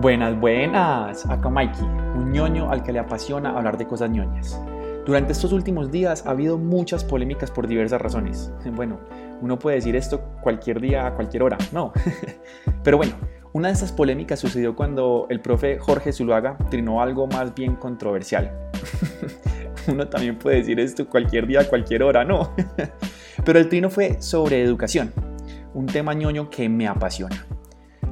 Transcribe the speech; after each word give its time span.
Buenas, 0.00 0.38
buenas. 0.38 1.26
Acá 1.26 1.48
Mikey, 1.48 1.82
un 1.82 2.30
ñoño 2.30 2.70
al 2.70 2.84
que 2.84 2.92
le 2.92 3.00
apasiona 3.00 3.50
hablar 3.50 3.76
de 3.76 3.88
cosas 3.88 4.08
ñoñas. 4.08 4.56
Durante 5.04 5.32
estos 5.32 5.52
últimos 5.52 5.90
días 5.90 6.24
ha 6.24 6.30
habido 6.30 6.56
muchas 6.56 7.02
polémicas 7.02 7.50
por 7.50 7.66
diversas 7.66 8.00
razones. 8.00 8.52
Bueno, 8.76 9.00
uno 9.40 9.58
puede 9.58 9.74
decir 9.74 9.96
esto 9.96 10.20
cualquier 10.40 10.80
día, 10.80 11.04
a 11.04 11.14
cualquier 11.16 11.42
hora, 11.42 11.58
no. 11.72 11.92
Pero 12.84 12.96
bueno, 12.96 13.14
una 13.52 13.68
de 13.68 13.74
esas 13.74 13.90
polémicas 13.90 14.38
sucedió 14.38 14.76
cuando 14.76 15.26
el 15.30 15.40
profe 15.40 15.80
Jorge 15.80 16.12
Zuluaga 16.12 16.56
trinó 16.70 17.02
algo 17.02 17.26
más 17.26 17.52
bien 17.52 17.74
controversial. 17.74 18.70
Uno 19.88 20.06
también 20.06 20.38
puede 20.38 20.58
decir 20.58 20.78
esto 20.78 21.08
cualquier 21.08 21.48
día, 21.48 21.62
a 21.62 21.64
cualquier 21.64 22.04
hora, 22.04 22.22
no. 22.22 22.52
Pero 23.44 23.58
el 23.58 23.68
trino 23.68 23.90
fue 23.90 24.22
sobre 24.22 24.62
educación, 24.62 25.12
un 25.74 25.86
tema 25.86 26.14
ñoño 26.14 26.50
que 26.50 26.68
me 26.68 26.86
apasiona. 26.86 27.44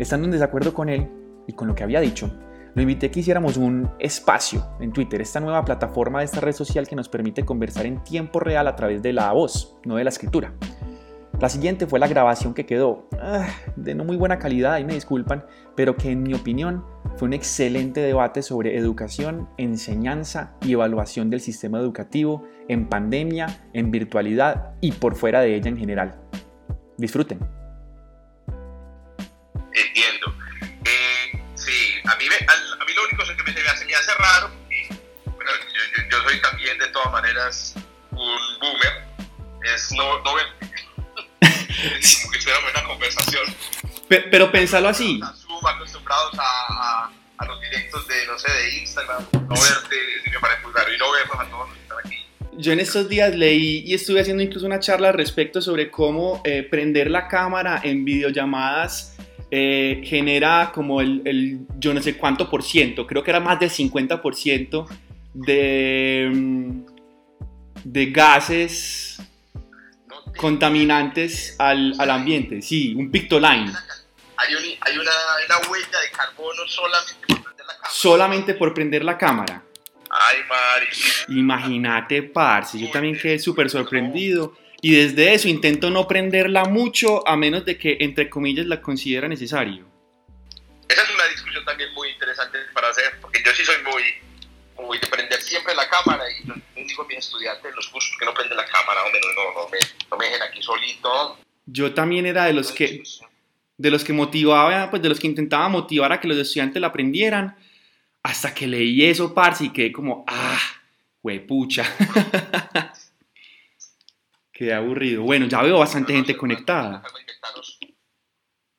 Estando 0.00 0.24
en 0.24 0.32
desacuerdo 0.32 0.74
con 0.74 0.88
él, 0.88 1.08
y 1.46 1.52
con 1.52 1.68
lo 1.68 1.74
que 1.74 1.84
había 1.84 2.00
dicho, 2.00 2.30
lo 2.74 2.82
invité 2.82 3.06
a 3.06 3.10
que 3.10 3.20
hiciéramos 3.20 3.56
un 3.56 3.90
espacio 3.98 4.66
en 4.80 4.92
Twitter, 4.92 5.22
esta 5.22 5.40
nueva 5.40 5.64
plataforma 5.64 6.18
de 6.18 6.26
esta 6.26 6.40
red 6.40 6.52
social 6.52 6.86
que 6.86 6.94
nos 6.94 7.08
permite 7.08 7.42
conversar 7.42 7.86
en 7.86 8.04
tiempo 8.04 8.38
real 8.38 8.68
a 8.68 8.76
través 8.76 9.02
de 9.02 9.14
la 9.14 9.32
voz, 9.32 9.78
no 9.84 9.96
de 9.96 10.04
la 10.04 10.10
escritura. 10.10 10.52
La 11.40 11.50
siguiente 11.50 11.86
fue 11.86 11.98
la 11.98 12.08
grabación 12.08 12.54
que 12.54 12.64
quedó, 12.64 13.08
ah, 13.20 13.46
de 13.76 13.94
no 13.94 14.04
muy 14.04 14.16
buena 14.16 14.38
calidad, 14.38 14.78
y 14.78 14.84
me 14.84 14.94
disculpan, 14.94 15.44
pero 15.74 15.96
que 15.96 16.10
en 16.10 16.22
mi 16.22 16.32
opinión 16.32 16.84
fue 17.16 17.28
un 17.28 17.34
excelente 17.34 18.00
debate 18.00 18.42
sobre 18.42 18.76
educación, 18.76 19.48
enseñanza 19.58 20.54
y 20.62 20.72
evaluación 20.72 21.28
del 21.28 21.40
sistema 21.40 21.78
educativo 21.78 22.44
en 22.68 22.88
pandemia, 22.88 23.68
en 23.74 23.90
virtualidad 23.90 24.74
y 24.80 24.92
por 24.92 25.14
fuera 25.14 25.40
de 25.40 25.56
ella 25.56 25.68
en 25.68 25.78
general. 25.78 26.20
Disfruten. 26.96 27.38
Maneras 37.16 37.74
un 38.12 38.38
boomer, 38.60 39.04
es 39.74 39.90
no, 39.92 40.22
no 40.22 40.34
ver. 40.34 40.46
como 41.40 42.30
que 42.30 42.38
estuviéramos 42.38 42.70
en 42.70 42.80
una 42.80 42.88
conversación. 42.88 43.44
Pero, 44.08 44.24
pero 44.30 44.52
pensarlo 44.52 44.88
así. 44.88 45.20
acostumbrados 45.22 46.38
a, 46.38 47.10
a, 47.38 47.46
los 47.46 47.60
directos 47.60 48.06
de, 48.06 48.26
no 48.26 48.38
sé, 48.38 48.52
de 48.52 48.78
Instagram, 48.78 49.26
no 49.32 49.54
verte, 49.54 49.96
me 50.30 50.38
parece 50.38 50.62
muy 50.62 50.72
raro, 50.72 50.92
y 50.92 50.98
no 50.98 51.10
vernos 51.10 51.40
a 51.40 51.50
todos 51.50 51.68
los 51.68 51.76
que 51.76 51.82
están 51.82 51.98
aquí. 52.04 52.26
Yo 52.58 52.72
en 52.72 52.80
estos 52.80 53.08
días 53.08 53.34
leí 53.34 53.82
y 53.86 53.94
estuve 53.94 54.20
haciendo 54.20 54.42
incluso 54.42 54.66
una 54.66 54.78
charla 54.80 55.08
al 55.08 55.14
respecto 55.14 55.60
sobre 55.60 55.90
cómo 55.90 56.42
eh, 56.44 56.62
prender 56.62 57.10
la 57.10 57.28
cámara 57.28 57.80
en 57.82 58.04
videollamadas 58.04 59.15
eh, 59.58 60.02
genera 60.04 60.70
como 60.70 61.00
el, 61.00 61.22
el, 61.24 61.60
yo 61.78 61.94
no 61.94 62.02
sé 62.02 62.18
cuánto 62.18 62.50
por 62.50 62.62
ciento, 62.62 63.06
creo 63.06 63.22
que 63.22 63.30
era 63.30 63.40
más 63.40 63.58
del 63.58 63.70
50 63.70 64.20
por 64.20 64.34
ciento 64.34 64.86
de, 65.32 66.30
mm, 66.30 66.86
de 67.84 68.06
gases 68.10 69.18
contaminantes 70.36 71.56
al, 71.58 71.94
al, 71.98 72.10
ambiente. 72.10 72.60
Sí, 72.60 72.94
un 72.94 73.10
pictoline. 73.10 73.72
Hay, 74.36 74.54
hay 74.78 74.98
una, 74.98 75.10
una, 75.46 75.70
huella 75.70 76.00
de 76.02 76.10
carbono 76.14 76.68
solamente 76.68 77.24
por 77.26 77.42
prender 77.42 77.64
la 77.66 77.72
cámara. 77.72 77.90
Solamente 77.90 78.54
por 78.54 78.74
prender 78.74 79.04
la 79.04 79.16
cámara. 79.16 79.62
Ay, 80.10 80.36
Mari. 80.46 81.38
Imagínate, 81.40 82.24
parce. 82.24 82.78
Yo 82.78 82.90
también 82.90 83.18
quedé 83.18 83.38
súper 83.38 83.70
sorprendido. 83.70 84.54
Y 84.86 84.94
desde 84.94 85.34
eso 85.34 85.48
intento 85.48 85.90
no 85.90 86.06
prenderla 86.06 86.66
mucho 86.66 87.26
a 87.26 87.36
menos 87.36 87.64
de 87.64 87.76
que, 87.76 87.96
entre 87.98 88.30
comillas, 88.30 88.66
la 88.66 88.80
considera 88.80 89.26
necesario. 89.26 89.84
Esa 90.88 91.02
es 91.02 91.10
una 91.12 91.24
discusión 91.24 91.64
también 91.64 91.92
muy 91.92 92.10
interesante 92.10 92.58
para 92.72 92.90
hacer, 92.90 93.18
porque 93.20 93.42
yo 93.44 93.50
sí 93.50 93.64
soy 93.64 93.82
muy, 93.82 94.84
muy 94.86 94.96
de 95.00 95.08
prender 95.08 95.42
siempre 95.42 95.74
la 95.74 95.88
cámara 95.88 96.22
y 96.30 96.84
digo 96.84 97.02
a 97.02 97.06
mis 97.08 97.18
estudiantes 97.18 97.74
los 97.74 97.88
cursos 97.88 98.16
que 98.16 98.26
no 98.26 98.32
prenden 98.32 98.56
la 98.56 98.64
cámara, 98.64 99.02
hombre, 99.02 99.20
no, 99.34 99.60
no, 99.60 99.68
me, 99.68 99.78
no 100.08 100.16
me 100.18 100.26
dejen 100.26 100.42
aquí 100.42 100.62
solito. 100.62 101.36
Yo 101.64 101.92
también 101.92 102.24
era 102.24 102.44
de 102.44 102.52
los 102.52 102.70
que 102.70 103.02
de 103.78 103.90
los 103.90 104.04
que 104.04 104.12
motivaba, 104.12 104.88
pues 104.88 105.02
de 105.02 105.08
los 105.08 105.18
que 105.18 105.26
intentaba 105.26 105.68
motivar 105.68 106.12
a 106.12 106.20
que 106.20 106.28
los 106.28 106.38
estudiantes 106.38 106.80
la 106.80 106.86
aprendieran, 106.86 107.56
hasta 108.22 108.54
que 108.54 108.68
leí 108.68 109.04
eso, 109.04 109.34
parce, 109.34 109.64
y 109.64 109.72
quedé 109.72 109.90
como, 109.90 110.24
ah, 110.28 110.60
huepucha. 111.24 111.92
Qué 114.56 114.72
aburrido. 114.72 115.22
Bueno, 115.22 115.46
ya 115.46 115.60
veo 115.60 115.78
bastante 115.78 116.14
gente 116.14 116.34
conectada. 116.34 117.02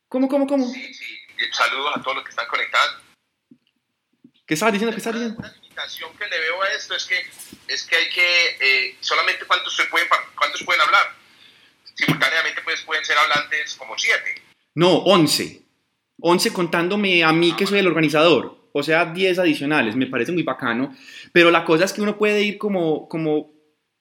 ¿Cómo, 0.08 0.28
cómo, 0.28 0.48
cómo? 0.48 0.66
Sí, 0.66 0.92
sí. 0.92 1.06
Saludos 1.52 1.92
a 1.96 2.02
todos 2.02 2.16
los 2.16 2.24
que 2.24 2.32
están 2.32 2.48
conectados. 2.48 2.96
¿Qué 4.48 4.56
estabas 4.56 4.74
diciendo? 4.74 4.92
¿Qué 4.92 4.98
estabas 4.98 5.20
diciendo? 5.20 5.44
que 6.18 6.28
le 6.28 6.40
veo 6.40 6.64
a 6.64 6.68
esto 6.70 6.96
es 6.96 7.06
que, 7.06 7.24
es 7.68 7.84
que 7.84 7.96
hay 7.96 8.10
que, 8.10 8.58
eh, 8.60 8.98
solamente 9.02 9.46
cuántos, 9.46 9.76
se 9.76 9.86
pueden, 9.86 10.08
cuántos 10.36 10.64
pueden 10.64 10.82
hablar. 10.82 11.16
Simultáneamente 11.94 12.64
pues, 12.64 12.82
pueden 12.82 13.06
ser 13.06 13.16
hablantes 13.20 13.76
como 13.76 13.96
siete. 14.00 14.42
No, 14.74 14.98
once. 14.98 15.62
Once 16.20 16.52
contándome 16.52 17.24
a 17.24 17.32
mí 17.32 17.56
que 17.56 17.68
soy 17.68 17.78
el 17.78 17.88
organizador. 17.88 18.70
O 18.74 18.82
sea, 18.82 19.06
diez 19.06 19.38
adicionales. 19.38 19.96
Me 19.96 20.08
parece 20.08 20.32
muy 20.32 20.42
bacano. 20.42 20.98
Pero 21.32 21.52
la 21.52 21.64
cosa 21.64 21.86
es 21.86 21.94
que 21.94 22.02
uno 22.02 22.18
puede 22.18 22.42
ir 22.42 22.58
como, 22.58 23.08
como 23.08 23.57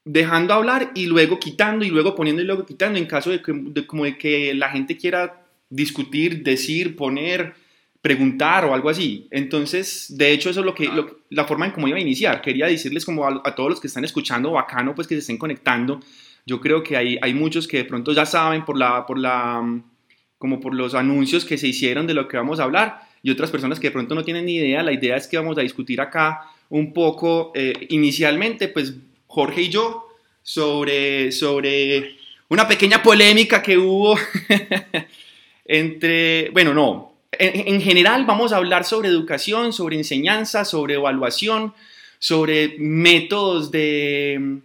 dejando 0.07 0.55
hablar 0.55 0.93
y 0.95 1.07
luego 1.07 1.39
quitando 1.39 1.85
y 1.85 1.91
luego 1.91 2.15
poniendo 2.15 2.41
y 2.41 2.47
luego 2.47 2.65
quitando 2.65 2.99
en 2.99 3.07
caso 3.07 3.31
de 3.31 3.43
que, 3.43 3.87
como 3.87 4.05
de 4.05 4.17
que 4.17 4.55
la 4.55 4.71
gente 4.71 4.97
quiera 4.97 5.43
discutir, 5.69 6.45
decir, 6.45 6.97
poner 6.97 7.55
preguntar 8.01 8.65
o 8.65 8.73
algo 8.73 8.89
así. 8.89 9.27
Entonces, 9.33 10.17
de 10.17 10.31
hecho, 10.31 10.49
eso 10.49 10.61
es 10.61 10.67
lo 10.67 10.77
que, 10.77 10.89
la 11.31 11.45
forma 11.45 11.67
en 11.67 11.73
cómo 11.73 11.89
iba 11.89 11.99
a 11.99 12.01
iniciar. 12.01 12.41
Quería 12.41 12.67
decirles 12.67 13.05
como 13.05 13.27
a, 13.27 13.55
todos 13.57 13.69
los 13.69 13.81
que 13.81 13.89
están 13.89 14.05
escuchando, 14.05 14.53
bacano, 14.53 14.95
pues 14.95 15.09
que 15.09 15.17
se 15.17 15.21
estén 15.21 15.39
conectando. 15.39 15.99
Yo 16.47 16.61
creo 16.61 16.85
que 16.85 16.97
hay, 16.97 17.19
hay 17.21 17.35
muchos 17.35 17.67
que 17.67 17.79
de 17.79 17.85
pronto 17.85 18.13
ya 18.13 18.25
saben 18.25 18.65
por 18.65 18.79
la, 18.79 19.05
por 19.05 19.19
la, 19.19 19.83
como 20.39 20.61
por 20.61 20.73
los 20.73 20.95
anuncios 20.95 21.45
que 21.45 21.59
se 21.59 21.67
hicieron 21.67 22.07
de 22.07 22.15
lo 22.15 22.29
que 22.29 22.37
vamos 22.37 22.61
a 22.61 22.63
hablar 22.63 23.01
y 23.25 23.31
otras 23.33 23.51
personas 23.51 23.81
que 23.81 23.89
de 23.89 23.93
pronto 23.93 24.15
no 24.15 24.23
tienen 24.23 24.47
ni 24.47 24.55
idea. 24.55 24.85
La 24.85 24.93
idea 24.93 25.17
es 25.17 25.27
que 25.27 25.37
vamos 25.37 25.59
a 25.59 25.63
discutir 25.63 26.01
acá 26.01 26.43
un 26.69 26.93
poco, 26.93 27.51
eh, 27.57 27.73
inicialmente, 27.89 28.69
pues 28.69 28.95
Jorge 29.37 29.61
y 29.61 29.69
yo, 29.69 30.09
sobre, 30.43 31.31
sobre 31.31 32.17
una 32.49 32.67
pequeña 32.67 33.03
polémica 33.03 33.63
que 33.63 33.77
hubo 33.77 34.19
entre, 35.67 36.49
bueno, 36.55 36.73
no, 36.73 37.13
en, 37.33 37.83
general 37.83 38.25
vamos 38.25 38.55
a 38.55 38.57
hablar 38.57 38.87
sobre 38.87 39.11
educación, 39.11 39.75
sobre 39.75 39.99
enseñanza, 39.99 40.65
sobre 40.65 40.95
evaluación, 40.95 41.75
sobre 42.19 42.77
métodos 42.79 43.71
de... 43.71 44.63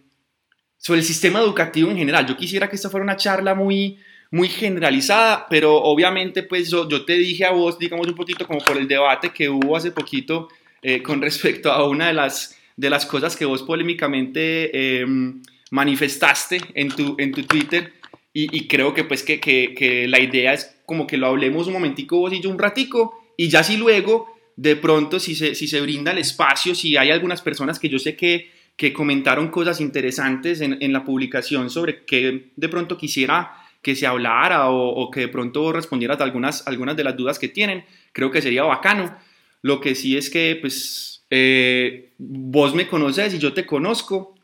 sobre 0.77 1.01
el 1.01 1.05
sistema 1.05 1.39
educativo 1.41 1.91
en 1.91 1.97
general. 1.97 2.25
Yo 2.25 2.37
quisiera 2.37 2.69
que 2.69 2.77
esta 2.77 2.89
fuera 2.89 3.03
una 3.03 3.17
charla 3.17 3.53
muy, 3.55 3.99
muy 4.31 4.47
generalizada, 4.47 5.47
pero 5.49 5.75
obviamente 5.75 6.43
pues 6.43 6.69
yo, 6.69 6.87
te 7.03 7.17
dije 7.17 7.43
a 7.43 7.51
vos, 7.51 7.77
digamos 7.77 8.07
un 8.07 8.15
poquito 8.15 8.47
como 8.47 8.61
por 8.61 8.77
el 8.77 8.87
debate 8.87 9.31
que 9.31 9.49
hubo 9.49 9.75
hace 9.75 9.91
poquito 9.91 10.47
eh, 10.81 11.03
con 11.03 11.21
respecto 11.21 11.73
a 11.73 11.85
una 11.85 12.07
de 12.07 12.13
las, 12.13 12.57
de 12.81 12.89
las 12.89 13.05
cosas 13.05 13.37
que 13.37 13.45
vos 13.45 13.61
polémicamente 13.61 15.01
em, 15.01 15.43
manifestaste 15.69 16.59
en 16.73 16.89
tu, 16.89 17.15
en 17.19 17.31
tu 17.31 17.43
Twitter 17.43 17.93
y, 18.33 18.67
creo 18.67 18.93
que 18.93 19.03
pues 19.03 19.23
que, 19.23 19.39
que, 19.39 20.07
la 20.07 20.19
idea 20.19 20.53
es 20.53 20.75
como 20.85 21.05
que 21.05 21.17
lo 21.17 21.27
hablemos 21.27 21.67
un 21.67 21.73
momentico 21.73 22.17
vos 22.17 22.33
y 22.33 22.41
yo 22.41 22.49
un 22.49 22.57
ratico, 22.57 23.13
y 23.37 23.49
ya 23.49 23.61
si 23.61 23.75
luego, 23.75 24.33
de 24.55 24.77
pronto, 24.77 25.19
si 25.19 25.35
se, 25.35 25.53
si 25.53 25.67
se 25.67 25.81
brinda 25.81 26.11
el 26.11 26.17
espacio, 26.17 26.73
si 26.73 26.95
hay 26.95 27.11
algunas 27.11 27.41
personas 27.41 27.77
que 27.77 27.89
yo 27.89 27.99
sé 27.99 28.15
que, 28.15 28.49
que 28.77 28.93
comentaron 28.93 29.49
cosas 29.49 29.81
interesantes 29.81 30.61
en, 30.61 30.93
la 30.93 31.03
publicación 31.03 31.69
sobre 31.69 32.05
que 32.05 32.51
de 32.55 32.69
pronto 32.69 32.97
quisiera 32.97 33.51
que 33.81 33.95
se 33.95 34.07
hablara 34.07 34.69
o, 34.69 35.11
que 35.11 35.19
de 35.19 35.27
pronto 35.27 35.73
respondieras 35.73 36.21
a 36.21 36.23
algunas, 36.23 36.65
algunas 36.67 36.95
de 36.95 37.03
las 37.03 37.17
dudas 37.17 37.37
que 37.37 37.49
tienen, 37.49 37.83
creo 38.13 38.31
que 38.31 38.41
sería 38.41 38.63
bacano. 38.63 39.13
Lo 39.61 39.81
que 39.81 39.93
sí 39.93 40.15
es 40.15 40.29
que, 40.29 40.57
pues, 40.59 41.10
eh, 41.31 42.11
vos 42.17 42.75
me 42.75 42.87
conoces 42.87 43.33
y 43.33 43.39
yo 43.39 43.53
te 43.53 43.65
conozco, 43.65 44.35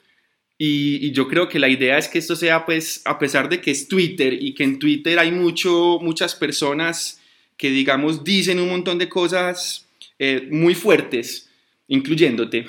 y, 0.57 1.11
yo 1.11 1.27
creo 1.27 1.47
que 1.47 1.59
la 1.59 1.69
idea 1.69 1.97
es 1.97 2.07
que 2.07 2.17
esto 2.17 2.35
sea, 2.35 2.65
pues, 2.65 3.01
a 3.05 3.19
pesar 3.19 3.47
de 3.49 3.61
que 3.61 3.71
es 3.71 3.87
Twitter 3.87 4.33
y 4.33 4.53
que 4.55 4.63
en 4.63 4.79
Twitter 4.79 5.19
hay 5.19 5.31
mucho, 5.31 5.99
muchas 6.01 6.33
personas 6.33 7.21
que, 7.57 7.69
digamos, 7.69 8.23
dicen 8.23 8.59
un 8.59 8.69
montón 8.69 8.97
de 8.97 9.09
cosas 9.09 9.87
eh, 10.17 10.47
muy 10.49 10.73
fuertes, 10.73 11.49
incluyéndote. 11.87 12.65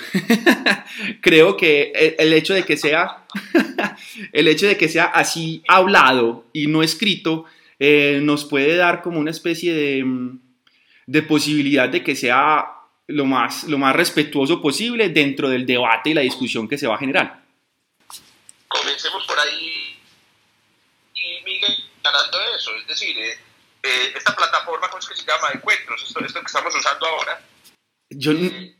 creo 1.22 1.56
que 1.56 1.92
el 2.18 2.32
hecho 2.34 2.52
de 2.52 2.64
que 2.64 2.76
sea, 2.76 3.24
el 4.32 4.48
hecho 4.48 4.66
de 4.66 4.76
que 4.76 4.88
sea 4.88 5.04
así 5.04 5.62
hablado 5.66 6.44
y 6.52 6.66
no 6.66 6.82
escrito, 6.82 7.46
eh, 7.78 8.20
nos 8.22 8.44
puede 8.44 8.76
dar 8.76 9.00
como 9.00 9.18
una 9.18 9.30
especie 9.30 9.72
de, 9.72 10.04
de 11.06 11.22
posibilidad 11.22 11.88
de 11.88 12.02
que 12.02 12.16
sea 12.16 12.77
lo 13.08 13.24
más, 13.24 13.64
lo 13.64 13.78
más 13.78 13.94
respetuoso 13.94 14.62
posible 14.62 15.08
dentro 15.08 15.48
del 15.48 15.66
debate 15.66 16.10
y 16.10 16.14
la 16.14 16.20
discusión 16.20 16.68
que 16.68 16.78
se 16.78 16.86
va 16.86 16.94
a 16.94 16.98
generar 16.98 17.48
comencemos 18.68 19.26
por 19.26 19.38
ahí 19.38 19.96
y 21.14 21.44
Miguel 21.44 21.74
ganando 22.02 22.38
eso, 22.56 22.70
es 22.76 22.86
decir, 22.86 23.18
eh, 23.18 23.32
eh, 23.82 24.12
esta 24.16 24.34
plataforma, 24.36 24.88
¿cómo 24.88 25.00
es 25.00 25.08
que 25.08 25.16
se 25.16 25.24
llama? 25.24 25.48
Encuentros, 25.52 26.02
esto, 26.02 26.20
esto 26.20 26.40
que 26.40 26.46
estamos 26.46 26.74
usando 26.74 27.06
ahora. 27.06 27.42
Yo 28.10 28.32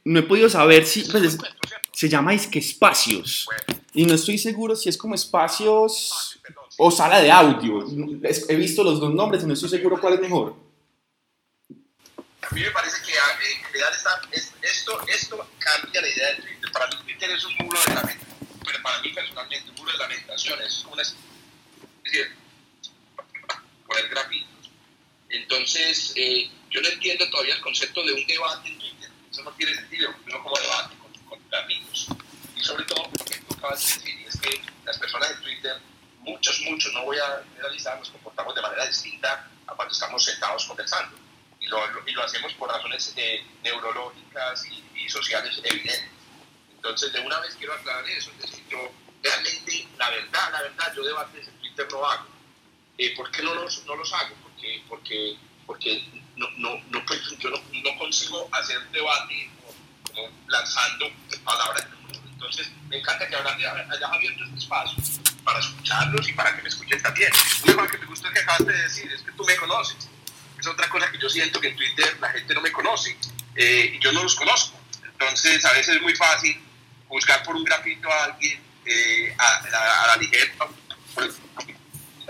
no 0.04 0.20
he 0.20 0.22
podido 0.22 0.48
saber 0.48 0.86
si... 0.86 1.02
Pues, 1.02 1.38
se 1.92 2.08
llama 2.08 2.32
que 2.36 2.60
Espacios. 2.60 3.48
Y 3.92 4.06
no 4.06 4.14
estoy 4.14 4.38
seguro 4.38 4.76
si 4.76 4.88
es 4.88 4.96
como 4.96 5.16
Espacios 5.16 6.40
o 6.76 6.92
Sala 6.92 7.20
de 7.20 7.30
Audio. 7.30 7.84
He 8.48 8.54
visto 8.54 8.84
los 8.84 9.00
dos 9.00 9.12
nombres 9.12 9.42
y 9.42 9.46
no 9.46 9.54
estoy 9.54 9.68
seguro 9.68 10.00
cuál 10.00 10.14
es 10.14 10.20
mejor. 10.20 10.54
A 12.50 12.54
mí 12.54 12.62
me 12.62 12.70
parece 12.70 13.02
que 13.02 13.12
ah, 13.18 13.38
eh, 13.42 13.62
crear 13.70 13.92
esta, 13.92 14.22
esto, 14.62 15.06
esto 15.06 15.50
cambia 15.58 16.00
la 16.00 16.08
idea 16.08 16.28
de 16.28 16.36
Twitter. 16.36 16.72
Para 16.72 16.86
mí 16.86 16.96
Twitter 17.04 17.30
es 17.30 17.44
un 17.44 17.54
muro 17.56 17.78
de 17.86 17.94
lamentación. 17.94 18.58
Pero 18.64 18.82
para 18.82 18.98
mí 19.00 19.10
personalmente 19.10 19.70
un 19.70 19.76
muro 19.76 19.92
de 19.92 19.98
lamentaciones. 19.98 20.66
Es 20.66 20.84
una... 20.86 21.02
Es 21.02 21.14
decir, 22.04 22.34
poner 23.86 24.08
grafitos. 24.08 24.70
Entonces, 25.28 26.14
eh, 26.16 26.50
yo 26.70 26.80
no 26.80 26.88
entiendo 26.88 27.28
todavía 27.28 27.54
el 27.54 27.60
concepto 27.60 28.02
de 28.02 28.14
un 28.14 28.26
debate 28.26 28.68
en 28.68 28.78
Twitter. 28.78 29.10
Eso 29.30 29.42
no 29.42 29.52
tiene 29.52 29.74
sentido, 29.74 30.14
no 30.24 30.42
como 30.42 30.58
debate 30.58 30.96
con, 30.96 31.38
con 31.38 31.54
amigos. 31.54 32.08
Y 32.56 32.64
sobre 32.64 32.84
todo, 32.84 33.10
lo 33.18 33.24
que 33.26 33.40
tú 33.40 33.54
acabas 33.58 33.86
de 33.86 33.94
decir, 33.94 34.26
es 34.26 34.40
que 34.40 34.62
las 34.86 34.98
personas 34.98 35.32
en 35.32 35.42
Twitter, 35.42 35.76
muchos, 36.20 36.60
muchos, 36.62 36.94
no 36.94 37.04
voy 37.04 37.18
a 37.18 37.44
generalizar, 37.52 37.98
nos 37.98 38.08
comportamos 38.08 38.54
de 38.54 38.62
manera 38.62 38.86
distinta 38.86 39.50
a 39.66 39.74
cuando 39.74 39.92
estamos 39.92 40.24
sentados 40.24 40.64
conversando. 40.64 41.27
Y 41.60 41.66
lo, 41.66 41.80
y 42.06 42.12
lo 42.12 42.22
hacemos 42.22 42.52
por 42.54 42.70
razones 42.70 43.12
eh, 43.16 43.44
neurológicas 43.62 44.66
y, 44.66 44.84
y, 45.04 45.08
sociales 45.08 45.60
evidentes. 45.64 46.04
Entonces, 46.76 47.12
de 47.12 47.20
una 47.20 47.40
vez 47.40 47.54
quiero 47.56 47.74
aclarar 47.74 48.08
eso. 48.08 48.30
Es 48.32 48.50
decir, 48.50 48.64
yo 48.70 48.90
realmente, 49.22 49.88
la 49.98 50.10
verdad, 50.10 50.52
la 50.52 50.62
verdad, 50.62 50.92
yo 50.94 51.02
debates 51.02 51.48
en 51.48 51.58
Twitter 51.58 51.88
no 51.90 52.04
hago 52.06 52.38
eh, 52.98 53.14
¿Por 53.16 53.30
qué 53.30 53.42
no 53.42 53.54
los, 53.54 53.86
no 53.86 53.94
los 53.94 54.12
hago? 54.12 54.34
Porque, 54.42 54.82
porque, 54.88 55.36
porque 55.66 56.04
no, 56.34 56.50
no, 56.56 56.82
no, 56.90 57.06
pues, 57.06 57.20
yo 57.38 57.48
no, 57.48 57.56
no, 57.56 57.98
consigo 57.98 58.48
hacer 58.52 58.80
debate 58.90 59.48
como, 60.12 60.28
lanzando 60.48 61.06
palabras. 61.44 61.86
Entonces, 62.24 62.68
me 62.88 62.98
encanta 62.98 63.28
que 63.28 63.36
hayas 63.36 64.02
abierto 64.02 64.44
este 64.44 64.58
espacio 64.58 64.98
para 65.44 65.60
escucharlos 65.60 66.28
y 66.28 66.32
para 66.32 66.56
que 66.56 66.62
me 66.62 66.68
escuchen 66.68 67.00
también. 67.00 67.30
Lo 67.66 67.86
que 67.86 67.98
me 67.98 68.06
gusta 68.06 68.32
que 68.32 68.40
acabas 68.40 68.66
de 68.66 68.82
decir 68.82 69.12
es 69.12 69.22
que 69.22 69.30
tú 69.32 69.44
me 69.44 69.56
conoces. 69.56 70.07
Es 70.68 70.74
otra 70.74 70.88
cosa 70.90 71.10
que 71.10 71.18
yo 71.18 71.30
siento 71.30 71.60
que 71.60 71.68
en 71.68 71.76
Twitter 71.76 72.18
la 72.20 72.28
gente 72.28 72.52
no 72.52 72.60
me 72.60 72.70
conoce 72.70 73.16
eh, 73.56 73.94
y 73.94 73.98
yo 74.00 74.12
no 74.12 74.22
los 74.22 74.34
conozco. 74.34 74.78
Entonces, 75.02 75.64
a 75.64 75.72
veces 75.72 75.96
es 75.96 76.02
muy 76.02 76.14
fácil 76.14 76.60
buscar 77.08 77.42
por 77.42 77.56
un 77.56 77.64
grafito 77.64 78.10
a 78.10 78.24
alguien 78.24 78.60
eh, 78.84 79.34
a, 79.38 79.44
a, 79.44 80.04
a, 80.04 80.06
la 80.08 80.16
ligera, 80.16 80.52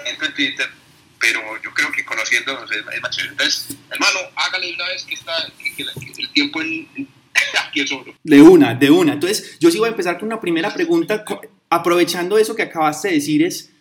en 0.04 0.34
Twitter, 0.34 0.70
pero 1.18 1.40
yo 1.62 1.74
creo 1.74 1.90
que 1.90 2.04
conociéndonos 2.04 2.70
es, 2.70 2.84
más 3.02 3.10
chévere. 3.10 3.32
Entonces, 3.32 3.76
hermano, 3.90 4.20
hágale 4.36 4.72
una 4.72 4.86
vez 4.86 5.04
que 5.04 5.14
está 5.14 5.32
que, 5.58 5.82
el 5.82 6.32
tiempo 6.32 6.62
en, 6.62 7.08
aquí 7.66 7.80
es 7.80 7.90
oro. 7.90 8.14
De 8.22 8.40
una, 8.40 8.74
de 8.74 8.88
una. 8.88 9.14
Entonces, 9.14 9.58
yo 9.58 9.68
sí 9.72 9.78
voy 9.78 9.88
a 9.88 9.90
empezar 9.90 10.16
con 10.16 10.28
una 10.28 10.40
primera 10.40 10.72
pregunta, 10.72 11.24
aprovechando 11.70 12.38
eso 12.38 12.54
que 12.54 12.62
acabaste 12.62 13.08
de 13.08 13.14
decir 13.14 13.42
es... 13.42 13.72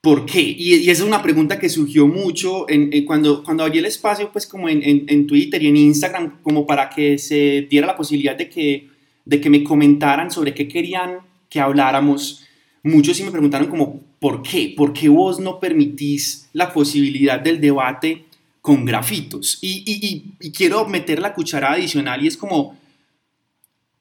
¿Por 0.00 0.24
qué? 0.24 0.40
Y, 0.40 0.88
esa 0.88 1.02
es 1.02 1.08
una 1.08 1.22
pregunta 1.22 1.58
que 1.58 1.68
surgió 1.68 2.06
mucho 2.06 2.68
en, 2.68 3.04
cuando, 3.04 3.42
cuando 3.44 3.64
abrí 3.64 3.78
el 3.78 3.86
espacio, 3.86 4.30
pues 4.32 4.46
como 4.46 4.68
en, 4.68 5.26
Twitter 5.26 5.62
y 5.62 5.68
en 5.68 5.76
Instagram, 5.76 6.40
como 6.42 6.66
para 6.66 6.88
que 6.88 7.18
se 7.18 7.66
diera 7.68 7.86
la 7.86 7.96
posibilidad 7.96 8.36
de 8.36 8.48
que, 8.48 8.88
de 9.24 9.40
que 9.40 9.50
me 9.50 9.62
comentaran 9.62 10.30
sobre 10.30 10.54
qué 10.54 10.66
querían 10.66 11.18
que 11.48 11.60
habláramos. 11.60 12.44
Muchos 12.82 13.16
sí 13.16 13.24
me 13.24 13.30
preguntaron 13.30 13.68
como, 13.68 14.00
¿Por 14.20 14.42
qué? 14.42 14.74
Porque 14.76 15.08
vos 15.08 15.40
no 15.40 15.58
permitís 15.58 16.48
la 16.52 16.72
posibilidad 16.74 17.40
del 17.40 17.58
debate 17.58 18.26
con 18.60 18.84
grafitos. 18.84 19.58
Y, 19.62 20.34
quiero 20.54 20.86
meter 20.86 21.20
la 21.20 21.32
cucharada 21.32 21.74
adicional 21.74 22.22
y 22.22 22.28
es 22.28 22.36
como, 22.36 22.78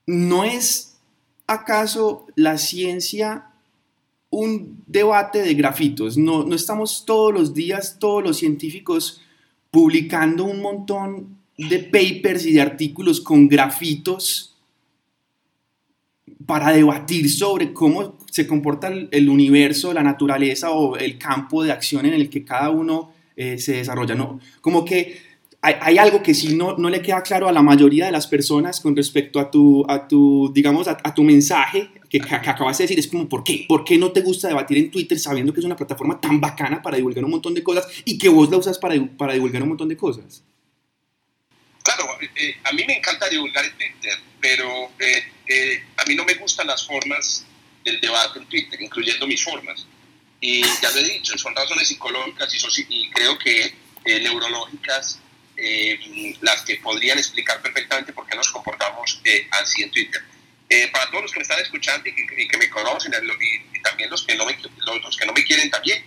¿no 0.06 0.44
es 0.44 0.98
acaso 1.48 2.28
la 2.36 2.58
ciencia 2.58 3.46
un 4.30 4.84
debate 4.88 5.42
de 5.42 5.54
grafitos? 5.54 6.18
No, 6.18 6.44
no 6.44 6.56
estamos 6.56 7.06
todos 7.06 7.34
los 7.34 7.54
días, 7.54 7.98
todos 8.00 8.24
los 8.24 8.38
científicos, 8.38 9.22
publicando 9.72 10.46
un 10.46 10.62
montón 10.62 11.38
de 11.58 11.80
papers 11.80 12.46
y 12.46 12.54
de 12.54 12.62
artículos 12.62 13.20
con 13.20 13.48
grafitos 13.48 14.56
para 16.46 16.72
debatir 16.72 17.30
sobre 17.30 17.74
cómo 17.74 18.18
se 18.32 18.48
comporta 18.48 18.88
el, 18.88 19.30
universo, 19.30 19.94
la 19.94 20.02
naturaleza 20.02 20.72
o 20.72 20.96
el 20.98 21.18
campo 21.18 21.64
de 21.64 21.72
acción 21.72 22.06
en 22.06 22.14
el 22.14 22.30
que 22.30 22.44
cada 22.44 22.70
uno 22.70 23.12
eh, 23.36 23.60
se 23.60 23.74
desarrolla. 23.74 24.16
¿no? 24.16 24.40
Como 24.62 24.86
que 24.86 25.29
hay, 25.62 25.98
algo 25.98 26.24
que 26.24 26.34
sí 26.34 26.56
no, 26.56 26.78
no, 26.78 26.90
le 26.90 27.02
queda 27.02 27.22
claro 27.22 27.50
a 27.50 27.52
la 27.52 27.62
mayoría 27.62 28.06
de 28.06 28.12
las 28.14 28.28
personas 28.28 28.80
con 28.80 28.96
respecto 28.96 29.40
a 29.40 29.52
tu, 29.52 29.86
a 29.90 30.08
tu 30.08 30.52
digamos, 30.54 30.88
a, 30.88 31.14
tu 31.14 31.24
mensaje 31.24 31.90
que, 32.10 32.20
que, 32.22 32.34
acabas 32.34 32.78
de 32.78 32.86
decir. 32.86 32.98
Es 32.98 33.08
como, 33.08 33.28
¿por 33.28 33.44
qué? 33.44 33.66
¿Por 33.68 33.84
qué 33.84 33.98
no 33.98 34.12
te 34.12 34.22
gusta 34.22 34.48
debatir 34.48 34.78
en 34.78 34.90
Twitter 34.90 35.20
sabiendo 35.20 35.54
que 35.54 35.60
es 35.60 35.66
una 35.66 35.76
plataforma 35.76 36.20
tan 36.20 36.40
bacana 36.40 36.82
para 36.82 36.96
divulgar 36.96 37.26
un 37.26 37.32
montón 37.32 37.54
de 37.54 37.64
cosas 37.64 37.88
y 38.06 38.18
que 38.18 38.30
vos 38.30 38.50
la 38.50 38.58
usas 38.58 38.78
para, 38.78 38.96
para 39.18 39.34
divulgar 39.34 39.62
un 39.64 39.70
montón 39.70 39.90
de 39.90 39.98
cosas? 39.98 40.44
Claro, 41.84 42.06
eh, 42.22 42.56
a 42.64 42.72
mí 42.72 42.84
me 42.88 42.98
encanta 42.98 43.28
divulgar 43.28 43.66
en 43.66 43.72
Twitter, 43.76 44.18
pero 44.40 44.92
eh, 45.00 45.84
a 45.98 46.06
mí 46.06 46.16
no 46.16 46.24
me 46.24 46.36
gustan 46.36 46.68
las 46.68 46.88
formas 46.88 47.46
del 47.84 48.00
debate 48.00 48.40
en 48.40 48.46
Twitter, 48.46 48.82
incluyendo 48.82 49.28
mis 49.28 49.44
formas. 49.44 49.86
Y 50.40 50.62
ya 50.62 50.90
lo 50.92 51.00
he 51.00 51.04
dicho, 51.04 51.38
son 51.38 51.54
razones 51.54 51.90
psicológicas 51.90 52.54
y, 52.54 52.86
y 52.88 53.10
creo 53.10 53.38
que 53.38 53.74
eh, 54.06 54.20
neurológicas 54.22 55.20
eh, 55.62 56.36
las 56.42 56.62
que 56.62 56.78
podrían 56.78 57.18
explicar 57.18 57.62
perfectamente 57.62 58.14
por 58.14 58.28
qué 58.28 58.36
nos 58.36 58.50
comportamos 58.50 59.22
eh, 59.24 59.48
así 59.52 59.84
en 59.84 59.92
Twitter. 59.92 60.22
para 60.92 61.10
todos 61.10 61.24
los 61.24 61.32
que 61.32 61.40
me 61.40 61.44
están 61.44 61.60
escuchando 61.60 62.08
y 62.08 62.48
que, 62.48 62.58
me 62.58 62.70
conocen 62.70 63.14
y, 63.14 63.82
también 63.82 64.10
los 64.10 64.24
que, 64.24 64.36
no 64.36 64.46
me, 64.46 64.58
los, 65.02 65.18
que 65.18 65.26
no 65.26 65.34
me 65.34 65.44
quieren 65.44 65.70
también, 65.70 66.04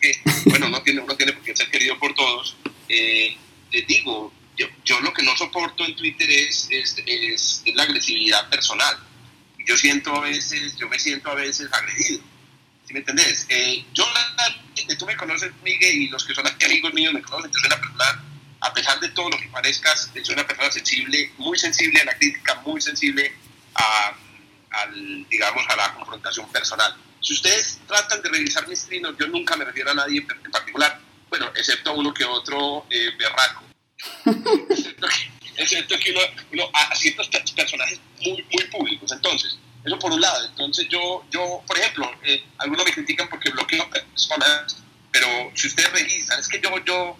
que, 0.00 0.20
bueno, 0.46 0.68
no 0.68 0.82
tiene, 0.82 1.00
uno 1.00 1.16
tiene 1.16 1.32
por 1.32 1.42
qué 1.42 1.56
ser 1.56 1.70
querido 1.70 1.98
por 1.98 2.14
todos, 2.14 2.56
les 2.88 3.86
digo, 3.86 4.32
yo, 4.56 4.66
yo, 4.84 5.00
lo 5.00 5.12
que 5.14 5.22
no 5.22 5.34
soporto 5.36 5.84
en 5.84 5.96
Twitter 5.96 6.28
es, 6.30 6.68
es, 6.70 6.96
es 7.06 7.62
la 7.74 7.84
agresividad 7.84 8.50
personal 8.50 8.98
yo 9.66 9.76
siento 9.76 10.14
a 10.14 10.20
veces, 10.20 10.76
yo 10.76 10.88
me 10.88 10.98
siento 10.98 11.30
a 11.30 11.34
veces 11.34 11.68
agredido. 11.72 12.20
¿Sí 12.86 12.92
me 12.92 13.00
entendés? 13.00 13.46
Eh, 13.48 13.84
yo, 13.92 14.04
tú 14.98 15.06
me 15.06 15.16
conoces, 15.16 15.52
Miguel, 15.62 16.02
y 16.02 16.08
los 16.08 16.24
que 16.24 16.34
son 16.34 16.46
aquí 16.46 16.64
amigos 16.64 16.92
míos 16.94 17.14
me 17.14 17.22
conocen, 17.22 17.50
yo 17.50 17.58
soy 17.58 17.66
una 17.68 17.80
persona, 17.80 18.24
a 18.62 18.72
pesar 18.72 18.98
de 19.00 19.08
todo 19.10 19.28
lo 19.28 19.38
que 19.38 19.48
parezcas, 19.48 20.10
soy 20.22 20.34
una 20.34 20.46
persona 20.46 20.70
sensible, 20.70 21.32
muy 21.38 21.58
sensible 21.58 22.00
a 22.00 22.04
la 22.04 22.16
crítica, 22.16 22.60
muy 22.64 22.80
sensible 22.80 23.34
a, 23.74 24.16
al, 24.70 25.28
digamos, 25.28 25.64
a 25.68 25.76
la 25.76 25.94
confrontación 25.94 26.50
personal. 26.52 26.94
Si 27.20 27.34
ustedes 27.34 27.80
tratan 27.88 28.22
de 28.22 28.28
revisar 28.28 28.66
mis 28.68 28.84
trinos, 28.86 29.14
yo 29.18 29.26
nunca 29.26 29.56
me 29.56 29.64
refiero 29.64 29.90
a 29.90 29.94
nadie 29.94 30.20
en 30.20 30.50
particular, 30.50 31.00
bueno, 31.28 31.50
excepto 31.56 31.90
a 31.90 31.94
uno 31.94 32.14
que 32.14 32.24
otro 32.24 32.86
eh, 32.88 33.10
berraco. 33.18 33.64
excepto 34.70 35.08
que, 35.08 35.62
excepto 35.62 35.98
que 35.98 36.14
uno, 36.52 36.70
a 36.72 36.94
ciertos 36.94 37.28
personajes 37.28 38.00
muy, 38.20 38.46
muy 38.52 38.64
públicos. 38.70 39.10
Entonces, 39.10 39.58
eso 39.84 39.98
por 39.98 40.12
un 40.12 40.20
lado. 40.20 40.46
Entonces, 40.46 40.86
yo, 40.88 41.24
yo 41.32 41.62
por 41.66 41.78
ejemplo, 41.78 42.08
eh, 42.22 42.44
algunos 42.58 42.84
me 42.84 42.92
critican 42.92 43.28
porque 43.28 43.50
bloqueo 43.50 43.90
personas, 43.90 44.76
pero 45.10 45.26
si 45.54 45.66
ustedes 45.66 45.92
revisan, 45.92 46.38
es 46.38 46.46
que 46.46 46.60
yo, 46.60 46.70
yo, 46.84 47.16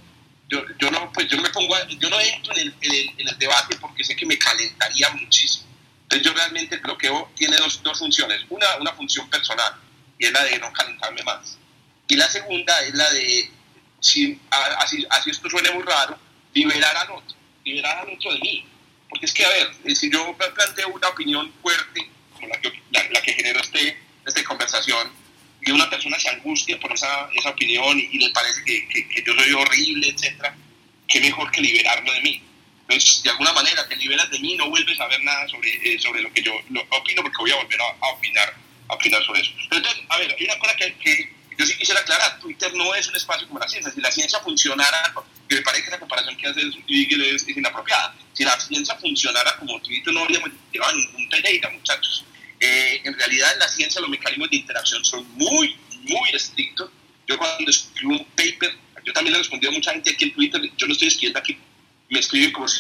yo, 0.52 0.62
yo 0.78 0.90
no, 0.90 1.11
pues 1.12 1.28
yo 1.28 1.40
me 1.40 1.49
pongo, 1.49 1.75
yo 1.88 2.11
no 2.11 2.21
entro 2.21 2.54
en 2.56 2.75
el, 2.80 3.38
debate 3.38 3.76
porque 3.80 4.04
sé 4.04 4.14
que 4.14 4.26
me 4.26 4.38
calentaría 4.38 5.09
muchísimo. 5.11 5.66
Entonces, 6.02 6.26
yo 6.26 6.35
realmente 6.35 6.76
bloqueo 6.76 7.32
tiene 7.35 7.56
dos, 7.56 7.82
dos 7.82 7.99
funciones. 7.99 8.42
Una, 8.50 8.76
una 8.76 8.92
función 8.92 9.28
personal, 9.30 9.75
y 10.18 10.26
es 10.26 10.32
la 10.32 10.44
de 10.44 10.59
no 10.59 10.73
calentarme 10.73 11.23
más. 11.23 11.59
Y 12.06 12.16
la 12.16 12.28
segunda 12.28 12.78
es 12.82 12.94
la 12.94 13.11
de, 13.11 13.50
si, 14.00 14.38
así, 14.50 15.06
así 15.09 15.30
esto 15.30 15.49
suene 15.49 15.71
muy 15.71 15.82
raro, 15.85 16.18
liberar 16.52 16.97
al 16.99 17.11
otro 17.12 17.42
liberar 17.64 17.99
al 17.99 18.14
otro 18.14 18.32
de 18.32 18.40
mí. 18.40 18.66
Porque 19.09 19.26
es 19.26 19.32
que, 19.32 19.44
a 19.44 19.49
ver, 19.49 19.94
si 19.94 20.11
yo 20.11 20.37
planteo 20.37 20.88
una 20.88 21.09
opinión 21.09 21.52
fuerte, 21.61 22.09
como 22.35 22.49
la 22.49 22.61
que, 22.61 22.82
la, 22.90 23.23
que 23.23 23.32
generó 23.35 23.61
este, 23.61 23.99
esta 24.26 24.44
conversación, 24.44 25.12
y 25.64 25.71
una 25.71 25.88
persona 25.88 26.19
se 26.19 26.28
angustia 26.28 26.78
por 26.81 26.92
esa, 26.92 27.28
esa 27.35 27.50
opinión 27.50 27.99
y, 27.99 28.19
le 28.19 28.31
parece 28.31 28.62
que, 28.64 28.88
que, 28.88 29.23
yo 29.25 29.35
soy 29.35 29.52
horrible, 29.52 30.09
etcétera, 30.09 30.57
qué 31.09 31.21
mejor 31.21 31.50
que 31.50 31.61
liberarlo 31.61 32.12
de 32.12 32.21
mí. 32.21 32.42
Entonces, 32.88 33.23
de 33.23 33.31
alguna 33.31 33.52
manera, 33.52 33.87
te 33.88 33.97
liberas 33.97 34.31
de 34.31 34.40
mí, 34.40 34.57
no 34.57 34.69
vuelves 34.69 34.99
a 35.00 35.07
ver 35.07 35.23
nada 35.23 35.47
sobre, 35.49 35.71
eh, 35.71 35.99
sobre 36.00 36.21
lo 36.21 36.33
que 36.33 36.42
yo 36.42 36.52
opino, 36.90 37.23
porque 37.23 37.38
voy 37.38 37.52
a 37.52 37.57
volver 37.57 37.81
a, 37.81 38.09
opinar, 38.09 38.54
a 38.88 38.95
opinar 38.95 39.25
sobre 39.25 39.40
eso. 39.40 39.52
entonces, 39.71 40.02
a 40.09 40.19
ver, 40.19 40.35
hay 40.38 40.45
una 40.45 40.59
cosa 40.59 40.76
que, 40.76 40.95
que 40.95 41.33
yo 41.59 41.66
sí 41.66 41.76
quisiera 41.76 42.00
aclarar, 42.00 42.38
Twitter 42.40 42.73
no 42.75 42.95
es 42.95 43.09
un 43.09 43.16
espacio 43.16 43.47
como 43.47 43.61
la 43.61 43.69
ciencia. 43.69 43.92
Si 43.92 44.00
la 44.00 44.11
ciencia 44.11 44.40
funcionara, 44.40 45.14
que 45.49 45.57
me 45.57 45.62
parece 45.62 45.85
que 45.85 45.90
la 45.90 45.99
comparación 45.99 46.37
que 46.37 46.49
hace 46.49 46.61
es, 46.61 47.49
es, 47.49 47.57
inapropiada, 47.57 48.14
si 48.33 48.45
la 48.45 48.59
ciencia 48.59 48.95
funcionara 48.97 49.57
como 49.59 49.81
Twitter 49.81 50.12
no 50.12 50.21
habríamos 50.21 50.50
llevado 50.73 50.97
ningún 50.97 51.28
Pereira, 51.28 51.71
muchachos. 51.71 52.25
Eh, 52.64 53.00
en 53.02 53.19
realidad 53.19 53.52
la 53.59 53.66
ciencia 53.66 54.00
los 54.00 54.09
mecanismos 54.09 54.49
de 54.49 54.59
interacción 54.59 55.04
son 55.04 55.26
muy, 55.35 55.76
muy 56.04 56.31
estrictos. 56.33 56.90
Yo 57.26 57.37
cuando 57.37 57.69
escribo 57.69 58.12
un 58.12 58.25
paper, 58.37 58.78
Yo 59.04 59.12
también 59.12 59.33
le 59.33 59.38
he 59.38 59.42
respondido 59.42 59.73
a 59.73 59.75
mucha 59.75 59.90
gente 59.90 60.11
aquí 60.11 60.26
en 60.26 60.33
Twitter, 60.33 60.62
yo 60.76 60.87
no 60.87 60.92
estoy 60.92 61.09
escribiendo 61.09 61.40
aquí, 61.40 61.59
me 62.09 62.21
escriben 62.21 62.52
como 62.52 62.69
si, 62.69 62.78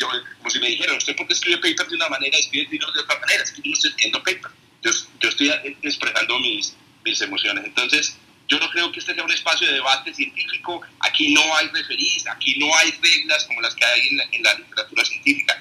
me 0.60 0.68
dijeran, 0.68 0.96
¿usted 0.96 1.16
por 1.16 1.26
qué 1.26 1.32
escribe 1.32 1.56
paper 1.56 1.88
de 1.88 1.96
una 1.96 2.08
manera, 2.08 2.38
escribe 2.38 2.68
libros 2.70 2.94
de 2.94 3.00
otra 3.00 3.18
manera? 3.18 3.42
Es 3.42 3.50
que 3.50 3.60
yo 3.60 3.70
no 3.70 3.74
estoy 3.74 3.90
escribiendo 3.90 4.22
paper, 4.22 4.50
yo, 4.82 5.28
estoy 5.28 5.50
expresando 5.82 6.38
mis, 6.38 6.76
mis 7.04 7.20
emociones. 7.20 7.64
Entonces, 7.64 8.16
yo 8.46 8.60
no 8.60 8.70
creo 8.70 8.92
que 8.92 9.00
este 9.00 9.14
sea 9.14 9.24
un 9.24 9.32
espacio 9.32 9.66
de 9.66 9.74
debate 9.74 10.14
científico, 10.14 10.80
aquí 11.00 11.34
no 11.34 11.42
hay 11.56 11.66
referís, 11.70 12.24
aquí 12.28 12.56
no 12.60 12.66
hay 12.76 12.92
reglas 13.02 13.44
como 13.46 13.60
las 13.60 13.74
que 13.74 13.84
hay 13.84 14.08
en 14.30 14.42
la 14.44 14.54
literatura 14.54 15.04
científica. 15.04 15.60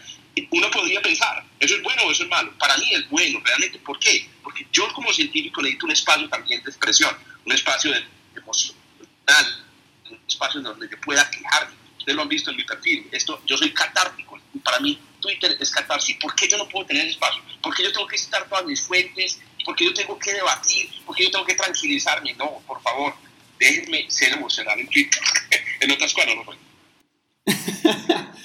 Uno 0.51 0.71
podría 0.71 1.01
pensar, 1.01 1.43
¿eso 1.59 1.75
es 1.75 1.83
bueno 1.83 2.03
o 2.03 2.11
eso 2.11 2.23
es 2.23 2.29
malo? 2.29 2.57
Para 2.57 2.77
mí 2.77 2.93
es 2.93 3.09
bueno, 3.09 3.41
realmente. 3.43 3.79
¿Por 3.79 3.99
qué? 3.99 4.29
Porque 4.43 4.65
yo 4.71 4.91
como 4.93 5.11
científico 5.13 5.61
necesito 5.61 5.85
un 5.85 5.91
espacio 5.91 6.29
también 6.29 6.63
de 6.63 6.69
expresión, 6.69 7.15
un 7.45 7.51
espacio 7.51 7.91
de 7.91 8.03
emocional, 8.35 9.65
un 10.09 10.19
espacio 10.27 10.61
donde 10.61 10.87
yo 10.89 10.99
pueda 11.01 11.29
quejarme. 11.29 11.75
Ustedes 11.97 12.15
lo 12.15 12.21
han 12.21 12.29
visto 12.29 12.49
en 12.49 12.57
mi 12.57 12.63
perfil. 12.63 13.07
Esto, 13.11 13.41
yo 13.45 13.57
soy 13.57 13.71
catártico. 13.73 14.39
Para 14.63 14.79
mí, 14.79 14.97
Twitter 15.19 15.55
es 15.59 15.69
catarsis. 15.69 16.15
¿Por 16.15 16.33
qué 16.35 16.47
yo 16.47 16.57
no 16.57 16.67
puedo 16.67 16.85
tener 16.85 17.05
espacio? 17.07 17.41
¿Por 17.61 17.75
qué 17.75 17.83
yo 17.83 17.91
tengo 17.91 18.07
que 18.07 18.17
citar 18.17 18.47
todas 18.47 18.65
mis 18.65 18.81
fuentes? 18.81 19.39
¿Por 19.65 19.75
qué 19.75 19.85
yo 19.85 19.93
tengo 19.93 20.17
que 20.17 20.33
debatir? 20.33 20.89
¿Por 21.05 21.15
qué 21.15 21.25
yo 21.25 21.31
tengo 21.31 21.45
que 21.45 21.55
tranquilizarme? 21.55 22.33
No, 22.33 22.61
por 22.65 22.81
favor, 22.81 23.13
déjenme 23.59 24.09
ser 24.09 24.33
emocional 24.33 24.79
en 24.79 24.87
Twitter. 24.87 25.21
en 25.81 25.91
otras 25.91 26.13
cosas 26.13 26.35
no 26.35 26.45
soy. 26.45 26.57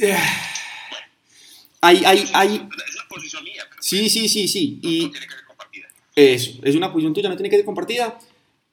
hay, 1.80 2.04
hay, 2.04 2.24
hay... 2.32 2.54
Es 2.54 2.94
una 2.94 3.08
posición 3.08 3.44
mía. 3.44 3.62
sí, 3.80 4.08
sí, 4.08 4.28
sí, 4.28 4.48
sí. 4.48 4.80
No, 4.82 4.90
y 4.90 5.02
no 5.02 5.10
tiene 5.10 5.26
que 5.26 5.32
ser 5.32 5.46
compartida. 5.46 5.86
eso, 6.14 6.60
es 6.62 6.74
una 6.74 6.92
posición 6.92 7.14
tuya, 7.14 7.28
no 7.28 7.36
tiene 7.36 7.50
que 7.50 7.56
ser 7.56 7.64
compartida. 7.64 8.18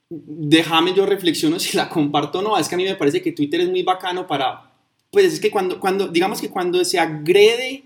Déjame 0.09 0.93
yo 0.93 1.05
reflexiono 1.05 1.59
si 1.59 1.77
la 1.77 1.89
comparto 1.89 2.39
o 2.39 2.41
no. 2.41 2.57
Es 2.57 2.67
que 2.67 2.75
a 2.75 2.77
mí 2.77 2.83
me 2.83 2.95
parece 2.95 3.21
que 3.21 3.31
Twitter 3.31 3.61
es 3.61 3.69
muy 3.69 3.83
bacano 3.83 4.27
para... 4.27 4.71
Pues 5.11 5.33
es 5.33 5.39
que 5.39 5.51
cuando, 5.51 5.79
cuando 5.79 6.07
digamos 6.07 6.39
que 6.39 6.49
cuando 6.49 6.85
se 6.85 6.97
agrede, 6.97 7.83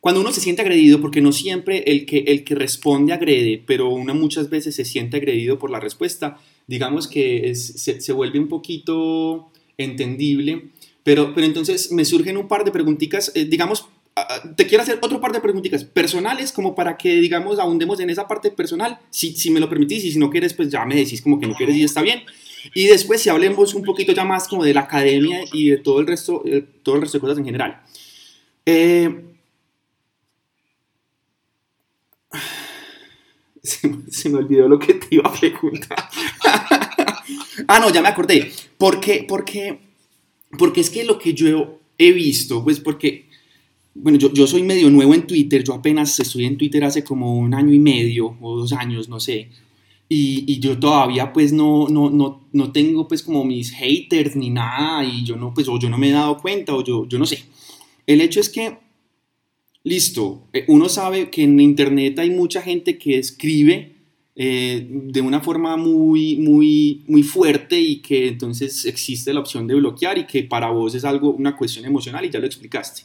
cuando 0.00 0.20
uno 0.20 0.32
se 0.32 0.40
siente 0.40 0.62
agredido, 0.62 1.00
porque 1.00 1.20
no 1.20 1.32
siempre 1.32 1.82
el 1.86 2.04
que, 2.04 2.18
el 2.18 2.44
que 2.44 2.54
responde 2.54 3.12
agrede, 3.12 3.62
pero 3.66 3.88
uno 3.88 4.14
muchas 4.14 4.50
veces 4.50 4.76
se 4.76 4.84
siente 4.84 5.16
agredido 5.16 5.58
por 5.58 5.70
la 5.70 5.80
respuesta, 5.80 6.38
digamos 6.66 7.08
que 7.08 7.50
es, 7.50 7.82
se, 7.82 8.02
se 8.02 8.12
vuelve 8.12 8.38
un 8.38 8.48
poquito 8.48 9.50
entendible. 9.78 10.70
Pero, 11.08 11.32
pero 11.34 11.46
entonces 11.46 11.90
me 11.90 12.04
surgen 12.04 12.36
un 12.36 12.48
par 12.48 12.66
de 12.66 12.70
preguntitas, 12.70 13.32
eh, 13.34 13.46
digamos, 13.46 13.86
ah, 14.14 14.42
te 14.54 14.66
quiero 14.66 14.82
hacer 14.82 14.98
otro 15.00 15.22
par 15.22 15.32
de 15.32 15.40
preguntitas 15.40 15.82
personales, 15.82 16.52
como 16.52 16.74
para 16.74 16.98
que, 16.98 17.14
digamos, 17.14 17.58
ahondemos 17.58 17.98
en 18.00 18.10
esa 18.10 18.28
parte 18.28 18.50
personal, 18.50 18.98
si, 19.08 19.34
si 19.34 19.50
me 19.50 19.58
lo 19.58 19.70
permitís, 19.70 20.04
y 20.04 20.12
si 20.12 20.18
no 20.18 20.28
quieres, 20.28 20.52
pues 20.52 20.68
ya 20.68 20.84
me 20.84 20.96
decís 20.96 21.22
como 21.22 21.40
que 21.40 21.46
no 21.46 21.54
quieres 21.54 21.76
y 21.76 21.84
está 21.84 22.02
bien. 22.02 22.24
Y 22.74 22.88
después, 22.88 23.22
si 23.22 23.30
hablemos 23.30 23.72
un 23.72 23.84
poquito 23.84 24.12
ya 24.12 24.26
más 24.26 24.48
como 24.48 24.62
de 24.64 24.74
la 24.74 24.82
academia 24.82 25.40
y 25.50 25.70
de 25.70 25.78
todo 25.78 25.98
el 26.00 26.06
resto, 26.06 26.42
eh, 26.44 26.62
todo 26.82 26.96
el 26.96 27.00
resto 27.00 27.16
de 27.16 27.22
cosas 27.22 27.38
en 27.38 27.46
general. 27.46 27.80
Eh, 28.66 29.08
se, 33.62 33.90
se 34.10 34.28
me 34.28 34.40
olvidó 34.40 34.68
lo 34.68 34.78
que 34.78 34.92
te 34.92 35.06
iba 35.12 35.26
a 35.26 35.32
preguntar. 35.32 36.04
ah, 37.66 37.78
no, 37.80 37.88
ya 37.88 38.02
me 38.02 38.08
acordé. 38.08 38.52
¿Por 38.76 39.00
qué? 39.00 39.24
Porque, 39.26 39.87
porque 40.56 40.80
es 40.80 40.90
que 40.90 41.04
lo 41.04 41.18
que 41.18 41.34
yo 41.34 41.80
he 41.98 42.12
visto, 42.12 42.62
pues 42.62 42.80
porque, 42.80 43.26
bueno, 43.94 44.18
yo, 44.18 44.32
yo 44.32 44.46
soy 44.46 44.62
medio 44.62 44.88
nuevo 44.88 45.14
en 45.14 45.26
Twitter, 45.26 45.62
yo 45.64 45.74
apenas 45.74 46.18
estoy 46.18 46.46
en 46.46 46.56
Twitter 46.56 46.84
hace 46.84 47.04
como 47.04 47.36
un 47.38 47.52
año 47.54 47.74
y 47.74 47.80
medio 47.80 48.36
o 48.40 48.56
dos 48.56 48.72
años, 48.72 49.08
no 49.08 49.20
sé. 49.20 49.50
Y, 50.08 50.44
y 50.46 50.58
yo 50.60 50.78
todavía 50.78 51.34
pues 51.34 51.52
no, 51.52 51.86
no, 51.88 52.08
no, 52.08 52.48
no 52.52 52.72
tengo 52.72 53.06
pues 53.06 53.22
como 53.22 53.44
mis 53.44 53.72
haters 53.72 54.36
ni 54.36 54.48
nada 54.48 55.04
y 55.04 55.22
yo 55.22 55.36
no, 55.36 55.52
pues 55.52 55.68
o 55.68 55.78
yo 55.78 55.90
no 55.90 55.98
me 55.98 56.08
he 56.08 56.12
dado 56.12 56.38
cuenta 56.38 56.74
o 56.74 56.82
yo, 56.82 57.06
yo 57.06 57.18
no 57.18 57.26
sé. 57.26 57.44
El 58.06 58.22
hecho 58.22 58.40
es 58.40 58.48
que, 58.48 58.78
listo, 59.84 60.48
eh, 60.54 60.64
uno 60.68 60.88
sabe 60.88 61.28
que 61.28 61.42
en 61.42 61.60
internet 61.60 62.18
hay 62.20 62.30
mucha 62.30 62.62
gente 62.62 62.96
que 62.96 63.18
escribe 63.18 63.97
eh, 64.40 64.86
de 64.88 65.20
una 65.20 65.40
forma 65.40 65.76
muy, 65.76 66.36
muy, 66.36 67.02
muy 67.08 67.24
fuerte 67.24 67.76
y 67.76 67.96
que 67.96 68.28
entonces 68.28 68.84
existe 68.84 69.34
la 69.34 69.40
opción 69.40 69.66
de 69.66 69.74
bloquear 69.74 70.16
y 70.16 70.28
que 70.28 70.44
para 70.44 70.70
vos 70.70 70.94
es 70.94 71.04
algo, 71.04 71.32
una 71.32 71.56
cuestión 71.56 71.84
emocional 71.84 72.24
y 72.24 72.30
ya 72.30 72.38
lo 72.38 72.46
explicaste. 72.46 73.02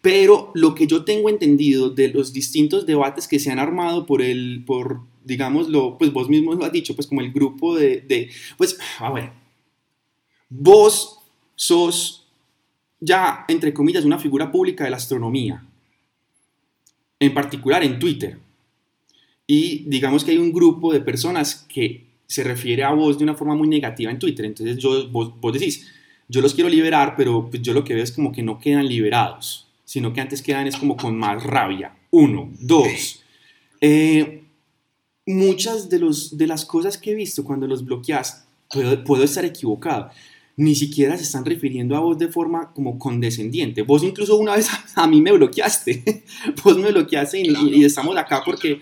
Pero 0.00 0.52
lo 0.54 0.76
que 0.76 0.86
yo 0.86 1.04
tengo 1.04 1.28
entendido 1.28 1.90
de 1.90 2.10
los 2.10 2.32
distintos 2.32 2.86
debates 2.86 3.26
que 3.26 3.40
se 3.40 3.50
han 3.50 3.58
armado 3.58 4.06
por 4.06 4.22
el, 4.22 4.62
por, 4.64 5.00
digámoslo, 5.24 5.98
pues 5.98 6.12
vos 6.12 6.28
mismo 6.28 6.54
lo 6.54 6.64
has 6.64 6.70
dicho, 6.70 6.94
pues 6.94 7.08
como 7.08 7.20
el 7.20 7.32
grupo 7.32 7.76
de, 7.76 8.02
de 8.02 8.30
pues, 8.56 8.78
a 9.00 9.10
ver, 9.10 9.32
vos 10.48 11.18
sos 11.56 12.28
ya, 13.00 13.44
entre 13.48 13.74
comillas, 13.74 14.04
una 14.04 14.20
figura 14.20 14.52
pública 14.52 14.84
de 14.84 14.90
la 14.90 14.98
astronomía, 14.98 15.66
en 17.18 17.34
particular 17.34 17.82
en 17.82 17.98
Twitter. 17.98 18.38
Y 19.52 19.82
digamos 19.88 20.22
que 20.22 20.30
hay 20.30 20.38
un 20.38 20.52
grupo 20.52 20.92
de 20.92 21.00
personas 21.00 21.66
que 21.68 22.04
se 22.28 22.44
refiere 22.44 22.84
a 22.84 22.92
vos 22.92 23.18
de 23.18 23.24
una 23.24 23.34
forma 23.34 23.56
muy 23.56 23.66
negativa 23.66 24.08
en 24.12 24.18
Twitter. 24.20 24.44
Entonces 24.44 24.76
yo, 24.78 25.08
vos, 25.10 25.32
vos 25.40 25.52
decís, 25.52 25.88
yo 26.28 26.40
los 26.40 26.54
quiero 26.54 26.70
liberar, 26.70 27.14
pero 27.16 27.50
pues 27.50 27.60
yo 27.60 27.72
lo 27.72 27.82
que 27.82 27.94
veo 27.94 28.04
es 28.04 28.12
como 28.12 28.30
que 28.30 28.44
no 28.44 28.60
quedan 28.60 28.86
liberados, 28.86 29.66
sino 29.84 30.12
que 30.12 30.20
antes 30.20 30.40
quedan 30.40 30.68
es 30.68 30.76
como 30.76 30.96
con 30.96 31.18
más 31.18 31.42
rabia. 31.42 31.96
Uno, 32.12 32.48
dos. 32.60 33.24
Eh, 33.80 34.44
muchas 35.26 35.88
de, 35.90 35.98
los, 35.98 36.36
de 36.38 36.46
las 36.46 36.64
cosas 36.64 36.96
que 36.96 37.10
he 37.10 37.14
visto 37.14 37.42
cuando 37.42 37.66
los 37.66 37.84
bloqueas, 37.84 38.46
puedo, 38.72 39.02
puedo 39.02 39.24
estar 39.24 39.44
equivocado, 39.44 40.10
ni 40.56 40.76
siquiera 40.76 41.16
se 41.16 41.24
están 41.24 41.44
refiriendo 41.44 41.96
a 41.96 42.00
vos 42.00 42.18
de 42.18 42.28
forma 42.28 42.72
como 42.72 42.98
condescendiente. 43.00 43.82
Vos 43.82 44.04
incluso 44.04 44.36
una 44.36 44.54
vez 44.54 44.68
a, 44.70 44.84
a 45.02 45.06
mí 45.08 45.20
me 45.20 45.32
bloqueaste, 45.32 46.22
vos 46.64 46.78
me 46.78 46.92
bloqueaste 46.92 47.40
y, 47.40 47.48
y- 47.48 47.80
y 47.80 47.84
estamos 47.84 48.16
acá 48.16 48.42
porque 48.44 48.80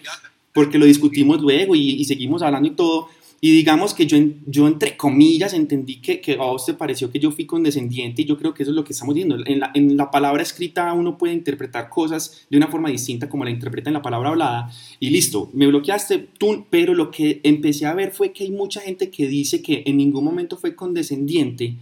porque 0.59 0.77
lo 0.77 0.87
discutimos 0.87 1.41
luego 1.41 1.77
y, 1.77 1.91
y 1.91 2.05
seguimos 2.05 2.43
hablando 2.43 2.67
y 2.67 2.73
todo. 2.73 3.07
Y 3.41 3.53
digamos 3.53 3.95
que 3.95 4.07
yo, 4.07 4.19
yo 4.45 4.67
entre 4.67 4.97
comillas, 4.97 5.55
entendí 5.55 6.00
que, 6.00 6.21
que 6.21 6.33
a 6.33 6.38
vos 6.38 6.67
te 6.67 6.75
pareció 6.75 7.12
que 7.12 7.21
yo 7.21 7.31
fui 7.31 7.47
condescendiente 7.47 8.23
y 8.23 8.25
yo 8.25 8.37
creo 8.37 8.53
que 8.53 8.65
eso 8.65 8.73
es 8.73 8.75
lo 8.75 8.83
que 8.83 8.93
estamos 8.93 9.15
viendo. 9.15 9.37
En 9.47 9.61
la, 9.61 9.71
en 9.73 9.97
la 9.97 10.11
palabra 10.11 10.43
escrita 10.43 10.93
uno 10.95 11.17
puede 11.17 11.35
interpretar 11.35 11.88
cosas 11.88 12.45
de 12.50 12.57
una 12.57 12.67
forma 12.67 12.91
distinta 12.91 13.29
como 13.29 13.45
la 13.45 13.53
interpreta 13.53 13.88
en 13.88 13.95
la 13.95 14.03
palabra 14.03 14.31
hablada. 14.31 14.73
Y 14.99 15.11
listo, 15.11 15.49
me 15.53 15.69
bloqueaste 15.69 16.19
tú, 16.38 16.67
pero 16.71 16.93
lo 16.93 17.12
que 17.12 17.41
empecé 17.45 17.87
a 17.87 17.95
ver 17.95 18.11
fue 18.11 18.33
que 18.33 18.43
hay 18.43 18.50
mucha 18.50 18.81
gente 18.81 19.11
que 19.11 19.29
dice 19.29 19.62
que 19.62 19.85
en 19.87 19.97
ningún 19.97 20.25
momento 20.25 20.57
fue 20.57 20.75
condescendiente, 20.75 21.77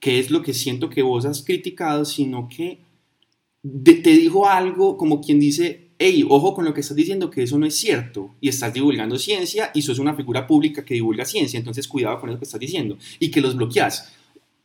que 0.00 0.18
es 0.18 0.30
lo 0.30 0.42
que 0.42 0.52
siento 0.52 0.90
que 0.90 1.00
vos 1.00 1.24
has 1.24 1.42
criticado, 1.42 2.04
sino 2.04 2.46
que 2.54 2.80
te 3.62 4.10
dijo 4.10 4.46
algo 4.46 4.98
como 4.98 5.22
quien 5.22 5.40
dice, 5.40 5.87
hey, 5.98 6.24
ojo 6.28 6.54
con 6.54 6.64
lo 6.64 6.72
que 6.72 6.80
estás 6.80 6.96
diciendo, 6.96 7.30
que 7.30 7.42
eso 7.42 7.58
no 7.58 7.66
es 7.66 7.76
cierto, 7.76 8.36
y 8.40 8.48
estás 8.48 8.72
divulgando 8.72 9.18
ciencia 9.18 9.70
y 9.74 9.82
sos 9.82 9.98
una 9.98 10.14
figura 10.14 10.46
pública 10.46 10.84
que 10.84 10.94
divulga 10.94 11.24
ciencia, 11.24 11.58
entonces 11.58 11.88
cuidado 11.88 12.20
con 12.20 12.30
eso 12.30 12.38
que 12.38 12.44
estás 12.44 12.60
diciendo, 12.60 12.98
y 13.18 13.30
que 13.30 13.40
los 13.40 13.56
bloqueas. 13.56 14.12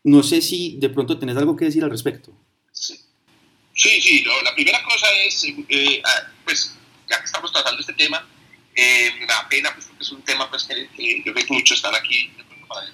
No 0.04 0.22
sé 0.22 0.42
si 0.42 0.78
de 0.80 0.90
pronto 0.90 1.18
tenés 1.18 1.38
algo 1.38 1.56
que 1.56 1.66
decir 1.66 1.84
al 1.84 1.90
respecto. 1.90 2.34
Sí, 2.72 4.00
sí, 4.02 4.24
no, 4.24 4.42
la 4.44 4.54
primera 4.54 4.84
cosa 4.84 5.08
es, 5.26 5.46
eh, 5.70 6.02
ah, 6.06 6.32
pues, 6.46 6.76
ya 7.10 7.18
que 7.20 7.26
estamos 7.26 7.52
tratando 7.52 7.80
este 7.80 7.94
tema, 7.94 8.28
eh, 8.76 9.12
me 9.20 9.26
da 9.26 9.48
pena, 9.50 9.74
pues, 9.74 9.88
porque 9.88 10.04
es 10.04 10.12
un 10.12 10.22
tema, 10.22 10.50
pues, 10.50 10.64
que, 10.64 10.88
que 10.96 11.24
yo 11.26 11.34
creo 11.34 11.46
que 11.48 11.54
muchos 11.54 11.78
están 11.78 11.96
aquí, 11.96 12.30
para 12.68 12.88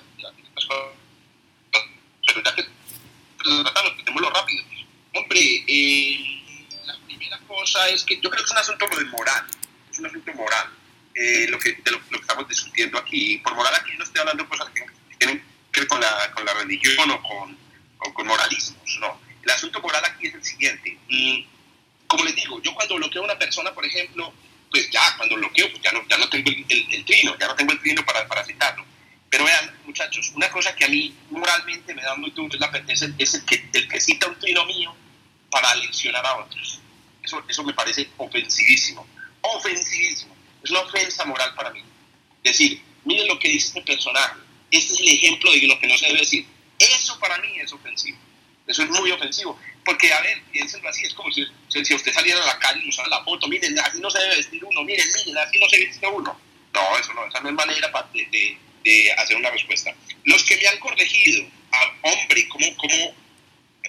pero 2.26 2.44
ya 2.44 2.56
que 2.56 2.64
pues, 3.38 3.64
tratarlo, 3.64 4.30
rápido. 4.30 4.64
Hombre, 5.16 5.64
eh, 5.68 6.39
cosa 7.60 7.90
es 7.90 8.04
que 8.04 8.16
yo 8.22 8.30
creo 8.30 8.44
que 8.44 8.46
es 8.46 8.52
un 8.52 8.58
asunto 8.58 8.88
de 8.88 9.06
moral, 9.06 9.46
es 9.92 10.00
un 10.00 10.06
asunto 10.06 10.34
moral, 10.34 10.68
eh, 11.14 11.48
lo, 11.50 11.60
que, 11.60 11.74
de 11.74 11.92
lo, 11.92 12.00
lo 12.10 12.18
que 12.18 12.22
estamos 12.22 12.48
discutiendo 12.48 12.98
aquí. 12.98 13.38
Por 13.40 13.54
moral 13.56 13.74
aquí 13.76 13.92
no 13.98 14.04
estoy 14.04 14.22
hablando 14.22 14.44
de 14.44 14.50
cosas 14.50 14.70
que 14.70 14.86
tienen 15.18 15.44
que 15.72 15.82
ver 15.82 15.88
con 15.88 16.00
la, 16.00 16.32
con 16.34 16.46
la 16.46 16.54
religión 16.54 17.12
o 17.12 17.22
con, 17.22 17.58
o 18.00 18.14
con 18.14 18.28
moralismos, 18.28 18.98
no. 19.02 19.20
El 19.44 19.50
asunto 19.50 19.82
moral 19.82 20.04
aquí 20.06 20.28
es 20.28 20.36
el 20.36 20.44
siguiente. 20.44 20.98
Y, 21.10 21.48
como 22.08 22.24
les 22.24 22.36
digo, 22.36 22.62
yo 22.62 22.74
cuando 22.74 22.96
bloqueo 22.96 23.22
a 23.22 23.26
una 23.26 23.40
persona, 23.40 23.74
por 23.74 23.86
ejemplo, 23.86 24.34
pues 24.72 24.90
ya, 24.90 25.16
cuando 25.18 25.36
bloqueo, 25.36 25.70
pues 25.72 25.82
ya 25.82 25.92
no, 25.92 26.08
ya 26.08 26.18
no 26.18 26.30
tengo 26.30 26.50
el, 26.50 26.66
el, 26.70 26.94
el 26.94 27.06
trino, 27.06 27.38
ya 27.38 27.48
no 27.48 27.56
tengo 27.56 27.74
el 27.74 27.80
trino 27.80 28.06
para, 28.06 28.28
para 28.28 28.46
citarlo. 28.46 28.86
Pero 29.30 29.44
vean, 29.44 29.80
muchachos, 29.86 30.32
una 30.36 30.50
cosa 30.50 30.76
que 30.76 30.86
a 30.86 30.88
mí 30.88 31.14
moralmente 31.30 31.94
me 31.94 32.02
da 32.02 32.16
muy 32.16 32.32
duro 32.32 32.54
es, 32.54 32.60
la, 32.60 32.72
es, 32.88 33.02
el, 33.02 33.16
es 33.18 33.34
el, 33.36 33.46
que, 33.46 33.70
el 33.74 33.88
que 33.88 34.00
cita 34.00 34.28
un 34.28 34.40
trino 34.40 34.66
mío 34.66 34.96
para 35.52 35.76
leccionar 35.76 36.26
a 36.26 36.38
otros. 36.38 36.80
Eso, 37.24 37.44
eso 37.48 37.64
me 37.64 37.74
parece 37.74 38.10
ofensivísimo. 38.18 39.06
Ofensivísimo. 39.42 40.36
Es 40.64 40.72
una 40.72 40.82
ofensa 40.82 41.26
moral 41.26 41.54
para 41.56 41.72
mí. 41.72 41.82
Decir, 42.44 42.82
miren 43.06 43.28
lo 43.28 43.40
que 43.40 43.50
dice 43.50 43.68
este 43.68 43.82
personaje. 43.82 44.36
Este 44.72 44.94
es 44.94 45.00
el 45.00 45.08
ejemplo 45.10 45.52
de 45.52 45.62
lo 45.68 45.80
que 45.80 45.88
no 45.88 45.98
se 45.98 46.08
debe 46.08 46.20
decir. 46.20 46.46
Eso 46.78 47.20
para 47.20 47.38
mí 47.40 47.60
es 47.60 47.72
ofensivo. 47.74 48.18
Eso 48.68 48.84
es 48.84 48.90
muy 48.90 49.12
ofensivo. 49.12 49.60
Porque, 49.84 50.14
a 50.14 50.22
ver, 50.22 50.44
piénsenlo 50.52 50.88
así, 50.88 51.04
es 51.04 51.14
como 51.14 51.32
si, 51.32 51.44
si 51.68 51.96
usted 51.96 52.14
saliera 52.14 52.44
a 52.44 52.46
la 52.46 52.60
calle 52.60 52.82
y 52.86 52.90
usara 52.90 53.10
la 53.10 53.24
foto, 53.24 53.48
miren, 53.48 53.78
así 53.80 54.00
no 54.00 54.10
se 54.12 54.20
debe 54.20 54.36
vestir 54.36 54.64
uno, 54.64 54.84
miren, 54.84 55.08
miren, 55.26 55.38
así 55.38 55.60
no 55.60 55.68
se 55.68 55.80
viste 55.80 56.08
uno. 56.08 56.40
No, 56.74 56.98
eso 56.98 57.14
no, 57.14 57.26
esa 57.26 57.40
no 57.40 57.50
es 57.50 57.56
manera 57.56 57.92
de, 58.14 58.26
de, 58.26 58.58
de 58.84 59.12
hacer 59.14 59.38
una 59.38 59.50
respuesta. 59.50 59.94
los 60.26 60.44
que 60.44 60.58
me 60.58 60.68
han 60.68 60.78
corregido, 60.80 61.44
ah, 61.72 61.92
hombre, 62.04 62.48
¿cómo, 62.50 62.78
cómo, 62.78 63.16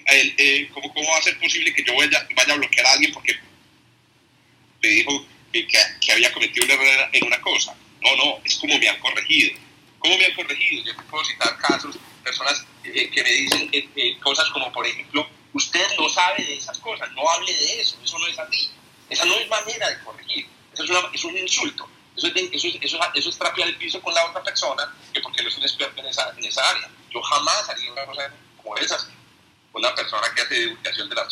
eh, 0.07 0.69
¿cómo, 0.73 0.93
¿cómo 0.93 1.09
va 1.11 1.17
a 1.17 1.21
ser 1.21 1.39
posible 1.39 1.73
que 1.73 1.83
yo 1.83 1.95
vaya, 1.95 2.27
vaya 2.35 2.53
a 2.53 2.57
bloquear 2.57 2.85
a 2.85 2.91
alguien 2.93 3.13
porque 3.13 3.39
le 4.81 4.89
dijo 4.89 5.25
que, 5.51 5.67
que, 5.67 6.11
había 6.11 6.31
cometido 6.31 6.65
un 6.65 6.71
error 6.71 7.09
en 7.11 7.25
una 7.25 7.41
cosa? 7.41 7.75
No, 8.01 8.15
no, 8.15 8.41
es 8.43 8.55
como 8.57 8.77
me 8.77 8.89
han 8.89 8.99
corregido. 8.99 9.59
¿Cómo 9.99 10.17
me 10.17 10.25
han 10.25 10.33
corregido? 10.33 10.83
Yo 10.85 10.93
puedo 11.09 11.23
citar 11.25 11.57
casos, 11.57 11.97
personas 12.23 12.65
eh, 12.83 13.09
que 13.09 13.23
me 13.23 13.29
dicen 13.29 13.69
eh, 13.71 14.17
cosas 14.19 14.49
como, 14.49 14.71
por 14.71 14.85
ejemplo, 14.85 15.27
usted 15.53 15.85
no 15.97 16.09
sabe 16.09 16.43
de 16.43 16.55
esas 16.55 16.79
cosas, 16.79 17.11
no 17.11 17.29
hable 17.29 17.53
de 17.53 17.81
eso, 17.81 17.97
eso 18.03 18.17
no 18.17 18.27
es 18.27 18.39
así. 18.39 18.71
Esa 19.09 19.25
no 19.25 19.35
es 19.35 19.47
manera 19.49 19.89
de 19.89 20.03
corregir, 20.03 20.47
eso 20.73 20.83
es, 20.83 20.89
una, 20.89 21.01
es 21.13 21.23
un 21.23 21.37
insulto. 21.37 21.87
Eso 22.15 22.27
es, 22.27 22.33
eso, 22.35 22.67
eso, 22.81 22.99
eso 23.13 23.29
es 23.29 23.37
trapear 23.37 23.67
el 23.69 23.77
piso 23.77 24.01
con 24.01 24.13
la 24.13 24.25
otra 24.25 24.43
persona 24.43 24.83
que 25.13 25.21
porque 25.21 25.41
no 25.41 25.49
es 25.49 25.57
un 25.57 25.63
experto 25.63 26.01
en 26.01 26.07
esa, 26.07 26.33
en 26.37 26.43
esa 26.43 26.69
área. 26.69 26.89
Yo 27.09 27.21
jamás 27.21 27.69
haría 27.69 27.91
una 27.91 28.05
cosa 28.05 28.33
como 28.57 28.77
esas 28.77 29.07
una 29.73 29.95
persona 29.95 30.27
que 30.35 30.41
hace 30.41 30.55
divulgación 30.55 31.09
de 31.09 31.15
la 31.15 31.27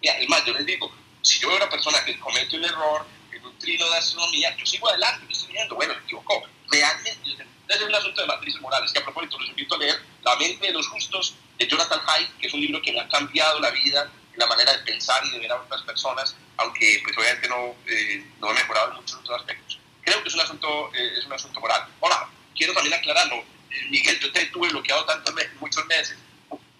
Mira, 0.00 0.18
es 0.18 0.28
más, 0.28 0.44
yo 0.44 0.52
les 0.52 0.66
digo, 0.66 0.92
si 1.22 1.38
yo 1.38 1.48
veo 1.48 1.58
una 1.58 1.70
persona 1.70 2.04
que 2.04 2.18
comete 2.18 2.56
un 2.56 2.64
error 2.64 3.06
en 3.32 3.44
un 3.44 3.56
trino 3.58 3.88
de 3.88 3.96
astronomía, 3.96 4.56
yo 4.56 4.66
sigo 4.66 4.88
adelante, 4.88 5.26
yo 5.26 5.32
estoy 5.32 5.52
viendo, 5.52 5.76
bueno, 5.76 5.94
me 5.94 6.00
equivocó. 6.00 6.42
Realmente, 6.68 7.30
ese 7.30 7.44
es 7.68 7.82
un 7.82 7.94
asunto 7.94 8.20
de 8.20 8.26
matrices 8.26 8.60
morales, 8.60 8.92
que 8.92 8.98
a 8.98 9.04
propósito 9.04 9.38
los 9.38 9.48
invito 9.50 9.76
a 9.76 9.78
leer 9.78 10.02
La 10.24 10.36
mente 10.36 10.66
de 10.66 10.72
los 10.72 10.88
justos 10.88 11.34
de 11.58 11.66
Jonathan 11.66 12.00
Haidt, 12.06 12.36
que 12.38 12.48
es 12.48 12.54
un 12.54 12.60
libro 12.60 12.82
que 12.82 12.92
me 12.92 13.00
ha 13.00 13.08
cambiado 13.08 13.60
la 13.60 13.70
vida, 13.70 14.10
la 14.36 14.46
manera 14.46 14.72
de 14.72 14.78
pensar 14.78 15.24
y 15.26 15.30
de 15.30 15.38
ver 15.38 15.52
a 15.52 15.60
otras 15.60 15.82
personas, 15.82 16.34
aunque 16.56 17.00
pues 17.04 17.16
obviamente 17.16 17.48
no, 17.48 17.76
eh, 17.86 18.26
no 18.40 18.50
he 18.50 18.54
mejorado 18.54 18.90
en 18.90 18.96
muchos 18.96 19.18
otros 19.18 19.38
aspectos. 19.38 19.78
Creo 20.02 20.22
que 20.22 20.28
es 20.28 20.34
un 20.34 20.40
asunto, 20.40 20.90
eh, 20.94 21.18
es 21.18 21.26
un 21.26 21.32
asunto 21.32 21.60
moral. 21.60 21.86
Ahora, 22.00 22.28
quiero 22.56 22.72
también 22.72 22.94
aclararlo. 22.94 23.36
Eh, 23.36 23.86
Miguel, 23.90 24.18
yo 24.20 24.32
te 24.32 24.46
tuve 24.46 24.68
bloqueado 24.68 25.04
tantos 25.04 25.34
muchos 25.60 25.86
meses. 25.86 26.16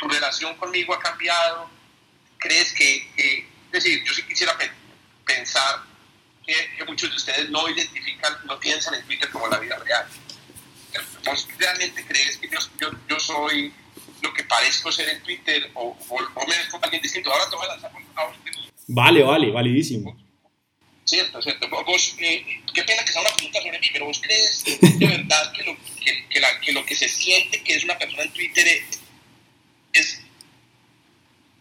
¿Tu 0.03 0.09
relación 0.09 0.57
conmigo 0.57 0.93
ha 0.95 0.99
cambiado? 0.99 1.71
¿Crees 2.37 2.73
que, 2.73 3.09
es 3.17 3.71
decir, 3.71 4.03
yo 4.05 4.13
sí 4.13 4.25
quisiera 4.25 4.53
pensar 5.25 5.85
que, 6.45 6.85
muchos 6.85 7.09
de 7.09 7.17
ustedes 7.17 7.51
no 7.51 7.69
identifican, 7.69 8.37
no 8.45 8.59
piensan 8.59 8.95
en 8.95 9.05
Twitter 9.05 9.31
como 9.31 9.47
la 9.47 9.61
vida 9.61 9.79
real? 9.79 10.05
¿Vos 11.25 11.47
realmente 11.57 12.05
crees 12.05 12.37
que 12.37 12.49
yo, 12.51 12.59
yo, 13.09 13.21
soy 13.21 13.73
lo 14.23 14.35
que 14.35 14.43
parezco 14.43 14.91
ser 14.91 15.09
en 15.09 15.23
Twitter 15.23 15.71
o, 15.75 15.97
o, 16.09 16.47
me 16.49 16.57
ves 16.57 16.67
como 16.69 16.83
alguien 16.83 17.01
distinto? 17.01 17.33
Ahora 17.33 17.49
te 17.49 17.55
voy 17.55 17.65
a 17.65 17.69
lanzar 17.69 17.93
por 17.93 18.03
favor. 18.13 18.35
Vale, 18.89 19.23
vale, 19.23 19.51
validísimo. 19.53 20.21
Cierto, 21.05 21.41
cierto. 21.41 21.69
Vos, 21.69 22.17
eh, 22.19 22.45
qué 22.75 22.83
pena 22.83 23.05
que 23.05 23.13
sea 23.13 23.21
una 23.21 23.35
pregunta 23.35 23.61
sobre 23.63 23.79
mí, 23.79 23.87
pero 23.93 24.07
vos 24.07 24.21
crees 24.21 24.65
de 24.65 25.07
verdad 25.07 25.53
que 25.53 25.63
lo 25.63 25.77
que, 25.77 26.27
que, 26.29 26.41
la, 26.41 26.61
que, 26.61 26.73
lo 26.73 26.85
que 26.85 26.97
se 26.97 27.09
siente 27.09 27.63
que 27.63 27.77
es 27.77 27.85
una 27.85 27.97
persona 27.97 28.25
en 28.25 28.33
Twitter 28.33 28.67
es, 28.67 29.02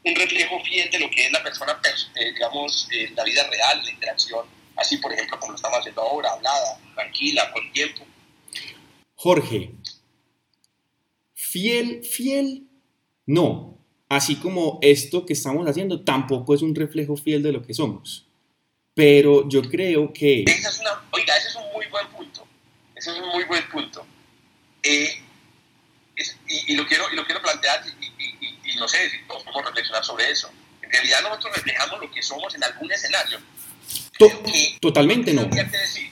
un 0.03 0.15
reflejo 0.15 0.59
fiel 0.63 0.89
de 0.89 0.99
lo 0.99 1.09
que 1.09 1.25
es 1.25 1.31
la 1.31 1.43
persona, 1.43 1.79
eh, 2.15 2.31
digamos, 2.33 2.87
en 2.91 3.15
la 3.15 3.23
vida 3.23 3.47
real, 3.47 3.83
la 3.83 3.91
interacción, 3.91 4.45
así 4.75 4.97
por 4.97 5.13
ejemplo 5.13 5.39
como 5.39 5.51
lo 5.51 5.55
estamos 5.55 5.79
haciendo 5.79 6.01
ahora, 6.01 6.31
hablada, 6.31 6.79
tranquila, 6.95 7.51
con 7.51 7.71
tiempo. 7.71 8.05
Jorge, 9.15 9.71
fiel, 11.33 12.03
fiel, 12.03 12.67
no. 13.25 13.77
Así 14.09 14.35
como 14.35 14.79
esto 14.81 15.25
que 15.25 15.33
estamos 15.33 15.65
haciendo 15.69 16.03
tampoco 16.03 16.53
es 16.53 16.61
un 16.61 16.75
reflejo 16.75 17.15
fiel 17.15 17.43
de 17.43 17.53
lo 17.53 17.61
que 17.61 17.73
somos. 17.73 18.27
Pero 18.93 19.47
yo 19.47 19.61
creo 19.61 20.11
que... 20.11 20.43
oiga, 21.11 21.37
ese 21.37 21.47
es 21.47 21.55
un 21.55 21.71
muy 21.71 21.85
buen 21.87 22.07
punto. 22.09 22.45
Ese 22.93 23.11
es 23.11 23.17
un 23.17 23.29
muy 23.29 23.45
buen 23.45 23.69
punto. 23.69 24.05
Eh, 24.83 25.21
y, 26.67 26.75
lo 26.75 26.85
quiero, 26.87 27.05
y 27.11 27.15
lo 27.15 27.25
quiero 27.25 27.41
plantear 27.41 27.83
y, 28.01 28.20
no 28.75 28.87
sé 28.87 29.09
si 29.09 29.17
todos 29.27 29.43
podemos 29.43 29.65
reflexionar 29.65 30.03
sobre 30.03 30.29
eso. 30.31 30.51
En 30.81 30.91
realidad 30.91 31.21
nosotros 31.21 31.55
reflejamos 31.55 32.01
lo 32.01 32.11
que 32.11 32.21
somos 32.21 32.53
en 32.55 32.63
algún 32.63 32.91
escenario. 32.91 33.39
totalmente 34.81 35.33
no. 35.33 35.49
Que 35.49 35.63
decir, 35.63 36.11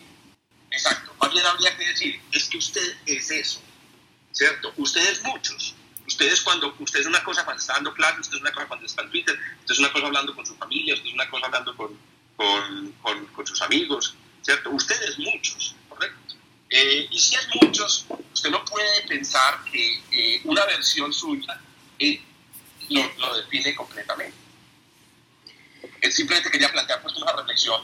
exacto, 0.71 1.13
más 1.19 1.31
bien 1.31 1.45
habría 1.45 1.75
que 1.77 1.85
decir, 1.85 2.21
es 2.31 2.45
que 2.45 2.57
usted 2.57 2.97
es 3.05 3.31
eso, 3.31 3.61
¿cierto? 4.31 4.73
Ustedes 4.77 5.23
muchos. 5.23 5.75
Ustedes 6.07 6.41
cuando, 6.41 6.75
usted 6.79 7.01
es 7.01 7.05
una 7.05 7.23
cosa 7.23 7.45
cuando 7.45 7.61
está 7.61 7.73
dando 7.73 7.93
clases, 7.93 8.21
usted 8.21 8.37
es 8.37 8.41
una 8.41 8.51
cosa 8.51 8.67
cuando 8.67 8.85
está 8.85 9.03
en 9.03 9.11
Twitter, 9.11 9.37
usted 9.59 9.73
es 9.73 9.79
una 9.79 9.93
cosa 9.93 10.07
hablando 10.07 10.35
con 10.35 10.45
su 10.45 10.55
familia, 10.55 10.95
usted 10.95 11.07
es 11.07 11.13
una 11.13 11.29
cosa 11.29 11.45
hablando 11.45 11.75
con, 11.75 11.97
con, 12.35 13.27
con, 13.31 13.45
sus 13.45 13.61
amigos, 13.61 14.15
¿cierto? 14.41 14.71
Ustedes 14.71 15.19
muchos, 15.19 15.75
¿correcto? 15.87 16.35
Eh, 16.71 17.07
y 17.11 17.19
si 17.19 17.35
es 17.35 17.47
muchos, 17.61 18.07
usted 18.33 18.49
no 18.49 18.65
puede 18.65 19.01
pensar 19.07 19.63
que 19.65 20.01
eh, 20.11 20.41
una 20.45 20.65
versión 20.65 21.13
suya 21.13 21.61
eh, 21.99 22.21
lo, 22.89 23.11
lo, 23.17 23.35
define 23.35 23.75
completamente. 23.75 24.35
simplemente 26.11 26.49
quería 26.49 26.71
plantear 26.71 27.01
pues 27.01 27.15
una 27.15 27.31
reflexión, 27.33 27.81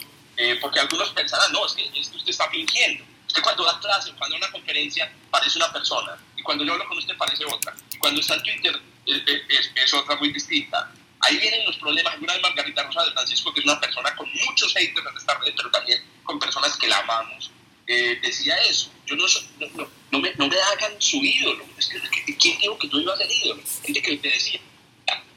porque 0.62 0.80
algunos 0.80 1.10
pensarán, 1.12 1.52
no, 1.52 1.66
es 1.66 1.74
que, 1.74 1.86
es 2.00 2.10
que 2.10 2.18
usted 2.18 2.30
está 2.30 2.50
fingiendo. 2.50 3.04
Usted 3.28 3.42
cuando 3.42 3.66
da 3.66 3.80
clase, 3.80 4.14
cuando 4.18 4.36
da 4.36 4.48
una 4.48 4.52
conferencia, 4.52 5.12
parece 5.30 5.58
una 5.58 5.72
persona, 5.72 6.18
y 6.36 6.42
cuando 6.42 6.64
yo 6.64 6.74
hablo 6.74 6.88
con 6.88 6.98
usted 6.98 7.18
parece 7.18 7.46
otra, 7.46 7.76
y 7.92 7.98
cuando 7.98 8.22
está 8.22 8.36
en 8.36 8.44
Twitter 8.44 8.82
es, 9.06 9.72
es 9.76 9.94
otra 9.94 10.16
muy 10.16 10.32
distinta. 10.32 10.92
Ahí 11.22 11.38
vienen 11.38 11.66
los 11.66 11.78
problemas. 11.78 12.18
Una 12.20 12.34
vez 12.34 12.42
Margarita 12.42 12.84
Rosa 12.84 13.06
de 13.06 13.12
Francisco, 13.12 13.54
que 13.54 13.60
es 13.60 13.66
una 13.66 13.80
persona 13.80 14.16
con 14.16 14.30
muchos 14.46 14.74
haters 14.74 15.06
en 15.08 15.18
esta 15.18 15.38
red, 15.40 15.54
pero 15.56 15.72
también 15.72 16.04
con 16.24 16.40
personas 16.40 16.76
que 16.78 16.88
la 16.88 17.00
amamos, 17.00 17.52
eh, 17.88 18.18
decía 18.22 18.56
eso. 18.70 18.92
Yo 19.06 19.16
no, 19.16 19.26
no, 19.60 19.88
no, 20.12 20.20
me, 20.20 20.34
no, 20.36 20.48
me, 20.48 20.56
hagan 20.56 20.94
su 21.00 21.18
ídolo. 21.18 21.64
Es 21.78 21.88
que, 21.88 22.00
¿Quién 22.36 22.60
dijo 22.60 22.78
que 22.78 22.88
tú 22.88 23.00
ibas 23.00 23.20
a 23.20 23.24
ser 23.24 23.32
ídolo? 23.44 23.62
Gente 23.84 24.02
que 24.02 24.18
te 24.18 24.30
decía, 24.30 24.60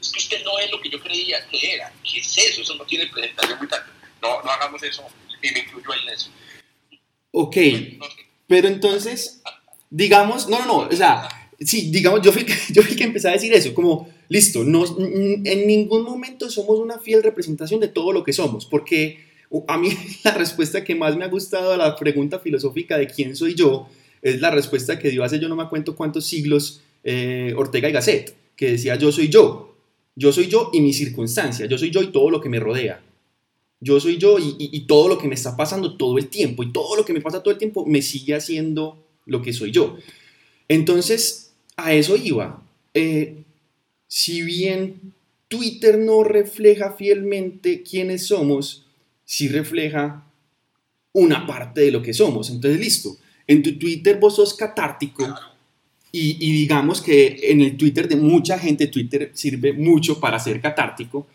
es 0.01 0.13
que 0.13 0.19
usted 0.19 0.45
no 0.45 0.59
es 0.59 0.71
lo 0.71 0.81
que 0.81 0.91
yo 0.91 1.01
creía 1.01 1.47
que 1.49 1.75
era. 1.75 1.93
¿Qué 2.03 2.21
es 2.21 2.39
eso? 2.39 2.63
Eso 2.63 2.75
no 2.77 2.85
tiene 2.85 3.07
presentación 3.07 3.59
muy 3.59 3.69
tanto. 3.69 3.91
No, 4.23 4.43
no 4.43 4.51
hagamos 4.51 4.83
eso 4.83 5.05
y 5.43 5.53
me 5.53 5.61
incluyo 5.61 5.89
en 6.03 6.15
eso. 6.15 6.31
Ok, 7.31 7.57
pero 8.47 8.69
entonces, 8.69 9.43
digamos, 9.91 10.49
no, 10.49 10.59
no, 10.61 10.67
no, 10.67 10.77
o 10.89 10.93
sea, 10.93 11.29
sí, 11.61 11.91
digamos, 11.91 12.23
yo 12.23 12.33
fui, 12.33 12.47
yo 12.71 12.83
fui 12.83 12.97
que 12.97 13.05
empecé 13.05 13.29
a 13.29 13.33
decir 13.33 13.53
eso, 13.53 13.75
como 13.75 14.09
listo, 14.29 14.65
no, 14.65 14.85
en 14.99 15.67
ningún 15.67 16.03
momento 16.03 16.51
somos 16.51 16.79
una 16.79 16.99
fiel 16.99 17.23
representación 17.23 17.81
de 17.81 17.89
todo 17.89 18.13
lo 18.13 18.25
que 18.25 18.33
somos, 18.33 18.67
porque 18.67 19.28
a 19.67 19.79
mí 19.79 19.91
la 20.25 20.33
respuesta 20.33 20.85
que 20.85 20.95
más 20.95 21.17
me 21.17 21.25
ha 21.25 21.29
gustado 21.29 21.73
a 21.73 21.77
la 21.77 21.97
pregunta 21.97 22.39
filosófica 22.39 22.99
de 22.99 23.07
quién 23.07 23.37
soy 23.37 23.55
yo 23.55 23.89
es 24.23 24.41
la 24.41 24.51
respuesta 24.51 24.99
que 24.99 25.11
dio 25.11 25.25
hace 25.25 25.39
yo 25.39 25.49
no 25.49 25.57
me 25.57 25.69
cuento 25.69 25.95
cuántos 25.95 26.27
siglos 26.27 26.83
eh, 27.05 27.55
Ortega 27.57 27.89
y 27.89 27.93
Gasset, 27.93 28.37
que 28.57 28.73
decía 28.73 28.97
yo 28.97 29.13
soy 29.13 29.29
yo, 29.29 29.77
yo 30.17 30.33
soy 30.33 30.49
yo 30.49 30.71
y 30.73 30.81
mi 30.81 30.93
circunstancia, 30.93 31.67
yo 31.67 31.79
soy 31.79 31.91
yo 31.91 32.03
y 32.03 32.13
todo 32.13 32.31
lo 32.31 32.41
que 32.41 32.49
me 32.49 32.61
rodea. 32.61 33.03
Yo 33.81 34.01
soy 34.01 34.19
yo 34.19 34.41
y, 34.41 34.57
y 34.59 34.81
todo 34.89 35.07
lo 35.07 35.19
que 35.19 35.29
me 35.29 35.37
está 35.37 35.57
pasando 35.57 35.97
todo 35.97 36.19
el 36.19 36.27
tiempo 36.27 36.65
y 36.65 36.73
todo 36.73 36.97
lo 36.97 37.05
que 37.05 37.13
me 37.13 37.21
pasa 37.21 37.45
todo 37.45 37.53
el 37.53 37.59
tiempo 37.59 37.87
me 37.87 38.03
sigue 38.03 38.35
haciendo 38.35 38.99
lo 39.25 39.41
que 39.41 39.53
soy 39.53 39.71
yo. 39.71 39.97
Entonces, 40.67 41.53
a 41.77 41.95
eso 41.95 42.17
iba. 42.17 42.63
Eh, 42.93 43.45
si 44.09 44.43
bien 44.43 45.15
Twitter 45.47 45.99
no 45.99 46.25
refleja 46.25 46.93
fielmente 46.93 47.83
quiénes 47.83 48.27
somos, 48.27 48.85
sí 49.29 49.47
refleja 49.47 50.25
una 51.13 51.47
parte 51.47 51.83
de 51.83 51.91
lo 51.91 52.01
que 52.01 52.15
somos. 52.15 52.49
Entonces, 52.49 52.81
listo. 52.81 53.19
En 53.47 53.63
tu 53.63 53.79
Twitter 53.79 54.19
vos 54.19 54.37
sos 54.37 54.55
catártico 54.55 55.27
y, 56.11 56.35
digamos 56.53 57.03
que 57.03 57.39
en 57.43 57.61
el 57.61 57.77
Twitter 57.77 58.09
de 58.09 58.17
mucha 58.17 58.59
gente, 58.59 58.87
Twitter 58.87 59.31
sirve 59.35 59.75
mucho 59.75 60.19
para 60.19 60.39
ser 60.39 60.63
catártico, 60.63 61.27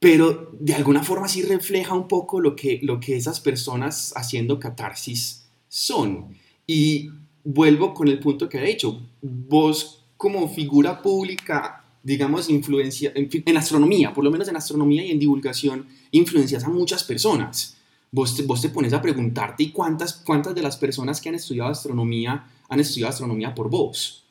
pero 0.00 0.50
de 0.58 0.74
alguna 0.74 1.02
forma 1.02 1.28
sí 1.28 1.42
refleja 1.42 1.94
un 1.94 2.08
poco 2.08 2.40
lo 2.40 2.56
que, 2.56 2.80
lo 2.82 2.98
que 3.00 3.16
esas 3.16 3.40
personas 3.40 4.14
haciendo 4.16 4.58
catarsis 4.58 5.44
son. 5.68 6.34
Y 6.66 7.10
vuelvo 7.44 7.92
con 7.92 8.08
el 8.08 8.18
punto 8.18 8.48
que 8.48 8.58
he 8.58 8.66
dicho, 8.66 9.02
vos 9.20 10.04
como 10.16 10.48
figura 10.48 11.02
pública, 11.02 11.77
digamos, 12.02 12.48
influencia, 12.48 13.12
en, 13.14 13.56
astronomía, 13.56 14.12
por 14.12 14.24
lo 14.24 14.30
menos 14.30 14.48
en 14.48 14.56
astronomía 14.56 15.04
y 15.04 15.10
en 15.10 15.18
divulgación, 15.18 15.86
influencias 16.10 16.64
a 16.64 16.68
muchas 16.68 17.04
personas. 17.04 17.76
Vos 18.10 18.36
te, 18.36 18.42
vos 18.42 18.62
te 18.62 18.70
pones 18.70 18.92
a 18.92 19.02
preguntarte, 19.02 19.64
¿y 19.64 19.70
cuántas, 19.70 20.14
cuántas 20.14 20.54
de 20.54 20.62
las 20.62 20.76
personas 20.76 21.20
que 21.20 21.28
han 21.28 21.34
estudiado 21.34 21.70
astronomía 21.70 22.50
han 22.68 22.80
estudiado 22.80 23.10
astronomía 23.10 23.54
por 23.54 23.68
vos? 23.68 24.24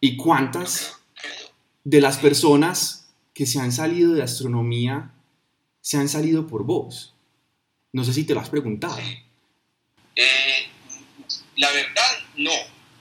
¿Y 0.00 0.16
cuántas 0.16 0.96
de 1.84 2.00
las 2.00 2.18
personas 2.18 3.10
que 3.34 3.44
se 3.44 3.60
han 3.60 3.72
salido 3.72 4.14
de 4.14 4.22
astronomía 4.22 5.12
se 5.82 5.98
han 5.98 6.08
salido 6.08 6.46
por 6.46 6.64
vos? 6.64 7.14
No 7.92 8.04
sé 8.04 8.14
si 8.14 8.24
te 8.24 8.32
lo 8.32 8.40
has 8.40 8.48
preguntado. 8.48 8.96
Eh, 10.16 10.68
la 11.56 11.70
verdad, 11.72 12.12
no 12.36 12.50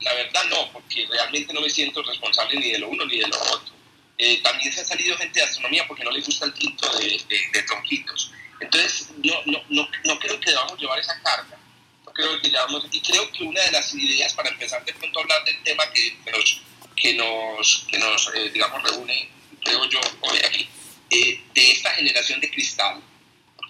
la 0.10 0.15
verdad 0.15 0.43
no, 0.50 0.74
porque 0.74 1.06
realmente 1.08 1.54
no 1.54 1.62
me 1.62 1.69
siento 1.69 2.02
responsable 2.02 2.60
ni 2.60 2.72
de 2.72 2.80
lo 2.80 2.89
uno 2.89 3.06
ni 3.06 3.19
de 3.19 3.28
lo 3.28 3.38
otro. 3.38 3.74
Eh, 4.17 4.41
también 4.41 4.74
se 4.74 4.82
ha 4.82 4.86
salido 4.86 5.15
gente 5.17 5.39
de 5.39 5.45
astronomía 5.45 5.88
porque 5.88 6.04
no 6.04 6.10
le 6.10 6.22
gusta 6.22 6.45
el 6.45 6.54
tinto 6.54 6.89
de, 6.98 7.22
de, 7.54 7.63
tronquitos. 7.63 8.32
Entonces, 8.60 9.10
no, 9.24 9.36
no, 9.45 9.63
no, 9.69 9.88
no, 10.06 10.19
creo 10.19 10.39
que 10.39 10.50
debamos 10.50 10.80
llevar 10.80 10.98
esa 11.00 11.22
carga. 11.22 11.58
No 12.06 12.12
creo 12.12 12.41
que 12.41 12.50
ya 12.50 12.65
vamos, 12.65 12.86
y 12.91 13.02
creo 13.02 13.32
que 13.32 13.43
una 13.43 13.62
de 13.62 13.72
las 13.72 13.93
ideas 13.93 14.34
para 14.34 14.50
empezar 14.50 14.84
de 14.84 14.93
pronto 14.93 15.19
a 15.19 15.22
hablar 15.22 15.45
del 15.45 15.62
tema 15.62 15.84
que, 15.91 16.17
nos, 16.32 16.62
que 16.95 17.13
nos, 17.13 17.86
que 17.88 18.00
nos 18.00 18.32
eh, 18.34 18.50
digamos, 18.50 18.82
reúne, 18.82 19.30
creo 19.63 19.86
yo, 19.86 20.02
hoy 20.22 20.39
aquí, 20.43 20.67
eh, 21.12 21.39
de 21.54 21.72
esta 21.72 21.91
generación 21.91 22.41
de 22.41 22.50
cristal, 22.50 23.00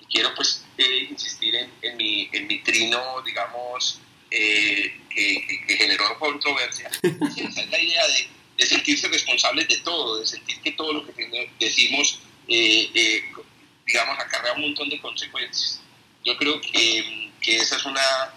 quiero 0.10 0.34
pues 0.36 0.65
eh, 0.78 1.08
insistir 1.10 1.54
en, 1.54 1.71
en, 1.82 1.97
mi, 1.97 2.30
en 2.32 2.47
mi 2.47 2.60
trino, 2.60 3.21
digamos, 3.23 3.99
que, 4.29 4.93
que, 5.09 5.77
generó 5.77 6.17
controversia. 6.19 6.89
Esa 7.01 7.61
es 7.61 7.69
la 7.69 7.79
idea 7.79 8.07
de, 8.07 8.27
de, 8.57 8.65
sentirse 8.65 9.07
responsables 9.07 9.67
de 9.67 9.77
todo, 9.77 10.19
de 10.19 10.27
sentir 10.27 10.59
que 10.61 10.71
todo 10.73 10.93
lo 10.93 11.05
que 11.15 11.51
decimos, 11.59 12.19
digamos, 12.47 14.19
acarrea 14.19 14.53
un 14.53 14.61
montón 14.61 14.89
de 14.89 14.99
consecuencias. 14.99 15.81
Yo 16.25 16.37
creo 16.37 16.59
que, 16.61 17.31
que 17.41 17.57
esa 17.57 17.77
es 17.77 17.85
una, 17.85 18.33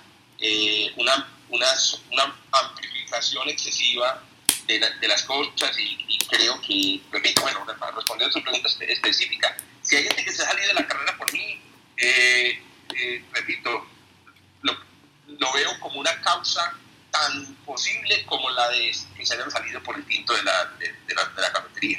una, 0.96 1.28
una, 1.48 1.66
una 2.10 2.36
amplificación 2.52 3.48
excesiva 3.48 4.22
de, 4.66 5.08
las 5.08 5.22
cosas 5.24 5.76
y, 5.78 6.18
creo 6.28 6.60
que, 6.62 7.00
repito, 7.10 7.42
bueno, 7.42 7.64
para 7.78 7.92
responder 7.92 8.28
a 8.28 8.32
su 8.32 8.42
pregunta 8.42 8.68
específica, 8.88 9.56
si 9.82 9.96
hay 9.96 10.04
gente 10.04 10.24
que 10.24 10.32
se 10.32 10.42
ha 10.42 10.46
salido 10.46 10.68
de 10.68 10.74
la 10.74 10.86
carrera 10.86 11.16
por 11.16 11.32
mí, 11.32 11.60
eh, 11.96 12.62
eh, 12.96 13.24
repito, 13.32 13.86
lo, 15.42 15.52
veo 15.52 15.80
como 15.80 16.00
una 16.00 16.20
causa 16.20 16.74
tan 17.10 17.54
posible 17.66 18.24
como 18.26 18.48
la 18.50 18.68
de 18.70 18.92
que 19.16 19.26
se 19.26 19.34
hayan 19.34 19.50
salido 19.50 19.82
por 19.82 19.96
el 19.96 20.04
tinto 20.06 20.32
de 20.34 20.42
la, 20.42 20.64
de, 20.78 21.14
la, 21.14 21.24
de 21.24 21.52
cafetería. 21.52 21.98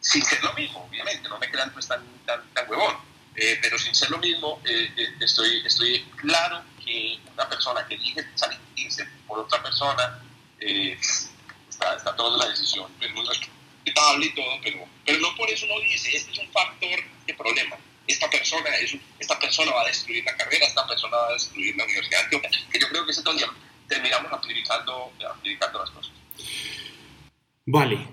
Sin 0.00 0.22
ser 0.22 0.42
lo 0.42 0.52
mismo, 0.52 0.86
obviamente, 0.88 1.28
no 1.28 1.38
me 1.38 1.50
crean 1.50 1.72
pues 1.72 1.88
tan, 1.88 2.04
tan, 2.26 2.42
tan 2.52 2.68
huevón, 2.68 2.96
eh, 3.36 3.58
pero 3.62 3.78
sin 3.78 3.94
ser 3.94 4.10
lo 4.10 4.18
mismo, 4.18 4.60
estoy, 5.20 5.66
estoy 5.66 6.02
claro 6.16 6.62
que 6.84 7.18
una 7.32 7.48
persona 7.48 7.86
que 7.86 7.94
elige 7.94 8.26
salirse 8.34 9.08
por 9.26 9.38
otra 9.38 9.62
persona, 9.62 10.20
está, 10.58 11.96
está 11.96 12.14
tomando 12.16 12.38
la 12.38 12.50
decisión, 12.50 12.90
es 13.00 13.12
muy 13.12 13.26
respetable 13.26 14.26
y 14.26 14.34
todo, 14.34 14.60
pero, 14.62 14.84
pero 15.04 15.18
no 15.18 15.34
por 15.36 15.48
eso 15.50 15.66
uno 15.66 15.80
dice, 15.80 16.16
este 16.16 16.32
es 16.32 16.38
un 16.38 16.50
factor 16.52 17.00
de 17.26 17.34
problema. 17.34 17.76
Esta 18.06 18.28
persona, 18.28 18.70
es 18.76 18.96
esta 19.18 19.38
persona 19.38 19.72
va 19.72 19.82
a 19.82 19.86
destruir 19.86 20.24
la 20.24 20.36
carrera, 20.36 20.66
esta 20.66 20.86
persona 20.86 21.16
va 21.16 21.28
a 21.28 21.32
destruir 21.32 21.76
la 21.76 21.84
universidad, 21.84 22.28
que 22.30 22.78
yo 22.78 22.88
creo 22.88 23.04
que 23.04 23.10
es 23.10 23.24
donde 23.24 23.44
terminamos 23.88 24.32
amplificando, 24.32 25.12
amplificando 25.32 25.78
las 25.78 25.90
cosas. 25.90 26.12
Vale, 27.66 28.08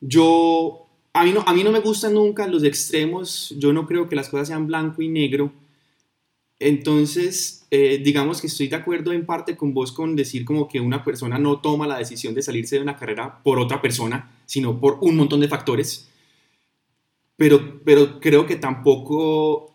yo, 0.00 0.86
a 1.14 1.24
mí, 1.24 1.32
no, 1.32 1.42
a 1.46 1.54
mí 1.54 1.64
no 1.64 1.70
me 1.70 1.80
gustan 1.80 2.14
nunca 2.14 2.46
los 2.46 2.64
extremos, 2.64 3.54
yo 3.56 3.72
no 3.72 3.86
creo 3.86 4.08
que 4.08 4.16
las 4.16 4.28
cosas 4.28 4.48
sean 4.48 4.66
blanco 4.66 5.00
y 5.00 5.08
negro, 5.08 5.52
entonces, 6.64 7.66
eh, 7.70 8.00
digamos 8.02 8.40
que 8.40 8.46
estoy 8.46 8.68
de 8.68 8.76
acuerdo 8.76 9.12
en 9.12 9.26
parte 9.26 9.56
con 9.56 9.74
vos 9.74 9.92
con 9.92 10.14
decir 10.16 10.44
como 10.44 10.68
que 10.68 10.80
una 10.80 11.04
persona 11.04 11.38
no 11.38 11.60
toma 11.60 11.86
la 11.86 11.98
decisión 11.98 12.34
de 12.34 12.42
salirse 12.42 12.76
de 12.76 12.82
una 12.82 12.96
carrera 12.96 13.42
por 13.42 13.58
otra 13.58 13.82
persona, 13.82 14.30
sino 14.46 14.80
por 14.80 14.98
un 15.00 15.16
montón 15.16 15.40
de 15.40 15.48
factores. 15.48 16.08
Pero, 17.36 17.80
pero 17.84 18.20
creo 18.20 18.46
que 18.46 18.56
tampoco, 18.56 19.74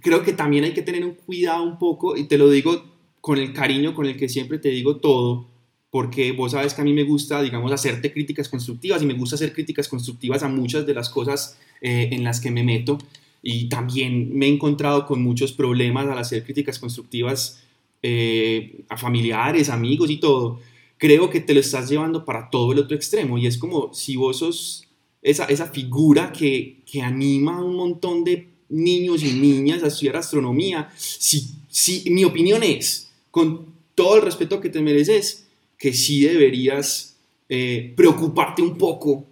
creo 0.00 0.22
que 0.22 0.32
también 0.32 0.64
hay 0.64 0.72
que 0.72 0.82
tener 0.82 1.04
un 1.04 1.14
cuidado 1.14 1.62
un 1.62 1.78
poco, 1.78 2.16
y 2.16 2.24
te 2.24 2.38
lo 2.38 2.48
digo 2.48 2.82
con 3.20 3.38
el 3.38 3.52
cariño 3.52 3.94
con 3.94 4.06
el 4.06 4.16
que 4.16 4.28
siempre 4.28 4.58
te 4.58 4.68
digo 4.68 4.96
todo, 4.96 5.48
porque 5.90 6.32
vos 6.32 6.52
sabes 6.52 6.74
que 6.74 6.80
a 6.80 6.84
mí 6.84 6.92
me 6.92 7.04
gusta, 7.04 7.40
digamos, 7.40 7.70
hacerte 7.72 8.12
críticas 8.12 8.48
constructivas 8.48 9.02
y 9.02 9.06
me 9.06 9.14
gusta 9.14 9.36
hacer 9.36 9.52
críticas 9.52 9.88
constructivas 9.88 10.42
a 10.42 10.48
muchas 10.48 10.86
de 10.86 10.94
las 10.94 11.08
cosas 11.08 11.58
eh, 11.80 12.08
en 12.12 12.24
las 12.24 12.40
que 12.40 12.50
me 12.50 12.64
meto 12.64 12.98
y 13.46 13.68
también 13.68 14.36
me 14.36 14.46
he 14.46 14.48
encontrado 14.48 15.06
con 15.06 15.22
muchos 15.22 15.52
problemas 15.52 16.08
al 16.08 16.18
hacer 16.18 16.44
críticas 16.44 16.78
constructivas 16.78 17.62
eh, 18.02 18.84
a 18.88 18.96
familiares, 18.96 19.68
amigos 19.68 20.10
y 20.10 20.16
todo. 20.16 20.60
Creo 20.96 21.28
que 21.28 21.40
te 21.40 21.52
lo 21.52 21.60
estás 21.60 21.90
llevando 21.90 22.24
para 22.24 22.48
todo 22.48 22.72
el 22.72 22.78
otro 22.78 22.96
extremo 22.96 23.36
y 23.36 23.46
es 23.46 23.58
como 23.58 23.92
si 23.92 24.16
vos 24.16 24.38
sos 24.38 24.83
esa, 25.24 25.46
esa 25.46 25.66
figura 25.66 26.30
que, 26.30 26.82
que 26.86 27.02
anima 27.02 27.56
a 27.56 27.64
un 27.64 27.74
montón 27.74 28.22
de 28.22 28.46
niños 28.68 29.22
y 29.22 29.32
niñas 29.32 29.82
a 29.82 29.88
estudiar 29.88 30.16
astronomía. 30.16 30.92
Si, 30.96 31.56
si, 31.68 32.08
mi 32.10 32.24
opinión 32.24 32.62
es, 32.62 33.10
con 33.30 33.74
todo 33.94 34.16
el 34.16 34.22
respeto 34.22 34.60
que 34.60 34.68
te 34.68 34.82
mereces, 34.82 35.46
que 35.78 35.94
sí 35.94 36.20
deberías 36.20 37.16
eh, 37.48 37.94
preocuparte 37.96 38.60
un 38.60 38.76
poco 38.76 39.26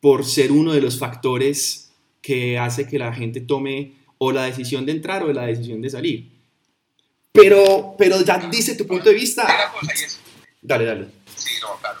por 0.00 0.24
ser 0.24 0.50
uno 0.50 0.72
de 0.72 0.80
los 0.80 0.98
factores 0.98 1.90
que 2.22 2.58
hace 2.58 2.88
que 2.88 2.98
la 2.98 3.12
gente 3.12 3.40
tome 3.42 3.92
o 4.16 4.32
la 4.32 4.44
decisión 4.44 4.86
de 4.86 4.92
entrar 4.92 5.22
o 5.24 5.32
la 5.32 5.46
decisión 5.46 5.82
de 5.82 5.90
salir. 5.90 6.30
Pero, 7.32 7.94
pero 7.98 8.22
ya 8.22 8.38
dice 8.50 8.76
tu 8.76 8.86
punto 8.86 9.10
de 9.10 9.14
vista. 9.14 9.46
Dale, 10.62 10.84
dale. 10.86 11.06
Sí, 11.36 11.50
no, 11.60 11.78
claro. 11.80 11.98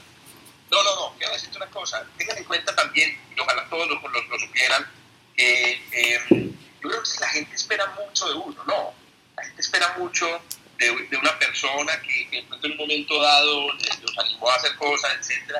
No, 0.74 0.82
no, 0.82 0.96
no, 0.96 1.16
quiero 1.16 1.32
decirte 1.32 1.56
una 1.56 1.68
cosa. 1.68 2.04
Tengan 2.18 2.36
en 2.36 2.44
cuenta 2.44 2.74
también, 2.74 3.16
y 3.36 3.38
ojalá 3.38 3.64
todos 3.68 3.88
lo, 3.88 4.08
lo, 4.08 4.38
supieran, 4.40 4.84
que 5.36 5.80
em, 5.92 6.50
yo 6.82 6.88
creo 6.88 7.00
que 7.00 7.20
la 7.20 7.28
gente 7.28 7.54
espera 7.54 7.86
mucho 7.94 8.28
de 8.28 8.34
uno, 8.34 8.64
¿no? 8.64 8.92
La 9.36 9.44
gente 9.44 9.60
espera 9.60 9.94
mucho 9.98 10.26
de, 10.78 11.16
una 11.16 11.38
persona 11.38 11.92
que, 12.02 12.38
en 12.38 12.72
un 12.72 12.76
momento 12.76 13.22
dado 13.22 13.72
los 13.72 14.18
animó 14.18 14.50
a 14.50 14.56
hacer 14.56 14.74
cosas, 14.74 15.12
etc. 15.20 15.58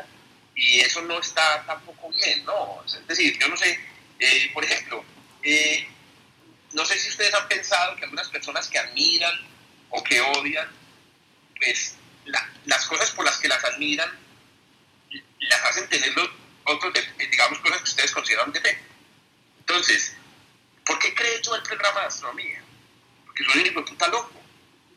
Y 0.57 0.81
eso 0.81 1.01
no 1.03 1.21
está 1.21 1.65
tampoco 1.65 2.11
bien, 2.11 2.45
¿no? 2.45 2.83
Es 2.85 3.07
decir, 3.07 3.39
yo 3.39 3.49
no 3.49 3.57
sé 3.57 3.79
eh, 4.19 4.51
por 4.53 4.65
ejemplo, 4.65 5.05
eh, 5.43 5.87
no 6.73 6.85
sé 6.85 6.99
si 6.99 7.09
ustedes 7.09 7.35
han 7.35 7.47
pensado 7.47 7.95
que 7.95 8.05
algunas 8.05 8.29
personas 8.31 8.69
que 8.69 8.79
admiran 8.79 9.35
o 9.91 10.03
que 10.03 10.21
odian, 10.21 10.69
pues 11.57 11.95
las 12.65 12.87
cosas 12.87 13.13
por 13.13 13.25
las 13.25 13.39
que 13.39 13.49
las 13.49 13.63
admiran 13.65 14.24
las 15.49 15.65
hacen 15.65 15.89
tener 15.89 16.13
otros, 16.65 16.95
digamos, 17.19 17.59
cosas 17.59 17.79
que 17.79 17.85
ustedes 17.85 18.13
consideran 18.13 18.53
defecto. 18.53 18.95
Entonces, 19.61 20.17
¿por 20.85 20.99
qué 20.99 21.15
cree 21.15 21.41
yo 21.43 21.55
el 21.55 21.63
programa 21.63 22.01
de 22.01 22.07
astronomía? 22.07 22.63
Porque 23.25 23.45
soy 23.45 23.59
un 23.59 23.65
tipo 23.65 23.85
puta 23.85 24.09
loco, 24.09 24.43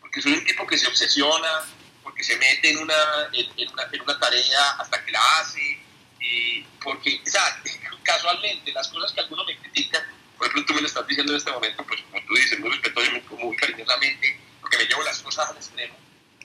porque 0.01 0.21
soy 0.21 0.33
un 0.33 0.45
tipo 0.45 0.67
que 0.67 0.77
se 0.77 0.87
obsesiona, 0.87 1.63
porque 2.03 2.23
se 2.23 2.37
mete 2.37 2.71
en 2.71 2.79
una, 2.79 2.95
en, 3.33 3.69
una, 3.71 3.83
en 3.91 4.01
una 4.01 4.19
tarea 4.19 4.71
hasta 4.79 5.03
que 5.03 5.11
la 5.11 5.39
hace, 5.39 5.79
y 6.19 6.61
porque, 6.83 7.21
o 7.25 7.29
sea, 7.29 7.61
casualmente, 8.03 8.71
las 8.71 8.87
cosas 8.89 9.11
que 9.11 9.21
algunos 9.21 9.45
me 9.45 9.57
critican, 9.57 10.03
por 10.37 10.47
ejemplo, 10.47 10.65
tú 10.65 10.73
me 10.73 10.81
lo 10.81 10.87
estás 10.87 11.07
diciendo 11.07 11.33
en 11.33 11.37
este 11.37 11.51
momento, 11.51 11.83
pues 11.85 12.01
como 12.01 12.25
tú 12.25 12.35
dices, 12.35 12.59
muy 12.59 12.69
respetuoso 12.69 13.11
y 13.11 13.35
muy, 13.35 13.55
cariñosamente, 13.57 14.39
porque 14.61 14.77
me 14.77 14.85
llevo 14.85 15.03
las 15.03 15.19
cosas 15.19 15.49
al 15.49 15.57
extremo, 15.57 15.95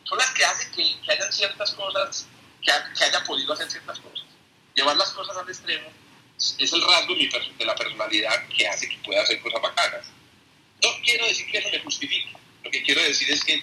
son 0.05 0.19
las 0.19 0.31
que 0.31 0.45
hacen 0.45 0.71
que, 0.73 1.01
que 1.05 1.13
hayan 1.13 1.33
ciertas 1.33 1.73
cosas, 1.73 2.27
que, 2.63 2.73
que, 2.99 3.05
haya 3.05 3.25
podido 3.25 3.53
hacer 3.53 3.71
ciertas 3.71 3.99
cosas. 4.01 4.27
Llevar 4.75 4.97
las 4.97 5.11
cosas 5.11 5.37
al 5.37 5.49
extremo 5.49 5.89
es 6.39 6.73
el 6.73 6.83
rasgo 6.83 7.15
de 7.15 7.65
la 7.65 7.75
personalidad 7.75 8.49
que 8.49 8.67
hace 8.67 8.89
que 8.89 8.97
pueda 8.99 9.23
hacer 9.23 9.41
cosas 9.41 9.63
bacanas. 9.63 10.07
No 10.83 10.89
quiero 11.05 11.27
decir 11.27 11.47
que 11.47 11.59
eso 11.59 11.69
me 11.71 11.79
justifique, 11.81 12.33
lo 12.65 12.71
que 12.71 12.83
quiero 12.83 13.03
decir 13.03 13.31
es 13.31 13.45
que 13.45 13.63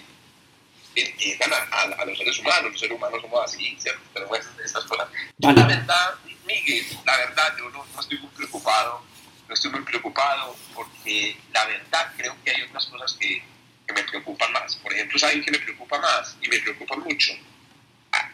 entiendan 0.96 1.52
a, 1.54 1.82
a, 1.82 2.06
los 2.06 2.18
seres 2.18 2.40
humanos, 2.40 2.72
los 2.72 2.80
seres 2.80 2.96
humanos 2.96 3.22
somos 3.22 3.44
así, 3.44 3.78
¿cierto? 3.80 4.02
Pero 4.14 4.30
estas 4.36 4.86
cosas. 4.86 5.08
la 5.38 5.54
verdad, 5.54 6.16
Miguel, 6.46 6.86
la 7.06 7.18
verdad, 7.18 7.56
yo 7.58 7.70
no, 7.70 7.86
estoy 8.00 8.18
muy 8.20 8.30
preocupado, 8.32 9.04
no 9.48 9.54
estoy 9.54 9.72
muy 9.72 9.82
preocupado 9.82 10.56
porque 10.74 11.38
la 11.54 11.66
verdad 11.66 12.14
creo 12.18 12.36
que 12.44 12.52
hay 12.52 12.62
otras 12.64 12.86
cosas 12.88 13.14
que, 13.20 13.44
que 13.88 13.94
me 13.94 14.04
preocupan 14.04 14.52
más. 14.52 14.76
Por 14.78 14.94
ejemplo, 14.94 15.20
¿saben 15.20 15.44
qué 15.44 15.52
me 15.52 15.60
preocupa 15.60 16.00
más? 16.00 16.38
Y 16.42 16.50
me 16.50 16.60
preocupa 16.60 16.96
mucho 16.98 17.34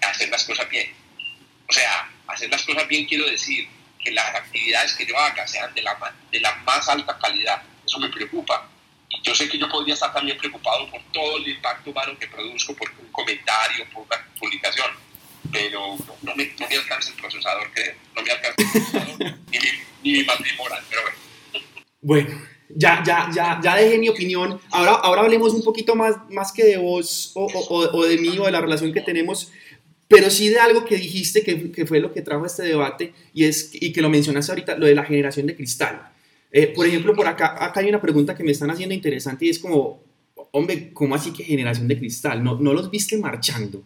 hacer 0.02 0.30
las 0.30 0.44
cosas 0.44 0.70
bien. 0.70 0.94
O 1.68 1.74
sea, 1.74 2.10
hacer 2.28 2.50
las 2.50 2.64
cosas 2.64 2.88
bien 2.88 3.06
quiero 3.06 3.26
decir 3.26 3.68
que 4.04 4.12
las 4.12 4.36
actividades 4.36 4.94
que 4.94 5.06
yo 5.06 5.18
haga 5.18 5.48
sean 5.48 5.74
de 5.74 5.82
la, 5.82 5.98
de 6.32 6.40
la 6.40 6.56
más 6.58 6.88
alta 6.90 7.18
calidad. 7.18 7.64
Eso 7.86 8.00
me 8.00 8.10
preocupa 8.10 8.70
yo 9.24 9.36
sé 9.36 9.50
que 9.50 9.58
yo 9.58 9.70
podría 9.70 9.94
estar 9.94 10.14
también 10.14 10.38
preocupado 10.38 10.90
por 10.90 11.02
todo 11.12 11.38
el 11.38 11.48
impacto 11.48 11.92
humano 11.92 12.18
que 12.20 12.28
produzco 12.28 12.76
por 12.76 12.90
un 13.00 13.12
comentario, 13.12 13.86
por 13.94 14.04
una 14.04 14.18
publicación, 14.40 14.88
pero 15.52 15.98
no, 16.22 16.36
me, 16.36 16.46
no 16.60 16.68
me, 16.68 16.76
alcanza 16.76 17.10
el 17.10 17.16
procesador, 17.16 17.72
creo. 17.74 17.96
No 18.16 18.22
me 18.22 18.32
alcanza 18.32 18.56
el 18.58 18.72
procesador 18.72 19.40
ni, 19.52 19.60
mi, 19.60 19.68
ni 20.04 20.20
mi 20.20 20.58
moral, 20.58 20.84
pero 20.90 21.02
bueno. 21.02 21.18
Bueno. 22.02 22.56
Ya, 22.68 23.04
ya, 23.06 23.30
ya, 23.34 23.60
ya 23.64 23.76
dejé 23.76 24.00
mi 24.00 24.10
opinión. 24.10 24.60
Ahora, 24.72 24.94
ahora 24.94 25.22
hablemos 25.22 25.54
un 25.54 25.64
poquito 25.64 25.96
más, 25.96 26.16
más 26.32 26.52
que 26.52 26.64
de 26.64 26.78
vos 26.78 27.32
o, 27.36 27.46
o, 27.46 27.98
o 27.98 28.06
de 28.06 28.18
mí 28.18 28.38
o 28.40 28.46
de 28.46 28.52
la 28.52 28.60
relación 28.60 28.92
que 28.92 29.02
tenemos 29.02 29.52
pero 30.08 30.30
sí 30.30 30.50
de 30.50 30.60
algo 30.60 30.86
que 30.86 30.98
dijiste 30.98 31.42
que, 31.42 31.72
que, 31.72 31.86
fue 31.86 32.00
lo 32.00 32.12
que 32.14 32.22
trajo 32.22 32.46
este 32.46 32.64
debate 32.64 33.14
y, 33.34 33.46
es, 33.46 33.72
y 33.74 33.92
que 33.92 34.02
lo 34.02 34.10
mencionaste 34.10 34.52
ahorita, 34.52 34.78
lo 34.78 34.86
de 34.86 34.96
la 34.96 35.04
generación 35.04 35.48
de 35.48 35.56
cristal. 35.56 36.12
Eh, 36.52 36.68
por 36.68 36.86
ejemplo, 36.86 37.16
por 37.16 37.28
acá, 37.28 37.64
acá 37.64 37.80
hay 37.80 37.90
una 37.90 38.02
pregunta 38.02 38.36
que 38.36 38.44
me 38.44 38.52
están 38.52 38.70
haciendo 38.70 38.94
interesante 38.94 39.46
y 39.46 39.50
es 39.50 39.60
como, 39.60 40.04
hombre, 40.52 40.92
¿cómo 40.94 41.16
así 41.16 41.34
que 41.34 41.44
generación 41.44 41.88
de 41.88 41.98
cristal? 41.98 42.44
¿No, 42.44 42.60
no 42.60 42.74
los 42.74 42.92
viste 42.92 43.18
marchando? 43.18 43.84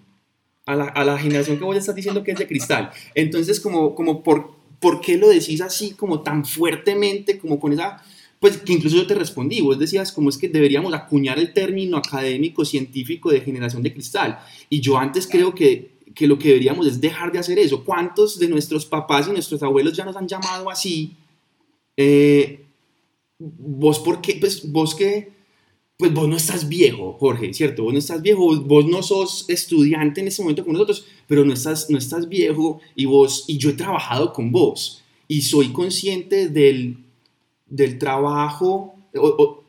A 0.65 0.75
la, 0.75 0.85
a 0.85 1.03
la 1.03 1.17
generación 1.17 1.57
que 1.57 1.63
vos 1.63 1.75
estás 1.75 1.95
diciendo 1.95 2.23
que 2.23 2.31
es 2.31 2.37
de 2.37 2.45
cristal. 2.45 2.91
Entonces, 3.15 3.59
como, 3.59 3.95
como 3.95 4.21
por, 4.21 4.55
¿por 4.79 5.01
qué 5.01 5.17
lo 5.17 5.29
decís 5.29 5.61
así, 5.61 5.91
como 5.91 6.21
tan 6.21 6.45
fuertemente, 6.45 7.39
como 7.39 7.59
con 7.59 7.73
esa 7.73 8.03
pues 8.39 8.57
que 8.57 8.73
incluso 8.73 8.95
yo 8.95 9.07
te 9.07 9.15
respondí, 9.15 9.59
vos 9.61 9.77
decías 9.77 10.11
cómo 10.11 10.29
es 10.29 10.37
que 10.37 10.47
deberíamos 10.47 10.93
acuñar 10.93 11.37
el 11.39 11.53
término 11.53 11.97
académico 11.97 12.63
científico 12.63 13.29
de 13.31 13.41
generación 13.41 13.83
de 13.83 13.93
cristal. 13.93 14.39
Y 14.69 14.79
yo 14.79 14.97
antes 14.97 15.27
creo 15.27 15.53
que, 15.53 15.98
que 16.15 16.27
lo 16.27 16.37
que 16.37 16.49
deberíamos 16.49 16.87
es 16.87 16.99
dejar 16.99 17.31
de 17.31 17.39
hacer 17.39 17.59
eso. 17.59 17.83
¿Cuántos 17.83 18.39
de 18.39 18.47
nuestros 18.47 18.85
papás 18.85 19.27
y 19.27 19.31
nuestros 19.31 19.61
abuelos 19.63 19.93
ya 19.93 20.05
nos 20.05 20.15
han 20.15 20.27
llamado 20.27 20.69
así? 20.69 21.15
Eh, 21.97 22.65
vos, 23.37 23.99
¿por 23.99 24.21
qué? 24.21 24.37
Pues 24.39 24.71
vos 24.71 24.95
que, 24.95 25.31
pues 25.97 26.13
vos 26.13 26.27
no 26.27 26.37
estás 26.37 26.67
viejo, 26.67 27.17
Jorge, 27.19 27.53
¿cierto? 27.53 27.83
Vos 27.83 27.93
no 27.93 27.99
estás 27.99 28.21
viejo, 28.21 28.59
vos, 28.61 28.85
no 28.85 29.03
sos 29.03 29.45
estudiante 29.49 30.21
en 30.21 30.27
ese 30.27 30.41
momento 30.41 30.63
con 30.63 30.73
nosotros, 30.73 31.05
pero 31.27 31.45
no 31.45 31.53
estás, 31.53 31.89
no 31.89 31.97
estás 31.97 32.27
viejo 32.27 32.79
y 32.95 33.05
vos, 33.05 33.45
y 33.47 33.57
yo 33.57 33.69
he 33.69 33.73
trabajado 33.73 34.33
con 34.33 34.51
vos 34.51 35.03
y 35.27 35.41
soy 35.41 35.69
consciente 35.71 36.49
del 36.49 36.97
del 37.69 37.99
trabajo 37.99 38.95
o, 39.15 39.63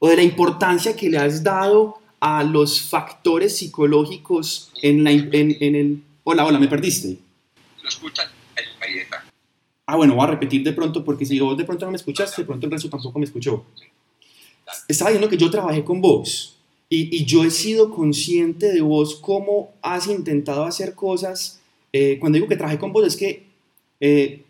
de 0.00 0.16
la 0.16 0.22
importancia 0.22 0.96
que 0.96 1.08
le 1.08 1.18
has 1.18 1.42
dado 1.42 1.98
a 2.24 2.42
los 2.42 2.80
factores 2.80 3.58
psicológicos 3.58 4.72
en, 4.80 5.04
la, 5.04 5.10
en, 5.10 5.74
el... 5.74 6.02
Hola, 6.22 6.46
hola, 6.46 6.58
¿me 6.58 6.68
perdiste? 6.68 7.18
Lo 7.82 7.88
escuchan, 7.90 8.26
ahí 8.80 8.96
está. 8.96 9.26
Ah, 9.84 9.96
bueno, 9.96 10.14
voy 10.14 10.24
a 10.24 10.30
repetir 10.30 10.64
de 10.64 10.72
pronto, 10.72 11.04
porque 11.04 11.26
si 11.26 11.38
vos 11.38 11.54
de 11.54 11.66
pronto 11.66 11.84
no 11.84 11.90
me 11.90 11.98
escuchaste, 11.98 12.40
de 12.40 12.46
pronto 12.46 12.64
el 12.64 12.72
resto 12.72 12.88
tampoco 12.88 13.18
me 13.18 13.26
escuchó. 13.26 13.66
Estaba 14.88 15.10
diciendo 15.10 15.28
que 15.28 15.36
yo 15.36 15.50
trabajé 15.50 15.84
con 15.84 16.00
vos 16.00 16.56
y, 16.88 17.14
y 17.14 17.26
yo 17.26 17.44
he 17.44 17.50
sido 17.50 17.90
consciente 17.90 18.72
de 18.72 18.80
vos 18.80 19.16
cómo 19.16 19.74
has 19.82 20.06
intentado 20.06 20.64
hacer 20.64 20.94
cosas. 20.94 21.60
Eh, 21.92 22.16
cuando 22.18 22.36
digo 22.36 22.48
que 22.48 22.56
trabajé 22.56 22.78
con 22.78 22.94
vos 22.94 23.06
es 23.06 23.16
que 23.18 23.44
eh, 24.00 24.44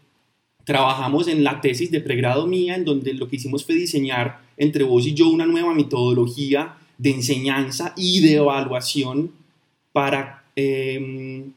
trabajamos 0.63 1.27
en 1.27 1.43
la 1.43 1.61
tesis 1.61 1.91
de 1.91 2.01
pregrado 2.01 2.47
mía, 2.47 2.77
en 2.77 2.85
donde 2.85 3.15
lo 3.15 3.27
que 3.27 3.35
hicimos 3.35 3.65
fue 3.65 3.75
diseñar 3.75 4.43
entre 4.59 4.85
vos 4.85 5.05
y 5.09 5.15
yo 5.15 5.29
una 5.29 5.45
nueva 5.45 5.75
metodología 5.75 6.77
de 6.99 7.11
enseñanza 7.11 7.93
y 7.97 8.21
de 8.21 8.37
evaluación 8.37 9.33
para 9.93 10.45
em, 10.57 11.53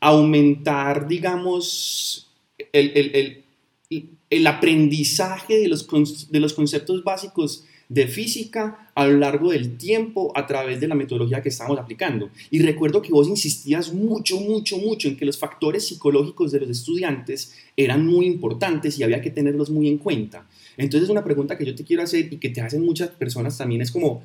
aumentar, 0.00 1.06
digamos, 1.06 2.28
el, 2.72 2.92
el, 2.94 3.44
el, 3.90 4.08
el, 4.30 4.46
aprendizaje 4.46 5.58
de 5.58 5.68
los, 5.68 5.86
de 6.30 6.40
los 6.40 6.54
conceptos 6.54 7.04
básicos 7.04 7.64
de 7.92 8.06
física 8.08 8.90
a 8.94 9.06
lo 9.06 9.18
largo 9.18 9.50
del 9.50 9.76
tiempo 9.76 10.32
a 10.34 10.46
través 10.46 10.80
de 10.80 10.88
la 10.88 10.94
metodología 10.94 11.42
que 11.42 11.50
estamos 11.50 11.78
aplicando. 11.78 12.30
Y 12.50 12.60
recuerdo 12.60 13.02
que 13.02 13.12
vos 13.12 13.28
insistías 13.28 13.92
mucho, 13.92 14.40
mucho, 14.40 14.78
mucho 14.78 15.08
en 15.08 15.16
que 15.16 15.26
los 15.26 15.38
factores 15.38 15.86
psicológicos 15.86 16.52
de 16.52 16.60
los 16.60 16.70
estudiantes 16.70 17.54
eran 17.76 18.06
muy 18.06 18.26
importantes 18.26 18.98
y 18.98 19.02
había 19.02 19.20
que 19.20 19.30
tenerlos 19.30 19.68
muy 19.68 19.88
en 19.88 19.98
cuenta. 19.98 20.46
Entonces 20.78 21.10
una 21.10 21.22
pregunta 21.22 21.58
que 21.58 21.66
yo 21.66 21.74
te 21.74 21.84
quiero 21.84 22.02
hacer 22.02 22.32
y 22.32 22.38
que 22.38 22.48
te 22.48 22.62
hacen 22.62 22.82
muchas 22.82 23.10
personas 23.10 23.58
también 23.58 23.82
es 23.82 23.90
como, 23.90 24.22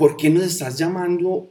¿por 0.00 0.16
qué 0.16 0.30
nos 0.30 0.44
estás 0.44 0.78
llamando 0.78 1.50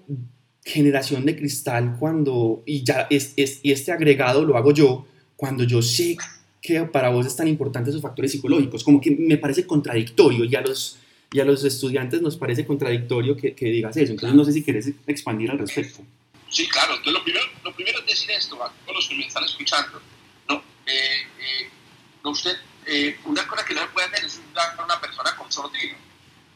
generación 0.65 1.23
de 1.23 1.35
cristal 1.35 1.97
cuando, 1.99 2.63
y 2.65 2.83
ya 2.83 3.05
es, 3.11 3.33
es, 3.37 3.59
y 3.61 3.71
este 3.71 3.91
agregado 3.91 4.43
lo 4.43 4.57
hago 4.57 4.73
yo, 4.73 5.05
cuando 5.35 5.63
yo 5.65 5.83
sé 5.83 6.17
que 6.59 6.81
para 6.81 7.09
vos 7.09 7.27
es 7.27 7.35
tan 7.35 7.47
importante 7.47 7.91
esos 7.91 8.01
factores 8.01 8.31
psicológicos? 8.31 8.83
Como 8.83 8.99
que 8.99 9.11
me 9.11 9.37
parece 9.37 9.67
contradictorio 9.67 10.45
y 10.45 10.55
a 10.55 10.61
los 10.61 10.97
y 11.31 11.39
a 11.39 11.45
los 11.45 11.63
estudiantes 11.63 12.23
nos 12.23 12.37
parece 12.37 12.65
contradictorio 12.65 13.37
que, 13.37 13.53
que 13.53 13.65
digas 13.67 13.95
eso. 13.97 14.13
Entonces, 14.13 14.35
no 14.35 14.43
sé 14.43 14.51
si 14.51 14.63
quieres 14.63 14.91
expandir 15.05 15.51
al 15.51 15.59
respecto. 15.59 16.01
Sí, 16.49 16.67
claro. 16.67 16.95
Entonces, 16.95 17.13
lo 17.13 17.23
primero, 17.23 17.45
lo 17.63 17.75
primero 17.75 17.99
es 17.99 18.05
decir 18.07 18.31
esto 18.31 18.55
a 18.63 18.73
todos 18.83 18.95
los 18.95 19.09
que 19.09 19.15
me 19.15 19.27
están 19.27 19.43
escuchando. 19.43 20.01
No, 20.49 20.55
eh, 20.87 21.21
eh, 21.39 22.27
usted, 22.27 22.57
eh, 22.87 23.15
una 23.25 23.47
cosa 23.47 23.63
que 23.63 23.75
no 23.75 23.81
se 23.81 23.87
puede 23.89 24.07
hacer 24.07 24.25
es 24.25 24.41
dar 24.55 24.79
a 24.79 24.83
una 24.83 24.99
persona 24.99 25.35
con 25.37 25.51
sordino. 25.51 25.97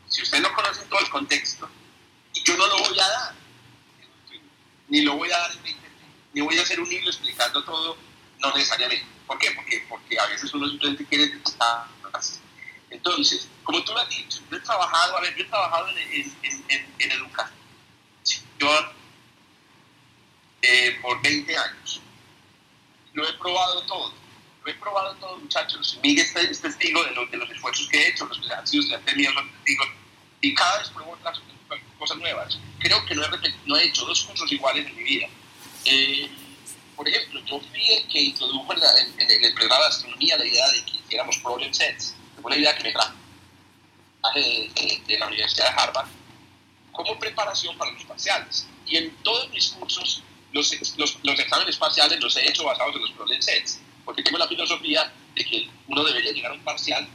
Si 0.08 0.23
usted 0.23 0.41
no 0.41 0.51
conoce 0.56 0.82
todo 0.89 0.99
el 0.99 1.10
contexto, 1.12 1.69
yo 2.43 2.58
no 2.58 2.67
lo 2.67 2.77
voy 2.79 2.99
a 2.99 3.08
dar, 3.08 3.36
ni 4.89 5.01
lo 5.01 5.15
voy 5.15 5.32
a 5.32 5.38
dar 5.38 5.51
ni 6.34 6.41
voy 6.41 6.58
a 6.58 6.63
hacer 6.63 6.79
un 6.79 6.91
hilo 6.91 7.10
explicando 7.10 7.63
todo, 7.63 7.95
no 8.39 8.53
necesariamente. 8.53 9.06
¿Por 9.27 9.38
qué? 9.38 9.51
Porque, 9.51 9.86
porque 9.88 10.19
a 10.19 10.25
veces 10.25 10.51
uno 10.53 10.67
simplemente 10.67 11.06
quiere 11.06 11.25
estar 11.25 11.88
entonces, 12.93 13.49
como 13.63 13.84
tú 13.84 13.91
lo 13.91 13.99
has 13.99 14.10
dicho, 14.10 14.39
yo 14.49 14.58
he 14.58 14.60
trabajado, 14.60 15.17
a 15.17 15.21
ver, 15.21 15.36
yo 15.36 15.43
he 15.43 15.47
trabajado 15.47 15.89
en, 15.89 15.97
en, 15.97 16.65
en, 16.69 16.95
en 16.99 17.12
educación 17.12 17.53
eh, 20.62 20.99
por 21.01 21.21
20 21.21 21.58
años. 21.58 22.01
Lo 23.13 23.27
he 23.27 23.34
probado 23.34 23.82
todo. 23.88 24.13
Lo 24.63 24.71
he 24.71 24.75
probado 24.75 25.15
todo, 25.15 25.38
muchachos. 25.38 25.99
Miguel 26.03 26.25
es 26.49 26.62
testigo 26.62 27.03
de, 27.03 27.27
de 27.32 27.38
los 27.38 27.49
esfuerzos 27.49 27.88
que 27.89 27.97
he 27.97 28.10
hecho, 28.10 28.25
los 28.25 28.39
que 28.39 28.53
han 28.53 28.65
sido 28.67 28.84
estudiantes 28.84 29.15
míos 29.15 29.34
son 29.34 29.51
testigos. 29.51 29.88
Y 30.41 30.53
cada 30.53 30.77
vez 30.79 30.89
pruebo 30.89 31.12
otras 31.13 31.39
cosas 31.39 31.53
nuevas. 32.18 32.60
Creo 32.80 33.06
que 33.06 33.16
no 33.16 33.24
he, 33.24 33.30
no 33.66 33.78
he 33.78 33.86
hecho 33.86 34.06
dos 34.06 34.24
cursos 34.24 34.52
iguales 34.52 34.86
en 34.88 34.96
mi 34.96 35.04
vida. 35.04 35.28
Eh, 35.86 36.30
por 36.96 37.08
ejemplo, 37.08 37.42
yo 37.46 37.60
fui 37.60 37.94
el 37.94 38.08
que 38.08 38.22
introdujo 38.22 38.74
en, 38.74 39.22
en 39.32 39.44
el 39.44 39.54
programa 39.54 39.84
de 39.84 39.89
astronomía 39.89 40.38
la 40.38 40.46
idea 40.46 40.70
de 40.72 40.86
que 40.86 40.98
hiciéramos 40.98 41.38
problem 41.39 41.74
sets 41.74 42.16
una 42.44 42.58
idea 42.58 42.76
que 42.76 42.84
me 42.84 42.92
trajo 42.92 43.13
de, 44.36 45.18
la 45.18 45.28
Universidad 45.28 45.74
de 45.74 45.82
Harvard 45.82 46.08
como 46.92 47.18
preparación 47.18 47.78
para 47.78 47.92
los 47.92 48.04
parciales. 48.04 48.68
Y 48.86 48.98
en 48.98 49.16
todos 49.24 49.50
mis 49.50 49.70
cursos, 49.70 50.22
los, 50.52 50.98
los, 50.98 51.18
los 51.24 51.39
exámenes 51.39 51.78
parciales 51.78 52.20
los 52.20 52.36
he 52.38 52.48
hecho 52.48 52.63
basados 52.66 52.96
en 52.96 53.02
los 53.02 53.12
problem 53.12 53.42
sets, 53.42 53.80
porque 54.06 54.22
tengo 54.22 54.38
la 54.38 54.48
filosofía 54.48 55.12
de 55.34 55.46
que 55.46 55.70
uno 55.88 56.04
debería 56.04 56.32
llegar 56.32 56.52
a 56.52 56.56
un 56.56 56.63
parcial 56.63 57.08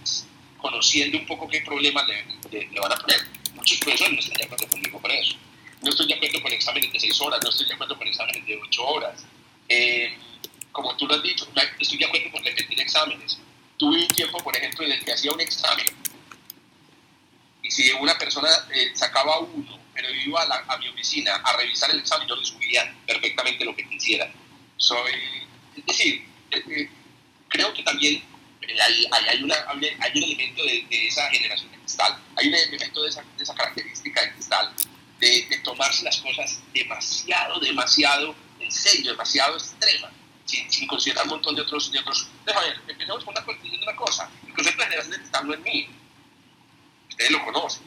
conociendo 0.58 1.18
un 1.18 1.26
poco 1.26 1.48
qué 1.48 1.60
problemas 1.60 2.04
le, 2.08 2.66
le, 2.66 2.80
van 2.80 2.92
a 2.92 2.96
poner. 2.96 3.20
Muchos 3.58 3.78
profesores 3.78 4.12
no 4.12 4.18
están 4.20 4.36
de 4.38 4.44
acuerdo 4.44 4.68
conmigo 4.68 5.00
con 5.00 5.10
eso. 5.10 5.36
No 5.82 5.90
estoy 5.90 6.06
de 6.06 6.14
acuerdo 6.14 6.42
con 6.42 6.52
exámenes 6.52 6.92
de 6.92 7.00
6 7.00 7.20
horas, 7.20 7.40
no 7.42 7.50
estoy 7.50 7.66
de 7.66 7.74
acuerdo 7.74 7.98
con 7.98 8.08
exámenes 8.08 8.46
de 8.46 8.56
8 8.56 8.86
horas. 8.86 9.24
Eh, 9.68 10.16
como 10.72 10.96
tú 10.96 11.06
lo 11.06 11.14
has 11.14 11.22
dicho, 11.22 11.46
estoy 11.78 11.98
de 11.98 12.06
acuerdo 12.06 12.30
con 12.32 12.42
repetir 12.42 12.80
exámenes 12.80 13.38
tuve 13.78 14.02
un 14.02 14.08
tiempo, 14.08 14.38
por 14.38 14.54
ejemplo, 14.56 14.84
en 14.84 14.92
el 14.92 15.04
que 15.04 15.12
hacía 15.12 15.32
un 15.32 15.40
examen 15.40 15.86
y 17.62 17.70
si 17.70 17.90
una 17.92 18.16
persona 18.18 18.48
eh, 18.74 18.90
sacaba 18.94 19.40
uno, 19.40 19.78
pero 19.94 20.08
iba 20.10 20.42
a, 20.42 20.78
mi 20.78 20.88
oficina 20.88 21.36
a 21.36 21.56
revisar 21.56 21.90
el 21.90 22.00
examen, 22.00 22.26
yo 22.26 22.36
le 22.36 22.44
subía 22.44 22.94
perfectamente 23.06 23.64
lo 23.64 23.76
que 23.76 23.86
quisiera. 23.88 24.30
Soy, 24.76 25.12
es 25.76 25.86
decir, 25.86 26.24
eh, 26.50 26.62
eh, 26.70 26.90
creo 27.48 27.72
que 27.74 27.82
también 27.82 28.22
hay, 28.80 29.06
hay, 29.10 29.42
una, 29.42 29.54
hay, 30.00 30.12
un 30.14 30.22
elemento 30.22 30.62
de, 30.64 30.86
esa 30.90 31.28
generación 31.30 31.70
de 31.70 31.77
cristal, 31.98 32.22
hay 32.36 32.48
un 32.48 32.54
elemento 32.54 33.02
de 33.02 33.08
esa, 33.08 33.22
de 33.36 33.42
esa 33.42 33.54
característica 33.54 34.20
de 34.22 34.32
cristal, 34.32 34.72
de, 35.20 35.46
de, 35.50 35.58
tomarse 35.58 36.04
las 36.04 36.18
cosas 36.18 36.60
demasiado, 36.72 37.58
demasiado 37.58 38.34
en 38.60 38.70
serio, 38.70 39.10
demasiado 39.10 39.56
extrema 39.56 40.10
sin, 40.44 40.86
considerar 40.86 41.24
un 41.24 41.30
montón 41.30 41.54
de 41.54 41.62
otros. 41.62 41.90
De 41.90 41.98
otros. 41.98 42.28
empecemos 42.88 43.24
con 43.24 43.34
una, 43.36 43.44
una 43.82 43.96
cosa: 43.96 44.30
el 44.46 44.54
concepto 44.54 44.78
de 44.78 44.84
generación 44.84 45.12
de 45.12 45.18
cristal 45.18 45.46
no 45.46 45.54
es 45.54 45.60
mío. 45.60 45.88
Ustedes 47.08 47.30
lo 47.30 47.44
conocen. 47.44 47.82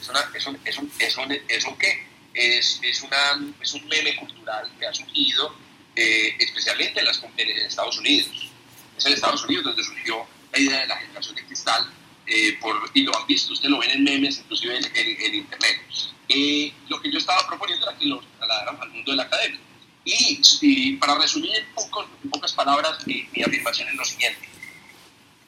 Es, 0.00 0.08
una, 0.08 0.30
es, 0.34 0.46
un, 0.46 0.60
es, 0.64 0.78
un, 0.78 0.92
es, 0.98 1.16
un, 1.16 1.32
es 1.48 1.64
un 1.64 1.76
qué? 1.76 2.06
Es, 2.32 2.80
es, 2.82 3.02
una, 3.02 3.52
es 3.60 3.74
un 3.74 3.86
meme 3.88 4.16
cultural 4.16 4.70
que 4.78 4.86
ha 4.86 4.94
surgido 4.94 5.54
eh, 5.96 6.36
especialmente 6.38 7.00
en, 7.00 7.06
las, 7.06 7.22
en, 7.22 7.48
Estados 7.48 7.98
Unidos. 7.98 8.48
Es 8.96 9.04
en 9.04 9.12
Estados 9.12 9.44
Unidos 9.44 9.64
donde 9.64 9.82
surgió 9.82 10.26
la 10.52 10.58
idea 10.58 10.80
de 10.80 10.86
la 10.86 10.96
generación 10.96 11.34
de 11.34 11.44
cristal. 11.44 11.90
Eh, 12.32 12.56
por, 12.60 12.76
y 12.94 13.02
lo 13.02 13.16
han 13.18 13.26
visto, 13.26 13.52
ustedes 13.52 13.72
lo 13.72 13.80
ven 13.80 13.90
en 13.90 14.04
memes, 14.04 14.38
inclusive 14.38 14.76
en, 14.76 14.84
en, 14.84 15.34
Internet. 15.34 15.82
Eh, 16.28 16.72
lo 16.88 17.02
que 17.02 17.10
yo 17.10 17.18
estaba 17.18 17.44
proponiendo 17.44 17.88
era 17.88 17.98
que 17.98 18.06
lo 18.06 18.20
trasladaran 18.20 18.80
al 18.80 18.88
mundo 18.90 19.10
de 19.10 19.16
la 19.16 19.24
academia. 19.24 19.58
Y, 20.04 20.96
para 20.98 21.16
resumir 21.18 21.56
en, 21.56 21.66
poco, 21.74 22.08
en 22.22 22.30
pocas 22.30 22.52
palabras 22.52 23.04
mi, 23.04 23.28
afirmación 23.44 23.88
es 23.88 23.94
lo 23.96 24.04
siguiente. 24.04 24.48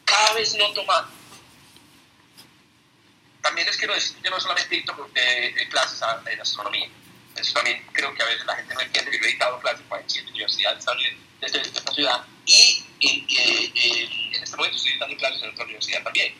Cada 0.04 0.34
vez 0.34 0.56
no 0.56 0.72
toma... 0.72 1.08
También 3.42 3.68
es 3.68 3.76
que 3.76 3.86
no 3.86 3.94
yo 3.96 4.30
no 4.30 4.40
solamente 4.40 4.74
dicto 4.74 5.08
de, 5.14 5.68
clases 5.70 6.00
en 6.32 6.40
astronomía. 6.40 6.88
Eso 7.36 7.52
también 7.54 7.84
creo 7.92 8.12
que 8.12 8.22
a 8.24 8.26
veces 8.26 8.44
la 8.44 8.56
gente 8.56 8.74
no 8.74 8.80
entiende. 8.80 9.18
Yo 9.18 9.24
he 9.24 9.28
dictado 9.28 9.60
clases 9.60 9.86
para 9.88 10.02
siete 10.08 10.30
universidades 10.30 10.84
de 11.40 11.60
esta 11.60 11.94
ciudad 11.94 12.24
y 12.44 12.84
en, 13.00 14.34
en 14.34 14.42
este 14.42 14.56
momento 14.56 14.76
estoy 14.76 14.92
dictando 14.92 15.16
clases 15.16 15.42
en 15.44 15.50
otra 15.50 15.64
universidad 15.64 16.02
también. 16.02 16.34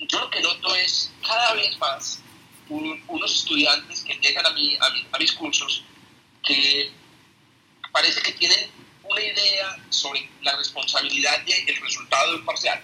Yo 0.00 0.20
lo 0.20 0.30
que 0.30 0.40
noto 0.40 0.74
es 0.76 1.10
cada 1.26 1.54
vez 1.54 1.76
más 1.78 2.20
unos 2.68 3.34
estudiantes 3.34 4.02
que 4.02 4.14
llegan 4.14 4.44
a, 4.46 4.50
mi, 4.50 4.76
a, 4.76 4.86
a 5.12 5.18
mis 5.18 5.32
cursos 5.32 5.82
que 6.44 6.90
parece 7.92 8.20
que 8.22 8.32
tienen 8.32 8.70
una 9.02 9.20
idea 9.20 9.76
sobre 9.90 10.28
la 10.42 10.56
responsabilidad 10.56 11.40
del 11.42 11.76
resultado 11.76 12.32
del 12.32 12.44
parcial. 12.44 12.80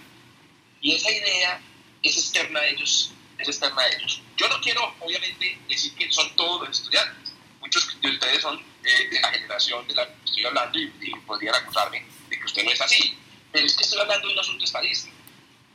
Y 0.81 0.93
esa 0.93 1.09
idea 1.11 1.61
es 2.03 2.17
externa 2.17 2.59
a 2.59 2.67
ellos, 2.67 3.11
es 3.37 3.47
externa 3.47 3.81
a 3.81 3.87
ellos. 3.89 4.21
Yo 4.37 4.47
no 4.49 4.59
quiero, 4.61 4.95
obviamente, 4.99 5.57
decir 5.69 5.93
que 5.95 6.11
son 6.11 6.35
todos 6.35 6.67
los 6.67 6.77
estudiantes. 6.77 7.33
Muchos 7.59 7.99
de 8.01 8.09
ustedes 8.09 8.41
son 8.41 8.59
eh, 8.83 9.09
de 9.09 9.19
la 9.19 9.31
generación 9.31 9.87
de 9.87 9.95
la 9.95 10.07
que 10.07 10.25
estoy 10.25 10.45
hablando 10.45 10.79
y, 10.79 10.87
podrían 11.25 11.55
acusarme 11.55 12.05
de 12.29 12.37
que 12.37 12.45
usted 12.45 12.63
no 12.63 12.71
es 12.71 12.81
así. 12.81 13.17
Pero 13.51 13.65
es 13.65 13.75
que 13.75 13.83
estoy 13.83 13.99
hablando 13.99 14.27
de 14.27 14.33
un 14.33 14.39
asunto 14.39 14.65
estadístico. 14.65 15.15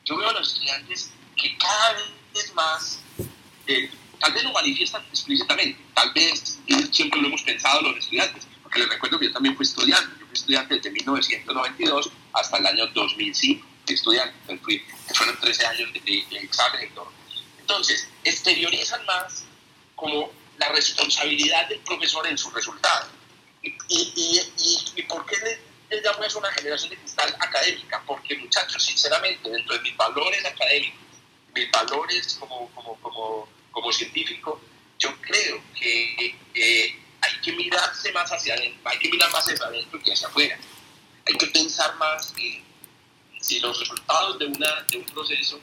Yo 0.05 0.17
veo 0.17 0.29
a 0.29 0.33
los 0.33 0.53
estudiantes 0.53 1.13
que 1.41 1.57
cada 1.57 1.95
vez 2.35 2.55
más, 2.55 3.01
eh, 3.67 3.91
tal 4.19 4.33
vez 4.33 4.45
lo 4.45 4.53
manifiestan 4.53 5.03
explícitamente, 5.11 5.81
tal 5.95 6.13
vez 6.13 6.59
siempre 6.93 7.21
lo 7.21 7.29
hemos 7.29 7.43
pensado 7.43 7.83
los 7.83 7.97
estudiantes, 7.97 8.47
porque 8.63 8.81
les 8.81 8.89
recuerdo 8.89 9.19
que 9.19 9.27
yo 9.27 9.33
también 9.33 9.57
fui 9.57 9.65
estudiante, 9.65 10.11
yo 10.21 10.27
fui 10.27 10.35
estudiante 10.35 10.75
desde 10.75 10.91
1992 10.91 12.11
hasta 12.33 12.59
el 12.59 12.67
año 12.67 12.87
2005, 12.89 13.67
estudiante, 13.95 14.59
fui, 14.59 14.85
fueron 15.15 15.39
13 15.41 15.67
años 15.67 15.93
de, 15.93 16.01
de, 16.01 16.39
examen 16.39 16.89
y 16.89 16.95
todo. 16.95 17.13
Entonces, 17.59 18.09
exteriorizan 18.25 19.05
más 19.07 19.45
como 19.95 20.31
la 20.59 20.69
responsabilidad 20.71 21.69
del 21.69 21.81
profesor 21.81 22.27
en 22.27 22.39
su 22.39 22.51
resultado. 22.51 23.09
¿Y, 23.63 23.69
y, 23.89 24.41
y, 24.59 25.01
y 25.01 25.03
por 25.03 25.25
qué 25.27 25.37
le, 25.91 26.01
llamo 26.01 26.25
eso 26.25 26.39
una 26.39 26.51
generación 26.53 26.91
de 26.91 26.97
cristal 26.97 27.35
académica? 27.39 28.03
Porque, 28.07 28.37
muchachos, 28.39 28.83
sinceramente, 28.83 29.51
dentro 29.51 29.75
de 29.75 29.81
mis 29.83 29.97
valores 29.97 30.45
académicos, 30.45 31.01
mis 31.55 31.71
valores 31.71 32.37
como, 32.39 32.71
como, 32.75 32.97
como, 33.01 33.49
como 33.71 33.93
científico, 33.93 34.61
yo 34.99 35.15
creo 35.21 35.63
que 35.75 36.37
eh, 36.55 36.99
hay 37.21 37.41
que 37.43 37.53
mirarse 37.53 38.13
más 38.13 38.31
hacia 38.31 38.55
adentro, 38.55 38.81
hay 38.85 38.99
que 38.99 39.11
mirar 39.11 39.31
más 39.33 39.49
hacia 39.49 39.67
adentro 39.67 40.01
que 40.03 40.13
hacia 40.13 40.29
afuera. 40.29 40.59
Hay 41.27 41.35
que 41.37 41.47
pensar 41.47 41.95
más 41.97 42.33
en 42.37 42.65
si 43.41 43.59
los 43.61 43.79
resultados 43.79 44.39
de, 44.39 44.47
una, 44.47 44.83
de 44.91 44.99
un 44.99 45.05
proceso 45.07 45.61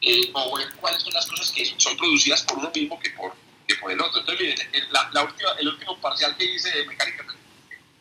eh, 0.00 0.30
o 0.32 0.56
ver 0.56 0.72
cuáles 0.80 1.02
son 1.02 1.12
las 1.12 1.26
cosas 1.26 1.50
que 1.52 1.64
son 1.76 1.96
producidas 1.96 2.42
por 2.42 2.58
uno 2.58 2.70
mismo 2.74 2.98
que 2.98 3.10
por, 3.10 3.34
que 3.68 3.74
por 3.76 3.92
el 3.92 4.00
otro. 4.00 4.20
Entonces, 4.20 4.46
miren, 4.46 4.92
la, 4.92 5.10
la 5.12 5.22
última, 5.24 5.50
el 5.58 5.68
último 5.68 6.00
parcial 6.00 6.36
que 6.36 6.44
hice 6.44 6.70
de 6.70 6.86
mecánica, 6.86 7.24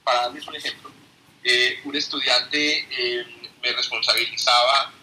para 0.03 0.21
darles 0.21 0.47
un 0.47 0.55
ejemplo, 0.55 0.91
eh, 1.43 1.81
un 1.83 1.95
estudiante 1.95 2.87
eh, 2.89 3.25
me 3.61 3.71
responsabilizaba 3.73 4.93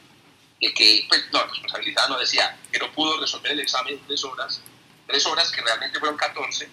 de 0.61 0.75
que, 0.75 1.05
pues 1.09 1.23
no, 1.33 1.45
responsabilizaba, 1.47 2.09
no 2.09 2.19
decía 2.19 2.59
que 2.73 2.79
no 2.79 2.93
pudo 2.93 3.21
resolver 3.21 3.53
el 3.53 3.61
examen 3.61 3.95
en 3.95 4.07
tres 4.07 4.25
horas, 4.25 4.61
tres 5.07 5.25
horas 5.27 5.51
que 5.51 5.61
realmente 5.61 5.99
fueron 5.99 6.17
14 6.17 6.69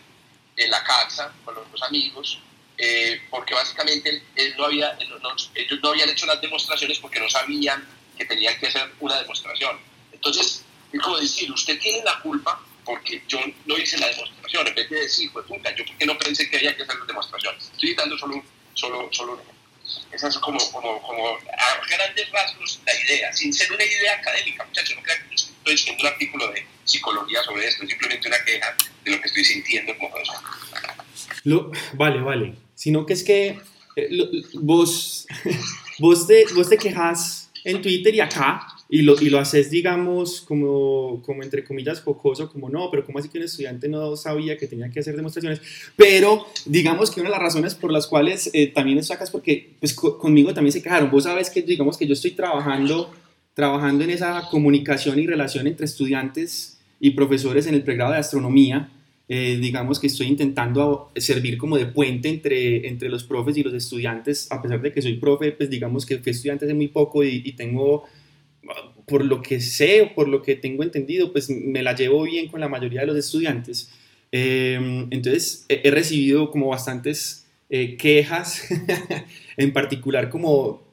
en 0.57 0.71
la 0.71 0.83
casa 0.83 1.33
con 1.43 1.55
los, 1.55 1.69
los 1.71 1.83
amigos, 1.83 2.39
eh, 2.77 3.21
porque 3.29 3.53
básicamente 3.53 4.23
no, 4.57 4.69
ellos 4.69 5.79
no 5.81 5.89
habían 5.89 6.09
hecho 6.09 6.25
las 6.25 6.41
demostraciones 6.41 6.99
porque 6.99 7.19
no 7.19 7.29
sabían 7.29 7.87
que 8.17 8.25
tenían 8.25 8.57
que 8.59 8.67
hacer 8.67 8.91
una 8.99 9.19
demostración. 9.21 9.79
Entonces, 10.11 10.63
es 10.91 11.01
como 11.01 11.17
decir, 11.17 11.51
usted 11.51 11.79
tiene 11.79 12.03
la 12.03 12.19
culpa 12.19 12.59
porque 12.83 13.23
yo 13.27 13.39
no 13.65 13.77
hice 13.77 13.97
la 13.97 14.07
demostración, 14.07 14.67
en 14.67 14.75
vez 14.75 14.89
de 14.89 14.99
decir, 15.01 15.31
pues 15.31 15.45
puta, 15.45 15.73
yo 15.75 15.85
porque 15.85 16.05
no 16.05 16.17
pensé 16.17 16.49
que 16.49 16.57
había 16.57 16.75
que 16.75 16.83
hacer 16.83 16.97
las 16.97 17.07
demostraciones. 17.07 17.63
Estoy 17.71 17.95
dando 17.95 18.17
solo, 18.17 18.43
solo, 18.73 19.09
solo 19.11 19.54
esa 20.11 20.27
es 20.27 20.37
como, 20.37 20.59
como, 20.71 21.01
como 21.01 21.27
a 21.27 21.87
grandes 21.89 22.31
rasgos 22.31 22.81
la 22.85 22.93
idea, 22.93 23.33
sin 23.33 23.53
ser 23.53 23.71
una 23.71 23.83
idea 23.83 24.13
académica, 24.13 24.65
muchachos, 24.65 24.95
no 24.95 25.03
crean 25.03 25.29
que 25.29 25.35
estoy 25.35 25.73
escribiendo 25.73 26.07
un 26.07 26.13
artículo 26.13 26.51
de 26.51 26.65
psicología 26.83 27.43
sobre 27.43 27.67
esto, 27.67 27.83
es 27.83 27.89
simplemente 27.89 28.27
una 28.27 28.43
queja 28.43 28.75
de 29.03 29.11
lo 29.11 29.21
que 29.21 29.27
estoy 29.27 29.43
sintiendo 29.43 29.97
como 29.97 30.11
profesor. 30.11 30.37
Lo, 31.43 31.71
vale, 31.93 32.21
vale 32.21 32.65
sino 32.75 33.05
que 33.05 33.13
es 33.13 33.23
que 33.23 33.59
eh, 33.95 34.07
lo, 34.11 34.27
vos, 34.61 35.25
vos, 35.99 36.27
te, 36.27 36.45
vos 36.53 36.69
te 36.69 36.77
quejas 36.77 37.49
en 37.63 37.81
Twitter 37.81 38.13
y 38.13 38.19
acá 38.19 38.67
y 38.87 39.01
lo, 39.01 39.19
y 39.19 39.29
lo 39.29 39.39
haces, 39.39 39.71
digamos, 39.71 40.41
como, 40.41 41.21
como 41.23 41.41
entre 41.41 41.63
comillas, 41.63 42.01
jocoso, 42.01 42.51
como 42.51 42.69
no, 42.69 42.89
pero 42.91 43.03
como 43.03 43.19
así 43.19 43.29
que 43.29 43.39
un 43.39 43.43
estudiante 43.43 43.87
no 43.89 44.15
sabía 44.15 44.57
que 44.57 44.67
tenía 44.67 44.89
que 44.89 44.99
hacer 44.99 45.15
demostraciones? 45.15 45.61
Pero 45.95 46.45
digamos 46.65 47.09
que 47.09 47.21
una 47.21 47.29
de 47.29 47.35
las 47.35 47.41
razones 47.41 47.73
por 47.73 47.91
las 47.91 48.05
cuales 48.07 48.49
eh, 48.53 48.67
también 48.67 49.03
sacas, 49.03 49.31
porque 49.31 49.75
pues, 49.79 49.93
co 49.93 50.17
conmigo 50.19 50.53
también 50.53 50.71
se 50.71 50.83
quejaron. 50.83 51.09
Vos 51.09 51.23
sabes 51.23 51.49
que, 51.49 51.61
digamos, 51.63 51.97
que 51.97 52.05
yo 52.05 52.13
estoy 52.13 52.31
trabajando, 52.31 53.11
trabajando 53.55 54.03
en 54.03 54.11
esa 54.11 54.47
comunicación 54.51 55.17
y 55.19 55.25
relación 55.25 55.65
entre 55.65 55.85
estudiantes 55.85 56.79
y 56.99 57.11
profesores 57.11 57.67
en 57.67 57.73
el 57.73 57.83
pregrado 57.83 58.11
de 58.11 58.19
astronomía. 58.19 58.91
Eh, 59.27 59.57
digamos 59.59 59.99
que 59.99 60.05
estoy 60.05 60.27
intentando 60.27 61.11
servir 61.15 61.57
como 61.57 61.77
de 61.77 61.87
puente 61.87 62.29
entre, 62.29 62.87
entre 62.87 63.09
los 63.09 63.23
profes 63.23 63.57
y 63.57 63.63
los 63.63 63.73
estudiantes, 63.73 64.51
a 64.51 64.61
pesar 64.61 64.79
de 64.81 64.91
que 64.91 65.01
soy 65.01 65.15
profe, 65.15 65.51
pues 65.51 65.67
digamos 65.67 66.05
que 66.05 66.19
fui 66.19 66.31
estudiante 66.31 66.65
hace 66.65 66.75
muy 66.75 66.89
poco 66.89 67.23
y, 67.23 67.41
y 67.43 67.53
tengo, 67.53 68.03
por 69.05 69.23
lo 69.23 69.41
que 69.41 69.61
sé 69.61 70.01
o 70.01 70.15
por 70.15 70.27
lo 70.27 70.41
que 70.41 70.55
tengo 70.55 70.83
entendido, 70.83 71.31
pues 71.31 71.49
me 71.49 71.83
la 71.83 71.95
llevo 71.95 72.23
bien 72.23 72.47
con 72.47 72.59
la 72.59 72.69
mayoría 72.69 73.01
de 73.01 73.07
los 73.07 73.17
estudiantes. 73.17 73.91
Eh, 74.31 75.07
entonces 75.11 75.65
he, 75.69 75.89
recibido 75.91 76.49
como 76.49 76.69
bastantes 76.69 77.45
eh, 77.69 77.95
quejas, 77.97 78.63
en 79.57 79.73
particular 79.73 80.29
como 80.29 80.83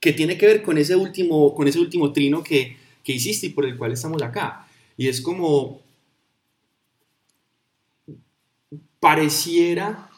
que 0.00 0.12
tiene 0.12 0.38
que 0.38 0.46
ver 0.46 0.62
con 0.62 0.78
ese 0.78 0.94
último, 0.94 1.54
con 1.54 1.66
ese 1.66 1.80
último 1.80 2.12
trino 2.12 2.42
que, 2.42 2.76
que 3.02 3.12
hiciste 3.12 3.48
y 3.48 3.50
por 3.50 3.66
el 3.66 3.76
cual 3.76 3.92
estamos 3.92 4.22
acá. 4.22 4.68
Y 4.96 5.08
es 5.08 5.20
como, 5.20 5.82
pareciera 9.00 10.08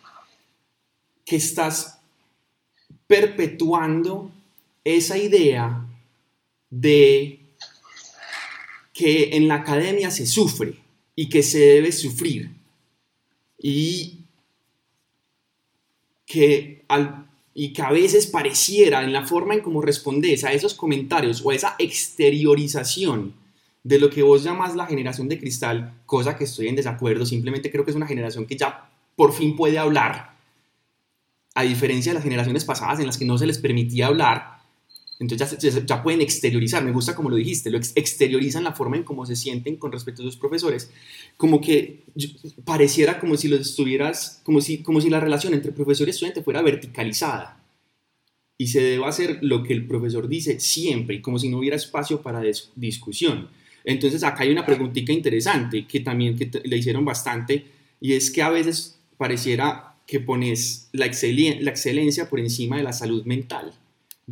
que 1.24 1.36
estás 1.36 2.00
perpetuando 3.06 4.30
esa 4.84 5.18
idea 5.18 5.86
de 6.70 7.40
que 8.94 9.37
en 9.37 9.48
la 9.48 9.56
academia 9.56 10.11
se 10.11 10.26
sufre 10.26 10.78
y 11.14 11.28
que 11.28 11.42
se 11.42 11.59
debe 11.59 11.92
sufrir. 11.92 12.50
Y 13.59 14.20
que, 16.24 16.85
al, 16.88 17.26
y 17.54 17.72
que 17.72 17.83
a 17.83 17.90
veces 17.90 18.26
pareciera 18.26 19.02
en 19.02 19.12
la 19.12 19.26
forma 19.26 19.54
en 19.54 19.61
cómo 19.61 19.83
respondes 19.83 20.44
a 20.44 20.52
esos 20.52 20.74
comentarios 20.74 21.42
o 21.44 21.50
a 21.50 21.54
esa 21.54 21.74
exteriorización 21.78 23.35
de 23.83 23.98
lo 23.98 24.11
que 24.11 24.22
vos 24.22 24.44
llamas 24.44 24.76
la 24.76 24.87
generación 24.87 25.28
de 25.28 25.38
cristal, 25.38 25.94
cosa 26.06 26.37
que 26.37 26.44
estoy 26.44 26.68
en 26.68 26.76
desacuerdo, 26.76 27.26
simplemente 27.26 27.70
creo 27.70 27.85
que 27.85 27.90
es 27.90 27.96
una 27.96 28.06
generación 28.06 28.46
que 28.46 28.56
ya 28.56 28.90
por 29.16 29.33
fin 29.33 29.56
puede 29.56 29.78
hablar, 29.78 30.37
a 31.54 31.62
diferencia 31.62 32.12
de 32.12 32.14
las 32.14 32.24
generaciones 32.24 32.64
pasadas 32.64 33.00
en 33.00 33.06
las 33.06 33.18
que 33.18 33.24
no 33.24 33.37
se 33.37 33.46
les 33.46 33.59
permitía 33.59 34.06
hablar, 34.06 34.59
entonces 35.20 35.59
ya, 35.59 35.85
ya 35.87 36.02
pueden 36.02 36.22
exteriorizar, 36.22 36.83
me 36.83 36.90
gusta 36.90 37.14
como 37.14 37.30
lo 37.30 37.37
dijiste, 37.37 37.70
lo 37.70 37.76
ex 37.76 37.92
exteriorizan 37.94 38.64
la 38.64 38.72
forma 38.72 38.96
en 38.96 39.04
cómo 39.04 39.26
se 39.26 39.37
sienten 39.37 39.76
con 39.76 39.92
respecto 39.92 40.22
a 40.22 40.24
sus 40.24 40.37
profesores, 40.37 40.90
como 41.37 41.61
que 41.61 42.04
pareciera 42.64 43.20
como 43.20 43.37
si 43.37 43.46
los 43.46 43.61
estuvieras, 43.61 44.40
como 44.44 44.61
si, 44.61 44.83
como 44.83 45.00
si 45.00 45.11
la 45.11 45.20
relación 45.20 45.54
entre 45.54 45.70
profesor 45.72 46.09
y 46.09 46.11
estudiante 46.11 46.42
fuera 46.42 46.62
verticalizada 46.62 47.61
y 48.61 48.66
se 48.66 48.83
deba 48.83 49.09
hacer 49.09 49.38
lo 49.40 49.62
que 49.62 49.72
el 49.72 49.87
profesor 49.87 50.28
dice 50.28 50.61
siempre, 50.61 51.22
como 51.22 51.38
si 51.38 51.48
no 51.48 51.59
hubiera 51.59 51.76
espacio 51.76 52.20
para 52.20 52.42
discusión. 52.76 53.48
Entonces 53.85 54.22
acá 54.22 54.42
hay 54.42 54.50
una 54.50 54.66
preguntita 54.66 55.12
interesante 55.12 55.87
que 55.87 56.00
también 56.00 56.37
que 56.37 56.50
le 56.64 56.76
hicieron 56.76 57.04
bastante 57.04 57.64
y 58.02 58.12
es 58.12 58.30
que 58.30 58.42
a 58.42 58.50
veces 58.50 59.00
pareciera 59.16 59.96
que 60.06 60.20
pones 60.20 60.90
la, 60.92 61.06
excelen 61.06 61.64
la 61.64 61.70
excelencia 61.70 62.28
por 62.28 62.38
encima 62.38 62.76
de 62.76 62.83
la 62.83 62.92
salud 62.92 63.24
mental. 63.24 63.72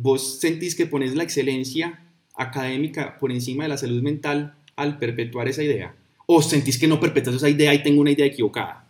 ¿Vos 0.01 0.39
sentís 0.39 0.75
que 0.75 0.85
pones 0.85 1.13
la 1.13 1.23
excelencia 1.23 1.99
académica 2.33 3.17
por 3.19 3.33
encima 3.33 3.63
de 3.63 3.69
la 3.69 3.77
salud 3.77 4.01
mental 4.01 4.55
al 4.77 4.97
perpetuar 4.97 5.49
esa 5.49 5.61
idea? 5.61 5.93
¿O 6.25 6.41
sentís 6.41 6.79
que 6.79 6.87
no 6.87 7.01
perpetúas 7.01 7.35
esa 7.35 7.49
idea 7.49 7.73
y 7.73 7.83
tengo 7.83 7.99
una 7.99 8.11
idea 8.11 8.25
equivocada? 8.25 8.87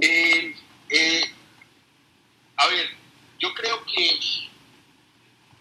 Eh, 0.00 0.54
eh, 0.88 1.24
a 2.56 2.66
ver, 2.66 2.86
yo 3.38 3.52
creo 3.52 3.84
que 3.84 4.08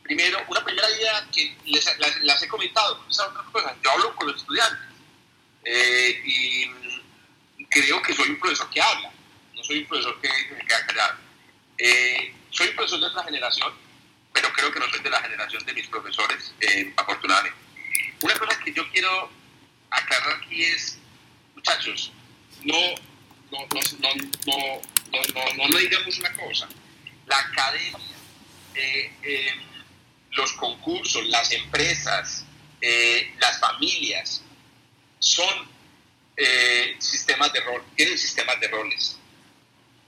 primero, 0.03 0.37
una 0.47 0.63
primera 0.63 0.87
idea 0.89 1.27
que 1.29 1.53
les, 1.65 1.85
las, 1.99 2.23
las 2.23 2.43
he 2.43 2.47
comentado, 2.47 3.03
esa 3.09 3.27
otra 3.27 3.43
cosa, 3.51 3.75
yo 3.83 3.91
hablo 3.91 4.15
con 4.15 4.27
los 4.27 4.37
estudiantes 4.37 4.87
eh, 5.65 6.21
y 6.25 7.65
creo 7.69 8.01
que 8.01 8.13
soy 8.13 8.29
un 8.29 8.39
profesor 8.39 8.69
que 8.69 8.79
habla, 8.79 9.11
no 9.53 9.63
soy 9.65 9.79
un 9.79 9.87
profesor 9.87 10.21
que 10.21 10.29
se 10.29 10.65
queda 10.65 10.85
callado. 10.87 11.17
Eh, 11.77 12.33
soy 12.53 12.67
profesor 12.69 12.99
de 12.99 13.07
otra 13.07 13.23
generación, 13.23 13.73
pero 14.31 14.51
creo 14.53 14.71
que 14.71 14.79
no 14.79 14.89
soy 14.89 15.01
de 15.01 15.09
la 15.09 15.21
generación 15.21 15.65
de 15.65 15.73
mis 15.73 15.87
profesores, 15.87 16.53
eh, 16.61 16.93
afortunadamente. 16.95 17.57
Una 18.21 18.33
cosa 18.35 18.59
que 18.63 18.71
yo 18.71 18.89
quiero 18.91 19.29
aclarar 19.89 20.37
aquí 20.37 20.63
es, 20.63 20.99
muchachos, 21.55 22.11
no, 22.63 22.77
no, 23.51 23.67
no, 23.99 24.81
no, 25.57 25.67
no 25.67 25.77
digamos 25.77 26.17
una 26.19 26.33
cosa. 26.33 26.69
La 27.25 27.37
academia, 27.39 27.99
eh, 28.75 29.11
eh, 29.23 29.53
los 30.31 30.53
concursos, 30.53 31.25
las 31.27 31.51
empresas, 31.51 32.45
eh, 32.81 33.33
las 33.39 33.59
familias, 33.59 34.41
son 35.19 35.73
sistemas 36.97 37.53
de 37.53 37.61
rol, 37.61 37.83
tienen 37.95 38.17
sistemas 38.17 38.59
de 38.59 38.67
roles 38.67 39.19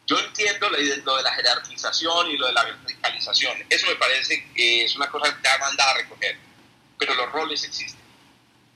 yo 0.08 0.20
entiendo 0.20 0.70
lo 0.70 1.18
de 1.18 1.24
la 1.24 1.34
jerarquización 1.34 2.32
y 2.32 2.38
lo 2.38 2.48
de 2.48 2.54
la 2.54 2.64
verticalización. 2.64 3.58
Eso 3.70 3.88
me 3.88 3.96
parece 3.96 4.48
que 4.54 4.86
es 4.86 4.96
una 4.96 5.10
cosa 5.10 5.36
ya 5.44 5.58
mandada 5.58 5.92
a 5.92 5.98
recoger. 5.98 6.38
Pero 6.98 7.16
los 7.16 7.32
roles 7.32 7.64
existen. 7.64 8.00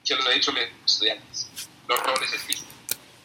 Se 0.04 0.16
lo 0.16 0.30
he 0.30 0.36
dicho 0.36 0.52
a 0.52 0.56
mis 0.56 0.64
estudiantes. 0.86 1.48
Los 1.88 2.00
roles 2.02 2.34
existen. 2.34 2.68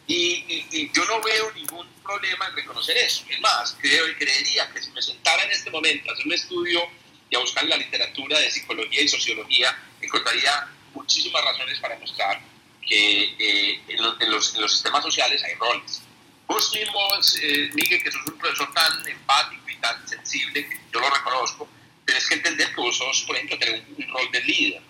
Y, 0.06 0.14
y, 0.14 0.66
y, 0.70 0.92
yo 0.92 1.02
no 1.06 1.22
veo 1.22 1.50
ningún 1.52 1.88
problema 2.02 2.46
en 2.48 2.56
reconocer 2.56 2.96
eso. 2.98 3.24
Es 3.28 3.40
más, 3.40 3.74
creo 3.80 4.06
y 4.06 4.14
creería 4.16 4.70
que 4.70 4.82
si 4.82 4.90
me 4.90 5.00
sentara 5.00 5.44
en 5.44 5.50
este 5.52 5.70
momento 5.70 6.10
a 6.10 6.12
hacer 6.12 6.26
un 6.26 6.34
estudio 6.34 6.82
y 7.30 7.36
a 7.36 7.38
buscar 7.38 7.64
en 7.64 7.70
la 7.70 7.76
literatura 7.78 8.38
de 8.38 8.50
psicología 8.50 9.00
y 9.00 9.08
sociología, 9.08 9.76
encontraría 10.02 10.68
muchísimas 10.92 11.42
razones 11.42 11.78
para 11.80 11.98
mostrar 11.98 12.40
que 12.86 13.34
eh, 13.38 13.80
en, 13.88 14.02
los, 14.02 14.54
en, 14.54 14.60
los, 14.60 14.72
sistemas 14.72 15.02
sociales 15.02 15.42
hay 15.42 15.54
roles. 15.54 16.02
Vos 16.46 16.72
mismo, 16.74 17.00
eh, 17.40 17.70
Miguel, 17.74 18.02
que 18.02 18.10
sos 18.10 18.26
un 18.26 18.38
profesor 18.38 18.72
tan 18.74 19.08
empático 19.08 19.68
y 19.68 19.76
tan 19.76 20.06
sensible, 20.06 20.68
que 20.68 20.78
yo 20.92 21.00
lo 21.00 21.08
reconozco, 21.08 21.68
tienes 22.04 22.28
que 22.28 22.34
entender 22.34 22.74
que 22.74 22.80
vos 22.80 22.96
sos, 22.96 23.22
por 23.22 23.36
ejemplo, 23.36 23.58
tenés 23.58 23.82
un, 23.88 24.08
rol 24.08 24.30
de 24.30 24.40
líder, 24.42 24.82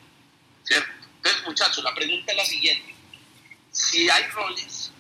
¿cierto? 0.65 0.91
Entonces, 1.17 1.43
muchachos, 1.47 1.85
la 1.85 1.95
pregunta 1.95 2.33
es 2.33 2.39
la 2.39 2.45
siguiente. 2.45 2.95
Si 3.71 4.09
hay 4.11 4.25
roles, 4.29 4.91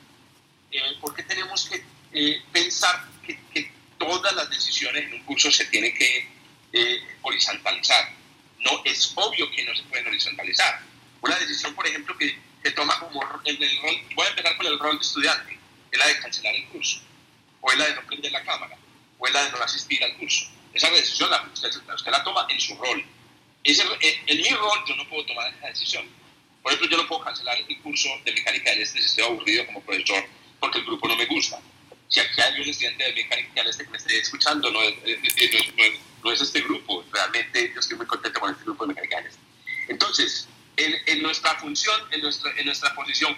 eh, 0.70 0.80
¿por 1.00 1.14
qué 1.14 1.22
tenemos 1.24 1.68
que 1.68 1.84
eh, 2.12 2.42
pensar 2.52 3.08
que, 3.26 3.38
que, 3.52 3.74
todas 3.98 4.34
las 4.34 4.50
decisiones 4.50 5.04
en 5.04 5.14
un 5.14 5.24
curso 5.24 5.50
se 5.50 5.64
tienen 5.66 5.94
que 5.94 6.28
eh, 6.72 7.02
horizontalizar? 7.22 8.12
No, 8.58 8.82
es 8.84 9.12
obvio 9.14 9.50
que 9.50 9.64
no 9.64 9.74
se 9.74 9.82
pueden 9.84 10.06
horizontalizar. 10.08 10.82
Una 11.20 11.36
decisión, 11.38 11.74
por 11.74 11.86
ejemplo, 11.86 12.16
que 12.18 12.38
se 12.62 12.70
toma 12.72 12.98
como 12.98 13.22
el 13.44 13.58
rol, 13.82 13.96
voy 14.14 14.26
a 14.26 14.30
empezar 14.30 14.56
con 14.56 14.66
el 14.66 14.78
rol 14.78 14.98
de 14.98 15.04
estudiante, 15.04 15.53
es 15.94 15.98
la 15.98 16.06
de 16.06 16.18
cancelar 16.20 16.54
el 16.54 16.66
curso, 16.68 17.00
o 17.60 17.72
es 17.72 17.78
la 17.78 17.86
de 17.86 17.94
no 17.94 18.06
prender 18.06 18.32
la 18.32 18.44
cámara, 18.44 18.76
o 19.18 19.26
es 19.26 19.32
la 19.32 19.44
de 19.44 19.50
no 19.52 19.62
asistir 19.62 20.02
al 20.04 20.16
curso 20.16 20.46
esa 20.74 20.90
decisión 20.90 21.30
la, 21.30 21.48
usted, 21.52 21.70
la 22.10 22.24
toma 22.24 22.46
en 22.50 22.60
su 22.60 22.76
rol. 22.76 23.04
en, 23.62 24.36
mi 24.36 24.48
rol 24.48 24.78
yo 24.86 24.96
no 24.96 25.08
puedo 25.08 25.24
tomar 25.24 25.54
esa 25.54 25.68
decisión. 25.68 26.04
Por 26.62 26.72
ejemplo, 26.72 26.96
yo 26.96 27.02
no 27.02 27.08
puedo 27.08 27.22
cancelar 27.22 27.56
el 27.58 27.80
curso 27.80 28.08
de 28.24 28.32
mecánica 28.32 28.70
del 28.70 28.82
este 28.82 28.98
si 28.98 29.06
estoy 29.06 29.24
aburrido 29.24 29.66
como 29.66 29.82
profesor 29.82 30.24
porque 30.58 30.78
el 30.78 30.84
grupo 30.84 31.06
no 31.08 31.16
me 31.16 31.26
gusta. 31.26 31.60
Si 32.08 32.20
aquí 32.20 32.40
hay 32.40 32.60
un 32.60 32.68
estudiante 32.68 33.04
de 33.04 33.12
mecánica 33.14 33.52
del 33.54 33.70
este 33.70 33.84
que 33.84 33.90
me 33.90 33.98
esté 33.98 34.18
escuchando, 34.18 34.70
no 34.70 34.82
es, 34.82 34.94
no, 36.22 36.32
es, 36.32 36.40
este 36.40 36.60
grupo. 36.62 37.04
Realmente 37.12 37.70
yo 37.72 37.80
estoy 37.80 37.96
muy 37.96 38.06
contento 38.06 38.40
con 38.40 38.50
este 38.50 38.64
grupo 38.64 38.84
de 38.84 38.88
mecánica 38.88 39.16
del 39.18 39.26
este. 39.26 39.40
Entonces, 39.88 40.48
en, 40.76 40.94
en, 41.06 41.22
nuestra 41.22 41.54
función, 41.60 42.00
en 42.10 42.22
nuestra, 42.22 42.50
en 42.56 42.66
nuestra 42.66 42.94
posición 42.94 43.36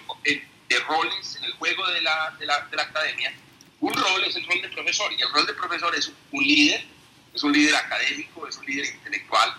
de 0.69 0.79
roles 0.79 1.35
en 1.37 1.45
el 1.45 1.53
juego 1.53 1.87
de 1.87 2.01
la, 2.01 2.35
de 2.39 2.45
la, 2.45 2.61
de 2.69 2.75
la 2.75 2.83
academia, 2.83 3.33
un 3.79 3.93
rol 3.93 4.23
es 4.25 4.35
el 4.35 4.45
rol 4.45 4.61
de 4.61 4.69
profesor 4.69 5.11
y 5.13 5.21
el 5.21 5.29
rol 5.31 5.45
de 5.45 5.53
profesor 5.53 5.95
es 5.95 6.11
un 6.31 6.43
líder 6.43 6.97
es 7.37 7.43
un 7.43 7.53
líder 7.53 7.75
académico, 7.75 8.47
es 8.47 8.57
un 8.57 8.65
líder 8.65 8.85
intelectual 8.85 9.53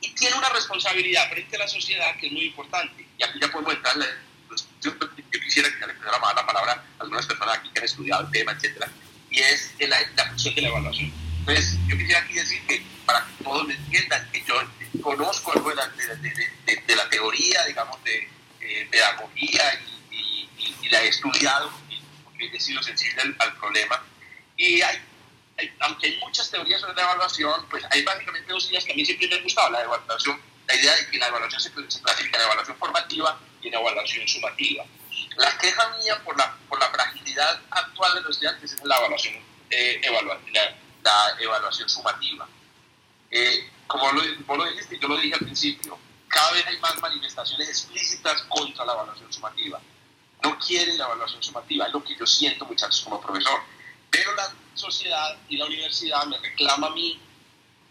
y 0.00 0.10
tiene 0.10 0.36
una 0.36 0.50
responsabilidad 0.50 1.28
frente 1.30 1.56
a 1.56 1.60
la 1.60 1.68
sociedad 1.68 2.14
que 2.20 2.26
es 2.26 2.32
muy 2.32 2.44
importante. 2.44 3.06
Y 3.18 3.24
aquí 3.24 3.38
ya 3.40 3.50
podemos 3.50 3.74
entrar, 3.74 3.96
pues, 4.46 4.68
yo, 4.82 4.92
quisiera 5.30 5.70
que 5.70 5.86
le 5.86 5.92
empezara 5.92 6.18
a 6.18 6.34
la 6.34 6.46
palabra 6.46 6.84
a 6.98 7.02
algunas 7.02 7.26
personas 7.26 7.58
aquí 7.58 7.70
que 7.70 7.78
han 7.78 7.84
estudiado 7.86 8.26
el 8.26 8.30
tema, 8.30 8.52
etcétera, 8.52 8.90
y 9.30 9.38
es 9.38 9.72
la, 9.80 9.96
la 10.14 10.26
función 10.26 10.54
de 10.54 10.62
la 10.62 10.68
evaluación. 10.68 11.12
Entonces, 11.38 11.78
yo 11.88 11.96
quisiera 11.96 12.20
aquí 12.20 12.34
decir 12.34 12.60
que 12.66 12.82
para 13.06 13.24
que 13.24 13.44
todos 13.44 13.66
me 13.66 13.74
entiendan 13.74 14.30
que 14.30 14.44
yo 14.44 14.54
conozco 15.02 15.52
algo 15.52 15.70
de 15.70 15.76
la, 15.76 15.88
de, 15.88 16.96
la 16.96 17.08
teoría, 17.08 17.64
digamos, 17.64 18.02
de 18.04 18.28
eh, 18.60 18.88
pedagogía 18.90 19.62
y, 19.74 19.95
la 20.90 21.02
he 21.02 21.08
estudiado 21.08 21.70
porque 22.24 22.50
he 22.52 22.60
sido 22.60 22.82
sensible 22.82 23.22
al, 23.22 23.36
al 23.38 23.56
problema. 23.56 24.02
Y 24.56 24.80
hay 24.82 25.00
aunque 25.80 26.06
hay 26.06 26.16
muchas 26.18 26.50
teorías 26.50 26.80
sobre 26.80 26.94
la 26.94 27.02
evaluación, 27.02 27.66
pues 27.70 27.84
hay 27.90 28.02
básicamente 28.02 28.52
dos 28.52 28.68
ideas 28.70 28.84
que 28.84 28.92
a 28.92 28.96
mí 28.96 29.04
siempre 29.04 29.28
me 29.28 29.36
han 29.36 29.42
gustado. 29.42 29.70
La 29.70 29.82
evaluación, 29.82 30.40
la 30.66 30.74
idea 30.74 30.94
de 30.94 31.10
que 31.10 31.18
la 31.18 31.28
evaluación 31.28 31.60
se, 31.60 31.70
clasifica 31.72 32.38
en 32.38 32.44
evaluación 32.44 32.76
formativa 32.76 33.40
y 33.62 33.68
en 33.68 33.74
evaluación 33.74 34.28
sumativa. 34.28 34.84
La 35.36 35.56
queja 35.58 35.96
mía 35.98 36.22
por 36.24 36.36
la, 36.36 36.56
por 36.68 36.78
la 36.78 36.90
fragilidad 36.90 37.60
actual 37.70 38.14
de 38.14 38.20
los 38.22 38.30
estudiantes 38.30 38.72
es 38.72 38.84
la 38.84 38.96
evaluación, 38.98 39.34
eh, 39.70 40.00
la, 40.52 41.36
evaluación 41.40 41.88
sumativa. 41.88 42.46
Eh, 43.30 43.70
como 43.86 44.12
lo, 44.12 44.22
vos 44.46 44.58
lo 44.58 44.64
dijiste, 44.70 44.98
yo 44.98 45.08
lo 45.08 45.16
dije 45.16 45.34
al 45.34 45.40
principio, 45.40 45.98
cada 46.28 46.52
vez 46.52 46.66
hay 46.66 46.78
más 46.78 47.00
manifestaciones 47.00 47.68
explícitas 47.68 48.42
contra 48.42 48.84
la 48.84 48.92
evaluación 48.92 49.32
sumativa. 49.32 49.80
No 50.46 50.56
quieren 50.60 50.96
la 50.96 51.06
evaluación 51.06 51.42
sumativa, 51.42 51.86
es 51.86 51.92
lo 51.92 52.04
que 52.04 52.14
yo 52.14 52.24
siento, 52.24 52.64
muchachos, 52.66 53.00
como 53.00 53.20
profesor. 53.20 53.60
Pero 54.08 54.32
la 54.36 54.54
sociedad 54.74 55.36
y 55.48 55.56
la 55.56 55.66
universidad 55.66 56.24
me 56.26 56.38
reclama 56.38 56.86
a 56.86 56.90
mí 56.90 57.18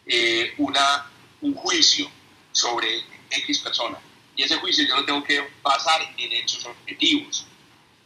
eh, 0.06 0.54
una, 0.58 1.12
un 1.42 1.54
juicio 1.54 2.10
sobre 2.54 3.04
X 3.30 3.60
persona. 3.60 4.00
Y 4.38 4.44
ese 4.44 4.56
juicio 4.56 4.88
yo 4.88 4.96
lo 4.96 5.04
tengo 5.04 5.22
que 5.22 5.46
basar 5.62 6.02
en 6.18 6.32
hechos 6.32 6.66
objetivos. 6.66 7.46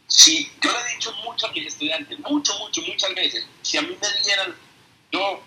Si 0.08 0.50
yo 0.60 0.72
le 0.72 0.78
he 0.80 0.94
dicho 0.96 1.12
mucho 1.24 1.46
a 1.46 1.52
mis 1.52 1.66
estudiantes, 1.68 2.18
mucho, 2.18 2.58
mucho, 2.58 2.82
muchas 2.82 3.14
veces, 3.14 3.46
si 3.62 3.76
a 3.76 3.82
mí 3.82 3.96
me 4.00 4.20
dieran, 4.24 4.56
yo 5.12 5.44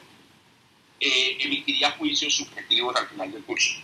eh, 1.01 1.37
emitiría 1.41 1.91
juicios 1.91 2.33
subjetivos 2.37 2.95
al 2.95 3.09
final 3.09 3.33
del 3.33 3.43
curso. 3.43 3.81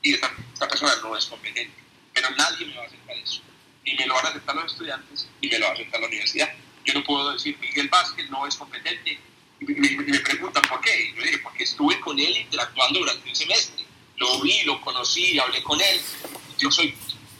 Y 0.00 0.14
esta, 0.14 0.34
esta 0.54 0.66
persona 0.66 0.96
no 1.02 1.14
es 1.14 1.26
competente, 1.26 1.81
pero 2.12 2.30
nadie 2.30 2.66
me 2.66 2.76
va 2.76 2.82
a 2.82 2.86
aceptar 2.86 3.16
eso 3.16 3.42
y 3.84 3.94
me 3.94 4.06
lo 4.06 4.14
van 4.14 4.26
a 4.26 4.28
aceptar 4.30 4.54
los 4.54 4.72
estudiantes 4.72 5.28
y 5.40 5.48
me 5.48 5.58
lo 5.58 5.66
va 5.66 5.72
a 5.72 5.74
aceptar 5.74 6.00
la 6.00 6.06
universidad. 6.06 6.52
Yo 6.84 6.94
no 6.94 7.04
puedo 7.04 7.32
decir 7.32 7.56
Miguel 7.58 7.88
Vázquez 7.88 8.28
no 8.30 8.46
es 8.46 8.56
competente 8.56 9.18
y 9.60 9.64
me, 9.64 10.18
preguntan 10.20 10.62
por 10.68 10.80
qué. 10.80 11.10
Y 11.10 11.16
yo 11.16 11.22
digo, 11.22 11.38
porque 11.44 11.64
estuve 11.64 12.00
con 12.00 12.18
él 12.18 12.36
interactuando 12.36 13.00
durante 13.00 13.28
un 13.28 13.36
semestre. 13.36 13.84
Lo 14.16 14.40
vi, 14.40 14.62
lo 14.64 14.80
conocí, 14.80 15.38
hablé 15.38 15.62
con 15.62 15.80
él. 15.80 16.00
Yo 16.58 16.70
soy 16.70 16.94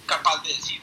capaz 0.06 0.42
de 0.42 0.54
decir, 0.54 0.80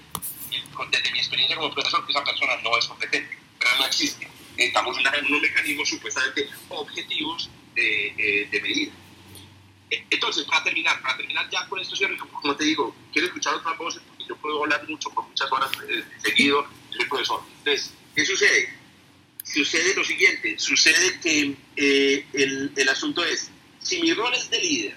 desde 0.91 1.11
mi 1.11 1.19
experiencia 1.19 1.55
como 1.55 1.73
profesor, 1.73 2.05
que 2.05 2.11
esa 2.11 2.23
persona 2.23 2.57
no 2.63 2.77
es 2.77 2.85
competente, 2.85 3.37
pero 3.57 3.71
no 3.77 3.85
existe. 3.85 4.27
Estamos 4.57 4.97
en 4.97 5.25
unos 5.25 5.41
mecanismos 5.41 5.89
supuestamente 5.89 6.49
objetivos 6.69 7.49
de, 7.75 8.47
de 8.51 8.61
medida. 8.61 8.91
Entonces, 9.89 10.45
para 10.45 10.63
terminar, 10.63 11.01
para 11.01 11.17
terminar 11.17 11.49
ya 11.49 11.67
con 11.67 11.79
esto, 11.79 11.95
como 12.31 12.55
te 12.55 12.63
digo, 12.63 12.95
quiero 13.11 13.27
escuchar 13.27 13.55
otras 13.55 13.77
voces 13.77 14.01
yo 14.29 14.37
puedo 14.37 14.63
hablar 14.63 14.87
mucho 14.87 15.09
por 15.09 15.27
muchas 15.27 15.51
horas 15.51 15.71
eh, 15.89 16.03
seguido, 16.23 16.65
soy 16.91 17.05
profesor. 17.05 17.41
Entonces, 17.57 17.91
¿qué 18.15 18.23
sucede? 18.23 18.69
Sucede 19.43 19.95
lo 19.95 20.05
siguiente, 20.05 20.59
sucede 20.59 21.19
que 21.19 21.55
eh, 21.75 22.25
el, 22.33 22.71
el, 22.75 22.89
asunto 22.89 23.25
es, 23.25 23.49
si 23.81 23.99
mi 23.99 24.13
rol 24.13 24.31
es 24.35 24.49
de 24.51 24.59
líder, 24.59 24.95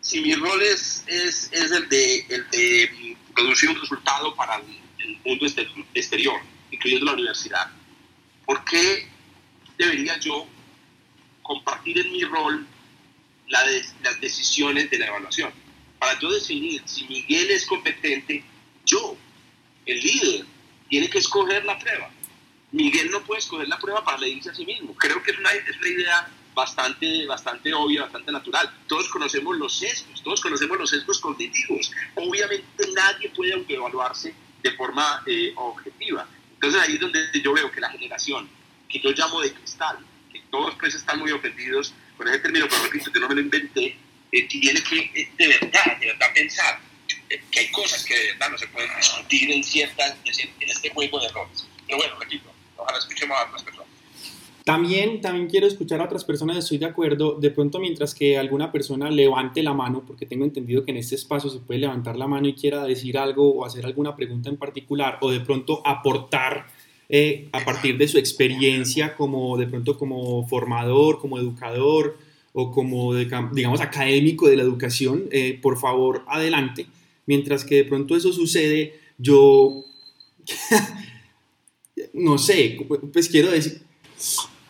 si 0.00 0.20
mi 0.20 0.34
rol 0.34 0.60
es, 0.60 1.04
es, 1.06 1.48
es 1.52 1.70
el, 1.70 1.88
de, 1.88 2.26
el 2.28 2.50
de 2.50 3.16
producir 3.32 3.70
un 3.70 3.80
resultado 3.80 4.34
para 4.34 4.56
el, 4.56 4.82
mundo 5.24 5.46
exterior, 5.94 6.40
incluyendo 6.70 7.06
la 7.06 7.12
universidad, 7.12 7.70
¿por 8.44 8.64
qué 8.64 9.06
debería 9.78 10.18
yo 10.18 10.48
compartir 11.42 11.98
en 11.98 12.12
mi 12.12 12.24
rol 12.24 12.66
la 13.52 13.64
las 14.02 14.20
decisiones 14.20 14.90
de 14.90 14.98
la 14.98 15.06
evaluación? 15.06 15.52
Para 15.98 16.18
yo 16.18 16.30
definir 16.30 16.82
si 16.86 17.04
Miguel 17.04 17.50
es 17.50 17.66
competente 17.66 18.42
yo, 18.84 19.16
el 19.86 20.00
líder, 20.00 20.46
tiene 20.88 21.08
que 21.08 21.18
escoger 21.18 21.64
la 21.64 21.78
prueba. 21.78 22.10
Miguel 22.72 23.10
no 23.10 23.22
puede 23.22 23.40
escoger 23.40 23.68
la 23.68 23.78
prueba 23.78 24.04
para 24.04 24.18
medirse 24.18 24.50
a 24.50 24.54
sí 24.54 24.64
mismo. 24.64 24.94
Creo 24.94 25.22
que 25.22 25.30
es 25.30 25.38
una, 25.38 25.52
es 25.52 25.76
una 25.76 25.88
idea 25.88 26.28
bastante, 26.54 27.26
bastante 27.26 27.72
obvia, 27.72 28.02
bastante 28.02 28.32
natural. 28.32 28.70
Todos 28.86 29.08
conocemos 29.08 29.56
los 29.56 29.78
sesgos, 29.78 30.22
todos 30.22 30.40
conocemos 30.40 30.78
los 30.78 30.90
sesgos 30.90 31.20
cognitivos. 31.20 31.92
Obviamente 32.14 32.84
nadie 32.94 33.30
puede 33.30 33.52
autoevaluarse 33.52 34.34
de 34.62 34.70
forma 34.72 35.22
eh, 35.26 35.52
objetiva. 35.56 36.26
Entonces 36.54 36.80
ahí 36.80 36.94
es 36.94 37.00
donde 37.00 37.28
yo 37.42 37.52
veo 37.52 37.70
que 37.70 37.80
la 37.80 37.90
generación, 37.90 38.48
que 38.88 39.00
yo 39.00 39.10
llamo 39.10 39.40
de 39.40 39.52
cristal, 39.52 39.98
que 40.32 40.40
todos 40.50 40.74
pues 40.78 40.94
están 40.94 41.18
muy 41.18 41.32
ofendidos 41.32 41.94
con 42.16 42.28
ese 42.28 42.38
término, 42.40 42.66
pero 42.68 42.82
repito, 42.84 43.12
que 43.12 43.20
no 43.20 43.28
me 43.28 43.34
lo 43.36 43.40
inventé, 43.40 43.96
eh, 44.32 44.48
tiene 44.48 44.82
que 44.82 44.98
eh, 44.98 45.28
de 45.36 45.48
verdad, 45.48 45.98
de 46.00 46.06
verdad 46.06 46.26
pensar 46.34 46.80
que 47.50 47.60
hay 47.60 47.70
cosas 47.70 48.04
que 48.04 48.14
de 48.14 48.32
verdad 48.32 48.50
no 48.50 48.58
se 48.58 48.66
pueden 48.68 48.90
discutir 48.96 49.50
en, 49.50 49.64
ciertas, 49.64 50.16
en 50.24 50.68
este 50.68 50.90
juego 50.90 51.18
de 51.20 51.28
roles. 51.28 51.66
Pero 51.86 51.98
bueno, 51.98 52.14
repito, 52.18 52.50
ojalá 52.76 52.98
escuchemos 52.98 53.36
a 53.38 53.46
otras 53.46 53.62
personas. 53.62 53.92
También, 54.64 55.20
también 55.20 55.48
quiero 55.48 55.66
escuchar 55.66 56.00
a 56.00 56.04
otras 56.04 56.24
personas, 56.24 56.56
estoy 56.56 56.78
de 56.78 56.86
acuerdo. 56.86 57.38
De 57.40 57.50
pronto, 57.50 57.80
mientras 57.80 58.14
que 58.14 58.38
alguna 58.38 58.70
persona 58.70 59.10
levante 59.10 59.62
la 59.62 59.72
mano, 59.72 60.04
porque 60.06 60.24
tengo 60.24 60.44
entendido 60.44 60.84
que 60.84 60.92
en 60.92 60.98
este 60.98 61.16
espacio 61.16 61.50
se 61.50 61.58
puede 61.58 61.80
levantar 61.80 62.16
la 62.16 62.28
mano 62.28 62.46
y 62.46 62.54
quiera 62.54 62.84
decir 62.84 63.18
algo 63.18 63.52
o 63.54 63.64
hacer 63.64 63.84
alguna 63.84 64.14
pregunta 64.14 64.50
en 64.50 64.56
particular, 64.56 65.18
o 65.20 65.30
de 65.32 65.40
pronto 65.40 65.84
aportar 65.84 66.68
eh, 67.14 67.50
a 67.52 67.62
partir 67.62 67.98
de 67.98 68.08
su 68.08 68.16
experiencia 68.16 69.14
como 69.14 69.58
de 69.58 69.66
pronto 69.66 69.98
como 69.98 70.48
formador, 70.48 71.20
como 71.20 71.38
educador 71.38 72.16
o 72.54 72.72
como, 72.72 73.14
digamos, 73.14 73.82
académico 73.82 74.48
de 74.48 74.56
la 74.56 74.62
educación, 74.62 75.28
eh, 75.30 75.58
por 75.60 75.78
favor, 75.78 76.24
adelante. 76.26 76.86
Mientras 77.26 77.66
que 77.66 77.74
de 77.76 77.84
pronto 77.84 78.16
eso 78.16 78.32
sucede, 78.32 78.98
yo, 79.18 79.84
no 82.14 82.38
sé, 82.38 82.78
pues 83.12 83.28
quiero 83.28 83.50
decir... 83.50 83.82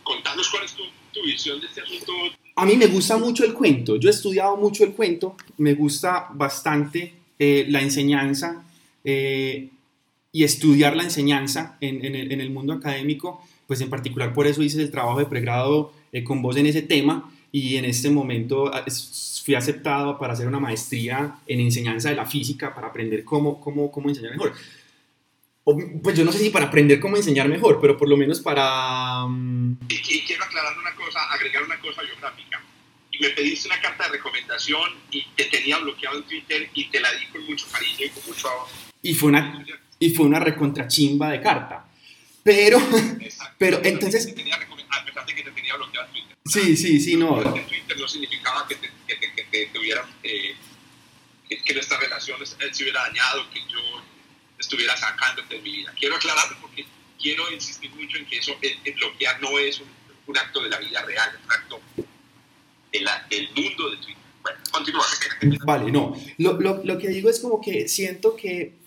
Contanos 0.02 0.48
cuál 0.48 0.64
es 0.64 0.74
tu, 0.74 0.82
visión 1.24 1.60
de 1.60 1.68
este 1.68 1.82
asunto. 1.82 2.12
A 2.56 2.66
mí 2.66 2.76
me 2.76 2.88
gusta 2.88 3.18
mucho 3.18 3.44
el 3.44 3.54
cuento, 3.54 3.94
yo 3.94 4.08
he 4.08 4.12
estudiado 4.12 4.56
mucho 4.56 4.82
el 4.82 4.94
cuento, 4.94 5.36
me 5.58 5.74
gusta 5.74 6.28
bastante 6.34 7.14
eh, 7.38 7.66
la 7.68 7.80
enseñanza 7.80 8.64
eh, 9.04 9.68
y 10.32 10.44
estudiar 10.44 10.96
la 10.96 11.02
enseñanza 11.02 11.76
en, 11.80 12.04
el, 12.04 12.32
en, 12.32 12.40
el, 12.40 12.50
mundo 12.50 12.72
académico, 12.72 13.46
pues 13.66 13.82
en 13.82 13.90
particular 13.90 14.32
por 14.32 14.46
eso 14.46 14.62
hice 14.62 14.80
el 14.80 14.90
trabajo 14.90 15.18
de 15.18 15.26
pregrado 15.26 15.92
eh, 16.10 16.24
con 16.24 16.40
vos 16.40 16.56
en 16.56 16.66
ese 16.66 16.80
tema 16.80 17.30
y 17.52 17.76
en 17.76 17.84
este 17.84 18.08
momento 18.08 18.74
ah, 18.74 18.84
fui 19.44 19.54
aceptado 19.54 20.18
para 20.18 20.32
hacer 20.32 20.48
una 20.48 20.58
maestría 20.58 21.36
en 21.46 21.60
enseñanza 21.60 22.08
de 22.08 22.16
la 22.16 22.24
física 22.24 22.74
para 22.74 22.88
aprender 22.88 23.24
cómo, 23.24 23.60
cómo, 23.60 23.92
cómo 23.92 24.08
enseñar 24.08 24.32
mejor. 24.32 24.54
pues 26.02 26.16
yo 26.16 26.24
no 26.24 26.32
sé 26.32 26.38
si 26.38 26.48
para 26.48 26.66
aprender 26.66 26.98
cómo 26.98 27.16
enseñar 27.16 27.48
mejor, 27.48 27.78
pero 27.78 27.98
por 27.98 28.08
lo 28.08 28.16
menos 28.16 28.40
para... 28.40 29.26
Mm, 29.26 29.80
y, 29.88 30.20
quiero 30.22 30.44
aclarar 30.44 30.78
una 30.78 30.94
cosa, 30.94 31.20
agregar 31.30 31.62
una 31.62 31.78
cosa 31.78 32.00
biográfica. 32.02 32.62
Y 33.10 33.18
me 33.18 33.28
pediste 33.30 33.68
una 33.68 33.78
carta 33.82 34.04
de 34.04 34.12
recomendación 34.12 34.90
y 35.10 35.22
te 35.36 35.44
tenía 35.44 35.76
bloqueado 35.78 36.16
en 36.16 36.24
Twitter 36.24 36.70
y 36.72 36.88
te 36.88 37.00
la 37.00 37.12
di 37.12 37.26
con 37.26 37.44
mucho 37.44 37.66
cariño 37.70 38.06
y 38.06 38.08
con 38.08 38.22
mucho... 38.26 38.48
Y 39.02 39.14
fue 39.14 39.28
una, 39.28 39.62
y 40.02 40.10
fue 40.10 40.26
una 40.26 40.40
recontrachimba 40.40 41.30
de 41.30 41.40
carta. 41.40 41.86
Pero, 42.42 42.80
pero 43.58 43.80
entonces... 43.84 44.26
A 44.26 45.04
pesar 45.04 45.24
de 45.24 45.34
que 45.34 45.42
te 45.44 45.50
tenía 45.52 45.76
bloqueado 45.76 46.08
en 46.08 46.12
Twitter. 46.12 46.36
Sí, 46.44 46.76
sí, 46.76 47.00
sí, 47.00 47.16
no. 47.16 47.40
En 47.40 47.66
Twitter 47.66 47.96
no 47.96 48.08
significaba 48.08 48.66
que, 48.66 48.74
te, 48.74 48.90
que, 49.06 49.16
que, 49.20 49.48
que 49.48 49.66
tuvieran, 49.66 50.04
eh, 50.24 50.56
que, 51.48 51.74
nuestra 51.74 52.00
relación 52.00 52.38
se 52.44 52.82
hubiera 52.82 53.02
dañado, 53.02 53.48
que 53.50 53.60
yo 53.60 54.02
estuviera 54.58 54.96
sacándote 54.96 55.54
de 55.54 55.62
mi 55.62 55.70
vida. 55.70 55.94
Quiero 55.96 56.16
aclararlo 56.16 56.56
porque 56.60 56.84
quiero 57.20 57.48
insistir 57.52 57.90
mucho 57.92 58.18
en 58.18 58.26
que 58.26 58.38
eso, 58.38 58.56
el, 58.60 58.94
bloquear 58.94 59.40
no 59.40 59.56
es 59.60 59.78
un, 59.78 59.86
un, 60.26 60.36
acto 60.36 60.64
de 60.64 60.68
la 60.68 60.78
vida 60.80 61.00
real, 61.04 61.30
es 61.32 61.44
un 61.44 61.52
acto 61.52 61.80
del 62.90 63.48
mundo 63.54 63.90
de 63.90 63.96
Twitter. 63.98 64.22
Bueno, 64.42 64.58
continúa. 64.72 65.06
Vale, 65.64 65.92
no. 65.92 66.16
Lo, 66.38 66.60
lo, 66.60 66.82
lo 66.82 66.98
que 66.98 67.08
digo 67.08 67.30
es 67.30 67.38
como 67.38 67.60
que 67.60 67.88
siento 67.88 68.34
que 68.34 68.81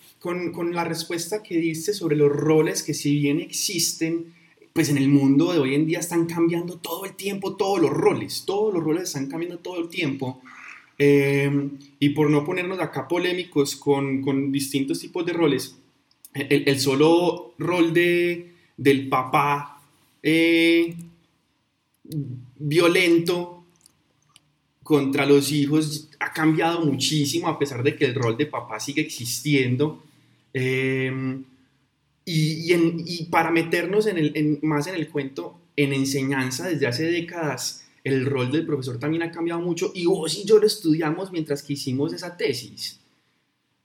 con, 0.52 0.74
la 0.74 0.84
respuesta 0.84 1.42
que 1.42 1.56
diste 1.58 1.94
sobre 1.94 2.16
los 2.16 2.30
roles 2.32 2.82
que 2.82 2.94
si 2.94 3.16
bien 3.18 3.40
existen, 3.40 4.34
pues 4.72 4.88
en 4.88 4.98
el 4.98 5.08
mundo 5.08 5.52
de 5.52 5.58
hoy 5.60 5.74
en 5.74 5.86
día 5.86 6.00
están 6.00 6.26
cambiando 6.26 6.78
todo 6.78 7.04
el 7.04 7.14
tiempo 7.14 7.54
todos 7.56 7.80
los 7.80 7.90
roles, 7.90 8.44
todos 8.44 8.74
los 8.74 8.82
roles 8.82 9.04
están 9.04 9.28
cambiando 9.28 9.58
todo 9.58 9.80
el 9.80 9.88
tiempo. 9.88 10.40
Eh, 10.98 11.68
y 12.00 12.08
por 12.10 12.30
no 12.30 12.44
ponernos 12.44 12.80
acá 12.80 13.06
polémicos 13.06 13.76
con, 13.76 14.50
distintos 14.50 14.98
tipos 14.98 15.24
de 15.24 15.32
roles, 15.32 15.76
el, 16.34 16.68
el 16.68 16.80
solo 16.80 17.54
rol 17.58 17.94
de, 17.94 18.52
del 18.76 19.08
papá 19.08 19.80
eh, 20.22 20.94
violento 22.58 23.64
contra 24.82 25.26
los 25.26 25.52
hijos 25.52 26.08
ha 26.20 26.32
cambiado 26.32 26.84
muchísimo 26.84 27.48
a 27.48 27.58
pesar 27.58 27.82
de 27.82 27.96
que 27.96 28.04
el 28.06 28.14
rol 28.14 28.36
de 28.36 28.46
papá 28.46 28.80
sigue 28.80 29.02
existiendo. 29.02 30.05
Em, 30.58 31.44
y, 32.24 32.72
y, 32.72 33.24
para 33.26 33.50
meternos 33.50 34.06
en 34.06 34.16
el, 34.16 34.58
más 34.62 34.86
en 34.86 34.94
el 34.94 35.10
cuento, 35.10 35.60
en 35.76 35.92
enseñanza 35.92 36.66
desde 36.66 36.86
hace 36.86 37.04
décadas, 37.04 37.84
el 38.04 38.24
rol 38.24 38.50
del 38.50 38.64
profesor 38.64 38.98
también 38.98 39.22
ha 39.22 39.30
cambiado 39.30 39.60
mucho 39.60 39.92
y 39.94 40.06
vos 40.06 40.34
y 40.34 40.46
yo 40.46 40.58
lo 40.58 40.66
estudiamos 40.66 41.30
mientras 41.30 41.62
que 41.62 41.74
hicimos 41.74 42.14
esa 42.14 42.38
tesis, 42.38 43.00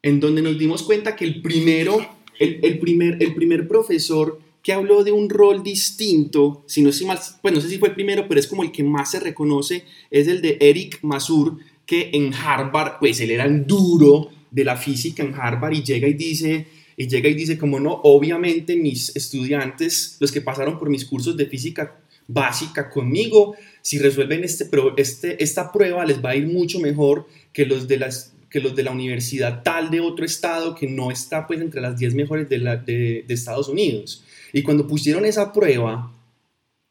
en 0.01 0.21
donde 0.21 0.41
nos 0.41 0.57
dimos 0.57 0.83
cuenta 0.83 1.17
que 1.17 1.25
el 1.25 1.41
primero, 1.41 2.07
el, 2.39 2.61
el 2.63 2.79
primer, 2.79 3.21
el 3.21 3.35
primer 3.35 3.67
profesor 3.67 4.39
que 4.63 4.71
habló 4.71 5.03
de 5.03 5.11
un 5.11 5.29
rol 5.29 5.63
distinto, 5.63 6.63
si 6.67 6.83
no, 6.83 6.93
si 6.93 7.03
más, 7.03 7.37
pues 7.41 7.53
no 7.53 7.59
sé 7.59 7.67
si 7.67 7.79
fue 7.79 7.89
el 7.89 7.95
primero, 7.95 8.29
pero 8.29 8.39
es 8.39 8.47
como 8.47 8.63
el 8.63 8.71
que 8.71 8.85
más 8.85 9.11
se 9.11 9.19
reconoce, 9.19 9.83
es 10.09 10.29
el 10.29 10.41
de 10.41 10.57
Eric 10.61 10.99
Masur, 11.01 11.57
que 11.85 12.11
en 12.13 12.33
Harvard, 12.33 12.93
pues 13.01 13.19
él 13.19 13.31
era 13.31 13.43
el 13.43 13.67
duro 13.67 14.29
de 14.51 14.65
la 14.65 14.75
física 14.75 15.23
en 15.23 15.33
Harvard 15.33 15.73
y 15.73 15.83
llega 15.83 16.07
y 16.07 16.13
dice, 16.13 16.67
y 16.97 17.07
llega 17.07 17.29
y 17.29 17.33
dice 17.33 17.57
como 17.57 17.79
no, 17.79 18.01
obviamente 18.03 18.75
mis 18.75 19.15
estudiantes, 19.15 20.17
los 20.19 20.31
que 20.31 20.41
pasaron 20.41 20.77
por 20.77 20.89
mis 20.89 21.05
cursos 21.05 21.35
de 21.37 21.47
física 21.47 21.99
básica 22.27 22.89
conmigo, 22.89 23.55
si 23.81 23.97
resuelven 23.97 24.43
este, 24.43 24.69
este, 24.97 25.43
esta 25.43 25.71
prueba 25.71 26.05
les 26.05 26.23
va 26.23 26.31
a 26.31 26.35
ir 26.35 26.47
mucho 26.47 26.79
mejor 26.79 27.27
que 27.53 27.65
los 27.65 27.87
de 27.87 27.97
las 27.97 28.33
que 28.49 28.59
los 28.59 28.75
de 28.75 28.83
la 28.83 28.91
universidad 28.91 29.63
tal 29.63 29.89
de 29.89 30.01
otro 30.01 30.25
estado 30.25 30.75
que 30.75 30.85
no 30.85 31.09
está 31.09 31.47
pues 31.47 31.61
entre 31.61 31.79
las 31.79 31.97
10 31.97 32.15
mejores 32.15 32.49
de, 32.49 32.59
de, 32.59 33.23
de 33.25 33.33
Estados 33.33 33.69
Unidos. 33.69 34.25
Y 34.51 34.61
cuando 34.61 34.87
pusieron 34.87 35.23
esa 35.23 35.53
prueba 35.53 36.13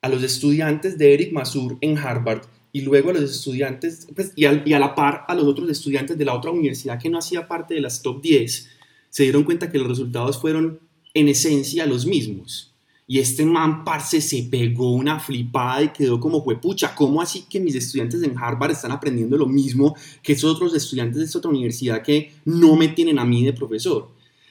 a 0.01 0.09
los 0.09 0.23
estudiantes 0.23 0.97
de 0.97 1.13
Eric 1.13 1.33
Masur 1.33 1.77
en 1.83 1.99
Harvard, 1.99 2.47
y 2.73 2.83
luego 2.83 3.11
a 3.11 3.15
los 3.15 3.31
estudiantes, 3.31 4.07
pues, 4.15 4.33
y, 4.37 4.45
a, 4.45 4.53
la 4.53 4.95
par 4.95 5.25
a 5.29 5.35
los 5.35 5.45
otros 5.45 5.69
estudiantes 5.71 6.17
de 6.17 6.25
la 6.25 6.35
otra 6.35 6.51
universidad 6.51 6.99
que 6.99 7.11
no 7.11 7.19
hacía 7.19 7.49
parte 7.49 7.75
de 7.75 7.81
las 7.81 8.03
top 8.03 8.23
10, 8.23 8.69
se 9.09 9.23
dieron 9.25 9.45
cuenta 9.45 9.71
que 9.71 9.79
los 9.79 9.89
resultados 9.89 10.41
fueron 10.41 10.79
en 11.15 11.29
esencia 11.29 11.87
los 11.87 12.07
mismos. 12.07 12.73
Y 13.09 13.19
este 13.19 13.45
man, 13.45 13.83
parce, 13.83 14.21
se 14.21 14.45
pegó 14.45 14.93
una 14.93 15.19
flipada 15.19 15.83
y 15.83 15.89
quedó 15.89 16.21
como, 16.21 16.45
pucha, 16.45 16.95
¿cómo 16.95 17.21
así 17.21 17.45
que 17.51 17.59
mis 17.59 17.75
estudiantes 17.75 18.23
en 18.23 18.39
Harvard 18.39 18.71
están 18.71 18.93
aprendiendo 18.93 19.37
lo 19.37 19.47
mismo 19.47 19.97
que 20.23 20.35
esos 20.35 20.55
otros 20.55 20.73
estudiantes 20.77 21.19
de 21.19 21.25
esta 21.25 21.39
otra 21.39 21.51
universidad 21.51 22.03
que 22.03 22.33
no 22.45 22.77
me 22.77 22.87
tienen 22.87 23.19
a 23.19 23.25
mí 23.25 23.45
de 23.45 23.53
profesor? 23.53 24.09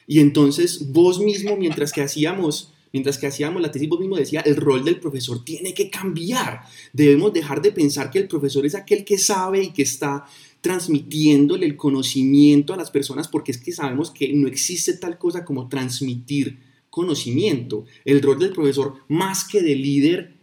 Y 0.08 0.20
entonces 0.20 0.92
vos 0.92 1.20
mismo, 1.20 1.56
mientras 1.56 1.94
que 1.94 2.02
hacíamos 2.02 2.74
mientras 2.92 3.18
que 3.18 3.28
hacíamos 3.28 3.62
la 3.62 3.72
tesis, 3.72 3.90
vos 3.90 4.00
mismo 4.00 4.18
decía, 4.18 4.42
el 4.42 4.56
rol 4.56 4.84
del 4.84 5.00
profesor 5.00 5.44
tiene 5.44 5.74
que 5.74 5.90
cambiar. 5.90 6.62
Debemos 6.94 7.34
dejar 7.34 7.62
de 7.62 7.72
pensar 7.72 8.10
que 8.12 8.20
el 8.20 8.28
profesor 8.28 8.66
es 8.66 8.76
aquel 8.76 9.06
que 9.06 9.18
sabe 9.18 9.64
y 9.64 9.72
que 9.72 9.84
está 9.84 10.26
transmitiéndole 10.62 11.66
el 11.66 11.78
conocimiento 11.78 12.74
a 12.74 12.78
las 12.78 12.92
personas 12.92 13.28
porque 13.28 13.52
es 13.52 13.58
que 13.58 13.72
sabemos 13.72 14.12
que 14.12 14.34
no 14.34 14.48
existe 14.48 14.94
tal 14.94 15.18
cosa 15.18 15.46
como 15.46 15.70
transmitir 15.70 16.60
conocimiento. 16.90 17.86
El 18.04 18.22
rol 18.22 18.40
del 18.40 18.52
profesor, 18.52 19.04
más 19.08 19.46
que 19.46 19.62
de 19.62 19.76
líder, 19.76 20.34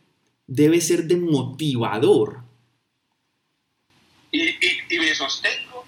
debe 0.47 0.81
ser 0.81 1.05
de 1.05 1.17
motivador. 1.17 2.45
Y, 4.33 4.99
me 4.99 5.15
sostengo, 5.15 5.85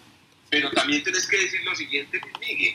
pero 0.50 0.70
también 0.72 1.02
tienes 1.02 1.26
que 1.26 1.38
decir 1.38 1.60
lo 1.64 1.74
siguiente, 1.74 2.20
Miguel. 2.40 2.74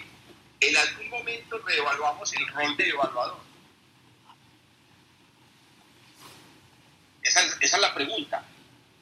En 0.60 0.78
algún 0.78 1.10
momento 1.10 1.60
reevaluamos 1.60 2.34
el 2.34 2.48
rol 2.48 2.78
de 2.78 2.90
evaluador 2.90 3.53
Esa, 7.24 7.42
es 7.60 7.78
la 7.80 7.94
pregunta. 7.94 8.46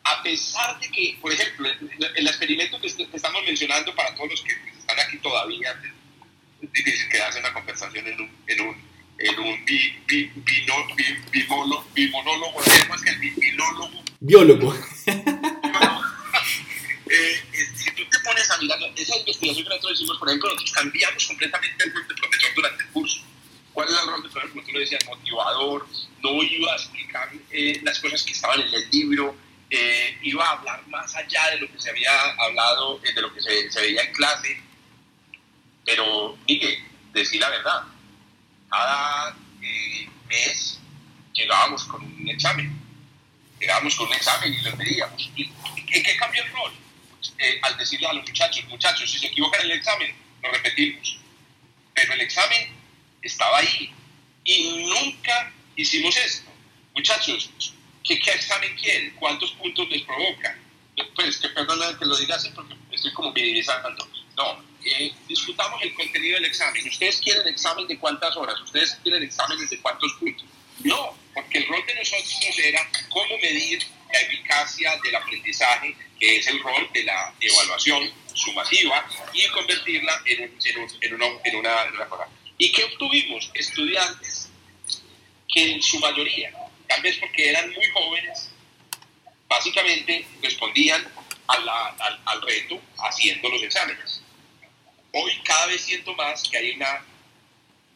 A 0.03 0.23
pesar 0.23 0.79
de 0.79 0.89
que, 0.89 1.17
por 1.21 1.31
ejemplo, 1.31 1.69
el 2.15 2.27
experimento 2.27 2.79
que, 2.79 2.87
estamos 2.87 3.43
mencionando 3.45 3.93
para 3.95 4.15
todos 4.15 4.31
los 4.31 4.41
que 4.41 4.53
están 4.77 4.99
aquí 4.99 5.17
todavía, 5.17 5.79
es 6.61 6.71
difícil 6.71 7.09
quedarse 7.09 7.39
en 7.39 7.45
una 7.45 7.53
conversación 7.53 8.07
en 8.07 8.21
un, 8.21 8.31
en 8.47 8.61
un, 8.61 8.75
en 9.19 9.39
un 9.39 9.65
bi, 9.65 9.99
bi, 10.07 10.31
bimonólogo, 11.93 12.61
es 12.61 13.01
que 13.03 13.09
el 13.09 13.19
binólogo. 13.19 14.03
Biólogo. 14.19 14.75
Eh, 17.13 17.43
si 17.75 17.91
tú 17.91 18.03
te 18.09 18.19
pones 18.19 18.49
a 18.49 18.57
mirar 18.59 18.79
esa 18.95 19.17
investigación 19.17 19.65
que 19.65 19.69
nosotros 19.69 19.99
hicimos, 19.99 20.17
por 20.17 20.29
ejemplo, 20.29 20.47
nosotros 20.47 20.71
cambiamos 20.71 21.27
completamente 21.27 21.83
el 21.83 21.91
profesor 21.91 22.51
durante 22.55 22.83
el 22.83 22.89
curso 22.91 23.21
¿Cuál 23.73 23.87
es 23.87 23.99
el 23.99 24.07
rol 24.07 24.23
de 24.23 24.29
profesor? 24.29 24.49
Como 24.51 24.63
tú 24.63 24.71
lo 24.73 24.79
decías, 24.79 25.05
motivador, 25.05 25.87
no 26.21 26.43
iba 26.43 26.73
a 26.73 26.75
explicar 26.75 27.29
eh, 27.51 27.79
las 27.83 27.99
cosas 27.99 28.23
que 28.23 28.33
estaban 28.33 28.59
en 28.59 28.73
el 28.73 28.89
libro, 28.91 29.35
eh, 29.69 30.17
iba 30.23 30.45
a 30.45 30.51
hablar 30.51 30.85
más 30.87 31.15
allá 31.15 31.51
de 31.51 31.61
lo 31.61 31.71
que 31.71 31.79
se 31.79 31.89
había 31.89 32.11
hablado, 32.37 32.99
eh, 33.03 33.13
de 33.13 33.21
lo 33.21 33.33
que 33.33 33.41
se, 33.41 33.81
veía 33.81 34.03
en 34.03 34.13
clase. 34.13 34.61
Pero, 35.85 36.37
dije, 36.45 36.83
decir 37.13 37.39
la 37.39 37.49
verdad, 37.49 37.83
cada 38.69 39.35
mes 40.27 40.79
llegábamos 41.33 41.85
con 41.85 42.03
un 42.03 42.29
examen, 42.29 42.77
llegábamos 43.59 43.95
con 43.95 44.07
un 44.07 44.13
examen 44.13 44.53
y 44.53 44.61
lo 44.61 44.75
veíamos. 44.75 45.31
¿Y, 45.35 45.49
¿Qué, 45.87 46.03
qué 46.03 46.17
cambió 46.17 46.43
el 46.43 46.51
rol? 46.51 46.71
al 47.63 47.75
decirle 47.75 48.05
a 48.07 48.13
los 48.13 48.23
muchachos, 48.27 48.63
muchachos, 48.65 49.11
si 49.11 49.17
se 49.17 49.27
equivocan 49.27 49.61
en 49.61 49.71
el 49.71 49.77
examen, 49.77 50.15
lo 50.43 50.51
repetimos. 50.51 51.19
Pero 51.95 52.13
el 52.13 52.21
examen 52.21 52.80
estaba 53.21 53.59
ahí. 53.59 53.91
Y 54.43 54.85
nunca 54.85 55.53
hicimos 55.75 56.15
esto. 56.17 56.49
Muchachos, 56.95 57.51
¿qué, 58.03 58.15
examen 58.15 58.75
quieren? 58.75 59.15
¿Cuántos 59.19 59.51
puntos 59.53 59.89
les 59.89 60.01
provoca? 60.03 60.57
Pues 61.15 61.37
que 61.37 61.49
perdona 61.49 61.97
que 61.97 62.05
lo 62.05 62.15
diga 62.17 62.35
así 62.35 62.49
porque 62.49 62.75
estoy 62.91 63.13
como 63.13 63.31
minimizando. 63.31 64.07
No, 64.35 64.63
eh, 64.83 65.13
disfrutamos 65.27 65.81
el 65.81 65.93
contenido 65.93 66.35
del 66.35 66.45
examen. 66.45 66.87
¿Ustedes 66.87 67.17
quieren 67.17 67.47
examen 67.47 67.87
de 67.87 67.97
cuántas 67.97 68.35
horas? 68.35 68.59
¿Ustedes 68.61 68.97
quieren 69.03 69.23
exámenes 69.23 69.69
de 69.69 69.79
cuántos 69.79 70.13
puntos? 70.13 70.45
No, 70.83 71.15
porque 71.33 71.59
el 71.59 71.67
rol 71.67 71.83
de 71.85 71.95
nosotros 71.95 72.59
era 72.59 72.89
cómo 73.09 73.37
medir 73.37 73.83
la 74.11 74.19
eficacia 74.21 74.99
del 75.03 75.15
aprendizaje, 75.15 75.95
que 76.19 76.37
es 76.37 76.47
el 76.47 76.61
rol 76.61 76.89
de 76.93 77.03
la 77.03 77.33
evaluación 77.39 78.11
sumativa, 78.33 79.05
y 79.33 79.47
convertirla 79.49 80.21
en, 80.25 80.41
en, 80.41 81.15
una, 81.15 81.25
en. 81.45 81.61
¿Y 82.61 82.71
qué 82.71 82.83
obtuvimos? 82.83 83.49
Estudiantes 83.55 84.47
que 85.51 85.71
en 85.71 85.81
su 85.81 85.99
mayoría, 85.99 86.53
tal 86.87 87.01
vez 87.01 87.17
porque 87.17 87.49
eran 87.49 87.71
muy 87.71 87.87
jóvenes, 87.87 88.51
básicamente 89.47 90.27
respondían 90.43 91.03
al, 91.47 92.41
reto 92.43 92.79
haciendo 92.99 93.49
los 93.49 93.63
exámenes. 93.63 94.21
Hoy 95.11 95.31
cada 95.43 95.65
vez 95.65 95.81
siento 95.81 96.13
más 96.13 96.47
que 96.47 96.57
hay 96.59 96.71
una, 96.73 97.03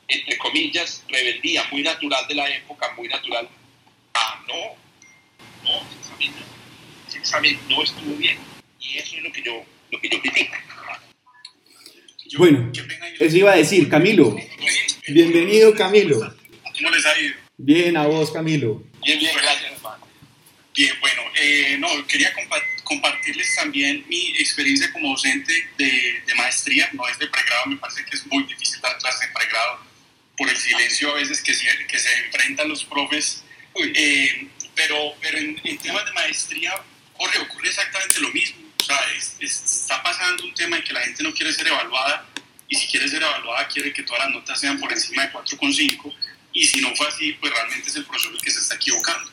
entre 0.07 0.35
comillas, 0.39 1.03
rebeldía 1.09 1.63
muy 1.71 1.83
natural 1.83 2.27
de 2.27 2.33
la 2.33 2.49
época, 2.49 2.91
muy 2.97 3.07
natural, 3.07 3.47
a 4.15 4.43
no 4.47 4.75
no, 5.63 5.81
ese 7.07 7.17
examen, 7.19 7.59
no 7.69 7.83
estuvo 7.83 8.15
bien. 8.15 8.39
Y 8.79 8.97
eso 8.97 9.15
es 9.17 9.21
lo 9.21 9.31
que 9.31 9.43
yo, 9.43 9.63
lo 9.91 10.01
que 10.01 10.09
yo 10.09 10.19
critico. 10.19 10.55
Bueno, 12.33 12.71
eso 13.19 13.37
iba 13.37 13.53
a 13.53 13.55
decir, 13.55 13.87
Camilo. 13.87 14.35
Bienvenido, 15.07 15.73
Camilo. 15.75 16.35
¿Cómo 16.75 16.89
les 16.89 17.05
ha 17.05 17.19
ido? 17.19 17.35
Bien, 17.57 17.95
a 17.95 18.07
vos, 18.07 18.31
Camilo. 18.31 18.83
Bien, 19.05 19.19
bien, 19.19 19.31
gracias, 19.35 19.71
hermano. 19.71 20.07
Bien, 20.75 20.93
bueno, 20.99 21.21
eh, 21.39 21.77
no, 21.79 21.87
quería 22.07 22.33
compartirles 22.83 23.55
también 23.55 24.03
mi 24.09 24.29
experiencia 24.37 24.91
como 24.91 25.11
docente 25.11 25.53
de, 25.77 26.21
de, 26.25 26.35
maestría, 26.35 26.89
no 26.93 27.07
es 27.07 27.17
de 27.19 27.27
pregrado, 27.27 27.67
me 27.67 27.77
parece 27.77 28.03
que 28.03 28.17
es 28.17 28.25
muy 28.27 28.43
difícil 28.43 28.81
dar 28.81 28.97
clases 28.97 29.21
de 29.21 29.33
pregrado 29.33 29.79
por 30.37 30.49
el 30.49 30.57
silencio 30.57 31.11
a 31.11 31.15
veces 31.15 31.41
que 31.41 31.53
se, 31.53 31.65
que 31.87 31.97
se 31.97 32.13
enfrentan 32.25 32.67
los 32.67 32.83
profes, 32.83 33.43
eh, 33.75 34.47
pero, 34.75 35.13
pero 35.21 35.37
en, 35.37 35.61
en, 35.63 35.77
temas 35.77 36.05
de 36.05 36.11
maestría 36.11 36.73
ocurre, 37.13 37.39
ocurre 37.39 37.69
exactamente 37.69 38.19
lo 38.19 38.29
mismo, 38.31 38.64
sea, 38.85 38.99
está 39.39 40.01
pasando 40.03 40.43
un 40.43 40.53
tema 40.53 40.77
en 40.77 40.83
que 40.83 40.93
la 40.93 41.01
gente 41.01 41.23
no 41.23 41.33
quiere 41.33 41.51
ser 41.53 41.67
evaluada 41.67 42.25
y 42.67 42.75
si 42.75 42.87
quiere 42.87 43.07
ser 43.07 43.21
evaluada 43.21 43.67
quiere 43.67 43.93
que 43.93 44.03
todas 44.03 44.25
las 44.25 44.33
notas 44.33 44.59
sean 44.59 44.79
por 44.79 44.91
encima 44.91 45.23
de 45.23 45.33
4,5 45.33 46.13
y 46.53 46.65
si 46.65 46.81
no 46.81 46.95
fue 46.95 47.07
así, 47.07 47.33
pues 47.33 47.51
realmente 47.51 47.89
es 47.89 47.95
el 47.97 48.05
profesor 48.05 48.33
el 48.33 48.41
que 48.41 48.49
se 48.49 48.59
está 48.59 48.75
equivocando. 48.75 49.29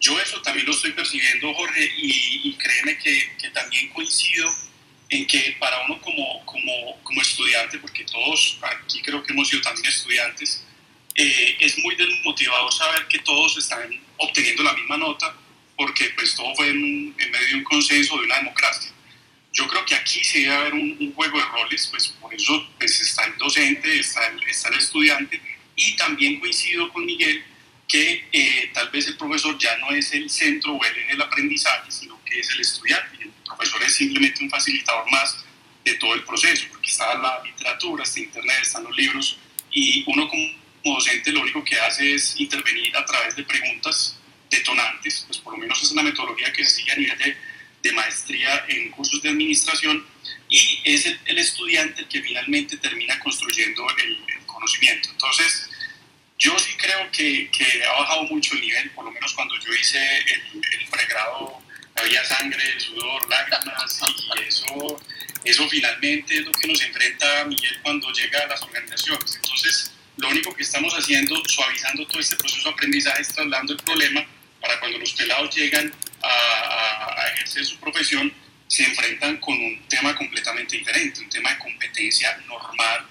Yo 0.00 0.18
eso 0.20 0.40
también 0.40 0.64
lo 0.66 0.72
estoy 0.72 0.92
percibiendo, 0.92 1.52
Jorge, 1.52 1.92
y, 1.96 2.54
créeme 2.54 2.96
que, 2.98 3.50
también 3.52 3.88
coincido 3.88 4.48
en 5.08 5.26
que 5.26 5.56
para 5.58 5.84
uno 5.86 6.00
como, 6.00 6.44
como, 6.44 7.02
como, 7.02 7.20
estudiante, 7.20 7.78
porque 7.78 8.04
todos 8.04 8.58
aquí 8.62 9.02
creo 9.02 9.22
que 9.24 9.32
hemos 9.32 9.48
sido 9.48 9.62
también 9.62 9.86
estudiantes, 9.86 10.64
eh, 11.16 11.56
es 11.58 11.76
muy 11.78 11.96
desmotivado 11.96 12.70
saber 12.70 13.08
que 13.08 13.18
todos 13.18 13.58
están 13.58 14.00
obteniendo 14.18 14.62
la 14.62 14.74
misma 14.74 14.96
nota, 14.96 15.34
porque 15.78 16.10
pues 16.16 16.34
todo 16.34 16.52
fue 16.56 16.70
en, 16.70 17.14
en 17.16 17.30
medio 17.30 17.46
de 17.46 17.54
un 17.54 17.64
consenso, 17.64 18.18
de 18.18 18.24
una 18.24 18.38
democracia. 18.38 18.90
Yo 19.52 19.66
creo 19.68 19.86
que 19.86 19.94
aquí 19.94 20.22
sí 20.24 20.42
debe 20.42 20.56
haber 20.56 20.74
un, 20.74 20.96
un, 21.00 21.14
juego 21.14 21.38
de 21.38 21.44
roles, 21.44 21.86
pues 21.86 22.08
por 22.20 22.34
eso 22.34 22.68
pues, 22.78 23.00
está 23.00 23.24
el 23.24 23.36
docente, 23.38 23.98
está 23.98 24.26
el, 24.26 24.42
está 24.42 24.68
el 24.70 24.78
estudiante, 24.78 25.40
y 25.76 25.94
también 25.96 26.40
coincido 26.40 26.92
con 26.92 27.06
Miguel 27.06 27.44
que 27.86 28.28
eh, 28.32 28.70
tal 28.74 28.90
vez 28.90 29.06
el 29.06 29.16
profesor 29.16 29.56
ya 29.56 29.78
no 29.78 29.90
es 29.92 30.12
el 30.12 30.28
centro 30.28 30.74
o 30.74 30.84
el 30.84 30.98
eje 30.98 31.12
del 31.12 31.22
aprendizaje, 31.22 31.90
sino 31.90 32.22
que 32.24 32.40
es 32.40 32.50
el 32.50 32.60
estudiante. 32.60 33.22
El 33.22 33.30
profesor 33.44 33.82
es 33.84 33.94
simplemente 33.94 34.42
un 34.42 34.50
facilitador 34.50 35.08
más 35.12 35.44
de 35.84 35.94
todo 35.94 36.12
el 36.14 36.24
proceso, 36.24 36.66
porque 36.70 36.90
está 36.90 37.14
la 37.14 37.40
literatura, 37.44 38.02
está 38.02 38.18
internet, 38.18 38.58
están 38.62 38.82
los 38.82 38.96
libros, 38.96 39.38
y 39.70 40.02
uno 40.08 40.28
como 40.28 40.96
docente 40.96 41.30
lo 41.30 41.42
único 41.42 41.62
que 41.62 41.78
hace 41.78 42.14
es 42.14 42.38
intervenir 42.40 42.96
a 42.96 43.04
través 43.04 43.36
de 43.36 43.44
preguntas 43.44 44.17
detonantes, 44.50 45.24
pues 45.26 45.38
por 45.38 45.54
lo 45.54 45.58
menos 45.58 45.82
es 45.82 45.90
una 45.90 46.02
metodología 46.02 46.52
que 46.52 46.64
se 46.64 46.76
sigue 46.76 46.92
a 46.92 46.96
nivel 46.96 47.18
de, 47.18 47.36
de 47.82 47.92
maestría 47.92 48.64
en 48.68 48.90
cursos 48.90 49.22
de 49.22 49.30
administración, 49.30 50.06
y 50.48 50.80
es 50.84 51.06
el, 51.06 51.18
el, 51.26 51.38
estudiante 51.38 52.02
el 52.02 52.08
que 52.08 52.22
finalmente 52.22 52.76
termina 52.78 53.18
construyendo 53.20 53.86
el, 53.98 54.12
el 54.12 54.46
conocimiento. 54.46 55.10
Entonces, 55.10 55.68
yo 56.38 56.58
sí 56.58 56.74
creo 56.76 57.10
que, 57.10 57.50
que, 57.50 57.84
ha 57.84 58.00
bajado 58.00 58.22
mucho 58.24 58.54
el 58.54 58.60
nivel, 58.60 58.90
por 58.90 59.04
lo 59.04 59.10
menos 59.10 59.34
cuando 59.34 59.54
yo 59.58 59.74
hice 59.74 59.98
el, 59.98 60.62
el 60.80 60.88
pregrado 60.88 61.62
había 62.00 62.24
sangre, 62.24 62.78
sudor, 62.78 63.28
lágrimas 63.28 64.00
y 64.36 64.48
eso, 64.48 65.00
eso 65.44 65.68
finalmente 65.68 66.38
es 66.38 66.44
lo 66.44 66.52
que 66.52 66.68
nos 66.68 66.80
enfrenta 66.82 67.44
Miguel 67.44 67.78
cuando 67.82 68.10
llega 68.12 68.44
a 68.44 68.46
las 68.46 68.62
organizaciones. 68.62 69.36
Entonces, 69.36 69.92
lo 70.16 70.28
único 70.28 70.54
que 70.54 70.62
estamos 70.62 70.92
haciendo, 70.94 71.42
suavizando 71.46 72.06
todo 72.06 72.20
este 72.20 72.36
proceso 72.36 72.68
de 72.68 72.74
aprendizaje, 72.74 73.22
es 73.22 73.28
trasladando 73.28 73.72
el 73.72 73.78
problema 73.80 74.26
para 74.60 74.78
cuando 74.80 74.98
los 74.98 75.12
pelados 75.12 75.54
llegan 75.54 75.92
a, 76.22 76.28
a, 76.28 77.22
a 77.22 77.28
ejercer 77.34 77.64
su 77.64 77.78
profesión, 77.78 78.32
se 78.68 78.84
enfrentan 78.84 79.38
con 79.38 79.54
un 79.54 79.82
tema 79.88 80.14
completamente 80.14 80.76
diferente, 80.76 81.20
un 81.20 81.28
tema 81.28 81.50
de 81.52 81.58
competencia 81.58 82.36
normal 82.46 83.06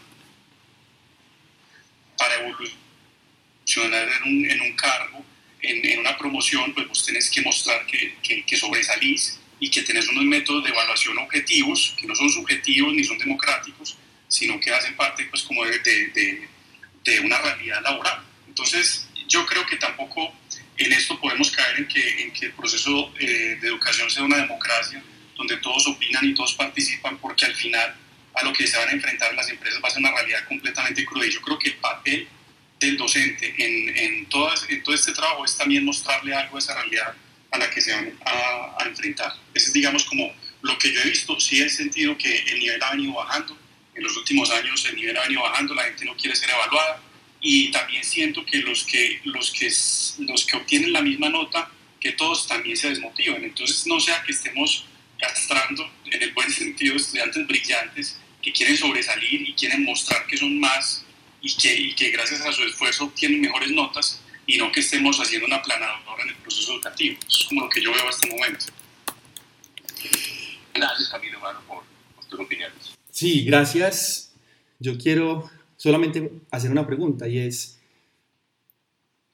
para 2.17 2.35
evolucionar 2.35 4.07
en 4.07 4.23
un, 4.23 4.49
en 4.49 4.61
un 4.61 4.75
cargo, 4.75 5.25
en, 5.61 5.85
en, 5.85 5.99
una 5.99 6.17
promoción, 6.17 6.73
pues 6.73 6.87
vos 6.87 7.05
tenés 7.05 7.29
que 7.29 7.41
mostrar 7.41 7.85
que, 7.87 8.15
que, 8.21 8.45
que, 8.45 8.55
sobresalís 8.55 9.39
y 9.59 9.69
que 9.69 9.81
tenés 9.81 10.07
unos 10.09 10.25
métodos 10.25 10.63
de 10.63 10.69
evaluación 10.69 11.17
objetivos, 11.17 11.95
que 11.99 12.07
no 12.07 12.15
son 12.15 12.29
subjetivos 12.29 12.93
ni 12.93 13.03
son 13.03 13.17
democráticos, 13.17 13.97
sino 14.27 14.59
que 14.59 14.71
hacen 14.71 14.95
parte 14.95 15.25
pues 15.25 15.43
como 15.43 15.65
de, 15.65 15.79
de, 15.79 16.47
de 17.03 17.19
una 17.21 17.39
realidad 17.39 17.81
laboral. 17.81 18.23
Entonces, 18.47 19.07
yo 19.27 19.45
creo 19.45 19.65
que 19.65 19.77
tampoco 19.77 20.33
en 20.77 20.93
esto 20.93 21.19
podemos 21.19 21.51
caer 21.51 21.79
en 21.79 21.87
que, 21.87 22.21
en 22.21 22.31
que 22.31 22.45
el 22.47 22.53
proceso 22.53 23.11
eh, 23.19 23.57
de 23.59 23.67
educación 23.67 24.09
sea 24.09 24.23
una 24.23 24.37
democracia 24.37 25.03
donde 25.35 25.57
todos 25.57 25.87
opinan 25.87 26.25
y 26.25 26.33
todos 26.33 26.53
participan, 26.53 27.17
porque 27.17 27.45
al 27.45 27.55
final 27.55 27.95
a 28.33 28.43
lo 28.43 28.53
que 28.53 28.67
se 28.67 28.77
van 28.77 28.89
a 28.89 28.91
enfrentar 28.91 29.33
las 29.33 29.49
empresas 29.49 29.81
va 29.83 29.87
a 29.87 29.91
ser 29.91 29.99
una 29.99 30.11
realidad 30.11 30.47
completamente 30.47 31.05
cruda. 31.05 31.25
Y 31.25 31.31
yo 31.31 31.41
creo 31.41 31.57
que 31.57 31.69
el 31.69 31.75
papel 31.75 32.27
del 32.79 32.97
docente 32.97 33.53
en, 33.57 33.97
en, 33.97 34.25
todas, 34.27 34.69
en 34.69 34.83
todo 34.83 34.93
este 34.93 35.11
trabajo 35.11 35.45
es 35.45 35.57
también 35.57 35.83
mostrarle 35.83 36.35
algo 36.35 36.57
de 36.57 36.59
esa 36.59 36.75
realidad 36.75 37.13
a 37.51 37.57
la 37.57 37.69
que 37.69 37.81
se 37.81 37.93
van 37.93 38.13
a, 38.25 38.83
a, 38.83 38.87
enfrentar. 38.87 39.33
Ese 39.53 39.67
es, 39.67 39.73
digamos, 39.73 40.03
como 40.03 40.31
lo 40.61 40.77
que 40.77 40.91
yo 40.93 41.01
he 41.01 41.09
visto. 41.09 41.39
Sí 41.39 41.61
he 41.61 41.69
sentido 41.69 42.17
que 42.17 42.37
el 42.39 42.59
nivel 42.59 42.81
ha 42.83 42.91
venido 42.91 43.13
bajando. 43.13 43.57
En 43.95 44.03
los 44.03 44.15
últimos 44.15 44.51
años 44.51 44.85
el 44.85 44.95
nivel 44.95 45.17
ha 45.17 45.23
venido 45.23 45.41
bajando, 45.41 45.73
la 45.73 45.83
gente 45.83 46.05
no 46.05 46.15
quiere 46.15 46.35
ser 46.35 46.49
evaluada. 46.51 47.01
Y 47.41 47.71
también 47.71 48.03
siento 48.03 48.45
que 48.45 48.59
los 48.59 48.83
que, 48.83 49.21
los 49.25 49.51
que, 49.51 49.71
los 50.23 50.45
que 50.45 50.57
obtienen 50.57 50.93
la 50.93 51.01
misma 51.01 51.29
nota, 51.29 51.71
que 51.99 52.11
todos 52.13 52.47
también 52.47 52.75
se 52.75 52.89
desmotivan. 52.89 53.43
Entonces, 53.43 53.85
no 53.87 53.99
sea 53.99 54.23
que 54.23 54.31
estemos 54.31 54.85
castrando, 55.17 55.89
en 56.05 56.23
el 56.23 56.33
buen 56.33 56.51
sentido, 56.61 56.95
estudiantes 56.95 57.47
brillantes 57.47 58.19
que 58.41 58.51
quieren 58.51 58.77
sobresalir 58.77 59.41
y 59.41 59.53
quieren 59.53 59.83
mostrar 59.83 60.25
que 60.27 60.37
son 60.37 60.59
más 60.59 61.05
y 61.41 61.55
que, 61.55 61.75
y 61.75 61.93
que 61.93 62.11
gracias 62.11 62.41
a 62.41 62.51
su 62.51 62.63
esfuerzo 62.63 63.05
obtienen 63.05 63.41
mejores 63.41 63.71
notas 63.71 64.21
y 64.45 64.57
no 64.57 64.71
que 64.71 64.79
estemos 64.79 65.19
haciendo 65.19 65.45
una 65.45 65.61
planadora 65.61 66.23
en 66.23 66.29
el 66.29 66.35
proceso 66.35 66.73
educativo. 66.73 67.17
Eso 67.27 67.41
es 67.41 67.45
como 67.47 67.61
lo 67.61 67.69
que 67.69 67.81
yo 67.81 67.91
veo 67.91 68.07
hasta 68.07 68.27
el 68.27 68.33
momento. 68.33 68.65
Gracias, 70.73 71.09
Camilo, 71.09 71.39
por, 71.67 71.83
por 72.15 72.25
tus 72.29 72.39
opiniones. 72.39 72.97
Sí, 73.11 73.43
gracias. 73.43 74.31
Yo 74.79 74.97
quiero 74.97 75.49
solamente 75.77 76.41
hacer 76.51 76.71
una 76.71 76.85
pregunta 76.85 77.27
y 77.29 77.37
es, 77.37 77.79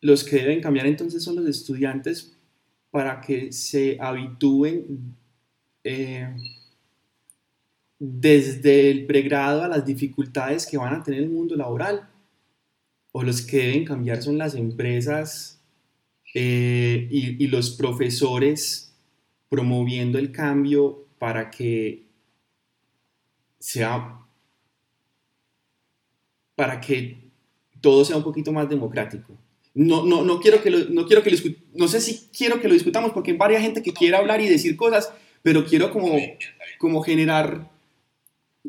los 0.01 0.23
que 0.23 0.35
deben 0.35 0.61
cambiar 0.61 0.85
entonces 0.85 1.23
son 1.23 1.37
los 1.37 1.47
estudiantes 1.47 2.33
para 2.91 3.21
que 3.21 3.51
se 3.51 3.97
habitúen 3.99 5.15
eh, 5.83 6.35
desde 7.97 8.91
el 8.91 9.05
pregrado 9.05 9.63
a 9.63 9.69
las 9.69 9.85
dificultades 9.85 10.67
que 10.67 10.77
van 10.77 10.93
a 10.93 11.03
tener 11.03 11.21
el 11.21 11.29
mundo 11.29 11.55
laboral 11.55 12.09
o 13.13 13.23
los 13.23 13.41
que 13.41 13.57
deben 13.57 13.85
cambiar 13.85 14.21
son 14.21 14.37
las 14.37 14.55
empresas 14.55 15.61
eh, 16.35 17.07
y, 17.09 17.43
y, 17.43 17.47
los 17.47 17.69
profesores 17.71 18.93
promoviendo 19.49 20.17
el 20.17 20.31
cambio 20.31 21.05
para 21.19 21.51
que 21.51 22.07
sea 23.59 24.22
para 26.55 26.79
que 26.79 27.17
todo 27.81 28.05
sea 28.05 28.17
un 28.17 28.23
poquito 28.23 28.51
más 28.51 28.69
democrático. 28.69 29.37
No, 29.73 30.05
no, 30.05 30.23
no 30.23 30.39
quiero 30.39 30.61
que 30.61 30.69
lo, 30.69 30.85
no 30.89 31.07
quiero 31.07 31.23
que 31.23 31.31
lo, 31.31 31.37
no 31.73 31.87
sé 31.87 31.99
si 31.99 32.29
quiero 32.35 32.61
que 32.61 32.67
lo 32.67 32.75
discutamos 32.75 33.11
porque 33.11 33.31
hay 33.31 33.37
varias 33.37 33.61
gente 33.61 33.81
que 33.81 33.91
quiere 33.91 34.15
hablar 34.15 34.39
y 34.39 34.47
decir 34.47 34.75
cosas, 34.75 35.11
pero 35.41 35.65
quiero 35.65 35.91
como, 35.91 36.15
como 36.77 37.01
generar 37.01 37.71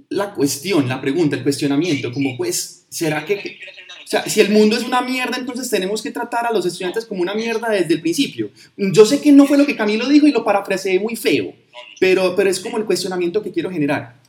la 0.09 0.35
cuestión, 0.35 0.89
la 0.89 1.01
pregunta, 1.01 1.37
el 1.37 1.43
cuestionamiento, 1.43 2.12
como 2.12 2.37
pues, 2.37 2.87
¿será 2.89 3.24
que... 3.24 3.59
O 4.05 4.07
sea, 4.07 4.28
si 4.28 4.41
el 4.41 4.51
mundo 4.51 4.76
es 4.76 4.82
una 4.82 5.01
mierda, 5.01 5.39
entonces 5.39 5.70
tenemos 5.70 6.03
que 6.03 6.11
tratar 6.11 6.47
a 6.47 6.53
los 6.53 6.66
estudiantes 6.66 7.07
como 7.07 7.22
una 7.22 7.35
mierda 7.35 7.70
desde 7.70 7.95
el 7.95 8.01
principio. 8.01 8.51
Yo 8.76 9.07
sé 9.07 9.20
que 9.20 9.32
no 9.32 9.47
fue 9.47 9.57
lo 9.57 9.64
que 9.64 9.76
Camilo 9.76 10.09
dijo 10.09 10.26
y 10.26 10.32
lo 10.32 10.45
parafraseé 10.45 11.01
muy 11.01 11.16
feo, 11.16 11.55
pero, 12.01 12.37
pero 12.37 12.51
es 12.51 12.61
como 12.61 12.76
el 12.76 12.85
cuestionamiento 12.85 13.43
que 13.43 13.51
quiero 13.51 13.70
generar. 13.70 14.20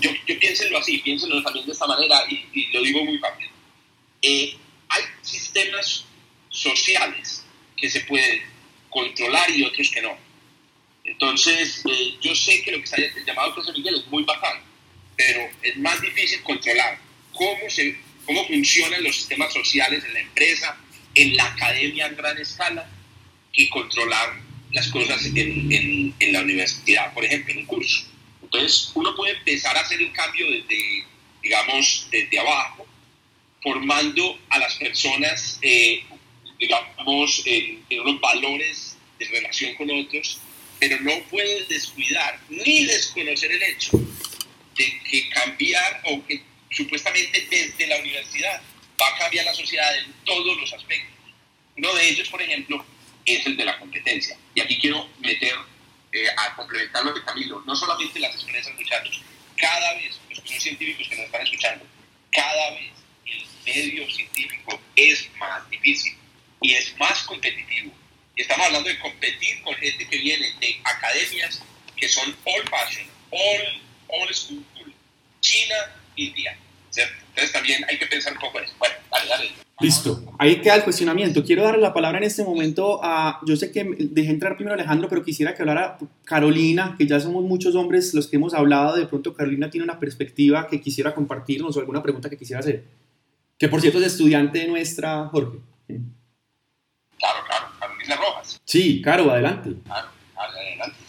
Yo, 0.00 0.10
yo 0.26 0.38
piénsenlo 0.38 0.78
así, 0.78 0.98
piénsenlo 0.98 1.42
también 1.42 1.66
de 1.66 1.72
esta 1.72 1.86
manera 1.86 2.24
y, 2.28 2.66
lo 2.72 2.82
digo 2.82 3.04
muy 3.04 3.18
rápido. 3.18 3.50
Eh, 4.22 4.56
hay 4.88 5.02
sistemas 5.22 6.04
sociales 6.48 7.44
que 7.76 7.88
se 7.90 8.00
pueden 8.00 8.42
controlar 8.90 9.50
y 9.50 9.64
otros 9.64 9.90
que 9.90 10.02
no. 10.02 10.16
Entonces, 11.04 11.82
eh, 11.88 12.14
yo 12.20 12.34
sé 12.34 12.62
que 12.62 12.72
lo 12.72 12.78
que 12.78 12.84
está 12.84 12.96
llamado 13.26 13.54
profesor 13.54 13.76
Miguel 13.76 13.96
es 13.96 14.06
muy 14.08 14.24
bacán, 14.24 14.60
pero 15.16 15.48
es 15.62 15.76
más 15.76 16.00
difícil 16.00 16.42
controlar 16.42 16.98
cómo, 17.32 17.70
se, 17.70 17.96
cómo 18.24 18.44
funcionan 18.46 19.04
los 19.04 19.14
sistemas 19.14 19.52
sociales 19.52 20.04
en 20.04 20.14
la 20.14 20.20
empresa, 20.20 20.76
en 21.14 21.36
la 21.36 21.44
academia 21.44 22.06
a 22.06 22.08
gran 22.08 22.38
escala, 22.38 22.90
que 23.52 23.68
controlar 23.70 24.40
las 24.72 24.88
cosas 24.88 25.24
en, 25.26 25.72
en, 25.72 26.14
en 26.18 26.32
la 26.32 26.40
universidad, 26.40 27.14
por 27.14 27.24
ejemplo, 27.24 27.52
en 27.52 27.60
un 27.60 27.66
curso. 27.66 28.15
Entonces, 28.46 28.92
uno 28.94 29.14
puede 29.16 29.32
empezar 29.32 29.76
a 29.76 29.80
hacer 29.80 30.00
el 30.00 30.12
cambio 30.12 30.48
desde, 30.50 31.04
digamos, 31.42 32.06
desde 32.10 32.38
abajo, 32.38 32.86
formando 33.60 34.38
a 34.50 34.58
las 34.58 34.76
personas, 34.76 35.58
eh, 35.62 36.04
digamos, 36.58 37.42
en, 37.44 37.84
en, 37.90 38.00
unos 38.00 38.20
valores 38.20 38.96
de 39.18 39.24
relación 39.26 39.74
con 39.74 39.90
otros, 39.90 40.38
pero 40.78 41.00
no 41.00 41.18
puede 41.28 41.64
descuidar 41.64 42.40
ni 42.48 42.84
desconocer 42.84 43.50
el 43.50 43.62
hecho 43.62 43.98
de 44.76 45.00
que 45.10 45.28
cambiar 45.30 46.02
o 46.04 46.24
que 46.24 46.42
supuestamente 46.70 47.46
desde 47.50 47.86
la 47.88 47.98
universidad 47.98 48.62
va 49.00 49.08
a 49.08 49.18
cambiar 49.18 49.44
la 49.44 49.54
sociedad 49.54 49.98
en 49.98 50.12
todos 50.24 50.56
los 50.58 50.72
aspectos. 50.72 51.14
Uno 51.76 51.92
de 51.94 52.08
ellos, 52.08 52.28
por 52.28 52.40
ejemplo, 52.40 52.84
es 53.24 53.44
el 53.44 53.56
de 53.56 53.64
la 53.64 53.78
competencia. 53.78 54.38
Y 54.54 54.60
aquí 54.60 54.78
quiero 54.78 55.08
meter 55.18 55.54
eh, 56.12 56.26
a 56.36 56.54
complementar 56.56 57.04
lo 57.04 57.12
de 57.12 57.22
Camilo, 57.24 57.62
no 57.66 57.74
solamente 57.74 58.20
las 58.20 58.34
empresas, 58.34 58.74
muchachos, 58.74 59.22
cada 59.56 59.94
vez, 59.94 60.18
los 60.30 60.40
que 60.40 60.48
son 60.48 60.60
científicos 60.60 61.08
que 61.08 61.16
nos 61.16 61.26
están 61.26 61.42
escuchando, 61.42 61.86
cada 62.32 62.70
vez 62.70 62.92
el 63.26 63.44
medio 63.64 64.10
científico 64.10 64.80
es 64.94 65.28
más 65.38 65.68
difícil 65.70 66.16
y 66.60 66.72
es 66.72 66.96
más 66.98 67.22
competitivo. 67.24 67.92
Y 68.34 68.42
estamos 68.42 68.66
hablando 68.66 68.88
de 68.88 68.98
competir 68.98 69.62
con 69.62 69.74
gente 69.76 70.06
que 70.06 70.18
viene 70.18 70.52
de 70.60 70.80
academias 70.84 71.62
que 71.96 72.08
son 72.08 72.36
all 72.44 72.62
fashion, 72.68 73.08
all, 73.30 73.82
all 74.08 74.34
school, 74.34 74.64
China, 75.40 75.76
India. 76.16 76.58
Entonces 76.94 77.52
también 77.52 77.84
hay 77.88 77.98
que 77.98 78.06
pensar 78.06 78.32
un 78.32 78.38
poco 78.38 78.58
en 78.58 78.64
eso. 78.64 78.74
Bueno, 78.78 78.94
dale, 79.10 79.28
dale. 79.28 79.65
Listo, 79.78 80.22
ahí 80.38 80.62
queda 80.62 80.76
el 80.76 80.84
cuestionamiento. 80.84 81.44
Quiero 81.44 81.62
darle 81.62 81.82
la 81.82 81.92
palabra 81.92 82.16
en 82.16 82.24
este 82.24 82.42
momento 82.42 82.98
a, 83.02 83.40
yo 83.44 83.56
sé 83.56 83.70
que 83.70 83.84
dejé 84.10 84.30
entrar 84.30 84.56
primero 84.56 84.72
a 84.72 84.78
Alejandro, 84.78 85.06
pero 85.08 85.22
quisiera 85.22 85.54
que 85.54 85.60
hablara 85.60 85.98
Carolina, 86.24 86.94
que 86.96 87.06
ya 87.06 87.20
somos 87.20 87.44
muchos 87.44 87.74
hombres 87.74 88.14
los 88.14 88.26
que 88.26 88.36
hemos 88.36 88.54
hablado, 88.54 88.96
de 88.96 89.04
pronto 89.04 89.34
Carolina 89.34 89.68
tiene 89.68 89.84
una 89.84 90.00
perspectiva 90.00 90.66
que 90.66 90.80
quisiera 90.80 91.14
compartirnos 91.14 91.76
o 91.76 91.80
alguna 91.80 92.02
pregunta 92.02 92.30
que 92.30 92.38
quisiera 92.38 92.60
hacer. 92.60 92.84
Que 93.58 93.68
por 93.68 93.82
cierto 93.82 93.98
es 93.98 94.06
estudiante 94.06 94.66
nuestra, 94.66 95.26
Jorge. 95.26 95.58
Claro, 95.86 97.38
claro, 97.46 97.66
Carolina 97.78 98.16
Rojas. 98.16 98.60
Sí, 98.64 99.02
Caro, 99.02 99.30
adelante. 99.30 99.74
Claro, 99.84 100.08
adelante. 100.36 101.05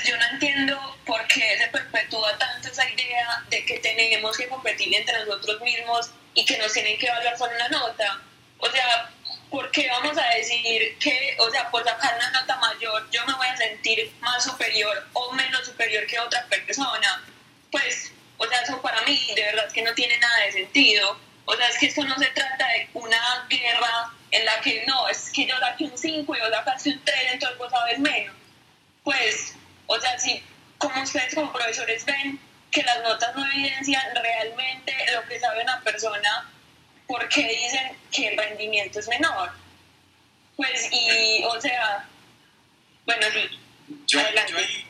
Pues 0.00 0.12
yo 0.12 0.16
no 0.16 0.26
entiendo 0.30 0.96
por 1.04 1.26
qué 1.26 1.58
se 1.58 1.66
perpetúa 1.66 2.38
tanto 2.38 2.68
esa 2.68 2.88
idea 2.88 3.44
de 3.50 3.66
que 3.66 3.80
tenemos 3.80 4.34
que 4.34 4.48
competir 4.48 4.94
entre 4.94 5.26
nosotros 5.26 5.60
mismos 5.60 6.10
y 6.32 6.42
que 6.46 6.56
nos 6.56 6.72
tienen 6.72 6.98
que 6.98 7.06
evaluar 7.06 7.36
con 7.36 7.54
una 7.54 7.68
nota. 7.68 8.18
O 8.56 8.70
sea, 8.70 9.10
¿por 9.50 9.70
qué 9.70 9.88
vamos 9.88 10.16
a 10.16 10.26
decir 10.36 10.96
que, 10.98 11.36
o 11.38 11.50
sea, 11.50 11.70
por 11.70 11.84
sacar 11.84 12.16
una 12.16 12.30
nota 12.30 12.56
mayor 12.56 13.10
yo 13.10 13.26
me 13.26 13.34
voy 13.34 13.46
a 13.48 13.56
sentir 13.58 14.10
más 14.20 14.42
superior 14.42 15.06
o 15.12 15.32
menos 15.32 15.66
superior 15.66 16.06
que 16.06 16.18
otra 16.18 16.46
persona? 16.46 17.22
Pues, 17.70 18.10
o 18.38 18.46
sea, 18.46 18.60
eso 18.60 18.80
para 18.80 19.02
mí 19.02 19.32
de 19.36 19.42
verdad 19.42 19.66
es 19.66 19.72
que 19.74 19.82
no 19.82 19.92
tiene 19.92 20.16
nada 20.16 20.46
de 20.46 20.52
sentido. 20.52 21.20
O 21.44 21.54
sea, 21.56 21.68
es 21.68 21.76
que 21.76 21.86
esto 21.86 22.04
no 22.04 22.16
se 22.16 22.28
trata 22.28 22.68
de 22.68 22.88
una 22.94 23.46
guerra 23.50 24.10
en 24.30 24.46
la 24.46 24.62
que 24.62 24.82
no, 24.86 25.08
es 25.08 25.28
que 25.30 25.44
yo 25.44 25.58
saqué 25.58 25.84
un 25.84 25.98
5 25.98 26.34
y 26.34 26.38
yo 26.38 26.48
sacaste 26.48 26.88
un 26.88 27.04
3, 27.04 27.16
entonces 27.32 27.58
vos 27.58 27.70
sabes 27.70 27.98
menos. 27.98 28.34
Pues, 29.04 29.56
o 29.90 30.00
sea, 30.00 30.16
si 30.18 30.40
como 30.78 31.02
ustedes 31.02 31.34
como 31.34 31.52
profesores 31.52 32.04
ven 32.04 32.38
que 32.70 32.82
las 32.84 33.02
notas 33.02 33.34
no 33.34 33.44
evidencian 33.44 34.02
realmente 34.14 34.94
lo 35.12 35.26
que 35.28 35.40
sabe 35.40 35.62
una 35.64 35.80
persona, 35.80 36.48
¿por 37.08 37.28
qué 37.28 37.48
dicen 37.48 37.96
que 38.12 38.28
el 38.28 38.38
rendimiento 38.38 39.00
es 39.00 39.08
menor? 39.08 39.50
Pues, 40.56 40.88
y, 40.92 41.42
o 41.42 41.60
sea, 41.60 42.08
bueno, 43.04 43.26
sí. 43.32 43.58
Yo, 44.06 44.20
yo 44.48 44.58
ahí, 44.58 44.86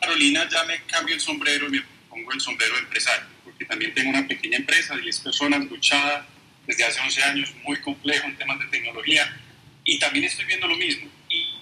Carolina, 0.00 0.46
ya 0.50 0.64
me 0.64 0.82
cambio 0.82 1.14
el 1.14 1.20
sombrero 1.22 1.66
y 1.68 1.70
me 1.70 1.82
pongo 2.10 2.32
el 2.32 2.40
sombrero 2.40 2.76
empresario, 2.76 3.26
porque 3.44 3.64
también 3.64 3.94
tengo 3.94 4.10
una 4.10 4.28
pequeña 4.28 4.58
empresa, 4.58 4.94
10 4.94 5.20
personas, 5.20 5.64
luchada 5.64 6.26
desde 6.66 6.84
hace 6.84 7.00
11 7.00 7.22
años, 7.22 7.54
muy 7.62 7.80
complejo 7.80 8.26
en 8.26 8.36
temas 8.36 8.58
de 8.58 8.66
tecnología, 8.66 9.40
y 9.84 9.98
también 9.98 10.26
estoy 10.26 10.44
viendo 10.44 10.66
lo 10.66 10.76
mismo. 10.76 11.08
Y, 11.30 11.54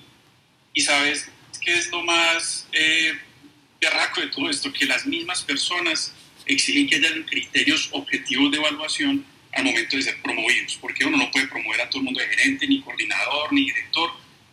y 0.72 0.80
sabes 0.80 1.30
qué 1.64 1.78
es 1.78 1.90
lo 1.90 2.02
más... 2.02 2.68
Eh, 2.72 3.12
berraco 3.82 4.20
de 4.20 4.28
todo 4.28 4.48
esto, 4.48 4.72
que 4.72 4.86
las 4.86 5.06
mismas 5.06 5.42
personas 5.42 6.14
exigen 6.46 6.88
que 6.88 6.96
haya 6.96 7.10
criterios 7.26 7.88
objetivos 7.92 8.50
de 8.52 8.58
evaluación 8.58 9.26
al 9.52 9.64
momento 9.64 9.96
de 9.96 10.02
ser 10.02 10.22
promovidos, 10.22 10.78
porque 10.80 11.04
uno 11.04 11.18
no 11.18 11.30
puede 11.30 11.48
promover 11.48 11.80
a 11.82 11.90
todo 11.90 11.98
el 11.98 12.04
mundo 12.04 12.20
de 12.20 12.28
gerente, 12.28 12.66
ni 12.66 12.80
coordinador, 12.80 13.52
ni 13.52 13.66
director, 13.66 14.10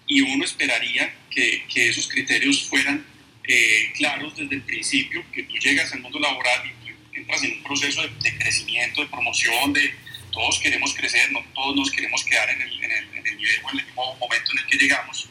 y 0.08 0.22
uno 0.22 0.44
esperaría 0.44 1.14
que, 1.30 1.64
que 1.72 1.90
esos 1.90 2.10
criterios 2.10 2.68
fueran 2.68 3.06
eh, 3.48 3.94
claros 3.96 4.36
desde 4.36 4.56
el 4.56 4.64
principio, 4.64 5.24
que 5.32 5.44
tú 5.44 5.56
llegas 5.58 5.94
al 5.94 6.02
mundo 6.02 6.20
laboral 6.20 6.62
y 6.84 7.18
entras 7.18 7.44
en 7.44 7.54
un 7.54 7.64
proceso 7.64 8.02
de, 8.02 8.38
crecimiento, 8.38 9.02
de 9.02 9.08
promoción, 9.08 9.72
de 9.74 9.94
todos 10.32 10.60
queremos 10.60 10.94
crecer, 10.94 11.32
no 11.32 11.44
todos 11.54 11.76
nos 11.76 11.92
queremos 11.92 12.24
quedar 12.26 12.50
en 12.50 12.62
el, 12.62 12.84
en 12.84 12.92
el, 12.92 13.18
en 13.18 13.28
el 13.28 13.38
nivel 13.38 13.62
o 13.64 13.72
en 13.72 13.80
el 13.80 13.86
mismo 13.86 14.16
momento 14.20 14.52
en 14.52 14.58
el 14.58 14.66
que 14.66 14.78
llegamos, 14.78 15.30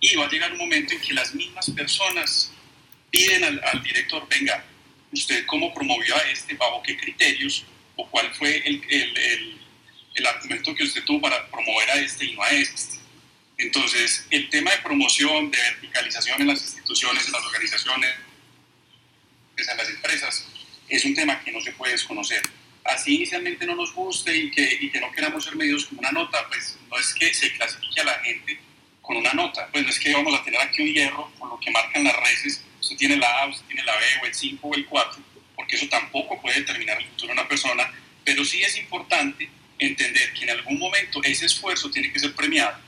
y 0.00 0.16
va 0.16 0.26
a 0.26 0.30
llegar 0.30 0.52
un 0.52 0.58
momento 0.58 0.94
en 0.94 1.00
que 1.00 1.12
las 1.12 1.34
mismas 1.34 1.70
personas 1.70 2.52
piden 3.10 3.44
al, 3.44 3.82
director, 3.82 4.26
venga, 4.28 4.64
¿usted 5.12 5.44
cómo 5.46 5.72
promovió 5.74 6.14
a 6.14 6.30
este, 6.30 6.54
bajo 6.54 6.82
qué 6.82 6.96
criterios, 6.96 7.64
o 7.96 8.08
cuál 8.08 8.32
fue 8.34 8.62
el, 8.66 8.82
el, 8.88 9.58
el, 10.14 10.26
argumento 10.26 10.74
que 10.74 10.84
usted 10.84 11.02
tuvo 11.04 11.22
para 11.22 11.48
promover 11.48 11.90
a 11.90 11.94
este 11.94 12.26
y 12.26 12.34
no 12.34 12.42
a 12.42 12.50
este? 12.50 12.98
Entonces, 13.56 14.26
el 14.30 14.48
tema 14.50 14.70
de 14.70 14.78
promoción, 14.78 15.50
de 15.50 15.58
verticalización 15.58 16.40
en 16.40 16.48
las 16.48 16.62
instituciones, 16.62 17.26
en 17.26 17.32
las 17.32 17.44
organizaciones, 17.44 18.14
en 19.56 19.76
las 19.76 19.88
empresas, 19.88 20.46
es 20.88 21.04
un 21.04 21.14
tema 21.14 21.42
que 21.42 21.50
no 21.50 21.60
se 21.60 21.72
puede 21.72 21.92
desconocer. 21.92 22.42
Así 22.84 23.16
inicialmente 23.16 23.66
no 23.66 23.74
nos 23.74 23.92
guste 23.92 24.34
y 24.36 24.50
que, 24.50 24.78
y 24.80 24.90
que 24.90 25.00
no 25.00 25.10
queramos 25.10 25.44
ser 25.44 25.56
medios 25.56 25.86
con 25.86 25.98
una 25.98 26.12
nota, 26.12 26.46
pues 26.48 26.78
no 26.88 26.98
es 26.98 27.12
que 27.14 27.34
se 27.34 27.52
clasifique 27.54 28.00
a 28.00 28.04
la 28.04 28.14
gente 28.20 28.67
con 29.08 29.16
una 29.16 29.32
nota, 29.32 29.66
pues 29.72 29.84
no 29.84 29.88
es 29.88 29.98
que 29.98 30.12
vamos 30.12 30.38
a 30.38 30.44
tener 30.44 30.60
aquí 30.60 30.82
un 30.82 30.92
hierro 30.92 31.32
con 31.38 31.48
lo 31.48 31.58
que 31.58 31.70
marcan 31.70 32.04
las 32.04 32.14
redes 32.14 32.62
usted 32.78 32.94
tiene 32.94 33.16
la 33.16 33.42
A, 33.42 33.46
usted 33.46 33.64
tiene 33.64 33.82
la 33.82 33.96
B, 33.96 34.00
o 34.22 34.26
el 34.26 34.34
5 34.34 34.68
o 34.68 34.74
el 34.74 34.84
4, 34.84 35.22
porque 35.56 35.76
eso 35.76 35.88
tampoco 35.88 36.38
puede 36.42 36.60
determinar 36.60 36.98
el 36.98 37.06
futuro 37.08 37.28
de 37.28 37.40
una 37.40 37.48
persona, 37.48 37.90
pero 38.22 38.44
sí 38.44 38.62
es 38.62 38.76
importante 38.76 39.48
entender 39.78 40.34
que 40.34 40.44
en 40.44 40.50
algún 40.50 40.78
momento 40.78 41.22
ese 41.24 41.46
esfuerzo 41.46 41.90
tiene 41.90 42.12
que 42.12 42.18
ser 42.18 42.34
premiado 42.34 42.78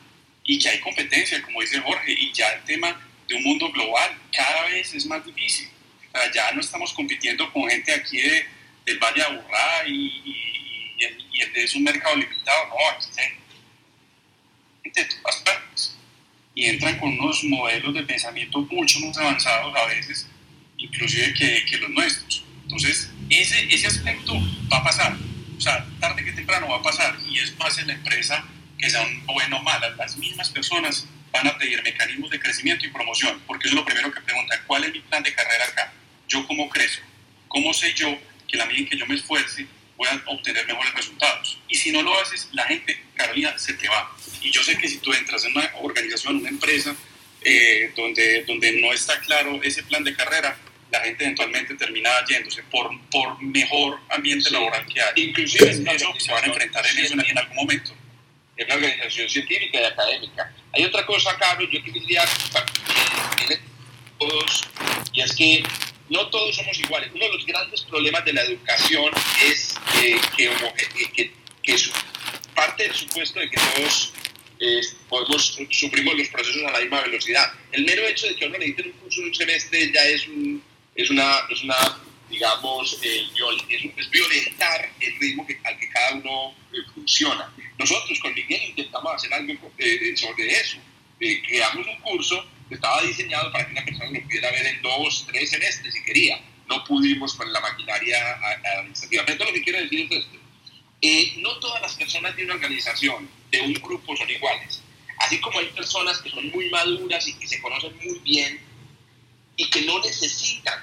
y 0.45 0.59
que 0.59 0.69
hay 0.69 0.81
competencia, 0.81 1.41
como 1.41 1.63
dice 1.63 1.81
Jorge, 1.81 2.13
y 2.13 2.31
ya 2.35 2.49
el 2.51 2.65
tema 2.65 3.01
de 3.27 3.37
un 3.37 3.43
mundo 3.43 3.73
global 3.73 4.19
cada 4.31 4.65
vez 4.65 4.93
es 4.93 5.07
más 5.07 5.25
difícil. 5.25 5.71
O 6.09 6.19
sea, 6.19 6.31
ya 6.33 6.53
no 6.53 6.61
estamos 6.61 6.93
compitiendo 6.93 7.51
con 7.51 7.67
gente 7.67 7.95
aquí 7.95 8.21
de, 8.21 8.45
del 8.85 8.99
Valle 8.99 9.21
de 9.21 9.23
Aburrá 9.23 9.87
y, 9.87 10.23
y, 10.27 11.05
y, 11.33 11.43
es 11.55 11.75
un 11.75 11.85
mercado 11.85 12.15
limitado, 12.17 12.69
no, 12.69 12.91
aquí 12.91 13.09
hay 13.17 13.33
gente 14.83 15.05
de 15.05 15.09
todas 15.15 15.37
partes 15.37 16.00
y 16.61 16.67
entran 16.67 16.99
con 16.99 17.19
unos 17.19 17.43
modelos 17.45 17.95
de 17.95 18.03
pensamiento 18.03 18.61
mucho 18.71 19.01
más 19.01 19.17
avanzados 19.17 19.75
a 19.75 19.87
veces, 19.87 20.29
inclusive 20.77 21.33
que, 21.33 21.65
que 21.65 21.79
los 21.79 21.89
nuestros. 21.89 22.45
Entonces, 22.65 23.11
ese, 23.31 23.75
ese 23.75 23.87
aspecto 23.87 24.35
va 24.71 24.77
a 24.77 24.85
pasar. 24.85 25.17
O 25.57 25.61
sea, 25.61 25.87
tarde 25.99 26.23
que 26.23 26.33
temprano 26.33 26.69
va 26.69 26.77
a 26.77 26.83
pasar 26.83 27.17
y 27.27 27.39
es 27.39 27.57
más 27.59 27.79
en 27.79 27.87
la 27.87 27.95
empresa 27.95 28.45
que 28.77 28.91
sean 28.91 29.25
bueno 29.25 29.57
o 29.57 29.63
malas. 29.63 29.97
Las 29.97 30.19
mismas 30.19 30.51
personas 30.51 31.07
van 31.33 31.47
a 31.47 31.57
pedir 31.57 31.83
mecanismos 31.83 32.29
de 32.29 32.39
crecimiento 32.39 32.85
y 32.85 32.91
promoción, 32.91 33.41
porque 33.47 33.67
eso 33.67 33.77
es 33.77 33.81
lo 33.81 33.87
primero 33.87 34.13
que 34.13 34.21
preguntan, 34.21 34.61
¿cuál 34.67 34.85
es 34.85 34.93
mi 34.93 35.01
plan 35.01 35.23
de 35.23 35.33
carrera 35.33 35.65
acá? 35.65 35.95
¿Yo 36.29 36.47
cómo 36.47 36.69
crezco? 36.69 37.07
¿Cómo 37.49 37.73
sé 37.73 37.95
yo 37.95 38.19
que 38.47 38.59
la 38.59 38.67
medida 38.67 38.81
en 38.81 38.89
que 38.91 38.99
yo 38.99 39.07
me 39.07 39.15
esfuerce 39.15 39.67
a 40.09 40.23
obtener 40.27 40.67
mejores 40.67 40.95
resultados? 40.95 41.59
Y 41.69 41.77
si 41.77 41.93
no 41.93 42.03
lo 42.03 42.19
haces, 42.21 42.49
la 42.53 42.65
gente, 42.65 42.99
Carolina, 43.15 43.59
se 43.59 43.75
te 43.75 43.89
va. 43.89 44.15
Y 44.43 44.51
yo 44.51 44.63
sé 44.63 44.77
que 44.79 44.89
si 44.89 44.99
tú 44.99 45.13
entras 45.13 45.45
en 45.45 45.53
una 45.53 45.71
organización, 45.83 46.37
una 46.37 46.49
empresa, 46.49 46.95
eh, 47.43 47.93
donde, 47.97 48.45
donde 48.45 48.81
no 48.81 48.93
está 48.93 49.19
claro 49.21 49.61
ese 49.63 49.83
plan 49.83 50.05
de 50.05 50.15
carrera, 50.15 50.57
la 50.91 51.01
gente 51.01 51.25
eventualmente 51.25 51.75
termina 51.75 52.11
yéndose 52.29 52.63
por, 52.65 52.91
por 53.11 53.41
mejor 53.43 54.01
ambiente 54.11 54.51
laboral 54.51 54.85
que 54.87 55.01
hay. 55.01 55.29
Inclusive 55.29 55.71
eso, 55.71 56.15
se 56.19 56.33
van 56.33 56.45
a 56.45 56.47
enfrentar 56.49 56.85
en 56.87 56.99
eso 56.99 57.15
en, 57.15 57.39
algún 57.39 57.57
momento. 57.57 57.93
Es 58.57 58.67
una 58.67 58.75
organización 58.75 59.29
científica 59.29 59.81
y 59.81 59.85
académica. 59.85 60.53
Hay 60.73 60.85
otra 60.85 61.07
cosa, 61.07 61.37
Carlos, 61.39 61.69
yo 61.73 61.83
quería 61.83 62.25
todos, 64.19 64.69
y 65.15 65.23
es 65.23 65.33
que 65.35 65.63
no 66.11 66.29
todos 66.29 66.57
somos 66.57 66.79
iguales. 66.79 67.11
Uno 67.15 67.25
de 67.25 67.33
los 67.33 67.47
grandes 67.47 67.81
problemas 67.83 68.25
de 68.25 68.33
la 68.33 68.43
educación 68.43 69.11
es 69.45 69.75
eh, 70.03 70.21
que, 70.37 70.51
que, 71.15 71.33
que, 71.63 71.73
es 71.73 71.91
parte 72.55 72.83
del 72.83 72.95
supuesto 72.95 73.41
de 73.41 73.49
que 73.49 73.57
todos 73.57 74.13
podemos, 75.09 75.59
sufrimos 75.71 76.15
los 76.15 76.29
procesos 76.29 76.63
a 76.65 76.73
la 76.73 76.81
misma 76.81 77.01
velocidad. 77.01 77.53
El 77.73 77.85
mero 77.85 78.07
hecho 78.07 78.27
de 78.27 78.37
que 78.37 78.47
uno 78.47 78.59
necesite 78.59 78.83
un 78.91 78.93
curso 78.93 79.21
de 79.23 79.29
un 79.29 79.35
semestre 79.35 79.93
ya 79.93 80.05
es, 80.05 80.29
un, 80.29 80.63
es, 80.95 81.11
una, 81.11 81.47
es 81.49 81.63
una, 81.63 81.77
digamos, 82.29 82.99
eh, 83.03 83.27
es, 83.69 84.11
violentar 84.11 84.91
el 85.01 85.19
ritmo 85.19 85.47
que, 85.47 85.59
al 85.65 85.79
que 85.79 85.89
cada 85.89 86.15
uno 86.15 86.55
eh, 86.73 86.77
funciona. 86.95 87.53
Nosotros 87.79 88.19
con 88.21 88.35
Miguel 88.35 88.63
intentamos 88.69 89.15
hacer 89.15 89.33
algo 89.33 89.73
eh, 89.79 90.17
sobre 90.17 90.51
eso. 90.51 90.79
creamos 91.19 91.87
un 91.87 91.97
curso 92.03 92.43
que 92.43 92.60
estaba 92.75 93.03
diseñado 93.03 93.51
para 93.53 93.67
que 93.67 93.73
una 93.73 93.85
persona 93.85 94.11
lo 94.11 94.23
pudiera 94.23 94.51
ver 94.51 94.67
en 94.67 94.83
dos, 94.83 95.27
tres 95.27 95.51
semestres 95.51 95.95
si 95.95 96.03
quería. 96.05 96.41
No 96.69 96.85
pudimos 96.85 97.35
con 97.35 97.53
la 97.53 97.61
maquinaria 97.61 98.17
administrativa. 98.79 99.25
Pero 99.27 99.45
lo 99.45 99.53
que 99.53 99.63
quiero 99.63 99.81
decir 99.81 100.07
es 100.11 100.25
esto. 100.25 101.41
no 101.41 101.59
todas 101.59 101.83
las 101.83 101.95
personas 101.95 102.37
de 102.37 102.45
una 102.45 102.55
organización 102.55 103.29
de 103.51 103.61
un 103.61 103.75
grupo 103.75 104.17
son 104.17 104.31
iguales. 104.31 104.83
así 105.19 105.41
como 105.41 105.59
hay 105.59 105.67
personas 105.67 106.19
que 106.19 106.31
son 106.31 106.49
muy 106.51 106.71
maduras 106.71 107.27
y 107.27 107.35
que 107.35 107.47
se 107.47 107.61
conocen 107.61 107.95
muy 107.97 108.19
bien 108.21 108.61
y 109.57 109.69
que 109.69 109.83
no 109.83 109.99
necesitan 110.01 110.83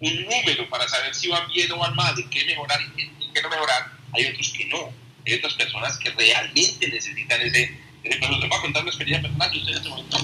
un 0.00 0.24
número 0.24 0.68
para 0.68 0.88
saber 0.88 1.14
si 1.14 1.28
van 1.28 1.48
bien 1.48 1.70
o 1.72 1.78
van 1.78 1.94
mal, 1.94 2.18
en 2.18 2.28
qué 2.28 2.44
mejorar 2.44 2.80
y 2.82 2.96
qué 3.32 3.42
no 3.42 3.48
mejorar, 3.48 3.92
hay 4.14 4.26
otros 4.26 4.52
que 4.52 4.64
no. 4.66 4.92
Hay 5.26 5.34
otras 5.34 5.54
personas 5.54 5.98
que 5.98 6.10
realmente 6.10 6.88
necesitan 6.88 7.40
ese, 7.42 7.64
ese 8.04 8.18
Les 8.18 8.20
voy 8.20 8.58
a 8.58 8.60
contar 8.60 8.82
una 8.82 8.90
experiencia 8.90 9.22
personal. 9.22 9.52
Yo 9.52 9.58
estoy 9.58 9.72
en 9.72 9.78
este 9.78 9.88
momento 9.88 10.16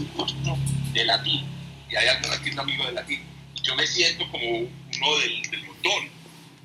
de 0.92 1.04
latín 1.04 1.46
y 1.90 1.96
hay 1.96 2.08
alguien 2.08 2.32
aquí, 2.32 2.50
un 2.50 2.60
amigo 2.60 2.86
de 2.86 2.92
latín. 2.92 3.20
Yo 3.62 3.76
me 3.76 3.86
siento 3.86 4.28
como 4.30 4.48
uno 4.48 5.18
del, 5.18 5.42
del 5.50 5.62
montón. 5.64 6.22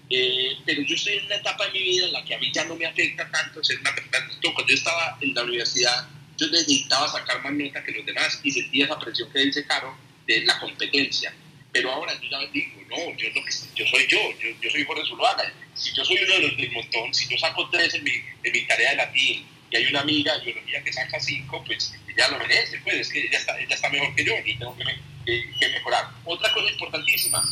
Eh, 0.10 0.58
pero 0.66 0.82
yo 0.84 0.96
estoy 0.96 1.16
en 1.16 1.26
una 1.26 1.36
etapa 1.36 1.66
de 1.66 1.72
mi 1.72 1.84
vida 1.84 2.06
en 2.06 2.14
la 2.14 2.24
que 2.24 2.34
a 2.34 2.40
mí 2.40 2.50
ya 2.54 2.64
no 2.64 2.76
me 2.76 2.86
afecta 2.86 3.30
tanto 3.30 3.62
ser 3.64 3.80
una 3.80 3.94
persona. 3.94 4.26
Cuando 4.42 4.68
yo 4.68 4.76
estaba 4.76 5.18
en 5.20 5.34
la 5.34 5.44
universidad, 5.44 6.08
yo 6.38 6.48
necesitaba 6.48 7.12
sacar 7.12 7.44
más 7.44 7.54
nota 7.54 7.84
que 7.84 7.92
los 7.92 8.06
demás 8.06 8.40
y 8.44 8.52
sentía 8.52 8.86
esa 8.86 9.00
presión 9.00 9.30
que 9.32 9.40
dice 9.40 9.66
Caro 9.66 9.98
de 10.26 10.46
la 10.46 10.58
competencia. 10.60 11.34
Pero 11.74 11.92
ahora 11.92 12.14
yo 12.22 12.30
ya 12.30 12.40
digo, 12.52 12.82
no, 12.90 13.18
yo, 13.18 13.28
lo 13.30 13.44
que, 13.44 13.52
yo 13.76 13.86
soy 13.86 14.08
yo, 14.08 14.18
yo, 14.40 14.50
yo 14.62 14.72
soy 14.72 14.86
Jorge 14.86 15.04
Zuluaga. 15.08 15.54
Si 15.76 15.94
yo 15.94 16.06
soy 16.06 16.18
uno 16.24 16.34
de 16.34 16.40
los 16.48 16.58
del 16.58 16.72
montón, 16.72 17.14
si 17.14 17.28
yo 17.28 17.38
saco 17.38 17.70
tres 17.70 17.94
en 17.94 18.04
mi, 18.04 18.12
en 18.44 18.52
mi 18.52 18.66
tarea 18.66 18.92
de 18.92 18.96
latín 18.96 19.46
y 19.70 19.76
hay 19.76 19.86
una 19.88 20.02
amiga 20.02 20.38
biología 20.40 20.82
que 20.84 20.94
saca 20.94 21.20
cinco, 21.20 21.64
pues 21.66 21.94
ella 22.18 22.30
lo 22.30 22.40
merece, 22.40 22.80
pues 22.80 22.96
es 22.96 23.10
que 23.10 23.20
ella 23.20 23.38
está, 23.38 23.58
ella 23.60 23.76
está 23.76 23.90
mejor 23.90 24.14
que 24.16 24.26
yo 24.26 24.34
y 24.44 24.58
tengo 24.58 24.76
que, 24.76 25.70
mejorar. 25.70 26.10
Otra 26.26 26.52
cosa 26.52 26.72
importantísima, 26.72 27.44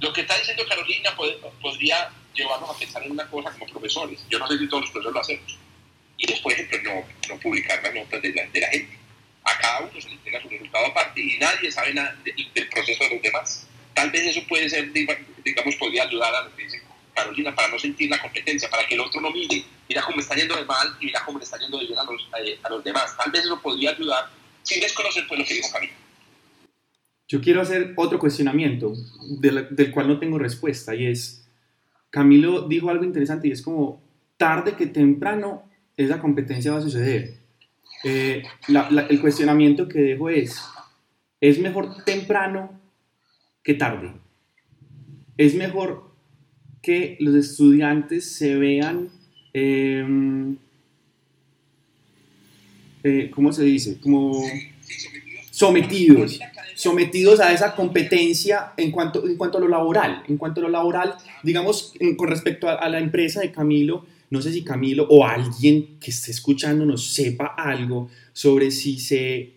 lo 0.00 0.12
que 0.12 0.20
está 0.20 0.36
diciendo 0.36 0.66
Carolina 0.68 1.16
podría 1.16 2.10
llevarnos 2.34 2.68
a 2.68 2.78
pensar 2.78 3.02
en 3.04 3.12
una 3.12 3.26
cosa 3.30 3.50
como 3.52 3.66
profesores. 3.66 4.20
Yo 4.28 4.38
no 4.38 4.46
sé 4.46 4.58
si 4.58 4.68
todos 4.68 4.82
los 4.82 4.90
profesores 4.90 5.14
lo 5.14 5.20
hacemos. 5.20 5.58
Y 6.18 6.26
después, 6.26 6.56
por 6.56 6.66
ejemplo, 6.66 6.92
no, 6.92 7.34
no 7.34 7.40
publicar 7.40 7.82
las 7.82 7.94
notas 7.94 8.20
de 8.20 8.34
la, 8.34 8.46
de 8.46 8.60
la, 8.60 8.68
gente. 8.68 8.98
A 9.44 9.58
cada 9.58 9.80
uno 9.80 10.00
se 10.00 10.08
le 10.08 10.14
entrega 10.14 10.42
su 10.42 10.48
resultado 10.48 10.86
aparte 10.86 11.20
y 11.20 11.38
nadie 11.38 11.72
sabe 11.72 11.94
nada 11.94 12.14
del 12.24 12.68
proceso 12.68 13.04
de 13.04 13.10
los 13.10 13.22
demás. 13.22 13.66
Tal 13.94 14.10
vez 14.10 14.22
eso 14.22 14.46
puede 14.46 14.68
ser, 14.68 14.92
digamos, 14.92 15.76
podría 15.76 16.02
ayudar 16.02 16.34
a 16.34 16.42
lo 16.42 16.56
que 16.56 16.64
dice 16.64 16.83
Carolina 17.14 17.54
para 17.54 17.68
no 17.68 17.78
sentir 17.78 18.10
la 18.10 18.20
competencia, 18.20 18.68
para 18.68 18.86
que 18.86 18.94
el 18.94 19.00
otro 19.00 19.20
no 19.20 19.30
mire, 19.30 19.64
mira 19.88 20.02
cómo 20.02 20.20
está 20.20 20.34
yendo 20.34 20.56
de 20.56 20.64
mal 20.64 20.96
y 21.00 21.06
mira 21.06 21.22
cómo 21.24 21.38
le 21.38 21.44
está 21.44 21.58
yendo 21.58 21.78
de 21.78 21.86
bien 21.86 21.98
a 21.98 22.04
los, 22.04 22.28
los 22.70 22.84
demás. 22.84 23.16
Tal 23.16 23.30
vez 23.30 23.44
eso 23.44 23.60
podría 23.60 23.90
ayudar 23.90 24.28
sin 24.62 24.80
desconocer 24.80 25.24
pues, 25.28 25.40
lo 25.40 25.46
que 25.46 25.54
dijo 25.54 25.68
Carolina. 25.70 25.94
Yo 27.28 27.40
quiero 27.40 27.62
hacer 27.62 27.94
otro 27.96 28.18
cuestionamiento 28.18 28.92
del, 29.40 29.68
del, 29.70 29.90
cual 29.90 30.08
no 30.08 30.18
tengo 30.18 30.38
respuesta 30.38 30.94
y 30.94 31.06
es, 31.06 31.48
Camilo 32.10 32.68
dijo 32.68 32.90
algo 32.90 33.04
interesante 33.04 33.48
y 33.48 33.52
es 33.52 33.62
como, 33.62 34.02
tarde 34.36 34.74
que 34.76 34.86
temprano 34.86 35.68
esa 35.96 36.20
competencia 36.20 36.72
va 36.72 36.78
a 36.78 36.82
suceder. 36.82 37.38
Eh, 38.04 38.42
el 38.68 39.20
cuestionamiento 39.20 39.88
que 39.88 40.00
dejo 40.00 40.28
es, 40.28 40.62
¿es 41.40 41.58
mejor 41.58 42.04
temprano 42.04 42.80
que 43.62 43.74
tarde? 43.74 44.12
¿Es 45.38 45.54
mejor 45.54 46.13
que 46.84 47.16
los 47.20 47.34
estudiantes 47.34 48.26
se 48.26 48.54
vean, 48.56 49.08
em, 49.52 50.56
eh, 53.02 53.30
¿cómo 53.34 53.52
se 53.52 53.64
dice? 53.64 53.98
Como 54.00 54.44
sometidos 55.50 56.40
sometidos 56.74 57.40
a 57.40 57.52
esa 57.52 57.74
competencia 57.74 58.72
en 58.76 58.90
cuanto, 58.90 59.26
en 59.26 59.36
cuanto 59.36 59.58
a 59.58 59.60
lo 59.60 59.68
laboral. 59.68 60.22
En 60.28 60.36
cuanto 60.36 60.60
a 60.60 60.64
lo 60.64 60.70
laboral, 60.70 61.14
digamos, 61.42 61.94
con 62.16 62.28
respecto 62.28 62.68
a, 62.68 62.88
la 62.88 62.98
empresa 62.98 63.40
de 63.40 63.52
Camilo, 63.52 64.04
no 64.30 64.42
sé 64.42 64.52
si 64.52 64.62
Camilo 64.62 65.06
o 65.08 65.24
alguien 65.24 65.98
que 66.00 66.10
esté 66.10 66.30
escuchando 66.30 66.84
nos 66.84 67.14
sepa 67.14 67.54
algo 67.56 68.10
sobre 68.32 68.70
si 68.70 68.98
se, 68.98 69.52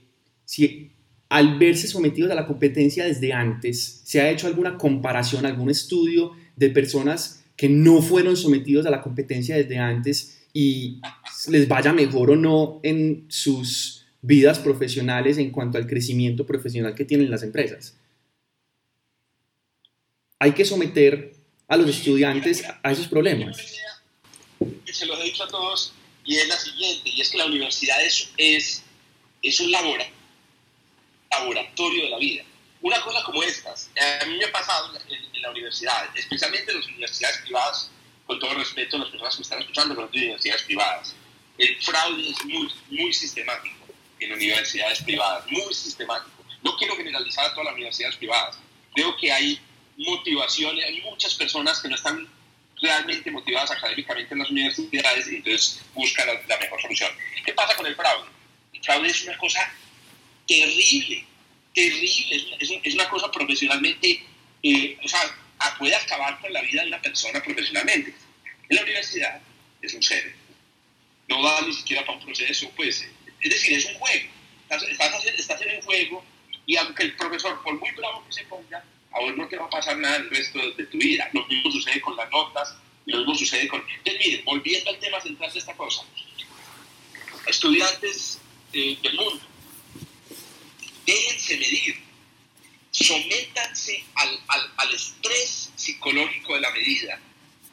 si 0.46 0.92
al 1.30 1.58
verse 1.58 1.88
sometidos 1.88 2.32
a 2.32 2.36
la 2.36 2.46
competencia 2.46 3.06
desde 3.06 3.34
antes, 3.34 4.02
se 4.04 4.22
ha 4.22 4.30
hecho 4.30 4.48
alguna 4.48 4.78
comparación, 4.78 5.46
algún 5.46 5.70
estudio 5.70 6.34
de 6.58 6.70
personas 6.70 7.46
que 7.56 7.70
no 7.70 8.02
fueron 8.02 8.36
sometidos 8.36 8.86
a 8.86 8.92
la 8.92 9.02
competencia 9.02 9.56
desde 9.56 9.78
antes 9.78 10.46
y 10.54 11.00
les 11.48 11.68
vaya 11.68 11.94
mejor 11.94 12.32
o 12.32 12.36
no 12.36 12.80
en 12.84 13.26
sus 13.30 14.06
vidas 14.22 14.60
profesionales 14.60 15.38
en 15.38 15.52
cuanto 15.52 15.78
al 15.78 15.88
crecimiento 15.88 16.46
profesional 16.46 16.94
que 16.96 17.06
tienen 17.06 17.32
las 17.32 17.44
empresas. 17.44 17.96
Hay 20.40 20.52
que 20.52 20.66
someter 20.66 21.34
a 21.68 21.78
los 21.78 21.90
estudiantes 21.90 22.64
a 22.84 22.92
esos 22.92 23.08
problemas. 23.08 23.58
Se 24.86 25.06
los 25.06 25.20
he 25.20 25.24
dicho 25.24 25.44
a 25.44 25.48
todos 25.48 25.94
y 26.28 26.36
es 26.36 26.48
la 26.48 26.58
siguiente, 26.58 27.10
y 27.10 27.22
es 27.22 27.30
que 27.30 27.38
la 27.38 27.46
universidad 27.46 27.98
es, 28.04 28.84
un 29.62 29.72
laboratorio 31.32 32.04
de 32.04 32.10
la 32.10 32.18
vida. 32.18 32.44
Una 32.88 33.02
cosa 33.02 33.22
como 33.22 33.44
estas, 33.44 33.90
a 34.22 34.26
mí 34.28 34.38
me 34.38 34.46
ha 34.46 34.52
pasado 34.54 34.98
en, 35.10 35.42
la 35.42 35.52
universidad, 35.52 36.10
especialmente 36.16 36.72
en 36.72 36.78
las 36.78 36.88
universidades 36.88 37.40
privadas, 37.40 37.92
con 38.26 38.40
todo 38.40 38.54
respeto 38.54 38.96
a 38.96 39.00
las 39.00 39.10
personas 39.10 39.36
que 39.36 39.42
están 39.42 39.60
escuchando, 39.60 39.94
pero 39.94 40.08
las 40.08 40.16
universidades 40.16 40.64
privadas, 40.64 41.16
el 41.58 41.84
fraude 41.84 42.30
es 42.30 42.46
muy, 42.46 42.74
muy 42.92 43.14
sistemático 43.14 43.88
en 44.22 44.32
universidades 44.32 45.02
privadas, 45.02 45.44
muy 45.52 45.74
sistemático. 45.74 46.46
No 46.64 46.78
quiero 46.78 46.96
generalizar 46.96 47.48
a 47.48 47.50
todas 47.50 47.66
las 47.66 47.74
universidades 47.74 48.16
privadas. 48.16 48.58
Creo 48.96 49.18
que 49.18 49.34
hay 49.34 49.60
motivaciones, 49.98 50.86
hay 50.86 51.02
muchas 51.02 51.36
personas 51.36 51.82
que 51.82 51.90
no 51.90 51.96
están 51.96 52.26
realmente 52.82 53.30
motivadas 53.32 53.70
académicamente 53.70 54.34
en 54.34 54.40
las 54.40 54.50
universidades 54.50 55.30
y 55.30 55.36
entonces 55.36 55.82
buscan 55.94 56.26
la, 56.26 56.58
mejor 56.58 56.82
solución. 56.82 57.12
¿Qué 57.46 57.52
pasa 57.52 57.76
con 57.76 57.86
el 57.86 57.98
fraude? 57.98 58.30
El 58.72 58.82
fraude 58.82 59.10
es 59.10 59.24
una 59.24 59.38
cosa 59.38 59.60
terrible, 60.48 61.28
terrible, 61.78 62.58
es, 62.60 62.96
una 62.96 63.08
cosa 63.08 63.30
profesionalmente, 63.32 64.24
eh, 64.64 64.98
o 65.04 65.08
sea, 65.08 65.20
puede 65.78 65.96
acabar 65.96 66.40
con 66.42 66.52
la 66.52 66.62
vida 66.64 66.82
de 66.82 66.88
una 66.88 67.02
persona 67.02 67.40
profesionalmente. 67.44 68.16
En 68.68 68.76
la 68.76 68.82
universidad 68.82 69.40
es 69.84 69.94
un 69.94 70.02
ser, 70.02 70.36
no 71.28 71.44
da 71.44 71.62
ni 71.62 71.74
siquiera 71.74 72.04
para 72.04 72.18
un 72.18 72.26
proceso, 72.26 72.72
pues 72.76 73.08
es 73.42 73.50
decir, 73.52 73.78
es 73.78 73.86
un 73.86 73.94
juego. 73.94 74.32
Estás, 74.70 75.14
haciendo, 75.14 75.72
en 75.72 75.76
un 75.76 75.82
juego 75.84 76.26
y 76.66 76.76
aunque 76.78 77.04
el 77.04 77.16
profesor, 77.16 77.62
por 77.62 77.80
muy 77.80 77.92
bravo 77.92 78.26
que 78.26 78.34
se 78.34 78.44
ponga, 78.46 78.84
a 79.12 79.32
no 79.32 79.48
te 79.48 79.58
va 79.58 79.66
a 79.66 79.70
pasar 79.70 79.98
nada 79.98 80.18
el 80.18 80.30
resto 80.32 80.60
de, 80.72 80.86
tu 80.88 80.98
vida. 80.98 81.30
Lo 81.34 81.46
mismo 81.46 81.72
sucede 81.72 82.02
con 82.02 82.16
las 82.16 82.30
notas, 82.32 82.76
lo 83.06 83.20
mismo 83.20 83.36
sucede 83.36 83.68
con... 83.68 83.84
Entonces, 83.88 84.26
miren, 84.26 84.46
volviendo 84.46 84.90
al 84.90 85.00
tema 85.00 85.22
central 85.22 85.54
de 85.54 85.60
esta 85.60 85.78
cosa. 85.78 86.02
Estudiantes 87.46 88.42
eh, 88.74 88.98
del 89.02 89.16
mundo, 89.16 89.46
déjense 91.08 91.58
medir, 91.58 91.98
sométanse 92.92 94.04
al, 94.16 94.40
al, 94.48 94.74
al 94.76 94.94
estrés 94.94 95.72
psicológico 95.76 96.54
de 96.56 96.62
la 96.62 96.72
medida 96.72 97.20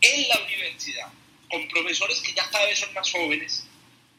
en 0.01 0.29
la 0.29 0.41
universidad, 0.45 1.13
con 1.51 1.67
profesores 1.69 2.21
que 2.21 2.33
ya 2.33 2.49
cada 2.51 2.67
vez 2.67 2.79
son 2.79 2.95
más 2.95 3.11
jóvenes, 3.11 3.65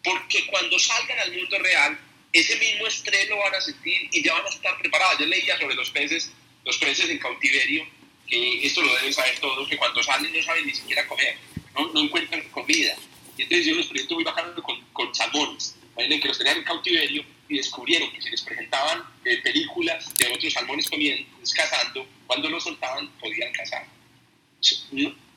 porque 0.04 0.46
cuando 0.48 0.78
salgan 0.78 1.20
al 1.20 1.32
mundo 1.32 1.58
real, 1.60 1.98
ese 2.34 2.58
mismo 2.58 2.86
estrés 2.88 3.30
lo 3.30 3.38
van 3.38 3.56
a 3.56 3.62
sentir 3.62 4.10
y 4.12 4.22
ya 4.22 4.34
van 4.34 4.46
a 4.46 4.50
estar 4.50 4.78
preparados. 4.78 5.20
Yo 5.20 5.26
leía 5.26 5.58
sobre 5.58 5.76
los 5.76 5.90
peces, 5.92 6.32
los 6.66 6.78
peces 6.78 7.10
en 7.10 7.18
cautiverio, 7.18 7.88
que 8.28 8.66
esto 8.68 8.82
lo 8.82 8.94
deben 8.96 9.14
saber 9.14 9.40
todos, 9.40 9.68
que 9.70 9.78
cuando 9.78 10.04
salen 10.04 10.34
no 10.34 10.44
saben 10.44 10.66
ni 10.66 10.74
siquiera 10.76 11.08
comer, 11.08 11.38
no, 11.74 11.94
no 11.94 12.02
encuentran 12.02 12.42
comida. 12.50 12.96
Y 13.38 13.44
entonces 13.44 13.66
yo 13.66 13.76
les 13.76 13.88
pregunto 13.88 14.16
muy 14.16 14.24
bajando 14.26 14.62
con, 14.62 14.82
con 14.92 15.16
salmones, 15.16 15.78
que 15.96 16.28
los 16.28 16.38
tenían 16.38 16.58
en 16.58 16.64
cautiverio 16.64 17.35
y 17.48 17.58
descubrieron 17.58 18.12
que 18.12 18.22
si 18.22 18.30
les 18.30 18.42
presentaban 18.42 19.04
eh, 19.24 19.38
películas 19.42 20.14
de 20.16 20.28
otros 20.28 20.54
salmones 20.54 20.90
comiendo, 20.90 21.30
cazando, 21.56 22.08
cuando 22.28 22.50
los 22.50 22.64
soltaban 22.64 23.10
podían 23.20 23.52
cazar. 23.54 23.86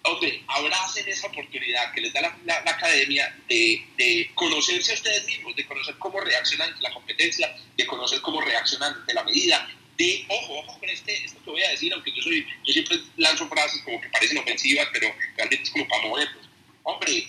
Hombre, 0.04 0.42
abracen 0.46 1.06
esa 1.08 1.26
oportunidad 1.26 1.92
que 1.92 2.00
les 2.00 2.12
da 2.12 2.34
la, 2.44 2.54
academia 2.64 3.36
de, 3.48 4.30
conocerse 4.34 4.92
a 4.92 4.94
ustedes 4.94 5.26
mismos, 5.26 5.54
de 5.54 5.66
conocer 5.66 5.96
cómo 5.98 6.20
reaccionan 6.20 6.70
ante 6.70 6.82
la 6.82 6.94
competencia, 6.94 7.54
de 7.76 7.86
conocer 7.86 8.20
cómo 8.22 8.40
reaccionan 8.40 8.94
ante 8.94 9.12
la 9.12 9.24
medida, 9.24 9.68
de, 9.98 10.24
ojo, 10.28 10.60
ojo 10.60 10.78
con 10.78 10.88
este, 10.88 11.24
esto 11.24 11.42
que 11.44 11.50
voy 11.50 11.62
a 11.62 11.70
decir, 11.70 11.92
aunque 11.92 12.12
yo 12.12 12.22
soy, 12.22 12.46
yo 12.64 12.72
siempre 12.72 12.98
lanzo 13.16 13.48
frases 13.48 13.82
como 13.82 14.00
que 14.00 14.08
parecen 14.08 14.38
ofensivas, 14.38 14.88
pero 14.92 15.12
realmente 15.36 15.64
es 15.64 15.70
como 15.70 15.88
para 15.88 16.02
moverlos. 16.06 16.48
Hombre, 16.84 17.28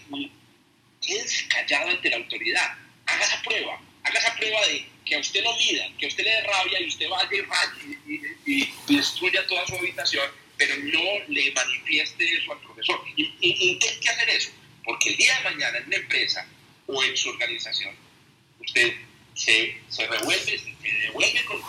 quédense 1.01 1.47
callado 1.47 1.89
ante 1.89 2.09
la 2.09 2.17
autoridad, 2.17 2.77
haga 3.07 3.25
esa 3.25 3.41
prueba, 3.41 3.81
haga 4.03 4.19
esa 4.19 4.35
prueba 4.35 4.65
de 4.67 4.85
que 5.05 5.15
a 5.15 5.19
usted 5.19 5.43
lo 5.43 5.55
mida, 5.57 5.87
que 5.97 6.05
a 6.05 6.09
usted 6.09 6.23
le 6.23 6.31
dé 6.31 6.41
rabia 6.41 6.81
y 6.81 6.87
usted 6.87 7.09
vaya 7.09 7.29
y, 7.33 8.13
y, 8.13 8.21
y, 8.45 8.73
y 8.87 8.95
destruya 8.95 9.45
toda 9.47 9.65
su 9.67 9.75
habitación 9.75 10.29
pero 10.59 10.75
no 10.75 11.25
le 11.29 11.51
manifieste 11.51 12.33
eso 12.33 12.51
al 12.51 12.59
profesor. 12.59 13.01
Intente 13.15 14.09
hacer 14.09 14.29
eso, 14.29 14.51
porque 14.83 15.09
el 15.09 15.15
día 15.15 15.37
de 15.37 15.43
mañana 15.51 15.77
en 15.77 15.85
una 15.87 15.95
empresa 15.95 16.45
o 16.85 17.01
en 17.01 17.15
su 17.15 17.29
organización, 17.29 17.95
usted 18.59 18.93
se, 19.35 19.77
revuelve, 19.97 20.59
se 20.59 20.75
devuelve 21.07 21.45
con 21.45 21.61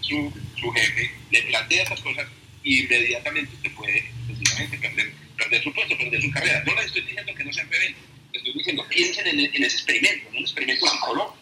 su, 0.00 0.72
jefe, 0.72 1.10
le 1.30 1.42
plantea 1.42 1.82
esas 1.82 2.00
cosas 2.00 2.26
y 2.64 2.80
inmediatamente 2.84 3.54
usted 3.56 3.72
puede 3.72 4.10
sencillamente 4.26 4.78
perder, 4.78 5.12
perder 5.36 5.62
su 5.62 5.74
puesto, 5.74 5.98
perder 5.98 6.22
su 6.22 6.30
carrera. 6.30 6.64
No 6.64 6.74
le 6.74 6.82
estoy 6.82 7.02
diciendo 7.02 7.34
que 7.34 7.44
no 7.44 7.52
sean 7.52 7.70
rebeldes, 7.70 8.02
estoy 8.24 8.38
estoy 8.38 8.52
diciendo, 8.54 8.86
piensen 8.88 9.26
en, 9.26 9.40
en 9.54 9.64
ese 9.64 9.76
experimento, 9.76 10.28
en 10.30 10.36
un 10.36 10.42
experimento 10.42 10.86
psicológico 10.86 11.39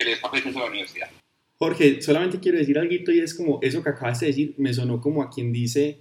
que 0.00 0.06
les 0.06 0.14
está 0.14 0.28
ofreciendo 0.28 0.60
la 0.60 0.66
universidad. 0.66 1.10
Jorge, 1.58 2.00
solamente 2.00 2.40
quiero 2.40 2.56
decir 2.56 2.78
algo 2.78 2.92
y 2.92 3.20
es 3.20 3.34
como 3.34 3.58
eso 3.60 3.82
que 3.82 3.90
acabas 3.90 4.20
de 4.20 4.28
decir, 4.28 4.54
me 4.56 4.72
sonó 4.72 4.98
como 4.98 5.22
a 5.22 5.28
quien 5.28 5.52
dice, 5.52 6.00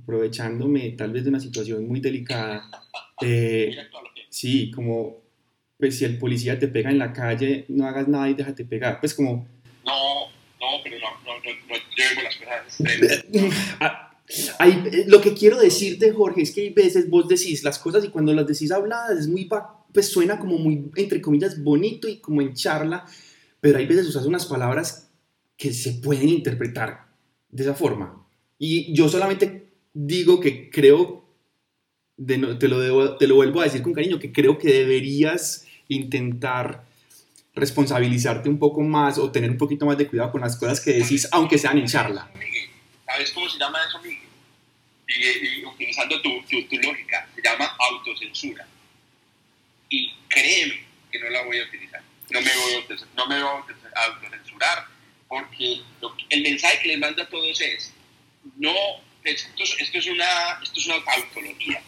aprovechándome 0.00 0.90
tal 0.92 1.12
vez 1.12 1.24
de 1.24 1.28
una 1.28 1.40
situación 1.40 1.86
muy 1.86 2.00
delicada, 2.00 2.70
eh, 3.20 3.76
sí, 4.30 4.70
como, 4.70 5.18
pues 5.78 5.98
si 5.98 6.06
el 6.06 6.18
policía 6.18 6.58
te 6.58 6.68
pega 6.68 6.90
en 6.90 6.98
la 6.98 7.12
calle, 7.12 7.66
no 7.68 7.86
hagas 7.86 8.08
nada 8.08 8.30
y 8.30 8.34
déjate 8.34 8.64
pegar, 8.64 8.98
pues 8.98 9.12
como... 9.12 9.46
No, 9.84 10.28
no, 10.58 10.82
pero 10.82 10.96
no, 10.98 11.10
no, 11.24 11.34
no, 11.34 11.50
no 11.68 11.74
llevo 11.94 12.22
las 12.22 12.36
cosas 12.36 13.76
ah, 13.80 14.04
hay, 14.58 14.72
eh, 14.90 15.04
lo 15.06 15.20
que 15.20 15.34
quiero 15.34 15.58
decirte, 15.58 16.12
Jorge, 16.12 16.42
es 16.42 16.50
que 16.50 16.62
hay 16.62 16.70
veces 16.70 17.10
vos 17.10 17.28
decís 17.28 17.62
las 17.62 17.78
cosas 17.78 18.04
y 18.04 18.08
cuando 18.08 18.32
las 18.32 18.46
decís 18.46 18.72
habladas 18.72 19.18
es 19.18 19.28
muy, 19.28 19.48
pues 19.92 20.08
suena 20.08 20.38
como 20.38 20.58
muy, 20.58 20.90
entre 20.96 21.20
comillas, 21.20 21.62
bonito 21.62 22.08
y 22.08 22.18
como 22.18 22.42
en 22.42 22.54
charla, 22.54 23.06
pero 23.60 23.78
hay 23.78 23.86
veces 23.86 24.06
usas 24.06 24.26
unas 24.26 24.46
palabras 24.46 25.10
que 25.56 25.72
se 25.72 25.92
pueden 25.94 26.28
interpretar 26.28 27.08
de 27.50 27.62
esa 27.62 27.74
forma. 27.74 28.24
Y 28.58 28.92
yo 28.94 29.08
solamente 29.08 29.68
digo 29.92 30.40
que 30.40 30.70
creo, 30.70 31.24
de 32.16 32.38
te, 32.56 32.68
lo 32.68 33.16
te 33.16 33.26
lo 33.26 33.34
vuelvo 33.36 33.60
a 33.60 33.64
decir 33.64 33.82
con 33.82 33.92
cariño, 33.92 34.18
que 34.18 34.32
creo 34.32 34.58
que 34.58 34.72
deberías 34.72 35.66
intentar 35.88 36.84
responsabilizarte 37.54 38.48
un 38.48 38.58
poco 38.58 38.82
más 38.82 39.18
o 39.18 39.30
tener 39.30 39.50
un 39.50 39.58
poquito 39.58 39.86
más 39.86 39.98
de 39.98 40.06
cuidado 40.06 40.30
con 40.30 40.40
las 40.40 40.56
cosas 40.56 40.80
que 40.80 40.92
decís, 40.92 41.28
aunque 41.32 41.58
sean 41.58 41.78
en 41.78 41.86
charla. 41.86 42.30
¿Sabes 43.04 43.32
cómo 43.32 43.48
se 43.48 43.58
llama 43.58 43.78
eso, 43.88 43.98
Miguel? 44.00 44.18
Y, 45.08 45.64
utilizando 45.64 46.20
tu, 46.20 46.28
tu, 46.42 46.62
tu, 46.68 46.76
lógica, 46.76 47.26
se 47.34 47.42
llama 47.42 47.74
autocensura. 47.78 48.66
Créeme 50.28 50.84
que 51.10 51.18
no 51.18 51.30
la 51.30 51.42
voy 51.42 51.58
a 51.58 51.64
utilizar. 51.64 52.02
No 52.30 52.40
me 52.40 52.56
voy 52.56 52.74
a, 52.74 52.94
no 53.16 53.26
me 53.26 53.42
voy 53.42 53.48
a 53.94 54.04
autocensurar 54.04 54.86
porque 55.28 55.80
el 56.30 56.42
mensaje 56.42 56.80
que 56.80 56.88
le 56.88 56.96
mando 56.98 57.22
a 57.22 57.28
todos 57.28 57.60
es, 57.60 57.92
no, 58.56 58.74
esto, 59.24 59.62
es 59.62 60.06
una, 60.06 60.60
esto 60.62 60.78
es 60.78 60.86
una 60.86 61.04
tautología. 61.04 61.82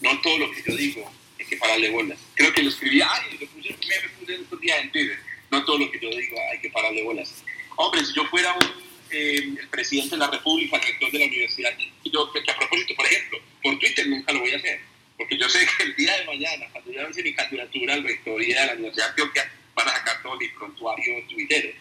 No 0.00 0.20
todo 0.20 0.38
lo 0.38 0.50
que 0.52 0.62
yo 0.66 0.76
digo 0.76 1.12
hay 1.38 1.46
que 1.46 1.56
pararle 1.56 1.90
bolas. 1.90 2.18
Creo 2.34 2.52
que 2.52 2.62
lo 2.62 2.70
escribí, 2.70 3.00
ay, 3.00 3.38
lo 3.40 3.46
puse, 3.46 3.70
me 3.70 4.08
puse 4.18 4.34
estos 4.34 4.60
días 4.60 4.78
en 4.80 4.92
Twitter. 4.92 5.18
No 5.50 5.64
todo 5.64 5.78
lo 5.78 5.90
que 5.90 6.00
yo 6.00 6.10
digo 6.10 6.36
hay 6.50 6.60
que 6.60 6.70
pararle 6.70 7.02
bolas. 7.02 7.42
Hombre, 7.76 8.04
si 8.04 8.12
yo 8.14 8.24
fuera 8.26 8.52
un 8.54 8.84
eh, 9.14 9.54
el 9.60 9.68
presidente 9.68 10.16
de 10.16 10.18
la 10.18 10.28
República, 10.28 10.76
el 10.76 10.82
rector 10.82 11.12
de 11.12 11.18
la 11.20 11.26
universidad. 11.26 11.70
Yo, 12.04 12.22
a 12.22 12.58
propósito, 12.58 12.94
por 12.96 13.06
ejemplo, 13.06 13.38
por 13.62 13.78
Twitter 13.78 14.08
nunca 14.08 14.32
lo 14.32 14.40
voy 14.40 14.50
a 14.50 14.56
hacer, 14.56 14.80
porque 15.16 15.38
yo 15.38 15.48
sé 15.48 15.66
que 15.66 15.84
el 15.84 15.96
día 15.96 16.18
de 16.18 16.24
mañana, 16.24 16.66
cuando 16.72 16.90
yo 16.90 17.00
avance 17.00 17.22
mi 17.22 17.34
candidatura 17.34 17.94
al 17.94 18.02
rectoría 18.02 18.60
de 18.60 18.66
la 18.66 18.72
Universidad 18.74 19.04
de 19.06 19.10
Antioquia, 19.10 19.52
van 19.74 19.88
a 19.88 19.92
sacar 19.92 20.22
todo 20.22 20.36
mi 20.36 20.48
prontuario 20.48 21.26
Twitter. 21.28 21.76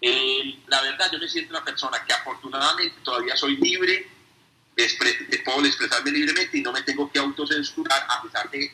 Eh, 0.00 0.56
la 0.66 0.82
verdad, 0.82 1.10
yo 1.12 1.18
me 1.18 1.28
siento 1.28 1.50
una 1.50 1.64
persona 1.64 2.04
que 2.04 2.12
afortunadamente 2.12 2.96
todavía 3.04 3.36
soy 3.36 3.56
libre, 3.56 4.06
puedo 5.44 5.66
expresarme 5.66 6.10
libremente 6.10 6.58
y 6.58 6.62
no 6.62 6.72
me 6.72 6.82
tengo 6.82 7.10
que 7.10 7.18
autocensurar 7.18 8.06
a 8.08 8.22
pesar 8.22 8.50
de 8.50 8.72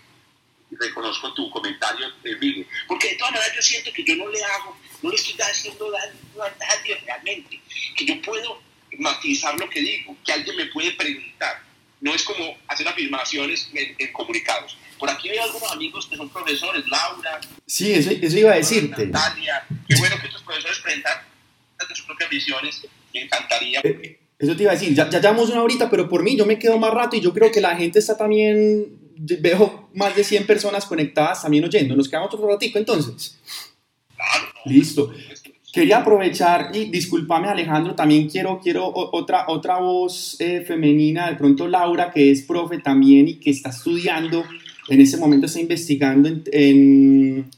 reconozco 0.70 1.32
tu 1.34 1.50
comentario, 1.50 2.06
Miguel. 2.22 2.66
Porque 2.86 3.08
de 3.08 3.16
todas 3.16 3.32
maneras 3.32 3.56
yo 3.56 3.62
siento 3.62 3.92
que 3.92 4.04
yo 4.04 4.16
no 4.16 4.28
le 4.28 4.42
hago, 4.44 4.76
no 5.02 5.10
le 5.10 5.16
estoy 5.16 5.34
haciendo 5.40 5.90
daño 5.90 6.42
a 6.42 6.50
nadie 6.50 6.96
realmente. 7.04 7.60
Que 7.96 8.04
yo 8.04 8.20
puedo 8.22 8.62
matizar 8.98 9.58
lo 9.58 9.68
que 9.70 9.80
digo, 9.80 10.16
que 10.24 10.32
alguien 10.32 10.56
me 10.56 10.66
puede 10.66 10.92
preguntar. 10.92 11.62
No 12.00 12.14
es 12.14 12.22
como 12.22 12.56
hacer 12.68 12.86
afirmaciones 12.86 13.68
en, 13.74 14.12
comunicados. 14.12 14.76
Por 14.98 15.10
aquí 15.10 15.28
veo 15.28 15.42
algunos 15.42 15.72
amigos 15.72 16.06
que 16.06 16.16
son 16.16 16.28
profesores, 16.28 16.86
Laura. 16.88 17.40
Sí, 17.66 17.92
eso, 17.92 18.10
eso 18.10 18.38
iba 18.38 18.52
a 18.52 18.56
decirte. 18.56 19.06
Natalia. 19.06 19.64
Qué 19.88 19.96
bueno 19.96 20.16
que 20.20 20.26
estos 20.26 20.42
profesores 20.42 20.78
presentan 20.78 21.18
sus 21.94 22.06
propias 22.06 22.30
visiones. 22.30 22.86
Me 23.14 23.22
encantaría. 23.22 23.80
Eh, 23.82 24.20
eso 24.38 24.56
te 24.56 24.62
iba 24.62 24.72
a 24.72 24.74
decir, 24.74 24.94
ya, 24.94 25.08
ya 25.10 25.20
llevamos 25.20 25.50
una 25.50 25.62
horita, 25.62 25.90
pero 25.90 26.08
por 26.08 26.22
mí 26.22 26.36
yo 26.36 26.46
me 26.46 26.58
quedo 26.58 26.78
más 26.78 26.92
rato 26.92 27.16
y 27.16 27.20
yo 27.20 27.32
creo 27.32 27.50
que 27.50 27.60
la 27.60 27.76
gente 27.76 27.98
está 27.98 28.16
también 28.16 29.08
veo 29.18 29.90
más 29.94 30.14
de 30.14 30.22
100 30.22 30.46
personas 30.46 30.86
conectadas 30.86 31.42
también 31.42 31.64
oyendo. 31.64 31.96
Nos 31.96 32.08
quedamos 32.08 32.32
otro 32.32 32.48
ratico 32.48 32.78
entonces. 32.78 33.38
Listo. 34.64 35.12
Quería 35.72 35.98
aprovechar 35.98 36.70
y 36.74 36.86
discúlpame 36.86 37.48
Alejandro, 37.48 37.94
también 37.94 38.28
quiero, 38.28 38.58
quiero 38.62 38.90
otra, 38.94 39.44
otra 39.48 39.78
voz 39.78 40.36
eh, 40.40 40.64
femenina, 40.66 41.28
de 41.28 41.36
pronto 41.36 41.68
Laura, 41.68 42.10
que 42.10 42.30
es 42.30 42.42
profe 42.42 42.78
también 42.78 43.28
y 43.28 43.34
que 43.34 43.50
está 43.50 43.68
estudiando, 43.68 44.44
en 44.88 45.00
ese 45.02 45.18
momento 45.18 45.44
está 45.44 45.60
investigando 45.60 46.30
en, 46.50 47.50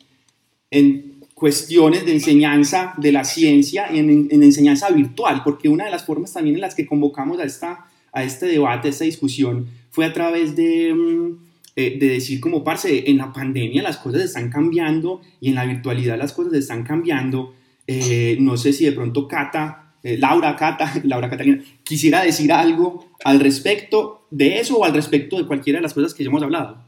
en, 0.71 1.11
cuestiones 1.35 2.05
de 2.05 2.13
enseñanza 2.13 2.93
de 2.99 3.13
la 3.13 3.25
ciencia 3.25 3.91
y 3.91 3.99
en, 3.99 4.29
en, 4.31 4.43
enseñanza 4.43 4.91
virtual, 4.91 5.43
porque 5.43 5.71
una 5.71 5.87
de 5.87 5.91
las 5.91 6.05
formas 6.05 6.35
también 6.35 6.57
en 6.57 6.61
las 6.61 6.75
que 6.75 6.85
convocamos 6.85 7.39
a, 7.39 7.45
esta, 7.45 7.87
a 8.13 8.25
este 8.25 8.45
debate, 8.45 8.89
a 8.89 8.91
esta 8.91 9.05
discusión, 9.05 9.69
fue 9.91 10.05
a 10.05 10.13
través 10.13 10.57
de... 10.57 10.93
Mm, 10.93 11.51
eh, 11.77 11.97
de 11.99 12.09
decir 12.09 12.41
como, 12.41 12.65
parce, 12.65 13.09
en 13.09 13.17
la 13.17 13.33
pandemia 13.33 13.83
las 13.83 13.97
cosas 13.97 14.23
están 14.23 14.51
cambiando 14.51 15.21
y 15.41 15.51
en 15.51 15.55
la 15.55 15.65
virtualidad 15.65 16.19
las 16.19 16.33
cosas 16.33 16.53
están 16.55 16.83
cambiando. 16.83 17.55
Eh, 17.93 18.36
no 18.38 18.57
sé 18.57 18.72
si 18.72 18.84
de 18.84 18.93
pronto 18.93 19.26
Cata, 19.26 19.97
eh, 20.05 20.16
Laura 20.16 20.55
Cata, 20.55 20.93
Laura 21.03 21.28
Catalina, 21.28 21.61
quisiera 21.82 22.22
decir 22.22 22.53
algo 22.53 23.16
al 23.24 23.41
respecto 23.41 24.28
de 24.30 24.61
eso 24.61 24.76
o 24.76 24.84
al 24.84 24.95
respecto 24.95 25.36
de 25.36 25.45
cualquiera 25.45 25.78
de 25.78 25.82
las 25.82 25.93
cosas 25.93 26.14
que 26.14 26.22
ya 26.22 26.28
hemos 26.28 26.41
hablado. 26.45 26.86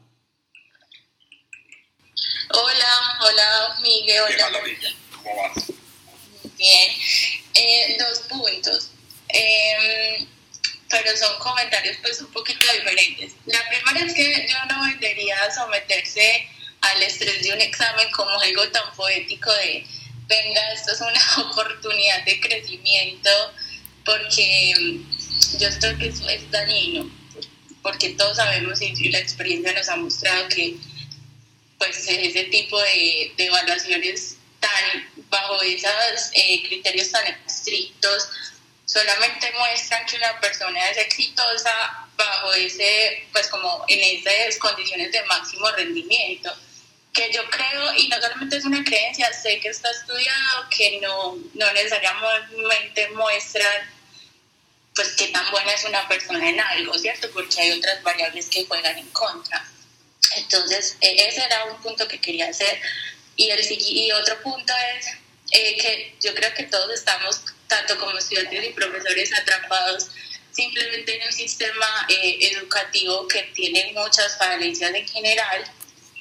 Hola, 2.50 3.18
hola 3.20 3.80
Miguel, 3.82 4.20
hola. 4.20 4.61
¿Cómo 5.16 5.42
vas? 5.42 5.72
Bien, 6.57 7.98
dos 7.98 8.20
puntos. 8.28 8.92
Em, 9.28 10.24
pero 10.88 11.16
son 11.16 11.36
comentarios 11.40 11.96
pues 12.00 12.20
un 12.20 12.28
poquito 12.28 12.64
diferentes. 12.78 13.32
La 13.46 13.59
primera 13.68 14.07
es 14.07 14.14
que 14.14 14.46
yo 14.48 14.57
no 14.72 14.84
vendería 14.84 15.50
someterse 15.50 16.46
al 16.80 17.03
estrés 17.03 17.42
de 17.42 17.55
un 17.55 17.61
examen 17.61 18.09
como 18.12 18.30
algo 18.38 18.68
tan 18.68 18.94
poético 18.94 19.50
de, 19.55 19.84
venga, 20.33 20.72
esto 20.72 20.93
es 20.93 21.01
una 21.01 21.51
oportunidad 21.51 22.24
de 22.24 22.41
crecimiento, 22.41 23.30
porque 24.05 24.74
mm, 24.78 25.59
yo 25.59 25.68
creo 25.78 25.99
que 25.99 26.09
eso 26.09 26.28
es 26.28 26.51
dañino, 26.51 27.11
porque 27.83 28.11
todos 28.11 28.37
sabemos 28.37 28.80
y 28.80 29.11
la 29.11 29.18
experiencia 29.18 29.72
nos 29.72 29.89
ha 29.89 29.97
mostrado 29.97 30.49
que 30.49 30.76
pues 31.78 32.07
ese 32.07 32.45
tipo 32.45 32.80
de, 32.80 33.33
de 33.37 33.47
evaluaciones 33.47 34.37
tan 34.61 35.11
bajo 35.28 35.61
esos 35.62 36.30
eh, 36.35 36.62
criterios 36.68 37.11
tan 37.11 37.26
estrictos 37.45 38.28
solamente 38.85 39.53
muestran 39.59 40.07
que 40.07 40.16
una 40.16 40.39
persona 40.41 40.91
es 40.91 40.99
exitosa 40.99 42.07
bajo 42.16 42.53
ese, 42.55 43.26
pues 43.33 43.49
como 43.49 43.85
en 43.89 44.18
esas 44.18 44.59
condiciones 44.59 45.11
de 45.11 45.24
máximo 45.24 45.68
rendimiento, 45.72 46.55
que 47.12 47.30
yo 47.32 47.42
creo, 47.50 47.94
y 47.96 48.08
no 48.08 48.20
solamente 48.20 48.56
es 48.56 48.64
una 48.64 48.82
creencia, 48.84 49.32
sé 49.32 49.60
que 49.60 49.68
está 49.68 49.90
estudiado, 49.90 50.68
que 50.70 50.98
no, 51.00 51.36
no 51.54 51.72
necesariamente 51.72 53.08
muestran 53.10 53.90
pues 54.94 55.14
qué 55.16 55.28
tan 55.28 55.50
buena 55.50 55.72
es 55.72 55.84
una 55.84 56.06
persona 56.06 56.48
en 56.48 56.60
algo, 56.60 56.98
¿cierto? 56.98 57.30
Porque 57.32 57.60
hay 57.60 57.72
otras 57.72 58.02
variables 58.02 58.48
que 58.48 58.66
juegan 58.66 58.98
en 58.98 59.08
contra. 59.08 59.64
Entonces, 60.36 60.96
e, 61.00 61.28
ese 61.28 61.42
era 61.44 61.64
un 61.64 61.80
punto 61.80 62.06
que 62.08 62.20
quería 62.20 62.48
hacer. 62.48 62.80
Y, 63.36 63.48
el, 63.48 63.60
y 63.70 64.12
otro 64.12 64.42
punto 64.42 64.72
es 64.96 65.06
eh, 65.50 65.76
que 65.78 66.16
yo 66.20 66.34
creo 66.34 66.52
que 66.54 66.64
todos 66.64 66.92
estamos 66.92 67.40
tanto 67.68 67.98
como 67.98 68.18
estudiantes 68.18 68.64
y 68.64 68.72
profesores 68.72 69.32
atrapados 69.32 70.08
simplemente 70.50 71.18
en 71.18 71.26
un 71.26 71.32
sistema 71.32 72.06
eh, 72.08 72.38
educativo 72.52 73.26
que 73.26 73.42
tiene 73.54 73.92
muchas 73.94 74.36
falencias 74.36 74.94
en 74.94 75.08
general. 75.08 75.64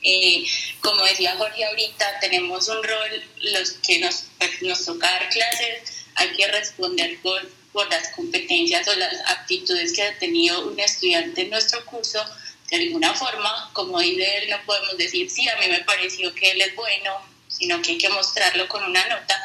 Eh, 0.04 0.45
como 0.82 1.04
decía 1.06 1.36
Jorge 1.38 1.64
ahorita, 1.66 2.20
tenemos 2.20 2.68
un 2.68 2.84
rol, 2.84 3.24
los 3.54 3.72
que 3.86 3.99
nos, 3.99 4.26
pues, 4.38 4.62
nos 4.62 4.86
toca 4.86 5.10
dar 5.10 5.30
clases, 5.30 6.06
hay 6.16 6.32
que 6.34 6.47
responder 6.47 7.20
por, 7.22 7.41
las 7.89 8.10
competencias 8.10 8.86
o 8.89 8.95
las 8.95 9.14
aptitudes 9.30 9.93
que 9.93 10.04
ha 10.04 10.20
tenido 10.20 10.68
un 10.68 10.78
estudiante 10.78 11.43
en 11.43 11.52
nuestro 11.52 11.86
curso. 11.86 12.22
De 12.70 12.78
alguna 12.78 13.14
forma, 13.14 13.70
como 13.72 13.99
dice 14.02 14.39
él, 14.39 14.49
no 14.49 14.58
podemos 14.66 14.97
decir, 14.97 15.30
sí, 15.30 15.47
a 15.47 15.56
mí 15.58 15.68
me 15.68 15.80
pareció 15.80 16.34
que 16.36 16.52
él 16.52 16.62
es 16.62 16.76
bueno, 16.76 17.16
sino 17.47 17.82
que 17.82 17.91
hay 17.91 17.97
que 17.97 18.10
mostrarlo 18.10 18.68
con 18.68 18.84
una 18.84 19.08
nota 19.08 19.41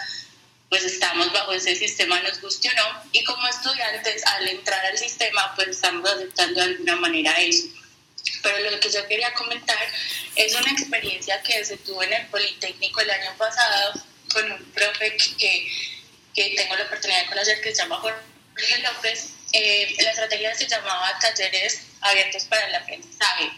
pues 0.69 0.85
estamos 0.85 1.33
bajo 1.33 1.53
ese 1.53 1.77
sistema, 1.77 2.21
nos 2.23 2.41
guste 2.41 2.69
o 2.69 2.73
no, 2.75 3.03
y 3.13 3.23
como 3.25 3.47
estudiantes 3.47 4.25
al 4.27 4.49
entrar 4.49 4.85
al 4.85 4.99
sistema, 4.99 5.53
pues 5.55 5.69
estamos 5.69 6.11
aceptando 6.11 6.61
de 6.61 6.67
alguna 6.67 6.97
manera 6.97 7.33
eso. 7.41 7.69
Pero 8.47 8.71
lo 8.71 8.79
que 8.79 8.91
yo 8.91 9.05
quería 9.09 9.33
comentar 9.35 9.77
es 10.37 10.55
una 10.55 10.71
experiencia 10.71 11.43
que 11.43 11.65
se 11.65 11.77
tuvo 11.79 12.05
en 12.05 12.13
el 12.13 12.27
Politécnico 12.27 13.01
el 13.01 13.11
año 13.11 13.37
pasado 13.37 14.01
con 14.33 14.53
un 14.53 14.65
profe 14.67 15.17
que, 15.37 15.67
que 16.33 16.55
tengo 16.57 16.77
la 16.77 16.85
oportunidad 16.85 17.23
de 17.23 17.27
conocer 17.27 17.61
que 17.61 17.75
se 17.75 17.83
llama 17.83 17.97
Jorge 17.97 18.79
López. 18.83 19.33
Eh, 19.53 19.97
la 19.99 20.11
estrategia 20.11 20.55
se 20.55 20.69
llamaba 20.69 21.19
Talleres 21.19 21.87
Abiertos 22.03 22.45
para 22.45 22.69
el 22.69 22.75
Aprendizaje. 22.77 23.51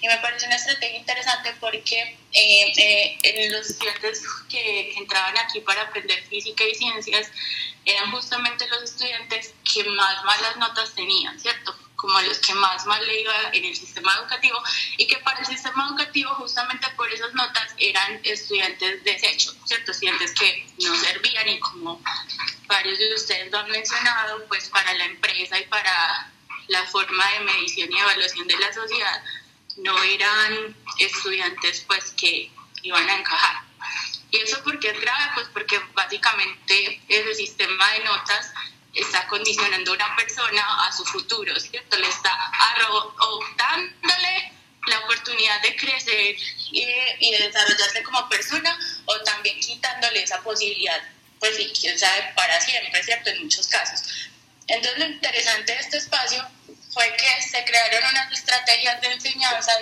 Y 0.00 0.06
me 0.06 0.16
parece 0.18 0.46
una 0.46 0.56
estrategia 0.56 0.96
interesante 0.96 1.52
porque 1.58 2.16
eh, 2.32 3.18
eh, 3.24 3.48
los 3.50 3.68
estudiantes 3.68 4.22
que, 4.48 4.92
que 4.92 4.98
entraban 4.98 5.36
aquí 5.38 5.60
para 5.60 5.82
aprender 5.82 6.22
física 6.28 6.62
y 6.62 6.74
ciencias 6.76 7.28
eran 7.84 8.12
justamente 8.12 8.68
los 8.68 8.84
estudiantes 8.84 9.54
que 9.64 9.82
más 9.82 10.24
malas 10.24 10.56
notas 10.56 10.94
tenían, 10.94 11.40
¿cierto? 11.40 11.85
Como 11.96 12.20
los 12.20 12.38
que 12.38 12.54
más 12.54 12.86
mal 12.86 13.04
le 13.06 13.22
iba 13.22 13.34
en 13.52 13.64
el 13.64 13.74
sistema 13.74 14.14
educativo 14.16 14.62
y 14.96 15.06
que 15.06 15.16
para 15.18 15.40
el 15.40 15.46
sistema 15.46 15.86
educativo 15.88 16.30
justamente 16.34 16.88
por 16.90 17.10
esas 17.10 17.32
notas 17.34 17.74
eran 17.78 18.20
estudiantes 18.22 19.02
desechos, 19.02 19.56
¿cierto? 19.64 19.92
Estudiantes 19.92 20.32
que 20.32 20.66
no 20.84 20.94
servían 20.96 21.48
y 21.48 21.58
como 21.60 22.00
varios 22.66 22.98
de 22.98 23.14
ustedes 23.14 23.50
lo 23.50 23.58
han 23.58 23.70
mencionado, 23.70 24.44
pues 24.46 24.68
para 24.68 24.92
la 24.94 25.04
empresa 25.06 25.58
y 25.58 25.66
para 25.66 26.30
la 26.68 26.84
forma 26.86 27.24
de 27.32 27.40
medición 27.40 27.92
y 27.92 27.98
evaluación 27.98 28.46
de 28.46 28.56
la 28.58 28.72
sociedad 28.72 29.22
no 29.78 30.02
eran 30.02 30.76
estudiantes 30.98 31.84
pues 31.86 32.12
que 32.12 32.50
iban 32.82 33.08
a 33.08 33.18
encajar. 33.18 33.62
¿Y 34.30 34.38
eso 34.38 34.62
por 34.62 34.78
qué 34.80 34.90
es 34.90 35.00
grave? 35.00 35.30
Pues 35.34 35.48
porque 35.52 35.80
básicamente 35.94 37.00
ese 37.08 37.34
sistema 37.34 37.90
de 37.92 38.04
notas 38.04 38.52
está 38.96 39.26
condicionando 39.28 39.92
a 39.92 39.94
una 39.94 40.16
persona 40.16 40.86
a 40.86 40.92
su 40.92 41.04
futuro, 41.04 41.58
¿cierto? 41.60 41.96
Le 41.96 42.08
está 42.08 42.36
dándole 43.56 44.52
la 44.86 44.98
oportunidad 45.00 45.60
de 45.62 45.76
crecer 45.76 46.36
y 46.70 46.84
de, 46.84 47.38
desarrollarse 47.38 48.02
como 48.02 48.28
persona 48.28 48.78
o 49.04 49.20
también 49.20 49.60
quitándole 49.60 50.22
esa 50.22 50.40
posibilidad, 50.42 51.00
pues 51.38 51.58
y 51.58 51.72
quién 51.72 51.98
sabe, 51.98 52.32
para 52.34 52.60
siempre, 52.60 53.02
¿cierto? 53.02 53.30
En 53.30 53.42
muchos 53.42 53.66
casos. 53.66 54.02
Entonces 54.68 54.98
lo 54.98 55.06
interesante 55.06 55.72
de 55.72 55.78
este 55.78 55.98
espacio 55.98 56.44
fue 56.92 57.14
que 57.16 57.42
se 57.42 57.64
crearon 57.64 58.10
unas 58.10 58.32
estrategias 58.32 59.00
de 59.00 59.12
enseñanza 59.12 59.72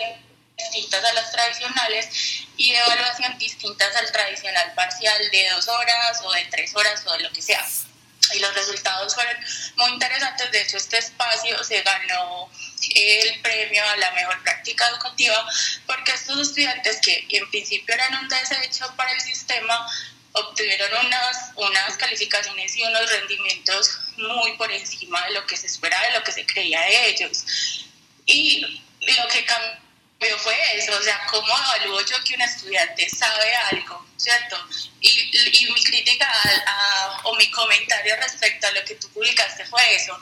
distintas 0.56 1.04
a 1.04 1.12
las 1.12 1.32
tradicionales 1.32 2.46
y 2.56 2.72
de 2.72 2.78
evaluación 2.78 3.38
distintas 3.38 3.94
al 3.96 4.10
tradicional 4.10 4.72
parcial 4.74 5.30
de 5.30 5.50
dos 5.50 5.68
horas 5.68 6.20
o 6.22 6.32
de 6.32 6.44
tres 6.46 6.74
horas 6.74 7.02
o 7.06 7.12
de 7.12 7.20
lo 7.20 7.32
que 7.32 7.42
sea 7.42 7.64
y 8.34 8.38
los 8.38 8.54
resultados 8.54 9.14
fueron 9.14 9.36
muy 9.76 9.90
interesantes. 9.90 10.50
De 10.50 10.62
hecho, 10.62 10.76
este 10.76 10.98
espacio 10.98 11.62
se 11.64 11.82
ganó 11.82 12.50
el 12.94 13.40
premio 13.40 13.82
a 13.88 13.96
la 13.96 14.10
mejor 14.12 14.42
práctica 14.42 14.88
educativa 14.88 15.46
porque 15.86 16.12
estos 16.12 16.38
estudiantes 16.48 17.00
que 17.00 17.26
en 17.30 17.50
principio 17.50 17.94
eran 17.94 18.14
un 18.16 18.28
desecho 18.28 18.92
para 18.96 19.12
el 19.12 19.20
sistema 19.20 19.86
obtuvieron 20.34 21.06
unas, 21.06 21.52
unas 21.54 21.96
calificaciones 21.96 22.76
y 22.76 22.82
unos 22.82 23.10
rendimientos 23.10 23.98
muy 24.16 24.56
por 24.56 24.70
encima 24.72 25.24
de 25.26 25.34
lo 25.34 25.46
que 25.46 25.56
se 25.56 25.66
esperaba, 25.66 26.04
de 26.06 26.18
lo 26.18 26.24
que 26.24 26.32
se 26.32 26.44
creía 26.44 26.80
de 26.80 27.08
ellos. 27.08 27.44
Y 28.26 28.82
lo 29.00 29.28
que 29.28 29.44
cambió 29.44 29.83
fue 30.38 30.56
eso, 30.76 30.96
o 30.96 31.02
sea, 31.02 31.26
¿cómo 31.30 31.54
evalúo 31.76 32.00
yo 32.02 32.22
que 32.24 32.34
un 32.34 32.42
estudiante 32.42 33.08
sabe 33.08 33.54
algo, 33.70 34.06
¿cierto? 34.16 34.56
Y, 35.00 35.08
y 35.10 35.72
mi 35.72 35.82
crítica 35.82 36.28
o 37.24 37.34
mi 37.36 37.50
comentario 37.50 38.16
respecto 38.16 38.66
a 38.66 38.72
lo 38.72 38.84
que 38.84 38.94
tú 38.96 39.08
publicaste 39.10 39.64
fue 39.66 39.94
eso. 39.94 40.18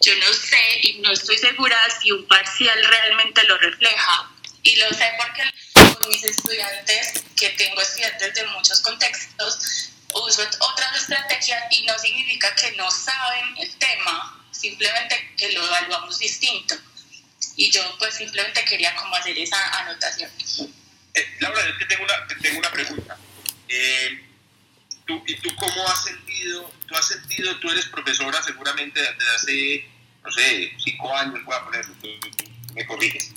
Yo 0.00 0.14
no 0.16 0.32
sé 0.32 0.78
y 0.82 0.98
no 1.00 1.12
estoy 1.12 1.38
segura 1.38 1.78
si 2.00 2.12
un 2.12 2.26
parcial 2.26 2.84
realmente 2.84 3.42
lo 3.44 3.56
refleja. 3.58 4.30
Y 4.62 4.76
lo 4.76 4.88
sé 4.90 5.12
porque 5.18 5.42
con 5.94 6.08
mis 6.08 6.24
estudiantes, 6.24 7.22
que 7.36 7.50
tengo 7.50 7.80
estudiantes 7.80 8.34
de 8.34 8.46
muchos 8.48 8.80
contextos, 8.80 9.90
uso 10.14 10.42
otras 10.60 10.96
estrategias 11.02 11.64
y 11.70 11.82
no 11.84 11.98
significa 11.98 12.54
que 12.54 12.72
no 12.72 12.90
saben 12.90 13.56
el 13.58 13.74
tema, 13.76 14.46
simplemente 14.52 15.34
que 15.36 15.52
lo 15.52 15.64
evaluamos 15.66 16.18
distinto 16.18 16.76
y 17.56 17.70
yo 17.70 17.80
pues 17.98 18.14
simplemente 18.14 18.64
quería 18.64 18.94
como 18.96 19.14
hacer 19.14 19.36
esa 19.38 19.80
anotación. 19.80 20.30
Eh, 21.14 21.36
Laura, 21.40 21.66
yo 21.66 21.78
te 21.78 21.86
tengo 21.86 22.04
una, 22.04 22.26
tengo 22.40 22.58
una 22.58 22.70
pregunta. 22.70 23.16
Eh, 23.68 24.24
¿tú, 25.06 25.22
¿Y 25.26 25.36
tú 25.36 25.54
cómo 25.56 25.88
has 25.88 26.04
sentido, 26.04 26.72
tú 26.86 26.94
has 26.96 27.06
sentido, 27.06 27.56
tú 27.60 27.70
eres 27.70 27.86
profesora 27.86 28.42
seguramente 28.42 29.00
desde 29.00 29.34
hace, 29.36 29.88
no 30.24 30.32
sé, 30.32 30.72
cinco 30.82 31.16
años, 31.16 31.44
voy 31.44 31.54
a 31.54 31.64
poner, 31.64 31.84
me 32.74 32.86
corriges. 32.86 33.32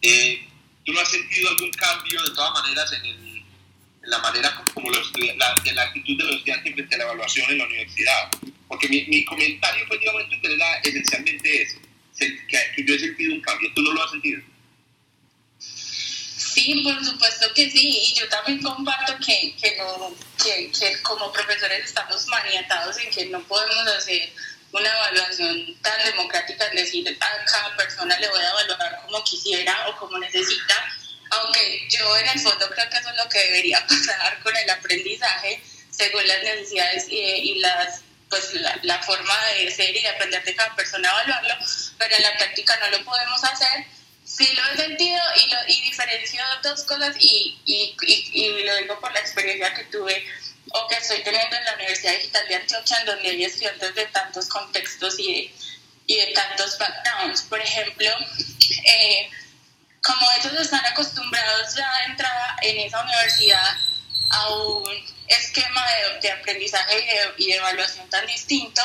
Eh, 0.00 0.48
¿Tú 0.84 0.92
no 0.92 1.00
has 1.00 1.10
sentido 1.10 1.48
algún 1.48 1.70
cambio 1.72 2.22
de 2.24 2.30
todas 2.30 2.52
maneras 2.54 2.92
en, 2.92 3.04
el, 3.04 3.36
en 4.02 4.10
la 4.10 4.18
manera 4.18 4.64
como 4.74 4.90
los, 4.90 5.12
la, 5.36 5.54
en 5.64 5.76
la 5.76 5.82
actitud 5.82 6.18
de 6.18 6.24
los 6.24 6.36
estudiantes 6.36 6.74
frente 6.74 6.94
a 6.96 6.98
la 6.98 7.04
evaluación 7.04 7.48
en 7.50 7.58
la 7.58 7.66
universidad? 7.66 8.30
Porque 8.66 8.88
mi, 8.88 9.04
mi 9.06 9.24
comentario 9.24 9.86
fue, 9.86 9.98
digamos, 9.98 10.24
esencialmente 10.82 11.62
ese 11.62 11.81
que, 12.18 12.84
yo 12.84 12.94
he 12.94 12.98
sentido 12.98 13.34
un 13.34 13.40
cambio. 13.40 13.70
¿Tú 13.74 13.82
no 13.82 13.92
lo 13.92 14.04
has 14.04 14.10
sentido? 14.10 14.40
Sí, 15.58 16.82
por 16.84 17.04
supuesto 17.04 17.52
que 17.54 17.70
sí, 17.70 17.88
y 17.88 18.14
yo 18.14 18.28
también 18.28 18.62
comparto 18.62 19.16
que, 19.24 19.54
que, 19.56 19.76
no, 19.78 20.14
que, 20.42 20.70
que 20.70 21.00
como 21.02 21.32
profesores 21.32 21.86
estamos 21.86 22.26
maniatados 22.26 22.98
en 22.98 23.10
que 23.10 23.26
no 23.26 23.42
podemos 23.44 23.86
hacer 23.86 24.30
una 24.72 24.88
evaluación 24.88 25.80
tan 25.82 26.04
democrática 26.04 26.66
en 26.68 26.76
decir 26.76 27.18
a 27.20 27.44
cada 27.44 27.76
persona 27.76 28.18
le 28.18 28.28
voy 28.28 28.40
a 28.40 28.50
evaluar 28.50 29.02
como 29.04 29.22
quisiera 29.24 29.88
o 29.88 29.96
como 29.96 30.18
necesita, 30.18 30.74
aunque 31.30 31.86
yo 31.88 32.16
en 32.18 32.28
el 32.28 32.40
fondo 32.40 32.68
creo 32.70 32.88
que 32.90 32.96
eso 32.98 33.10
es 33.10 33.16
lo 33.16 33.28
que 33.28 33.38
debería 33.38 33.86
pasar 33.88 34.42
con 34.42 34.56
el 34.56 34.70
aprendizaje 34.70 35.62
según 35.90 36.26
las 36.26 36.42
necesidades 36.42 37.06
y, 37.08 37.18
y 37.18 37.58
las 37.60 38.02
pues 38.32 38.54
la, 38.54 38.78
la, 38.80 38.98
forma 39.02 39.34
de 39.58 39.70
ser 39.70 39.94
y 39.94 40.00
de 40.00 40.08
aprender 40.08 40.42
de 40.42 40.54
cada 40.54 40.74
persona 40.74 41.06
a 41.06 41.12
evaluarlo, 41.12 41.66
pero 41.98 42.16
en 42.16 42.22
la 42.22 42.34
práctica 42.38 42.78
no 42.78 42.96
lo 42.96 43.04
podemos 43.04 43.44
hacer. 43.44 43.84
Sí 44.24 44.48
lo 44.54 44.64
he 44.72 44.76
sentido 44.78 45.20
y, 45.36 45.50
lo, 45.50 45.58
y 45.66 45.82
diferencio 45.82 46.42
dos 46.62 46.82
cosas 46.84 47.14
y, 47.18 47.60
y, 47.66 47.94
y, 48.32 48.64
lo 48.64 48.74
digo 48.76 48.98
por 49.00 49.12
la 49.12 49.20
experiencia 49.20 49.74
que 49.74 49.84
tuve 49.84 50.26
o 50.72 50.88
que 50.88 50.94
estoy 50.94 51.22
teniendo 51.22 51.54
en 51.56 51.64
la 51.66 51.74
Universidad 51.74 52.12
Digital 52.12 52.48
de 52.48 52.54
Antioquia, 52.54 53.00
en 53.00 53.06
donde 53.06 53.28
hay 53.28 53.44
estudiantes 53.44 53.94
de 53.94 54.06
tantos 54.06 54.48
contextos 54.48 55.18
y 55.18 55.34
de, 55.34 55.54
y 56.06 56.16
de 56.16 56.26
tantos 56.28 56.78
backgrounds. 56.78 57.42
Por 57.42 57.60
ejemplo, 57.60 58.08
eh, 58.86 59.28
como 60.02 60.26
ellos 60.40 60.58
están 60.58 60.86
acostumbrados 60.86 61.74
ya 61.74 61.92
de 61.98 62.04
entrada 62.12 62.56
en 62.62 62.78
esa 62.78 63.02
universidad 63.02 63.76
a 64.30 64.54
un 64.54 64.84
esquema 65.34 65.86
de, 65.92 66.20
de 66.20 66.30
aprendizaje 66.32 67.32
y 67.36 67.46
de, 67.46 67.56
evaluación 67.56 68.08
tan 68.10 68.26
distinto, 68.26 68.82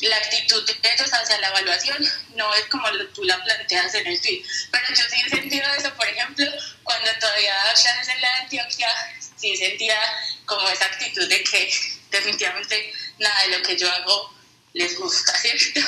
la 0.00 0.16
actitud 0.16 0.64
de 0.64 0.92
ellos 0.94 1.10
hacia 1.12 1.38
la 1.38 1.48
evaluación 1.48 1.98
no 2.34 2.54
es 2.54 2.64
como 2.66 2.88
tú 3.14 3.22
la 3.24 3.42
planteas 3.44 3.94
en 3.94 4.06
el 4.06 4.20
tweet. 4.20 4.42
Pero 4.70 4.88
yo 4.88 5.02
sí 5.10 5.22
he 5.26 5.28
sentido 5.28 5.68
eso, 5.74 5.94
por 5.94 6.06
ejemplo, 6.06 6.46
cuando 6.82 7.10
todavía 7.20 7.54
daba 7.54 8.12
en 8.14 8.20
la 8.20 8.38
Antioquia, 8.38 8.88
sí 9.36 9.56
sentía 9.56 9.98
como 10.46 10.68
esa 10.68 10.86
actitud 10.86 11.28
de 11.28 11.42
que 11.44 11.72
definitivamente 12.10 12.92
nada 13.18 13.42
de 13.42 13.58
lo 13.58 13.62
que 13.62 13.76
yo 13.76 13.90
hago 13.90 14.34
les 14.72 14.98
gusta, 14.98 15.36
¿cierto? 15.38 15.80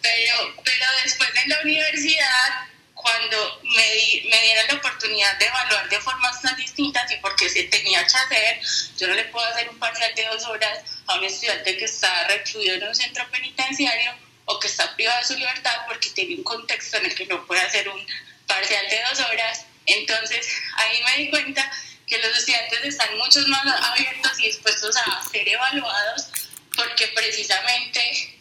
Pero, 0.00 0.54
pero 0.64 0.86
después 1.04 1.30
en 1.42 1.50
la 1.50 1.60
universidad 1.60 2.68
cuando 3.08 3.60
me, 3.62 4.28
me 4.28 4.42
dieron 4.42 4.66
la 4.68 4.74
oportunidad 4.74 5.38
de 5.38 5.46
evaluar 5.46 5.88
de 5.88 6.00
formas 6.00 6.42
tan 6.42 6.56
distintas 6.56 7.10
y 7.10 7.16
porque 7.16 7.48
se 7.48 7.64
tenía 7.64 8.06
que 8.06 8.16
hacer, 8.16 8.60
yo 8.98 9.06
no 9.06 9.14
le 9.14 9.24
puedo 9.24 9.46
hacer 9.46 9.68
un 9.68 9.78
parcial 9.78 10.14
de 10.14 10.24
dos 10.26 10.44
horas 10.44 10.80
a 11.06 11.14
un 11.14 11.24
estudiante 11.24 11.76
que 11.76 11.84
está 11.84 12.26
recluido 12.28 12.74
en 12.74 12.88
un 12.88 12.94
centro 12.94 13.26
penitenciario 13.30 14.12
o 14.44 14.58
que 14.60 14.68
está 14.68 14.94
privado 14.94 15.20
de 15.20 15.26
su 15.26 15.38
libertad 15.38 15.74
porque 15.86 16.10
tiene 16.10 16.36
un 16.36 16.44
contexto 16.44 16.98
en 16.98 17.06
el 17.06 17.14
que 17.14 17.26
no 17.26 17.46
puede 17.46 17.62
hacer 17.62 17.88
un 17.88 18.06
parcial 18.46 18.88
de 18.88 19.02
dos 19.08 19.20
horas. 19.20 19.64
Entonces 19.86 20.46
ahí 20.76 21.02
me 21.04 21.16
di 21.22 21.30
cuenta 21.30 21.70
que 22.06 22.18
los 22.18 22.36
estudiantes 22.36 22.84
están 22.84 23.16
mucho 23.16 23.40
más 23.48 23.66
abiertos 23.66 24.38
y 24.38 24.46
dispuestos 24.48 24.96
a 24.96 25.22
ser 25.30 25.48
evaluados 25.48 26.28
porque 26.76 27.08
precisamente 27.08 28.34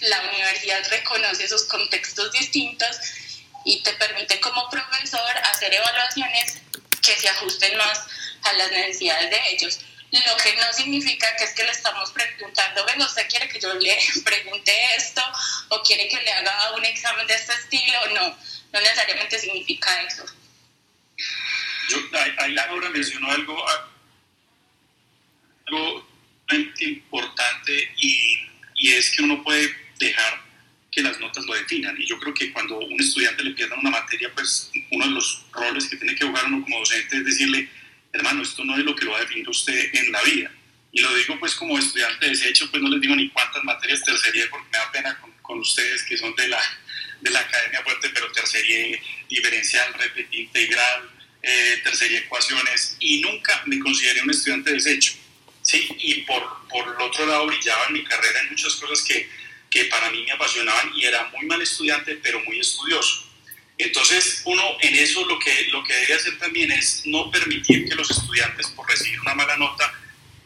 la 0.00 0.22
universidad 0.22 0.88
reconoce 0.88 1.44
esos 1.44 1.64
contextos 1.64 2.32
distintos 2.32 2.96
y 3.64 3.82
te 3.82 3.92
permite 3.94 4.40
como 4.40 4.68
profesor 4.68 5.38
hacer 5.44 5.72
evaluaciones 5.72 6.60
que 7.02 7.16
se 7.16 7.28
ajusten 7.28 7.76
más 7.76 8.06
a 8.42 8.52
las 8.54 8.70
necesidades 8.70 9.30
de 9.30 9.40
ellos. 9.50 9.80
Lo 10.10 10.36
que 10.36 10.54
no 10.56 10.72
significa 10.72 11.34
que 11.36 11.44
es 11.44 11.54
que 11.54 11.64
le 11.64 11.72
estamos 11.72 12.12
preguntando, 12.12 12.84
venga, 12.84 13.04
¿usted 13.04 13.28
quiere 13.28 13.48
que 13.48 13.58
yo 13.58 13.74
le 13.74 13.98
pregunte 14.24 14.72
esto 14.96 15.22
o 15.70 15.82
quiere 15.82 16.08
que 16.08 16.22
le 16.22 16.30
haga 16.30 16.72
un 16.76 16.84
examen 16.84 17.26
de 17.26 17.34
este 17.34 17.52
estilo? 17.52 17.98
No, 18.14 18.28
no 18.28 18.80
necesariamente 18.80 19.38
significa 19.38 20.02
eso. 20.02 20.24
Yo, 21.88 21.98
ahí 22.38 22.52
Laura 22.52 22.88
mencionó 22.90 23.30
algo, 23.30 23.64
algo 25.66 26.08
importante 26.80 27.92
y, 27.96 28.38
y 28.76 28.92
es 28.92 29.10
que 29.10 29.22
uno 29.22 29.42
puede 29.42 29.74
dejar 29.98 30.43
que 30.94 31.02
las 31.02 31.18
notas 31.18 31.44
lo 31.44 31.54
definan. 31.54 32.00
Y 32.00 32.06
yo 32.06 32.18
creo 32.20 32.32
que 32.32 32.52
cuando 32.52 32.78
un 32.78 33.00
estudiante 33.00 33.42
le 33.42 33.50
pierda 33.50 33.74
una 33.76 33.90
materia, 33.90 34.32
pues 34.32 34.70
uno 34.90 35.06
de 35.06 35.10
los 35.10 35.44
roles 35.52 35.86
que 35.88 35.96
tiene 35.96 36.14
que 36.14 36.24
jugar 36.24 36.44
uno 36.46 36.62
como 36.62 36.78
docente 36.78 37.16
es 37.16 37.24
decirle, 37.24 37.68
hermano, 38.12 38.42
esto 38.42 38.64
no 38.64 38.76
es 38.76 38.84
lo 38.84 38.94
que 38.94 39.04
lo 39.04 39.10
va 39.10 39.18
a 39.18 39.22
definir 39.22 39.48
usted 39.48 39.90
en 39.92 40.12
la 40.12 40.22
vida. 40.22 40.50
Y 40.92 41.00
lo 41.00 41.12
digo 41.16 41.38
pues 41.40 41.56
como 41.56 41.76
estudiante 41.76 42.24
de 42.24 42.30
desecho, 42.30 42.70
pues 42.70 42.80
no 42.80 42.88
les 42.88 43.00
digo 43.00 43.16
ni 43.16 43.28
cuántas 43.30 43.64
materias 43.64 44.04
tercería 44.04 44.48
porque 44.48 44.68
me 44.70 44.78
da 44.78 44.92
pena 44.92 45.18
con, 45.20 45.32
con 45.42 45.58
ustedes 45.58 46.04
que 46.04 46.16
son 46.16 46.32
de 46.36 46.46
la, 46.46 46.60
de 47.20 47.30
la 47.30 47.40
academia 47.40 47.82
fuerte, 47.82 48.10
pero 48.10 48.30
tercería 48.30 49.00
diferencial, 49.28 49.92
integral, 50.30 51.10
eh, 51.42 51.80
tercera 51.82 52.16
ecuaciones, 52.18 52.96
y 53.00 53.20
nunca 53.20 53.62
me 53.66 53.80
consideré 53.80 54.22
un 54.22 54.30
estudiante 54.30 54.72
desecho. 54.72 55.14
¿sí? 55.62 55.88
Y 55.98 56.22
por, 56.22 56.68
por 56.68 56.94
el 56.94 57.02
otro 57.02 57.26
lado 57.26 57.46
brillaba 57.46 57.86
en 57.88 57.94
mi 57.94 58.04
carrera 58.04 58.42
en 58.42 58.50
muchas 58.50 58.76
cosas 58.76 59.02
que, 59.02 59.28
que 59.74 59.86
para 59.86 60.08
mí 60.10 60.22
me 60.22 60.30
apasionaban 60.30 60.92
y 60.94 61.04
era 61.04 61.28
muy 61.36 61.44
mal 61.46 61.60
estudiante, 61.60 62.16
pero 62.22 62.38
muy 62.44 62.60
estudioso. 62.60 63.26
Entonces, 63.76 64.42
uno 64.44 64.62
en 64.80 64.94
eso 64.94 65.26
lo 65.26 65.36
que, 65.40 65.64
lo 65.72 65.82
que 65.82 65.92
debe 65.92 66.14
hacer 66.14 66.38
también 66.38 66.70
es 66.70 67.02
no 67.06 67.28
permitir 67.28 67.88
que 67.88 67.96
los 67.96 68.08
estudiantes, 68.08 68.68
por 68.68 68.88
recibir 68.88 69.20
una 69.20 69.34
mala 69.34 69.56
nota, 69.56 69.92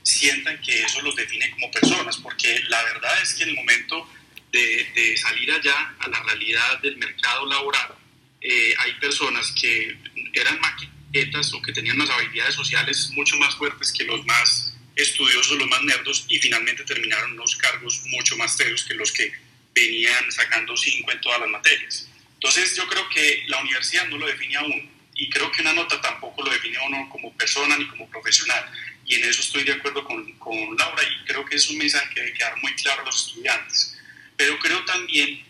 sientan 0.02 0.59
que 0.62 0.82
eso 0.82 1.02
los 1.02 1.14
define 1.14 1.50
como 1.50 1.70
personas, 1.70 2.16
porque 2.16 2.62
la 2.68 2.82
verdad 2.84 3.20
es 3.22 3.34
que 3.34 3.42
en 3.42 3.50
el 3.50 3.56
momento 3.56 4.09
de, 4.50 5.14
salir 5.18 5.52
allá 5.52 5.94
a 5.98 6.09
la 6.09 6.22
realidad 6.22 6.80
del 6.80 6.96
mercado 6.96 7.44
laboral, 7.44 7.96
eh, 8.40 8.74
hay 8.78 8.92
personas 8.94 9.52
que 9.60 9.94
eran 10.32 10.59
maquetas 10.59 11.52
o 11.52 11.60
que 11.60 11.72
tenían 11.72 11.96
unas 11.96 12.09
habilidades 12.09 12.55
sociales 12.55 13.10
mucho 13.10 13.36
más 13.36 13.55
fuertes 13.56 13.92
que 13.92 14.05
los 14.05 14.24
más 14.24 14.77
estudiosos, 14.99 15.57
los 15.57 15.69
más 15.69 15.83
nerdos, 15.83 16.27
y 16.29 16.39
finalmente 16.39 16.85
terminaron 16.85 17.33
unos 17.33 17.57
cargos 17.57 18.03
mucho 18.07 18.37
más 18.37 18.57
serios 18.57 18.85
que 18.85 18.95
los 18.95 19.12
que 19.12 19.33
venían 19.75 20.31
sacando 20.31 20.77
cinco 20.77 21.12
en 21.12 21.20
todas 21.20 21.41
las 21.41 21.49
materias. 21.49 22.09
Entonces 22.35 22.77
yo 22.77 22.87
creo 22.87 23.09
que 23.09 23.45
la 23.47 23.61
universidad 23.61 24.09
no 24.09 24.19
lo 24.19 24.27
define 24.27 24.57
a 24.57 24.62
uno, 24.62 24.91
y 25.15 25.29
creo 25.31 25.51
que 25.51 25.62
una 25.62 25.73
nota 25.73 26.01
tampoco 26.01 26.45
lo 26.45 26.51
define 26.51 26.77
a 26.79 26.83
uno 26.83 27.09
como 27.11 27.37
persona 27.37 27.77
ni 27.77 27.87
como 27.89 28.09
profesional 28.09 28.70
y 29.09 29.15
en 29.15 29.25
eso 29.25 29.41
estoy 29.41 29.65
de 29.65 29.73
acuerdo 29.73 30.05
con, 30.05 30.33
con 30.33 30.77
Laura 30.77 31.03
y 31.03 31.25
creo 31.25 31.45
que 31.45 31.57
es 31.57 31.69
un 31.70 31.79
mensaje 31.79 32.15
que 32.15 32.20
debe 32.20 32.35
quedar 32.35 32.57
muy 32.62 32.75
claro 32.75 33.03
a 33.03 33.05
los 33.07 33.27
estudiantes. 33.27 33.99
Pero 34.37 34.59
creo 34.59 34.85
también, 34.85 35.43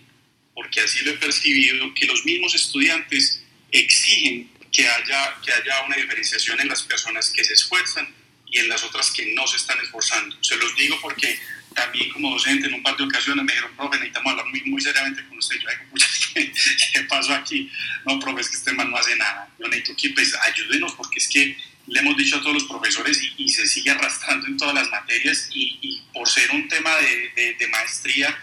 porque 0.54 0.80
así 0.80 1.04
lo 1.04 1.10
he 1.10 1.14
percibido, 1.14 1.92
que 1.92 2.06
los 2.06 2.24
mismos 2.24 2.54
estudiantes 2.54 3.42
exigen 3.72 4.48
que 4.70 4.88
haya, 4.88 5.36
que 5.44 5.52
haya 5.52 5.82
una 5.82 5.96
diferenciación 5.96 6.60
en 6.60 6.68
las 6.68 6.84
personas 6.84 7.30
que 7.30 7.44
se 7.44 7.54
esfuerzan 7.54 8.14
y 8.50 8.58
en 8.58 8.68
las 8.68 8.82
otras 8.84 9.10
que 9.10 9.34
no 9.34 9.46
se 9.46 9.56
están 9.56 9.78
esforzando. 9.80 10.36
Se 10.42 10.56
los 10.56 10.74
digo 10.76 10.98
porque 11.00 11.38
también 11.74 12.10
como 12.12 12.32
docente 12.32 12.66
en 12.66 12.74
un 12.74 12.82
par 12.82 12.96
de 12.96 13.04
ocasiones 13.04 13.44
me 13.44 13.52
dijeron, 13.52 13.76
profe, 13.76 13.96
necesitamos 13.96 14.30
hablar 14.32 14.46
muy, 14.46 14.62
muy 14.62 14.80
seriamente 14.80 15.26
con 15.28 15.38
usted. 15.38 15.56
Yo 15.56 15.68
digo, 15.68 15.82
¿qué, 16.34 16.52
¿qué 16.92 17.00
pasó 17.02 17.34
aquí? 17.34 17.70
No, 18.06 18.18
profe, 18.18 18.40
es 18.40 18.48
que 18.48 18.56
este 18.56 18.72
man 18.72 18.90
no 18.90 18.96
hace 18.96 19.16
nada. 19.16 19.48
Yo 19.58 19.68
necesito 19.68 19.94
que 19.96 20.10
pues, 20.10 20.34
ayúdenos 20.34 20.94
porque 20.94 21.18
es 21.18 21.28
que 21.28 21.56
le 21.88 22.00
hemos 22.00 22.16
dicho 22.16 22.36
a 22.36 22.40
todos 22.40 22.54
los 22.54 22.64
profesores 22.64 23.20
y, 23.36 23.48
se 23.48 23.66
sigue 23.66 23.90
arrastrando 23.90 24.46
en 24.46 24.56
todas 24.56 24.74
las 24.74 24.90
materias 24.90 25.48
y, 25.52 26.02
por 26.12 26.28
ser 26.28 26.50
un 26.50 26.68
tema 26.68 26.94
de, 26.96 27.54
de, 27.58 27.68
maestría, 27.68 28.36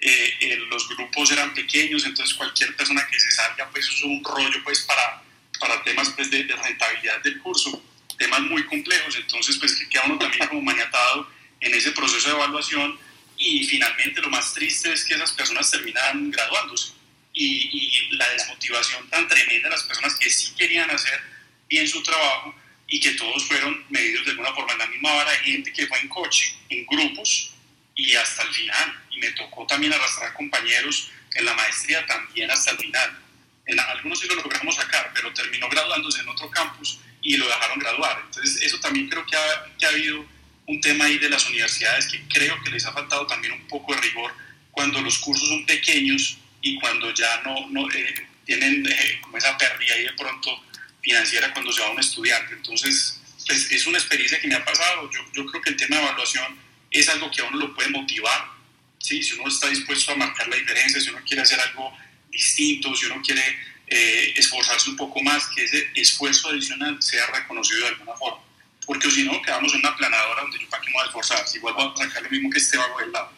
eh, 0.00 0.34
eh, 0.40 0.56
los 0.68 0.88
grupos 0.88 1.30
eran 1.30 1.54
pequeños, 1.54 2.04
entonces 2.04 2.34
cualquier 2.36 2.74
persona 2.76 3.06
que 3.10 3.20
se 3.20 3.30
salga, 3.30 3.68
pues 3.70 3.88
es 3.88 4.02
un 4.02 4.22
rollo 4.24 4.62
pues 4.64 4.80
para, 4.80 5.22
para 5.60 5.82
temas 5.84 6.10
pues, 6.10 6.30
de, 6.30 6.44
rentabilidad 6.44 7.22
del 7.22 7.38
curso, 7.38 7.82
temas 8.18 8.40
muy 8.40 8.64
complejos, 8.66 9.16
entonces 9.16 9.56
pues 9.58 9.74
queda 9.88 10.02
uno 10.06 10.18
también 10.18 10.46
como 10.48 10.62
maniatado 10.62 11.30
en 11.60 11.74
ese 11.74 11.92
proceso 11.92 12.28
de 12.28 12.34
evaluación 12.34 12.98
y 13.36 13.64
finalmente 13.64 14.20
lo 14.20 14.28
más 14.28 14.52
triste 14.52 14.92
es 14.92 15.04
que 15.04 15.14
esas 15.14 15.32
personas 15.32 15.70
terminan 15.70 16.30
graduándose 16.30 16.92
y, 17.32 17.70
y 17.72 18.16
la 18.16 18.28
desmotivación 18.30 19.08
tan 19.08 19.28
tremenda 19.28 19.68
de 19.68 19.74
las 19.74 19.84
personas 19.84 20.16
que 20.16 20.28
sí 20.28 20.52
querían 20.56 20.90
hacer 20.90 21.20
bien 21.68 21.86
su 21.86 22.02
trabajo 22.02 22.54
y 22.88 22.98
que 22.98 23.12
todos 23.12 23.44
fueron 23.46 23.84
medidos 23.90 24.24
de 24.24 24.32
alguna 24.32 24.52
forma 24.54 24.72
en 24.72 24.78
la 24.78 24.86
misma 24.86 25.14
vara, 25.14 25.30
gente 25.44 25.72
que 25.72 25.86
fue 25.86 25.98
en 26.00 26.08
coche, 26.08 26.54
en 26.70 26.86
grupos 26.86 27.52
y 27.94 28.14
hasta 28.14 28.42
el 28.42 28.54
final. 28.54 29.04
Y 29.10 29.18
me 29.18 29.30
tocó 29.32 29.66
también 29.66 29.92
arrastrar 29.92 30.32
compañeros 30.32 31.10
en 31.34 31.44
la 31.44 31.54
maestría 31.54 32.04
también 32.06 32.50
hasta 32.50 32.70
el 32.70 32.78
final. 32.78 33.18
En 33.66 33.78
algunos 33.78 34.18
sí 34.18 34.26
lo 34.26 34.36
logramos 34.36 34.74
sacar, 34.74 35.12
pero 35.14 35.32
terminó 35.34 35.68
graduándose 35.68 36.20
en 36.20 36.28
otro 36.30 36.50
campus 36.50 36.98
y 37.22 37.36
lo 37.36 37.46
dejaron 37.46 37.78
graduar. 37.78 38.22
Entonces 38.26 38.62
eso 38.62 38.78
también 38.80 39.08
creo 39.08 39.24
que 39.26 39.36
ha, 39.36 39.76
que 39.78 39.86
ha 39.86 39.90
habido 39.90 40.24
un 40.66 40.80
tema 40.80 41.06
ahí 41.06 41.18
de 41.18 41.30
las 41.30 41.48
universidades 41.48 42.06
que 42.06 42.22
creo 42.28 42.62
que 42.62 42.70
les 42.70 42.84
ha 42.84 42.92
faltado 42.92 43.26
también 43.26 43.54
un 43.54 43.66
poco 43.66 43.94
de 43.94 44.00
rigor 44.02 44.32
cuando 44.70 45.00
los 45.00 45.18
cursos 45.18 45.48
son 45.48 45.64
pequeños 45.66 46.38
y 46.60 46.78
cuando 46.78 47.12
ya 47.12 47.42
no, 47.42 47.68
no 47.70 47.90
eh, 47.90 48.28
tienen 48.44 48.86
eh, 48.86 49.18
como 49.22 49.38
esa 49.38 49.56
pérdida 49.56 49.94
ahí 49.94 50.04
de 50.04 50.12
pronto 50.12 50.62
financiera 51.02 51.52
cuando 51.52 51.72
se 51.72 51.80
va 51.80 51.90
un 51.90 51.98
estudiante. 51.98 52.54
Entonces, 52.54 53.20
pues, 53.46 53.70
es 53.72 53.86
una 53.86 53.98
experiencia 53.98 54.38
que 54.40 54.46
me 54.46 54.54
ha 54.54 54.64
pasado. 54.64 55.10
Yo, 55.10 55.20
yo, 55.32 55.46
creo 55.46 55.62
que 55.62 55.70
el 55.70 55.76
tema 55.76 55.96
de 55.96 56.02
evaluación 56.02 56.58
es 56.90 57.08
algo 57.08 57.30
que 57.30 57.40
a 57.40 57.44
uno 57.44 57.58
lo 57.58 57.74
puede 57.74 57.88
motivar. 57.90 58.50
¿sí? 58.98 59.22
Si 59.22 59.34
uno 59.34 59.48
está 59.48 59.68
dispuesto 59.68 60.12
a 60.12 60.16
marcar 60.16 60.48
la 60.48 60.56
diferencia, 60.56 61.00
si 61.00 61.08
uno 61.10 61.20
quiere 61.26 61.42
hacer 61.42 61.58
algo 61.60 61.96
distinto, 62.30 62.94
si 62.94 63.06
uno 63.06 63.22
quiere 63.22 63.42
eh, 63.90 64.34
esforzarse 64.36 64.90
un 64.90 64.96
poco 64.96 65.22
más, 65.22 65.48
que 65.48 65.64
ese 65.64 65.90
esfuerzo 65.94 66.48
adicional 66.48 67.02
sea 67.02 67.26
reconocido 67.26 67.80
de 67.82 67.88
alguna 67.88 68.14
forma. 68.14 68.42
Porque 68.86 69.10
si 69.10 69.24
no, 69.24 69.40
quedamos 69.42 69.72
en 69.74 69.80
una 69.80 69.96
planadora 69.96 70.42
donde 70.42 70.58
yo 70.58 70.68
para 70.68 70.82
qué 70.82 70.88
me 70.88 70.94
voy 70.94 71.02
a 71.02 71.06
esforzar, 71.06 71.46
si 71.46 71.58
vuelvo 71.58 71.80
a 71.80 71.96
sacar 71.96 72.22
lo 72.22 72.30
mismo 72.30 72.50
que 72.50 72.58
este 72.58 72.78
vago 72.78 72.98
del 73.00 73.12
lado. 73.12 73.32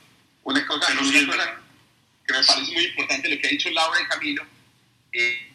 Una 0.44 0.66
cosa, 0.66 0.92
una 0.92 1.00
cosa 1.00 1.60
que 2.26 2.32
me 2.32 2.44
parece 2.44 2.72
muy 2.72 2.84
importante 2.84 3.28
lo 3.28 3.40
que 3.40 3.46
ha 3.46 3.50
dicho 3.50 3.70
Laura 3.70 4.00
y 4.00 4.06
Camilo, 4.06 4.44
eh, 5.12 5.50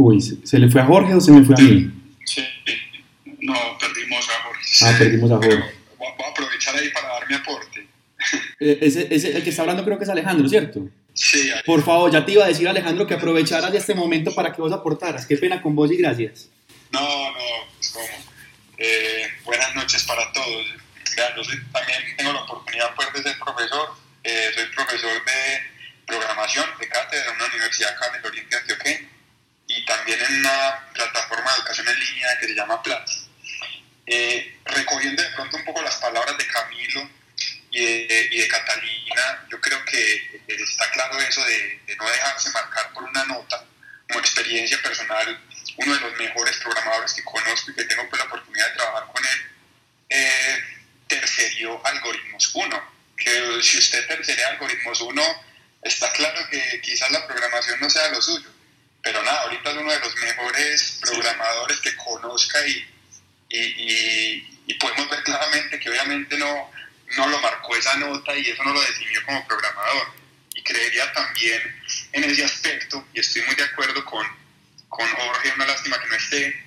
Uy, 0.00 0.20
¿se 0.20 0.58
le 0.60 0.70
fue 0.70 0.80
a 0.80 0.86
Jorge 0.86 1.12
o 1.12 1.20
se 1.20 1.32
me 1.32 1.44
fue 1.44 1.56
a 1.58 1.60
mí? 1.60 1.90
Sí, 2.24 2.40
no, 3.40 3.78
perdimos 3.78 4.28
a 4.28 4.42
Jorge. 4.42 4.70
Ah, 4.82 4.94
perdimos 4.98 5.30
a 5.30 5.36
Jorge. 5.36 5.56
voy 5.98 6.08
a 6.08 6.28
aprovechar 6.30 6.76
ahí 6.76 6.90
para 6.90 7.08
dar 7.08 7.28
mi 7.28 7.34
aporte. 7.34 7.86
Eh, 8.60 8.78
ese, 8.82 9.14
ese, 9.14 9.36
el 9.36 9.44
que 9.44 9.50
está 9.50 9.62
hablando 9.62 9.84
creo 9.84 9.98
que 9.98 10.04
es 10.04 10.10
Alejandro, 10.10 10.48
¿cierto? 10.48 10.88
Sí. 11.14 11.50
Por 11.64 11.84
favor, 11.84 12.10
ya 12.10 12.24
te 12.24 12.32
iba 12.32 12.44
a 12.44 12.48
decir 12.48 12.68
Alejandro 12.68 13.06
que 13.06 13.14
aprovecharas 13.14 13.72
de 13.72 13.78
este 13.78 13.94
momento 13.94 14.34
para 14.34 14.52
que 14.52 14.60
vos 14.60 14.72
aportaras. 14.72 15.26
Qué 15.26 15.36
pena 15.36 15.60
con 15.60 15.74
vos 15.74 15.90
y 15.90 15.96
gracias. 15.96 16.48
No, 16.90 17.00
no, 17.00 17.38
pues 17.74 17.90
como. 17.90 18.06
Eh, 18.78 19.28
buenas 19.44 19.74
noches 19.74 20.04
para 20.04 20.32
todos. 20.32 20.66
yo 20.66 21.42
también 21.72 22.16
tengo 22.16 22.32
la 22.32 22.42
oportunidad 22.42 22.94
pues, 22.94 23.12
de 23.12 23.22
ser 23.22 23.38
profesor. 23.38 23.88
Eh, 24.22 24.50
soy 24.54 24.66
profesor 24.74 25.24
de 25.24 25.78
programación 26.06 26.66
de 26.80 26.88
cátedra 26.88 27.30
en 27.30 27.36
una 27.36 27.46
universidad 27.46 27.90
acá 27.90 28.06
en 28.08 28.20
el 28.20 28.26
Oriente 28.26 28.56
Antioqueño 28.56 29.08
y 29.66 29.84
también 29.84 30.18
en 30.20 30.40
una 30.40 30.88
plataforma 30.94 31.50
de 31.50 31.56
educación 31.58 31.88
en 31.88 32.00
línea 32.00 32.28
que 32.40 32.46
se 32.46 32.54
llama 32.54 32.82
Platzi. 32.82 33.27
Eh, 34.10 34.58
recogiendo 34.64 35.22
de 35.22 35.28
pronto 35.30 35.58
un 35.58 35.64
poco 35.64 35.82
las 35.82 35.96
palabras 35.96 36.38
de 36.38 36.46
Camilo 36.46 37.10
y 37.70 37.84
de, 37.84 38.28
y 38.30 38.38
de 38.40 38.48
Catalina, 38.48 39.46
yo 39.50 39.60
creo 39.60 39.84
que 39.84 40.40
está 40.46 40.90
claro 40.92 41.18
eso 41.20 41.44
de, 41.44 41.80
de, 41.86 41.96
no 41.96 42.08
dejarse 42.08 42.50
marcar 42.50 42.90
por 42.94 43.04
una 43.04 43.24
nota. 43.26 43.64
Como 44.08 44.20
experiencia 44.20 44.80
personal, 44.80 45.38
uno 45.76 45.94
de 45.94 46.00
los 46.00 46.16
mejores 46.16 46.56
programadores 46.56 47.12
que 47.12 47.24
conozco 47.24 47.70
y 47.70 47.74
que 47.74 47.84
tengo 47.84 48.08
pues, 48.08 48.18
la 48.18 48.28
oportunidad 48.28 48.70
de 48.70 48.76
trabajar 48.76 49.12
con 49.12 49.22
él, 49.22 49.46
eh, 50.08 50.64
tercerió 51.06 51.84
algoritmos 51.86 52.50
1. 52.54 52.98
Que 53.16 53.62
si 53.62 53.78
usted 53.78 54.06
tercerea 54.06 54.48
algoritmos 54.48 55.02
1, 55.02 55.22
está 55.82 56.10
claro 56.12 56.48
que 56.48 56.80
quizás 56.80 57.10
la 57.10 57.26
programación 57.26 57.78
no 57.80 57.90
sea 57.90 58.08
lo 58.08 58.22
suyo 58.22 58.48
pero 59.02 59.22
nada, 59.22 59.42
ahorita 59.42 59.70
es 59.70 59.76
uno 59.76 59.90
de 59.90 60.00
los 60.00 60.16
mejores 60.16 60.98
programadores 61.00 61.80
que 61.80 61.96
conozca 61.96 62.66
y, 62.66 62.86
y, 63.48 64.74
podemos 64.74 65.10
ver 65.10 65.22
claramente 65.24 65.80
que 65.80 65.90
obviamente 65.90 66.38
no, 66.38 66.70
no 67.16 67.28
lo 67.28 67.40
marcó 67.40 67.74
esa 67.74 67.96
nota 67.96 68.36
y 68.36 68.48
eso 68.48 68.62
no 68.62 68.72
lo 68.72 68.80
definió 68.80 69.24
como 69.24 69.46
programador. 69.46 70.12
Y 70.54 70.62
creería 70.62 71.12
también 71.12 71.60
en 72.12 72.24
ese 72.24 72.44
aspecto, 72.44 73.06
y 73.12 73.20
estoy 73.20 73.42
muy 73.42 73.54
de 73.54 73.64
acuerdo 73.64 74.04
con, 74.04 74.26
con 74.88 75.08
Jorge, 75.08 75.52
una 75.54 75.66
lástima 75.66 76.00
que 76.00 76.08
no 76.08 76.14
esté, 76.14 76.64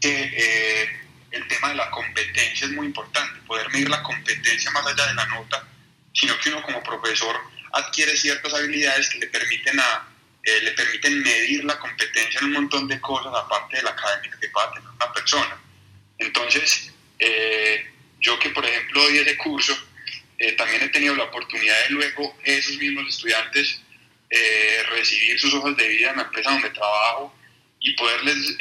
que 0.00 0.32
eh, 0.34 1.00
el 1.30 1.48
tema 1.48 1.70
de 1.70 1.74
la 1.76 1.90
competencia 1.90 2.66
es 2.66 2.72
muy 2.72 2.86
importante, 2.86 3.40
poder 3.46 3.68
medir 3.70 3.88
la 3.88 4.02
competencia 4.02 4.70
más 4.70 4.86
allá 4.86 5.06
de 5.06 5.14
la 5.14 5.26
nota, 5.26 5.66
sino 6.12 6.38
que 6.38 6.50
uno 6.50 6.62
como 6.62 6.82
profesor 6.82 7.36
adquiere 7.72 8.16
ciertas 8.16 8.52
habilidades 8.52 9.08
que 9.08 9.18
le 9.18 9.26
permiten 9.28 9.80
a, 9.80 10.08
eh, 10.42 10.60
le 10.62 10.72
permiten 10.72 11.22
medir 11.22 11.64
la 11.64 11.78
competencia 11.78 12.40
en 12.40 12.46
un 12.46 12.52
montón 12.52 12.88
de 12.88 13.00
cosas 13.00 13.32
aparte 13.34 13.76
de 13.76 13.82
la 13.82 13.90
académica 13.90 14.38
que 14.40 14.48
pueda 14.48 14.72
tener 14.72 14.88
una 14.88 15.12
persona. 15.12 15.58
Entonces, 16.22 16.92
eh, 17.18 17.86
yo 18.20 18.38
que 18.38 18.50
por 18.50 18.64
ejemplo 18.64 19.02
doy 19.02 19.18
ese 19.18 19.36
curso, 19.36 19.76
eh, 20.38 20.52
también 20.52 20.82
he 20.82 20.88
tenido 20.88 21.14
la 21.14 21.24
oportunidad 21.24 21.82
de 21.84 21.90
luego 21.90 22.36
esos 22.44 22.76
mismos 22.76 23.08
estudiantes 23.08 23.80
recibir 24.88 25.38
sus 25.38 25.52
hojas 25.52 25.76
de 25.76 25.86
vida 25.88 26.08
en 26.08 26.16
la 26.16 26.22
empresa 26.22 26.52
donde 26.52 26.70
trabajo 26.70 27.36
y 27.80 27.92
poderles 27.92 28.56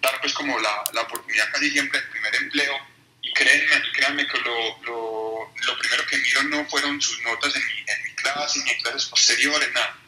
dar 0.00 0.20
pues 0.20 0.32
como 0.32 0.56
la, 0.60 0.84
la, 0.92 1.02
oportunidad 1.02 1.50
casi 1.50 1.70
siempre 1.72 1.98
del 1.98 2.08
primer 2.10 2.34
empleo. 2.36 2.78
Y 3.20 3.32
créanme, 3.32 3.82
y 3.84 3.92
créanme 3.94 4.26
que 4.28 4.38
lo, 4.38 4.78
lo, 4.84 5.52
lo, 5.66 5.78
primero 5.80 6.06
que 6.06 6.18
miro 6.18 6.42
no 6.44 6.64
fueron 6.66 7.02
sus 7.02 7.20
notas 7.22 7.52
en 7.56 7.66
mi, 7.66 7.80
en 7.80 8.02
mi 8.04 8.14
clase 8.14 8.60
ni 8.64 8.70
en 8.70 8.80
clases 8.80 9.06
posteriores, 9.06 9.72
nada. 9.72 9.98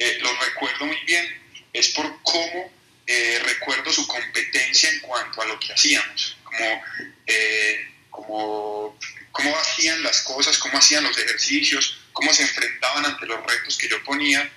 Eh, 0.00 0.18
lo 0.22 0.34
recuerdo 0.34 0.86
muy 0.86 0.96
bien, 1.04 1.26
es 1.74 1.90
por 1.90 2.22
cómo 2.22 2.72
eh, 3.06 3.38
recuerdo 3.44 3.92
su 3.92 4.06
competencia 4.06 4.88
en 4.88 5.00
cuanto 5.00 5.42
a 5.42 5.44
lo 5.44 5.60
que 5.60 5.74
hacíamos, 5.74 6.38
como, 6.50 6.82
eh, 7.26 7.88
como 8.10 8.98
cómo 9.32 9.56
hacían 9.58 10.02
las 10.02 10.22
cosas, 10.22 10.58
cómo 10.58 10.78
hacían 10.78 11.04
los 11.04 11.16
ejercicios, 11.18 12.00
cómo 12.12 12.32
se 12.32 12.42
enfrentaban 12.42 13.06
ante 13.06 13.26
los 13.26 13.44
retos 13.46 13.78
que 13.78 13.88
yo 13.88 14.02
ponía, 14.04 14.50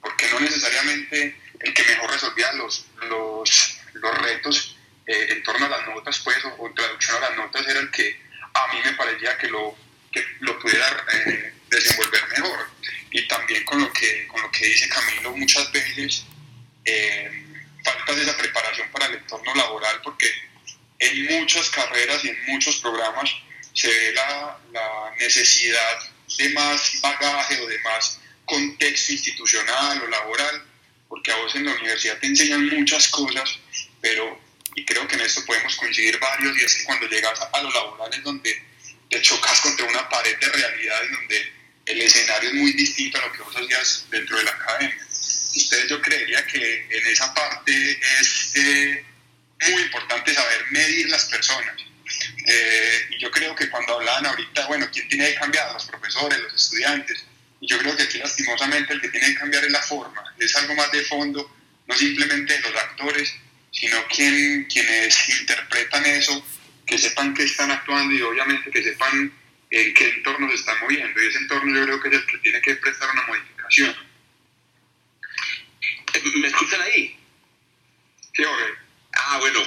porque 0.00 0.28
no 0.30 0.40
necesariamente 0.40 1.40
el 1.60 1.74
que 1.74 1.82
mejor 1.84 2.10
resolvía 2.10 2.52
los, 2.52 2.86
los, 3.08 3.78
los 3.94 4.18
retos 4.18 4.76
eh, 5.06 5.28
en 5.30 5.42
torno 5.42 5.66
a 5.66 5.70
las 5.70 5.86
notas, 5.86 6.18
pues, 6.20 6.36
o, 6.44 6.66
en 6.66 6.74
traducción 6.74 7.16
a 7.16 7.30
las 7.30 7.36
notas, 7.36 7.66
era 7.66 7.80
el 7.80 7.90
que 7.90 8.20
a 8.54 8.72
mí 8.72 8.80
me 8.84 8.92
parecía 8.92 9.36
que 9.38 9.48
lo, 9.48 9.76
que 10.12 10.24
lo 10.40 10.58
pudiera 10.58 11.04
eh, 11.14 11.54
desenvolver 11.70 12.28
mejor. 12.28 12.68
Y 13.10 13.26
también 13.26 13.64
con 13.64 13.80
lo 13.80 13.92
que, 13.92 14.26
con 14.28 14.42
lo 14.42 14.50
que 14.50 14.66
dice 14.66 14.88
Camilo, 14.88 15.34
muchas 15.34 15.72
veces 15.72 16.24
eh, 16.84 17.44
falta 17.82 18.12
esa 18.12 18.36
preparación 18.36 18.88
para 18.90 19.06
el 19.06 19.14
entorno 19.14 19.54
laboral, 19.54 20.00
porque 20.02 20.30
en 20.98 21.24
muchas 21.26 21.70
carreras 21.70 22.24
y 22.24 22.28
en 22.28 22.44
muchos 22.46 22.76
programas 22.76 23.30
se 23.72 23.88
ve 23.88 24.12
la, 24.14 24.58
la 24.72 25.14
necesidad 25.18 25.98
de 26.36 26.48
más 26.50 27.00
bagaje 27.00 27.60
o 27.60 27.66
de 27.66 27.78
más 27.80 28.20
contexto 28.44 29.12
institucional 29.12 30.02
o 30.02 30.06
laboral, 30.08 30.64
porque 31.08 31.32
a 31.32 31.36
vos 31.36 31.54
en 31.54 31.66
la 31.66 31.74
universidad 31.74 32.18
te 32.18 32.26
enseñan 32.26 32.66
muchas 32.68 33.08
cosas, 33.08 33.58
pero, 34.00 34.40
y 34.74 34.84
creo 34.84 35.06
que 35.06 35.14
en 35.14 35.20
esto 35.22 35.44
podemos 35.44 35.76
coincidir 35.76 36.18
varios, 36.18 36.56
y 36.58 36.64
es 36.64 36.74
que 36.76 36.84
cuando 36.84 37.06
llegas 37.08 37.38
a, 37.40 37.62
lo 37.62 37.70
laboral 37.70 38.12
es 38.12 38.22
donde 38.22 38.62
te 39.08 39.22
chocas 39.22 39.60
contra 39.60 39.86
una 39.86 40.08
pared 40.08 40.36
de 40.38 40.48
realidad 40.48 41.04
en 41.04 41.12
donde 41.12 41.52
el 41.86 42.00
escenario 42.02 42.50
es 42.50 42.54
muy 42.54 42.72
distinto 42.72 43.18
a 43.18 43.26
lo 43.26 43.32
que 43.32 43.42
vos 43.42 43.56
hacías 43.56 44.06
dentro 44.10 44.36
de 44.36 44.44
la 44.44 44.50
academia. 44.50 44.98
Entonces 45.54 45.88
yo 45.88 46.00
creería 46.02 46.46
que 46.46 46.86
en 46.90 47.06
esa 47.06 47.32
parte 47.34 47.98
es 48.20 48.52
eh, 48.54 49.04
muy 49.66 49.82
importante 49.82 50.34
saber 50.34 50.66
medir 50.70 51.08
las 51.08 51.24
personas. 51.26 51.74
Eh, 52.46 53.06
y 53.10 53.18
yo 53.18 53.30
creo 53.30 53.54
que 53.54 53.68
cuando 53.68 53.94
hablaban 53.94 54.26
ahorita, 54.26 54.66
bueno, 54.66 54.88
¿quién 54.92 55.08
tiene 55.08 55.28
que 55.28 55.34
cambiar? 55.34 55.72
Los 55.72 55.86
profesores, 55.86 56.38
los 56.38 56.54
estudiantes. 56.54 57.24
Y 57.60 57.66
yo 57.66 57.78
creo 57.78 57.96
que 57.96 58.04
aquí 58.04 58.18
lastimosamente 58.18 58.92
el 58.92 59.00
que 59.00 59.08
tiene 59.08 59.28
que 59.28 59.34
cambiar 59.34 59.64
es 59.64 59.72
la 59.72 59.82
forma, 59.82 60.22
es 60.38 60.54
algo 60.56 60.74
más 60.74 60.90
de 60.92 61.02
fondo, 61.02 61.54
no 61.86 61.94
simplemente 61.94 62.60
los 62.60 62.74
actores, 62.74 63.34
sino 63.72 64.06
quien, 64.06 64.64
quienes 64.66 65.40
interpretan 65.40 66.06
eso, 66.06 66.44
que 66.86 66.96
sepan 66.96 67.34
que 67.34 67.42
están 67.42 67.70
actuando 67.70 68.14
y 68.14 68.22
obviamente 68.22 68.70
que 68.70 68.82
sepan 68.82 69.32
en 69.70 69.94
qué 69.94 70.08
entorno 70.08 70.48
se 70.48 70.54
están 70.54 70.80
moviendo. 70.80 71.20
Y 71.20 71.26
ese 71.26 71.38
entorno 71.38 71.78
yo 71.78 71.84
creo 71.84 72.00
que 72.00 72.08
es 72.08 72.14
el 72.14 72.26
que 72.26 72.38
tiene 72.38 72.60
que 72.62 72.76
prestar 72.76 73.10
una 73.10 73.26
modificación. 73.26 73.96
¿Me 76.40 76.48
escuchan 76.48 76.80
ahí? 76.80 77.18
Sí, 78.34 78.44
Jorge. 78.44 78.87
Ah, 79.18 79.38
bueno. 79.40 79.60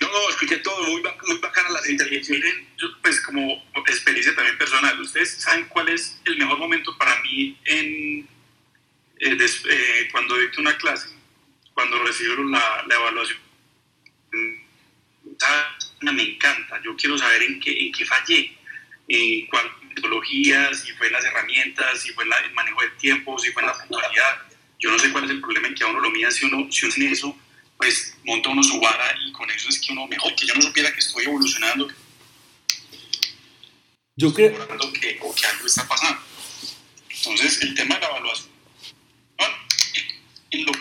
No, 0.00 0.08
no, 0.08 0.30
escuché 0.30 0.58
todo, 0.58 0.82
muy, 0.84 1.02
muy 1.02 1.38
bacana 1.38 1.70
las 1.70 1.88
intervenciones. 1.88 2.54
Pues 3.02 3.20
como 3.20 3.62
experiencia 3.86 4.34
también 4.34 4.56
personal, 4.58 5.00
¿ustedes 5.00 5.40
saben 5.40 5.66
cuál 5.66 5.88
es 5.88 6.20
el 6.24 6.36
mejor 6.38 6.58
momento 6.58 6.96
para 6.96 7.20
mí 7.20 7.58
en, 7.64 8.28
eh, 9.18 9.36
eh, 9.70 10.08
cuando 10.10 10.36
dicto 10.38 10.60
una 10.60 10.76
clase? 10.76 11.08
Cuando 11.74 12.02
recibo 12.04 12.42
la, 12.44 12.84
evaluación. 12.88 13.40
Me 16.00 16.22
encanta, 16.22 16.80
yo 16.84 16.96
quiero 16.96 17.16
saber 17.16 17.42
en 17.42 17.60
qué, 17.60 17.86
en 17.86 17.92
qué 17.92 18.04
fallé, 18.04 18.56
en 19.08 19.46
cuál 19.46 19.70
metodología, 19.82 20.74
si 20.74 20.92
fue 20.92 21.06
en 21.06 21.12
las 21.12 21.24
herramientas, 21.24 22.00
si 22.00 22.12
fue 22.12 22.24
en 22.24 22.32
el 22.44 22.52
manejo 22.54 22.80
del 22.82 22.96
tiempo, 22.96 23.38
si 23.38 23.50
fue 23.52 23.62
en 23.62 23.68
la 23.68 23.78
puntualidad. 23.78 24.42
Yo 24.80 24.90
no 24.90 24.98
sé 24.98 25.10
cuál 25.10 25.24
es 25.24 25.30
el 25.30 25.40
problema 25.40 25.68
en 25.68 25.74
que 25.74 25.84
a 25.84 25.86
uno 25.86 26.00
lo 26.00 26.10
mía 26.10 26.30
si 26.30 26.44
uno, 26.44 26.70
si 26.70 26.86
uno 26.86 26.94
en 26.96 27.12
eso 27.12 27.38
pues 27.82 28.14
monta 28.22 28.48
uno 28.48 28.62
su 28.62 28.78
vara 28.78 29.12
y 29.26 29.32
con 29.32 29.50
eso 29.50 29.68
es 29.68 29.80
que 29.80 29.92
uno 29.92 30.06
mejor, 30.06 30.32
que 30.36 30.46
yo 30.46 30.54
no 30.54 30.62
supiera 30.62 30.92
que 30.92 31.00
estoy 31.00 31.24
evolucionando. 31.24 31.88
Yo 34.14 34.32
creo 34.32 34.54
que, 34.92 35.18
o 35.20 35.34
que 35.34 35.46
algo 35.46 35.66
está 35.66 35.88
pasando. 35.88 36.22
Entonces, 37.10 37.60
el 37.62 37.74
tema 37.74 37.96
de 37.96 38.02
la 38.02 38.06
evaluación, 38.06 38.50
en 40.52 40.64
lo, 40.64 40.72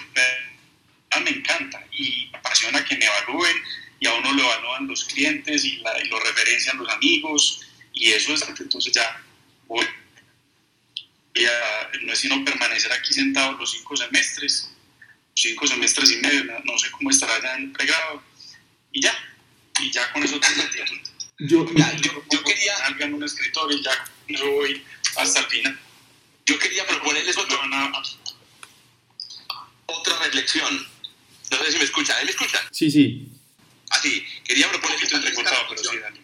me 1.23 1.29
encanta 1.31 1.83
y 1.91 2.29
me 2.31 2.37
apasiona 2.37 2.85
que 2.85 2.95
me 2.97 3.05
evalúen 3.05 3.55
y 3.99 4.05
a 4.05 4.13
uno 4.13 4.33
lo 4.33 4.43
evalúan 4.43 4.85
los 4.85 5.05
clientes 5.05 5.65
y, 5.65 5.77
la, 5.77 5.99
y 6.03 6.07
lo 6.07 6.19
referencian 6.19 6.77
los 6.77 6.89
amigos 6.89 7.61
y 7.93 8.11
eso 8.11 8.33
es, 8.35 8.47
entonces 8.47 8.93
ya 8.93 9.23
voy. 9.67 9.87
no 12.03 12.13
es 12.13 12.19
sino 12.19 12.45
permanecer 12.45 12.93
aquí 12.93 13.11
sentado 13.11 13.53
los 13.53 13.71
cinco 13.71 13.97
semestres 13.97 14.71
cinco 15.35 15.67
semestres 15.67 16.11
y 16.11 16.17
medio, 16.17 16.43
no, 16.63 16.77
sé 16.77 16.91
cómo 16.91 17.09
estará 17.09 17.41
ya 17.41 17.55
en 17.55 17.73
pregrado, 17.73 18.23
y 18.91 19.01
ya, 19.01 19.13
y 19.79 19.91
ya 19.91 20.11
con 20.11 20.23
eso 20.23 20.39
tengo 20.39 20.63
tiempo. 20.69 20.93
Yo, 21.43 21.65
yo, 21.65 22.23
yo, 22.31 22.43
quería... 22.43 22.77
Salgan 22.77 23.15
un 23.15 23.23
escritor 23.23 23.73
y 23.73 23.81
ya 23.81 23.91
yo 24.27 24.51
voy 24.51 24.83
hasta 25.15 25.39
el 25.39 25.45
final. 25.47 25.79
Yo 26.45 26.59
quería 26.59 26.85
proponerles 26.85 27.35
otro, 27.35 27.59
otra 29.87 30.19
reflexión. 30.19 30.87
No 31.49 31.57
sé 31.57 31.71
si 31.71 31.77
me 31.79 31.83
escuchan, 31.83 32.23
¿me 32.23 32.29
escuchan? 32.29 32.61
Sí, 32.71 32.91
sí. 32.91 33.27
Ah, 33.89 33.99
sí, 33.99 34.23
quería 34.43 34.69
proponerles... 34.69 35.03
Estoy 35.03 35.17
entrecortado, 35.17 35.65
pero 35.67 35.83
sí, 35.83 35.97
Dani. 35.97 36.19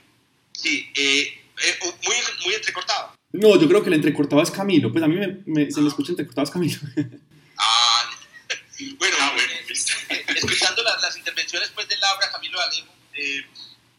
Sí, 0.53 0.91
eh, 0.95 1.41
eh, 1.63 1.79
muy, 1.81 2.15
muy 2.45 2.53
entrecortado. 2.53 3.13
No, 3.31 3.59
yo 3.59 3.67
creo 3.67 3.81
que 3.81 3.89
el 3.89 3.95
entrecortado 3.95 4.41
es 4.41 4.51
Camilo. 4.51 4.91
Pues 4.91 5.03
a 5.03 5.07
mí 5.07 5.15
me, 5.15 5.39
me, 5.45 5.71
se 5.71 5.81
me 5.81 5.87
escucha 5.87 6.11
entrecortado 6.11 6.45
es 6.45 6.51
Camilo. 6.51 6.79
ah, 7.57 7.96
bueno, 8.97 9.17
ah, 9.19 9.31
bueno 9.33 9.53
eh, 9.53 10.25
escuchando 10.35 10.83
las, 10.83 11.01
las, 11.01 11.17
intervenciones 11.17 11.69
pues, 11.73 11.87
de 11.87 11.97
Laura, 11.97 12.31
Camilo 12.31 12.59
Alejo, 12.61 12.93
eh, 13.13 13.45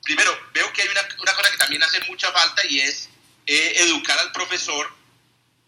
primero 0.02 0.36
veo 0.52 0.72
que 0.72 0.82
hay 0.82 0.88
una, 0.88 1.02
una, 1.20 1.34
cosa 1.34 1.50
que 1.50 1.56
también 1.59 1.82
hace 1.82 2.00
mucha 2.02 2.30
falta 2.32 2.64
y 2.66 2.80
es 2.80 3.09
eh, 3.46 3.72
educar 3.78 4.18
al 4.18 4.32
profesor, 4.32 4.90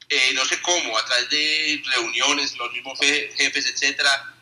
eh, 0.09 0.33
no 0.35 0.45
sé 0.45 0.61
cómo, 0.63 0.97
a 0.97 1.05
través 1.05 1.29
de 1.31 1.83
reuniones, 1.93 2.57
los 2.57 2.73
mismos 2.73 2.99
jefes, 2.99 3.67
etcétera, 3.67 4.35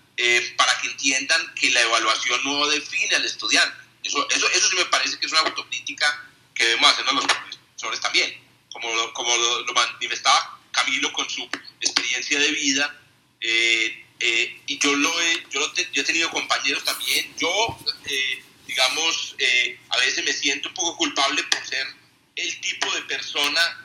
para 0.57 0.79
que 0.81 0.89
entiendan 0.89 1.55
que 1.55 1.71
la 1.71 1.83
evaluación 1.83 2.41
no 2.45 2.67
define 2.69 3.15
al 3.17 3.25
estudiante. 3.25 3.77
Eso, 4.03 4.27
eso, 4.31 4.49
eso 4.51 4.69
sí 4.69 4.77
me 4.77 4.87
parece 4.87 5.19
que 5.19 5.27
es 5.27 5.33
una 5.33 5.43
autocrítica 5.43 6.25
que 6.55 6.65
debemos 6.65 6.91
hacernos 6.91 7.15
los 7.15 7.25
profesores 7.27 8.01
también, 8.01 8.41
como, 8.73 9.13
como 9.13 9.37
lo, 9.37 9.61
lo 9.63 9.73
manifestaba 9.75 10.59
Camilo 10.73 11.13
con 11.13 11.29
su 11.29 11.49
experiencia 11.81 12.39
de 12.39 12.51
vida. 12.53 13.01
Eh, 13.41 14.05
eh, 14.21 14.61
y 14.67 14.79
yo 14.79 14.95
lo 14.97 15.21
he, 15.21 15.45
yo, 15.51 15.73
he 15.77 16.03
tenido 16.03 16.31
compañeros 16.31 16.83
también, 16.85 17.33
yo, 17.39 17.79
eh, 18.07 18.43
digamos, 18.67 19.37
eh, 19.39 19.79
a 19.91 19.99
veces 19.99 20.25
me 20.25 20.33
siento 20.33 20.69
un 20.69 20.75
poco 20.75 20.97
culpable 20.97 21.43
por 21.45 21.65
ser 21.65 21.87
el 22.35 22.61
tipo 22.61 22.93
de 22.95 23.03
persona 23.03 23.85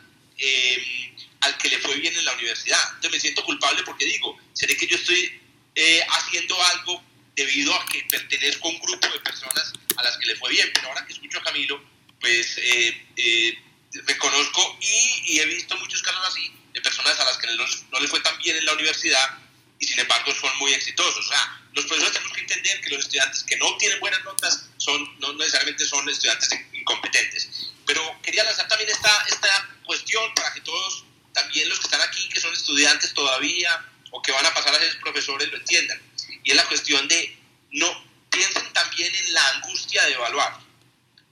al 1.42 1.58
que 1.58 1.70
le 1.70 1.78
fue 1.80 1.96
bien 1.96 2.16
en 2.18 2.26
la 2.26 2.34
universidad. 2.34 2.80
Entonces 2.96 3.12
me 3.12 3.20
siento 3.20 3.46
culpable 3.46 3.84
porque 3.84 4.06
digo, 4.06 4.38
seré 4.54 4.76
que 4.76 4.88
yo 4.88 4.98
estoy 4.98 5.40
haciendo 6.10 6.62
algo 6.66 7.04
debido 7.36 7.74
a 7.74 7.86
que 7.86 8.04
pertenezco 8.10 8.68
a 8.68 8.72
un 8.72 8.80
grupo 8.80 9.08
de 9.08 9.20
personas 9.20 9.74
a 9.96 10.04
las 10.04 10.18
que 10.18 10.26
le 10.26 10.36
fue 10.36 10.50
bien, 10.50 10.70
pero 10.74 10.90
ahora 10.90 11.06
que 11.06 11.14
escucho 11.14 11.40
a 11.40 11.44
Camilo, 11.44 11.82
pues 12.20 12.60
reconozco 14.06 14.78
y, 14.82 15.34
y, 15.34 15.40
he 15.40 15.46
visto 15.46 15.78
muchos 15.78 16.02
casos 16.02 16.22
así 16.28 16.52
de 16.74 16.82
personas 16.82 17.20
a 17.20 17.26
las 17.26 17.38
que 17.38 17.48
no 17.92 18.00
les 18.00 18.10
fue 18.10 18.20
tan 18.22 18.38
bien 18.40 18.58
en 18.58 18.66
la 18.66 18.74
universidad 18.74 19.43
y 19.84 19.88
sin 19.88 20.00
embargo 20.00 20.34
son 20.34 20.58
muy 20.60 20.74
exitosos. 20.74 21.26
O 21.26 21.30
sea, 21.30 21.62
los 21.74 21.84
profesores 21.86 22.14
tenemos 22.14 22.34
que 22.34 22.42
entender 22.42 22.80
que 22.80 22.90
los 22.92 23.00
estudiantes 23.00 23.44
que 23.44 23.58
no 23.58 23.76
tienen 23.76 24.00
buenas 24.00 24.24
notas 24.24 24.70
son, 24.78 25.20
no 25.20 25.34
necesariamente 25.34 25.86
son 25.86 26.08
estudiantes 26.08 26.50
incompetentes. 26.72 27.50
Pero 27.86 28.02
quería 28.22 28.46
lanzar 28.46 28.66
también 28.70 28.90
esta, 28.90 29.26
esta 29.28 29.70
cuestión 29.86 30.34
para 30.36 30.54
que 30.54 30.62
todos, 30.62 31.04
también 31.34 31.68
los 31.68 31.80
que 31.80 31.86
están 31.88 32.00
aquí, 32.00 32.30
que 32.30 32.40
son 32.40 32.54
estudiantes 32.54 33.14
todavía 33.14 33.86
o 34.12 34.22
que 34.22 34.32
van 34.32 34.46
a 34.46 34.54
pasar 34.54 34.74
a 34.74 34.80
ser 34.80 34.98
profesores, 35.02 35.52
lo 35.52 35.58
entiendan. 35.58 36.02
Y 36.46 36.52
es 36.52 36.56
la 36.56 36.66
cuestión 36.66 37.06
de, 37.10 37.38
no, 37.72 38.06
piensen 38.30 38.72
también 38.72 39.14
en 39.14 39.34
la 39.34 39.50
angustia 39.50 40.06
de 40.06 40.14
evaluar. 40.14 40.60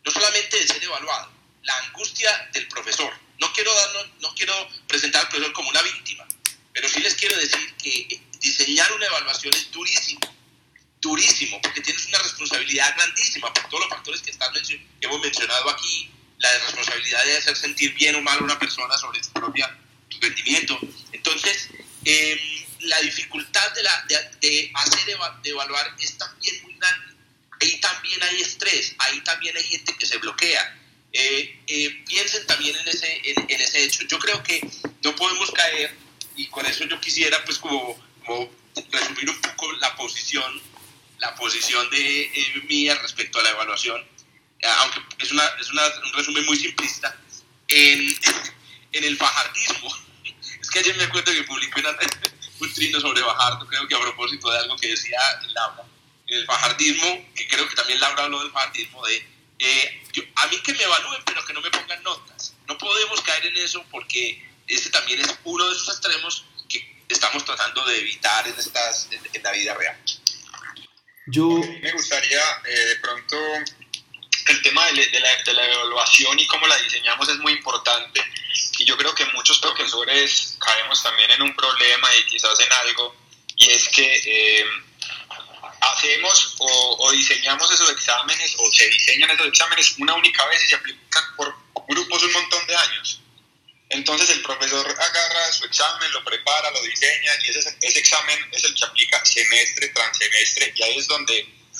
No 0.03 0.11
solamente 0.11 0.59
de 0.59 0.67
ser 0.67 0.83
evaluado, 0.83 1.31
la 1.63 1.77
angustia 1.85 2.49
del 2.51 2.67
profesor. 2.67 3.13
No 3.39 3.53
quiero, 3.53 3.73
dar, 3.73 4.11
no 4.19 4.35
quiero 4.35 4.53
presentar 4.87 5.21
al 5.21 5.29
profesor 5.29 5.53
como 5.53 5.69
una 5.69 5.81
víctima, 5.83 6.27
pero 6.73 6.89
sí 6.89 6.99
les 6.99 7.15
quiero 7.15 7.37
decir 7.37 7.75
que 7.77 8.30
diseñar 8.41 8.91
una 8.91 9.05
evaluación 9.05 9.53
es 9.53 9.71
durísimo, 9.71 10.19
durísimo, 10.99 11.61
porque 11.61 11.81
tienes 11.81 12.05
una 12.07 12.19
responsabilidad 12.19 12.93
grandísima 12.95 13.53
por 13.53 13.69
todos 13.69 13.83
los 13.83 13.89
factores 13.89 14.21
que, 14.21 14.31
están, 14.31 14.51
que 14.53 14.81
hemos 15.01 15.21
mencionado 15.21 15.69
aquí, 15.69 16.11
la 16.39 16.51
responsabilidad 16.59 17.23
de 17.23 17.37
hacer 17.37 17.55
sentir 17.55 17.93
bien 17.93 18.15
o 18.15 18.21
mal 18.21 18.39
a 18.39 18.43
una 18.43 18.59
persona 18.59 18.97
sobre 18.97 19.23
su 19.23 19.31
propio 19.31 19.67
rendimiento. 20.19 20.79
Entonces, 21.11 21.69
em, 22.03 22.39
la 22.81 22.99
dificultad 23.01 23.71
de, 23.73 23.83
la, 23.83 24.05
de, 24.41 24.71
hacer 24.73 25.17
de 25.43 25.49
evaluar 25.49 25.95
es 25.99 26.17
también 26.17 26.63
muy 26.63 26.73
grande. 26.75 27.13
Ahí 27.61 27.79
también 27.79 28.23
hay 28.23 28.41
estrés, 28.41 28.95
ahí 28.97 29.21
también 29.21 29.55
hay 29.55 29.63
gente 29.63 29.95
que 29.95 30.05
se 30.07 30.17
bloquea. 30.17 30.79
Eh, 31.13 31.59
eh, 31.67 32.03
piensen 32.07 32.47
también 32.47 32.75
en 32.75 32.87
ese, 32.87 33.21
en, 33.29 33.45
en, 33.47 33.61
ese 33.61 33.83
hecho. 33.83 34.03
Yo 34.05 34.17
creo 34.17 34.41
que 34.41 34.67
no 35.03 35.15
podemos 35.15 35.51
caer, 35.51 35.95
y 36.35 36.47
con 36.47 36.65
eso 36.65 36.85
yo 36.85 36.99
quisiera 36.99 37.43
pues 37.45 37.59
como 37.59 38.10
como 38.25 38.49
resumir 38.91 39.29
un 39.29 39.41
poco 39.41 39.71
la 39.73 39.95
posición, 39.95 40.61
la 41.19 41.35
posición 41.35 41.89
de 41.89 42.21
eh, 42.23 42.63
mía 42.67 42.95
respecto 43.01 43.39
a 43.39 43.43
la 43.43 43.51
evaluación, 43.51 44.03
aunque 44.79 45.01
es, 45.19 45.31
una, 45.31 45.43
es 45.59 45.69
una, 45.71 45.83
un 46.05 46.13
resumen 46.13 46.45
muy 46.45 46.57
simplista, 46.57 47.15
en, 47.67 48.15
en 48.91 49.03
el 49.03 49.17
fajardismo. 49.17 49.95
Es 50.59 50.69
que 50.69 50.79
ayer 50.79 50.95
me 50.97 51.05
acuerdo 51.05 51.31
que 51.31 51.43
publicó 51.43 51.79
un 52.59 52.73
trino 52.73 52.99
sobre 52.99 53.21
Fajardo, 53.21 53.67
creo 53.67 53.87
que 53.87 53.95
a 53.95 53.99
propósito 54.01 54.51
de 54.51 54.59
algo 54.59 54.77
que 54.77 54.89
decía 54.89 55.19
Laura, 55.53 55.83
el 56.27 56.45
fajardismo, 56.45 57.27
que 57.35 57.47
creo 57.47 57.67
que 57.67 57.75
también 57.75 57.99
Laura 57.99 58.23
habló 58.23 58.41
del 58.41 58.51
fajardismo, 58.51 59.05
de 59.05 59.25
eh, 59.59 60.03
a 60.35 60.47
mí 60.47 60.57
que 60.59 60.73
me 60.73 60.83
evalúen, 60.83 61.21
pero 61.25 61.45
que 61.45 61.53
no 61.53 61.61
me 61.61 61.69
pongan 61.69 62.01
notas. 62.03 62.55
No 62.67 62.77
podemos 62.77 63.21
caer 63.21 63.45
en 63.45 63.57
eso 63.57 63.83
porque 63.91 64.43
ese 64.67 64.89
también 64.89 65.19
es 65.19 65.35
uno 65.43 65.67
de 65.67 65.75
esos 65.75 65.89
extremos 65.89 66.45
estamos 67.13 67.43
tratando 67.45 67.85
de 67.85 67.99
evitar 67.99 68.47
en, 68.47 68.57
estas, 68.57 69.07
en, 69.11 69.43
la 69.43 69.51
vida 69.51 69.73
real. 69.73 69.97
Yo 71.27 71.47
me 71.81 71.91
gustaría 71.91 72.41
eh, 72.65 72.71
de 72.71 72.95
pronto 72.97 73.37
el 74.47 74.61
tema 74.61 74.85
de, 74.87 74.93
la, 74.93 75.35
de, 75.43 75.53
la, 75.53 75.65
evaluación 75.67 76.37
y 76.39 76.47
cómo 76.47 76.67
la 76.67 76.77
diseñamos 76.77 77.29
es 77.29 77.37
muy 77.37 77.53
importante 77.53 78.21
y 78.79 78.85
yo 78.85 78.97
creo 78.97 79.13
que 79.13 79.25
muchos 79.27 79.59
profesores 79.59 80.57
caemos 80.59 81.01
también 81.03 81.31
en 81.31 81.41
un 81.43 81.55
problema 81.55 82.07
y 82.15 82.25
quizás 82.25 82.59
en 82.59 82.73
algo 82.73 83.15
y 83.55 83.69
es 83.71 83.87
que 83.89 84.21
eh, 84.25 84.65
hacemos 85.81 86.55
o, 86.59 86.97
o, 86.99 87.11
diseñamos 87.11 87.69
esos 87.71 87.91
exámenes 87.91 88.55
o 88.57 88.71
se 88.71 88.87
diseñan 88.89 89.29
esos 89.31 89.47
exámenes 89.47 89.95
una 89.99 90.15
única 90.15 90.45
vez 90.47 90.63
y 90.63 90.67
se 90.69 90.75
aplican 90.75 91.23
por 91.35 91.55
grupos 91.87 92.23
un 92.23 92.33
montón 92.33 92.65
de 92.67 92.75
años. 92.75 93.21
Entonces 93.91 94.29
el 94.29 94.41
profesor 94.41 94.87
agarra 94.87 95.51
su 95.51 95.65
examen, 95.65 96.11
lo 96.13 96.23
prepara, 96.23 96.71
lo 96.71 96.81
diseña 96.81 97.31
y 97.43 97.49
ese, 97.49 97.75
ese 97.81 97.99
examen 97.99 98.39
es 98.53 98.63
el 98.63 98.73
que 98.73 98.85
aplica 98.85 99.25
semestre 99.25 99.89
tras 99.89 100.17
semestre 100.17 100.71
y 100.73 100.83
ahí 100.83 100.97
es 100.97 101.07
donde 101.07 101.39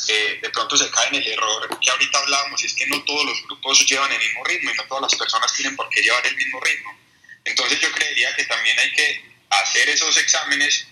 eh, 0.10 0.40
de 0.42 0.50
pronto 0.50 0.76
se 0.76 0.92
cae 0.92 1.08
en 1.08 1.16
el 1.16 1.28
error 1.28 1.80
que 1.80 1.90
ahorita 1.90 2.20
hablábamos 2.20 2.62
y 2.62 2.66
es 2.66 2.74
que 2.74 2.86
no 2.88 3.02
todos 3.04 3.26
los 3.26 3.42
grupos 3.44 3.86
llevan 3.88 4.12
el 4.12 4.20
mismo 4.20 4.44
ritmo 4.44 4.72
y 4.72 4.74
no 4.74 4.84
todas 4.88 5.04
las 5.04 5.16
personas 5.16 5.54
tienen 5.54 5.74
por 5.78 5.88
qué 5.88 6.02
llevar 6.02 6.28
el 6.28 6.36
mismo 6.36 6.60
ritmo. 6.60 7.00
Entonces 7.46 7.80
yo 7.80 7.90
creería 7.94 8.36
que 8.36 8.44
también 8.44 8.78
hay 8.78 8.92
que 8.92 9.24
hacer 9.50 9.88
esos 9.88 10.18
exámenes 10.18 10.88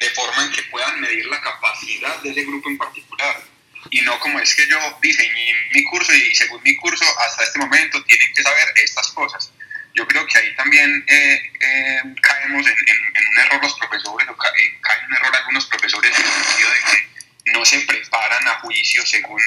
de 0.00 0.10
forma 0.10 0.44
en 0.44 0.52
que 0.52 0.64
puedan 0.64 1.00
medir 1.00 1.24
la 1.26 1.40
capacidad 1.40 2.18
de 2.18 2.30
ese 2.30 2.42
grupo 2.42 2.68
en 2.68 2.76
particular 2.76 3.42
y 3.90 4.02
no 4.02 4.20
como 4.20 4.38
es 4.38 4.54
que 4.54 4.68
yo 4.68 4.78
diseñé 5.00 5.54
mi 5.72 5.82
curso 5.84 6.12
y 6.12 6.34
según 6.34 6.62
mi 6.62 6.76
curso 6.76 7.06
hasta 7.20 7.42
este 7.42 7.58
momento 7.58 8.04
tienen 8.04 8.34
que 8.34 8.42
saber 8.42 8.68
estas 8.76 9.08
cosas 9.12 9.50
yo 9.94 10.06
creo 10.06 10.26
que 10.26 10.38
ahí 10.38 10.54
también 10.56 11.04
eh, 11.06 11.52
eh, 11.60 12.02
caemos 12.20 12.66
en, 12.66 12.74
un 12.74 13.38
error 13.38 13.62
los 13.62 13.74
profesores, 13.74 14.28
o 14.28 14.32
eh, 14.32 14.78
caen 14.80 15.00
en 15.00 15.06
un 15.06 15.14
error 15.16 15.36
algunos 15.36 15.66
profesores 15.66 16.10
en 16.18 16.24
el 16.24 16.30
sentido 16.30 16.70
de 16.70 16.80
que 16.80 17.52
no 17.52 17.64
se 17.64 17.80
preparan 17.80 18.46
a 18.48 18.60
juicio 18.60 19.04
según 19.04 19.40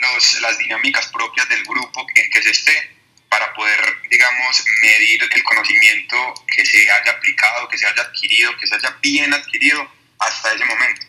los, 0.00 0.40
las 0.42 0.58
dinámicas 0.58 1.08
propias 1.08 1.48
del 1.48 1.64
grupo 1.64 2.06
en 2.14 2.30
que 2.30 2.42
se 2.42 2.50
esté 2.50 2.96
para 3.30 3.52
poder, 3.54 3.80
digamos, 4.10 4.64
medir 4.82 5.22
el 5.22 5.42
conocimiento 5.42 6.34
que 6.54 6.66
se 6.66 6.90
haya 6.90 7.12
aplicado, 7.12 7.66
que 7.68 7.78
se 7.78 7.86
haya 7.86 8.02
adquirido, 8.02 8.54
que 8.58 8.66
se 8.66 8.74
haya 8.74 8.94
bien 9.00 9.32
adquirido 9.32 9.90
hasta 10.18 10.52
ese 10.52 10.64
momento. 10.66 11.06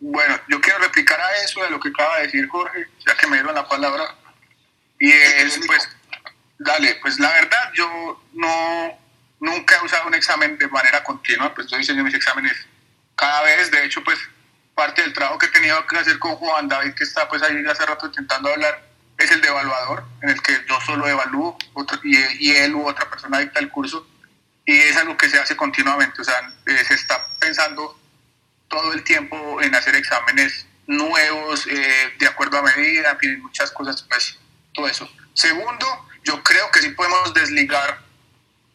Bueno, 0.00 0.40
yo 0.48 0.60
quiero 0.60 0.80
replicar 0.80 1.20
a 1.20 1.36
eso 1.44 1.62
de 1.62 1.70
lo 1.70 1.78
que 1.78 1.90
acaba 1.90 2.18
de 2.18 2.26
decir 2.26 2.48
Jorge, 2.48 2.86
ya 3.06 3.16
que 3.16 3.28
me 3.28 3.36
dieron 3.36 3.54
la 3.54 3.68
palabra. 3.68 4.16
Y 4.98 5.12
es, 5.12 5.60
pues, 5.64 5.88
Dale, 6.58 6.98
pues 7.02 7.18
la 7.18 7.30
verdad 7.32 7.72
yo 7.74 8.22
no, 8.34 8.98
nunca 9.40 9.76
he 9.76 9.84
usado 9.84 10.06
un 10.06 10.14
examen 10.14 10.56
de 10.58 10.68
manera 10.68 11.02
continua, 11.02 11.52
pues 11.54 11.66
yo 11.66 11.76
diseño 11.76 12.04
mis 12.04 12.14
exámenes 12.14 12.54
cada 13.16 13.42
vez, 13.42 13.70
de 13.70 13.84
hecho 13.84 14.02
pues 14.04 14.18
parte 14.74 15.02
del 15.02 15.12
trabajo 15.12 15.38
que 15.38 15.46
he 15.46 15.50
tenido 15.50 15.84
que 15.86 15.98
hacer 15.98 16.18
con 16.18 16.36
Juan 16.36 16.68
David, 16.68 16.94
que 16.94 17.04
está 17.04 17.28
pues 17.28 17.42
ahí 17.42 17.64
hace 17.66 17.84
rato 17.84 18.06
intentando 18.06 18.48
hablar, 18.48 18.82
es 19.18 19.30
el 19.30 19.40
de 19.40 19.48
evaluador, 19.48 20.04
en 20.22 20.30
el 20.30 20.42
que 20.42 20.52
yo 20.68 20.80
solo 20.80 21.06
evalúo 21.08 21.56
y, 22.04 22.50
él 22.52 22.74
u 22.74 22.86
otra 22.86 23.08
persona 23.10 23.38
dicta 23.38 23.60
el 23.60 23.68
curso, 23.68 24.06
y 24.64 24.76
es 24.76 24.96
algo 24.96 25.16
que 25.16 25.28
se 25.28 25.38
hace 25.38 25.56
continuamente, 25.56 26.20
o 26.22 26.24
sea, 26.24 26.36
eh, 26.66 26.84
se 26.84 26.94
está 26.94 27.36
pensando 27.38 27.98
todo 28.68 28.92
el 28.92 29.02
tiempo 29.04 29.60
en 29.60 29.74
hacer 29.74 29.94
exámenes 29.96 30.66
nuevos, 30.86 31.66
eh, 31.66 32.14
de 32.18 32.26
acuerdo 32.26 32.58
a 32.58 32.62
medida, 32.62 33.16
en 33.20 33.42
muchas 33.42 33.70
cosas, 33.70 34.02
pues 34.08 34.38
todo 34.72 34.88
eso. 34.88 35.08
Segundo, 35.34 36.08
yo 36.24 36.42
creo 36.42 36.70
que 36.70 36.80
sí 36.80 36.90
podemos 36.90 37.34
desligar 37.34 38.00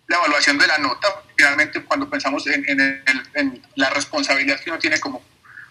la 0.07 0.18
evaluación 0.18 0.57
de 0.57 0.68
la 0.68 0.78
nota. 0.78 1.07
Finalmente, 1.36 1.84
cuando 1.84 2.10
pensamos 2.10 2.45
en, 2.48 3.61
la 3.76 3.90
responsabilidad 3.91 4.60
que 4.60 4.69
uno 4.69 4.80
tiene 4.80 4.99
como, 4.99 5.24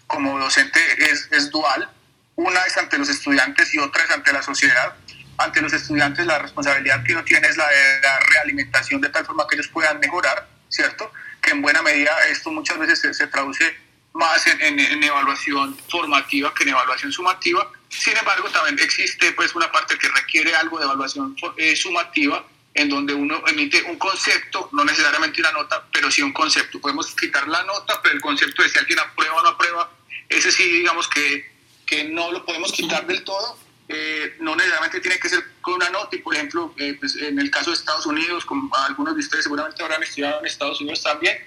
como 0.05 0.39
docente, 0.39 0.79
es, 0.99 1.49
dual. 1.51 1.89
Una 2.35 2.61
es 2.65 2.77
ante 2.77 2.97
los 2.97 3.09
estudiantes 3.09 3.73
y 3.73 3.79
otra 3.79 4.03
es 4.03 4.11
ante 4.11 4.31
la 4.31 4.41
sociedad. 4.41 4.95
Ante 5.37 5.61
los 5.61 5.73
estudiantes, 5.73 6.25
la 6.25 6.39
responsabilidad 6.39 7.03
que 7.03 7.13
uno 7.13 7.23
tiene 7.23 7.47
es 7.47 7.57
la 7.57 7.67
de 7.67 8.01
la 8.01 8.19
realimentación 8.19 9.01
de 9.01 9.09
tal 9.09 9.25
forma 9.25 9.45
que 9.47 9.55
ellos 9.55 9.67
puedan 9.67 9.99
mejorar, 9.99 10.47
¿cierto? 10.69 11.11
Que 11.41 11.51
en 11.51 11.61
buena 11.61 11.81
medida 11.81 12.11
esto 12.29 12.51
muchas 12.51 12.77
veces 12.79 13.15
se, 13.15 13.27
traduce 13.27 13.75
más 14.13 14.47
en, 14.47 15.03
evaluación 15.03 15.77
formativa 15.89 16.53
que 16.53 16.63
en 16.63 16.69
evaluación 16.69 17.11
sumativa. 17.11 17.71
Sin 17.89 18.17
embargo, 18.17 18.49
también 18.49 18.79
existe 18.79 19.31
pues 19.33 19.55
una 19.55 19.71
parte 19.71 19.97
que 19.97 20.07
requiere 20.09 20.53
algo 20.55 20.77
de 20.77 20.85
evaluación 20.85 21.35
eh, 21.57 21.75
sumativa, 21.75 22.45
en 22.73 22.89
donde 22.89 23.13
uno 23.13 23.41
emite 23.47 23.81
un 23.83 23.97
concepto, 23.97 24.69
no 24.71 24.85
necesariamente 24.85 25.41
una 25.41 25.51
nota, 25.51 25.85
pero 25.91 26.11
sí 26.11 26.21
un 26.21 26.33
concepto. 26.33 26.79
Podemos 26.79 27.15
quitar 27.15 27.47
la 27.47 27.63
nota, 27.63 27.99
pero 28.01 28.15
el 28.15 28.21
concepto 28.21 28.61
de 28.61 28.69
si 28.69 28.77
alguien 28.77 28.99
aprueba 28.99 29.35
o 29.35 29.43
no 29.43 29.49
aprueba, 29.49 29.91
ese 30.29 30.51
sí, 30.51 30.63
digamos 30.63 31.07
que, 31.07 31.49
que 31.85 32.03
no 32.03 32.31
lo 32.31 32.45
podemos 32.45 32.71
quitar 32.71 33.07
del 33.07 33.23
todo. 33.23 33.57
Eh, 33.89 34.35
no 34.41 34.55
necesariamente 34.55 34.99
tiene 34.99 35.17
que 35.17 35.29
ser 35.29 35.43
con 35.61 35.75
una 35.75 35.89
nota, 35.89 36.15
y 36.15 36.19
por 36.19 36.35
ejemplo, 36.35 36.73
eh, 36.77 36.97
pues 36.99 37.15
en 37.15 37.39
el 37.39 37.49
caso 37.49 37.71
de 37.71 37.77
Estados 37.77 38.05
Unidos, 38.05 38.45
como 38.45 38.69
algunos 38.75 39.15
de 39.15 39.21
ustedes 39.21 39.43
seguramente 39.45 39.81
habrán 39.81 40.03
estudiado 40.03 40.39
en 40.41 40.45
Estados 40.45 40.81
Unidos 40.81 41.01
también, 41.01 41.37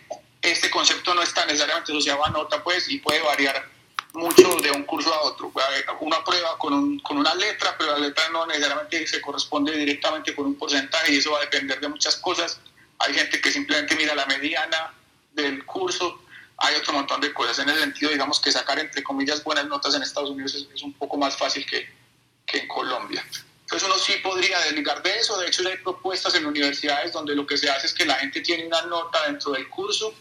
este 0.40 0.70
concepto 0.70 1.14
no 1.14 1.22
está 1.22 1.44
necesariamente 1.44 1.92
asociado 1.92 2.24
a 2.24 2.30
nota, 2.30 2.64
pues, 2.64 2.88
y 2.88 2.98
puede 2.98 3.20
variar 3.20 3.68
mucho 4.14 4.56
de 4.56 4.70
un 4.70 4.84
curso 4.84 5.12
a 5.12 5.22
otro. 5.22 5.52
Una 6.00 6.24
prueba 6.24 6.58
con, 6.58 6.72
un, 6.72 6.98
con 7.00 7.18
una 7.18 7.34
letra, 7.34 7.74
pero 7.78 7.92
la 7.92 7.98
letra 7.98 8.28
no 8.30 8.46
necesariamente 8.46 9.06
se 9.06 9.20
corresponde 9.20 9.76
directamente 9.76 10.34
con 10.34 10.46
un 10.46 10.56
porcentaje 10.56 11.12
y 11.12 11.18
eso 11.18 11.32
va 11.32 11.38
a 11.38 11.42
depender 11.42 11.80
de 11.80 11.88
muchas 11.88 12.16
cosas. 12.16 12.60
Hay 12.98 13.14
gente 13.14 13.40
que 13.40 13.50
simplemente 13.50 13.94
mira 13.96 14.14
la 14.14 14.26
mediana 14.26 14.94
del 15.32 15.64
curso, 15.64 16.22
hay 16.58 16.74
otro 16.76 16.92
montón 16.92 17.20
de 17.20 17.32
cosas. 17.32 17.58
En 17.60 17.68
ese 17.68 17.80
sentido, 17.80 18.10
digamos 18.10 18.40
que 18.40 18.52
sacar 18.52 18.78
entre 18.78 19.02
comillas 19.02 19.42
buenas 19.44 19.66
notas 19.66 19.94
en 19.94 20.02
Estados 20.02 20.30
Unidos 20.30 20.54
es, 20.54 20.82
un 20.82 20.92
poco 20.94 21.16
más 21.16 21.36
fácil 21.36 21.64
que, 21.64 21.88
que 22.46 22.58
en 22.58 22.68
Colombia. 22.68 23.24
Entonces 23.62 23.88
uno 23.88 23.98
sí 23.98 24.14
podría 24.22 24.58
desligar 24.60 25.02
de 25.02 25.16
eso. 25.16 25.38
De 25.38 25.46
hecho, 25.46 25.66
hay 25.66 25.76
propuestas 25.76 26.34
en 26.34 26.44
universidades 26.44 27.12
donde 27.12 27.36
lo 27.36 27.46
que 27.46 27.56
se 27.56 27.70
hace 27.70 27.86
es 27.86 27.94
que 27.94 28.04
la 28.04 28.16
gente 28.16 28.40
tiene 28.40 28.66
una 28.66 28.82
nota 28.82 29.24
dentro 29.26 29.52
del 29.52 29.68
curso 29.68 30.12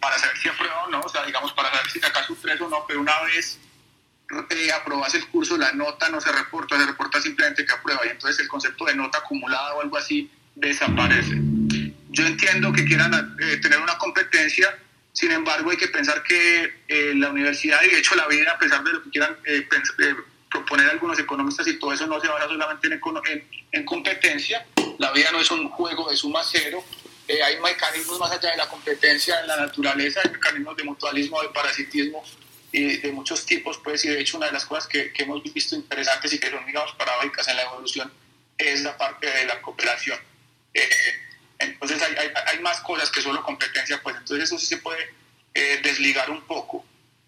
para 0.00 0.18
saber 0.18 0.36
si 0.38 0.48
aprueba 0.48 0.84
o 0.84 0.90
no, 0.90 1.00
o 1.00 1.08
sea, 1.08 1.24
digamos, 1.24 1.52
para 1.52 1.70
saber 1.70 1.90
si 1.90 2.00
sacas 2.00 2.28
un 2.30 2.40
3 2.40 2.60
o 2.62 2.68
no, 2.68 2.84
pero 2.86 3.00
una 3.00 3.20
vez 3.22 3.58
eh, 4.50 4.72
aprobas 4.72 5.14
el 5.14 5.26
curso, 5.28 5.56
la 5.56 5.72
nota 5.72 6.08
no 6.08 6.20
se 6.20 6.32
reporta, 6.32 6.78
se 6.78 6.86
reporta 6.86 7.20
simplemente 7.20 7.64
que 7.64 7.72
aprueba, 7.72 8.04
y 8.06 8.10
entonces 8.10 8.40
el 8.40 8.48
concepto 8.48 8.84
de 8.86 8.94
nota 8.94 9.18
acumulada 9.18 9.74
o 9.74 9.82
algo 9.82 9.96
así 9.96 10.30
desaparece. 10.54 11.38
Yo 12.10 12.26
entiendo 12.26 12.72
que 12.72 12.84
quieran 12.84 13.36
eh, 13.40 13.56
tener 13.58 13.80
una 13.80 13.96
competencia, 13.98 14.78
sin 15.12 15.30
embargo, 15.30 15.70
hay 15.70 15.76
que 15.76 15.88
pensar 15.88 16.22
que 16.22 16.82
eh, 16.88 17.12
la 17.14 17.30
universidad 17.30 17.82
y 17.82 17.88
de 17.88 17.98
hecho 17.98 18.14
la 18.14 18.26
vida, 18.28 18.52
a 18.52 18.58
pesar 18.58 18.82
de 18.82 18.92
lo 18.92 19.02
que 19.02 19.10
quieran 19.10 19.36
eh, 19.44 19.66
proponer 20.50 20.90
algunos 20.90 21.18
economistas 21.18 21.66
y 21.66 21.78
todo 21.78 21.92
eso, 21.92 22.06
no 22.06 22.20
se 22.20 22.28
basa 22.28 22.46
solamente 22.48 22.86
en, 22.86 22.92
en, 22.94 23.48
en 23.72 23.84
competencia. 23.84 24.66
La 24.98 25.12
vida 25.12 25.30
no 25.32 25.40
es 25.40 25.50
un 25.50 25.68
juego 25.70 26.10
de 26.10 26.16
suma 26.16 26.40
cero, 26.44 26.84
eh, 27.28 27.42
hay 27.42 27.60
mecanismos 27.60 28.18
más 28.18 28.32
allá 28.32 28.50
de 28.50 28.56
la 28.56 28.68
competencia 28.68 29.40
en 29.40 29.46
la 29.46 29.56
naturaleza, 29.56 30.20
hay 30.24 30.30
mecanismos 30.30 30.76
de 30.76 30.84
mutualismo, 30.84 31.42
de 31.42 31.48
parasitismo 31.50 32.22
y 32.72 32.96
de 32.98 33.12
muchos 33.12 33.46
tipos, 33.46 33.78
pues, 33.82 34.04
y 34.04 34.08
de 34.08 34.20
hecho 34.20 34.36
una 34.36 34.46
de 34.46 34.52
las 34.52 34.64
cosas 34.64 34.86
que, 34.86 35.12
hemos 35.16 35.42
visto 35.52 35.76
interesantes 35.76 36.32
y 36.32 36.38
que 36.38 36.50
son, 36.50 36.64
digamos, 36.66 36.92
paradójicas 36.94 37.46
en 37.48 37.56
la 37.56 37.62
evolución 37.62 38.12
es 38.58 38.82
la 38.82 38.96
parte 38.96 39.30
de 39.30 39.46
la 39.46 39.60
cooperación. 39.60 40.18
Eh, 40.74 40.88
entonces 41.58 42.02
hay, 42.02 42.14
hay, 42.16 42.30
hay, 42.46 42.58
más 42.60 42.80
cosas 42.80 43.10
que 43.10 43.20
solo 43.20 43.42
competencia, 43.42 44.00
pues 44.02 44.16
entonces 44.16 44.44
eso 44.44 44.58
sí 44.58 44.66
se 44.66 44.78
puede 44.78 45.14
eh, 45.54 45.80
desligar 45.82 46.30
un 46.30 46.42
poco. 46.42 46.84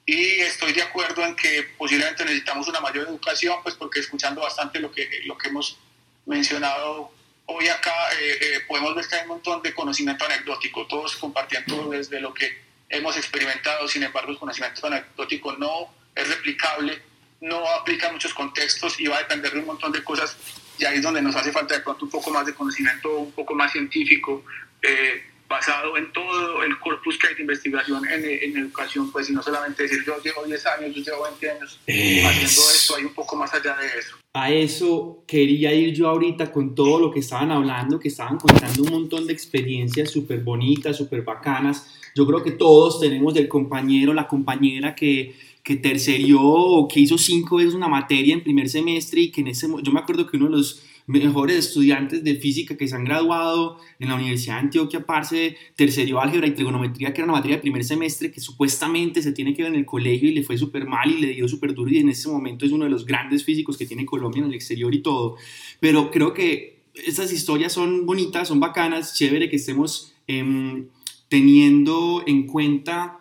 Y 0.07 0.41
estoy 0.41 0.73
de 0.73 0.83
acuerdo 0.83 1.25
en 1.25 1.37
que 1.37 1.63
posiblemente 1.79 2.25
necesitamos 2.25 2.69
una 2.69 2.81
mayor 2.81 3.07
educación, 3.07 3.63
pues 3.63 3.75
porque 3.75 4.01
escuchando 4.01 4.43
bastante 4.43 4.81
lo 4.81 4.91
que, 4.91 5.09
lo 5.25 5.39
que 5.39 5.49
hemos 5.49 5.79
mencionado 6.27 7.13
hoy 7.47 7.69
acá 7.69 7.93
eh, 8.21 8.39
eh, 8.41 8.61
podemos 8.67 8.95
ver 8.95 9.07
que 9.07 9.17
hay 9.17 9.23
un 9.23 9.29
montón 9.29 9.63
de 9.63 9.75
conocimiento 9.75 10.25
anecdótico, 10.25 10.87
todos 10.87 11.17
compartiendo 11.17 11.91
desde 11.91 12.21
lo 12.21 12.33
que 12.33 12.63
hemos 12.89 13.17
experimentado, 13.17 13.87
sin 13.89 14.03
embargo 14.03 14.31
el 14.31 14.39
conocimiento 14.39 14.87
anecdótico 14.87 15.53
no 15.57 15.93
es 16.15 16.29
replicable, 16.29 17.01
no 17.41 17.67
aplica 17.69 18.07
en 18.09 18.15
muchos 18.15 18.33
contextos 18.35 18.99
y 19.01 19.07
va 19.07 19.17
a 19.17 19.21
depender 19.21 19.53
de 19.53 19.59
un 19.59 19.67
montón 19.67 19.93
de 19.93 20.03
cosas. 20.03 20.37
Y 20.79 20.85
ahí 20.85 20.97
es 20.97 21.03
donde 21.03 21.23
nos 21.23 21.37
hace 21.37 21.53
falta 21.53 21.75
de 21.75 21.81
pronto 21.81 22.05
un 22.05 22.11
poco 22.11 22.31
más 22.31 22.47
de 22.47 22.55
conocimiento, 22.55 23.19
un 23.19 23.33
poco 23.33 23.55
más 23.55 23.73
científico, 23.73 24.45
eh, 24.83 25.23
basado 25.47 25.97
en 25.97 26.13
todo 26.13 26.63
el 26.63 26.79
corpus 26.81 27.19
que 27.19 27.29
hay 27.29 27.35
de 27.35 27.43
investigación 27.43 28.09
en, 28.09 28.25
en 28.25 28.57
educación, 28.57 29.13
pues 29.13 29.29
y 29.31 29.33
no 29.33 29.43
solamente 29.43 29.85
decir 29.85 30.03
yo 30.05 30.21
llevo 30.23 30.45
10 30.45 30.67
años, 30.67 30.95
yo 30.95 31.03
llevo 31.03 31.25
20 31.25 31.51
años 31.51 31.79
haciendo 31.83 32.71
esto, 32.71 32.97
hay 32.97 33.05
un 33.05 33.15
poco 33.15 33.37
más 33.37 33.53
allá 33.53 33.77
de 33.77 33.87
eso. 33.99 34.24
A 34.37 34.51
eso 34.51 35.23
quería 35.29 35.73
ir 35.73 35.95
yo 35.95 36.09
ahorita 36.09 36.51
con 36.51 36.75
todo 36.75 36.99
lo 36.99 37.13
que 37.13 37.21
estaban 37.21 37.53
hablando, 37.53 38.01
que 38.01 38.09
estaban 38.09 38.37
contando 38.37 38.83
un 38.83 38.91
montón 38.91 39.29
de 39.29 39.33
experiencias 39.33 40.11
súper 40.11 40.43
bonitas, 40.43 40.97
súper 40.97 41.23
bacanas. 41.23 41.87
Yo 42.17 42.27
creo 42.27 42.43
que 42.43 42.51
todos 42.51 42.99
tenemos 42.99 43.33
del 43.33 43.47
compañero, 43.47 44.13
la 44.13 44.27
compañera 44.27 44.97
que, 44.97 45.37
que 45.63 45.77
tercerió 45.77 46.43
o 46.43 46.89
que 46.89 46.99
hizo 46.99 47.17
cinco 47.17 47.59
veces 47.59 47.75
una 47.75 47.87
materia 47.87 48.35
en 48.35 48.43
primer 48.43 48.69
semestre 48.69 49.21
y 49.21 49.31
que 49.31 49.43
en 49.43 49.47
ese, 49.47 49.69
yo 49.85 49.93
me 49.93 50.01
acuerdo 50.01 50.27
que 50.27 50.37
uno 50.37 50.47
de 50.47 50.57
los 50.57 50.83
mejores 51.07 51.57
estudiantes 51.59 52.25
de 52.25 52.37
física 52.37 52.77
que 52.77 52.89
se 52.89 52.97
han 52.97 53.05
graduado 53.05 53.79
en 53.99 54.09
la 54.09 54.15
Universidad 54.15 54.55
de 54.55 54.61
Antioquia, 54.61 55.05
parce, 55.05 55.57
tercerió 55.77 56.21
álgebra 56.21 56.47
y 56.47 56.53
trigonometría, 56.53 57.13
que 57.13 57.21
era 57.21 57.25
una 57.25 57.35
materia 57.35 57.57
de 57.57 57.63
primer 57.63 57.85
semestre 57.85 58.31
que 58.31 58.41
supuestamente 58.41 59.23
se 59.23 59.33
tiene 59.33 59.55
que 59.55 59.63
ver 59.63 59.73
en 59.73 59.79
el 59.79 59.87
colegio 59.87 60.29
y 60.29 60.35
le 60.35 60.43
fue 60.43 60.57
súper 60.57 60.87
mal 60.87 61.11
y 61.11 61.21
le 61.21 61.35
dio 61.35 61.47
súper 61.47 61.75
duro 61.75 61.91
y 61.91 61.99
en 61.99 62.09
ese 62.09 62.29
momento 62.29 62.65
es 62.65 62.73
uno 62.73 62.85
de 62.85 62.91
los 62.91 63.05
grandes 63.05 63.45
físicos 63.45 63.77
que 63.77 63.87
tiene 63.87 64.07
Colombia 64.07 64.41
en 64.41 64.49
el 64.49 64.55
exterior 64.55 64.95
y 64.95 65.03
todo. 65.03 65.37
Pero 65.81 66.11
creo 66.11 66.33
que 66.33 66.85
estas 67.07 67.33
historias 67.33 67.73
son 67.73 68.07
bonitas, 68.07 68.49
son 68.49 68.61
bacanas, 68.61 69.15
chévere 69.15 69.51
que 69.51 69.57
estemos 69.57 70.15
em, 70.27 70.89
teniendo 71.29 72.23
en 72.27 72.47
cuenta 72.47 73.19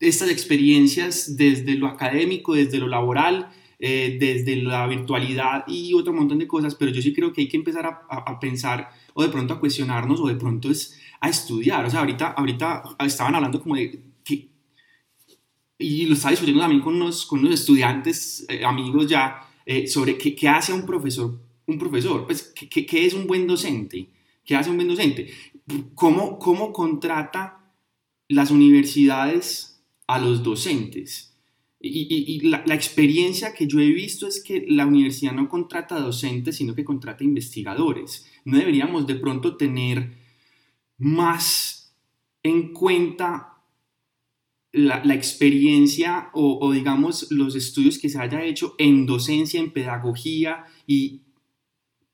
estas 0.00 0.30
experiencias 0.30 1.36
desde 1.36 1.74
lo 1.74 1.86
académico, 1.86 2.54
desde 2.54 2.78
lo 2.78 2.88
laboral 2.88 3.50
eh, 3.78 4.16
desde 4.20 4.56
la 4.56 4.86
virtualidad 4.86 5.64
y 5.66 5.94
otro 5.94 6.12
montón 6.12 6.38
de 6.38 6.46
cosas, 6.46 6.74
pero 6.74 6.92
yo 6.92 7.02
sí 7.02 7.12
creo 7.12 7.32
que 7.32 7.42
hay 7.42 7.48
que 7.48 7.56
empezar 7.56 7.86
a, 7.86 8.06
a, 8.08 8.38
pensar 8.38 8.88
o 9.14 9.22
de 9.22 9.28
pronto 9.28 9.54
a 9.54 9.60
cuestionarnos 9.60 10.20
o 10.20 10.28
de 10.28 10.36
pronto 10.36 10.70
es 10.70 10.98
a 11.20 11.28
estudiar. 11.28 11.84
O 11.84 11.90
sea, 11.90 12.00
ahorita, 12.00 12.32
ahorita 12.32 12.82
estaban 13.00 13.34
hablando 13.34 13.60
como 13.60 13.74
de 13.76 14.00
que, 14.24 14.48
y 15.78 16.06
lo 16.06 16.14
estaba 16.14 16.30
discutiendo 16.30 16.62
también 16.62 16.82
con 16.82 16.94
unos, 16.94 17.26
con 17.26 17.40
unos 17.40 17.54
estudiantes, 17.54 18.46
eh, 18.48 18.64
amigos 18.64 19.08
ya, 19.08 19.48
eh, 19.66 19.86
sobre 19.86 20.16
qué, 20.16 20.34
qué, 20.34 20.48
hace 20.48 20.72
un 20.72 20.86
profesor, 20.86 21.38
un 21.66 21.78
profesor, 21.78 22.26
pues 22.26 22.52
qué, 22.54 22.86
qué, 22.86 23.06
es 23.06 23.14
un 23.14 23.26
buen 23.26 23.46
docente, 23.46 24.08
qué 24.44 24.54
hace 24.56 24.70
un 24.70 24.76
buen 24.76 24.88
docente, 24.88 25.32
cómo, 25.94 26.38
cómo 26.38 26.72
contrata 26.72 27.72
las 28.28 28.50
universidades 28.50 29.82
a 30.06 30.18
los 30.18 30.42
docentes 30.42 31.33
y, 31.86 32.40
la, 32.40 32.62
experiencia 32.74 33.52
que 33.52 33.66
yo 33.66 33.78
he 33.78 33.90
visto 33.90 34.26
es 34.26 34.42
que 34.42 34.64
la 34.68 34.86
universidad 34.86 35.32
no 35.32 35.48
contrata 35.48 36.00
docentes, 36.00 36.56
sino 36.56 36.74
que 36.74 36.84
contrata 36.84 37.24
investigadores. 37.24 38.26
No 38.44 38.58
deberíamos 38.58 39.06
de 39.06 39.16
pronto 39.16 39.56
tener 39.56 40.14
más 40.96 41.94
en 42.42 42.72
cuenta 42.72 43.58
la, 44.72 45.14
experiencia 45.14 46.30
o, 46.32 46.72
digamos 46.72 47.30
los 47.30 47.54
estudios 47.54 47.98
que 47.98 48.08
se 48.08 48.18
haya 48.18 48.42
hecho 48.42 48.74
en 48.78 49.04
docencia, 49.04 49.60
en 49.60 49.70
pedagogía 49.70 50.64
y, 50.86 51.20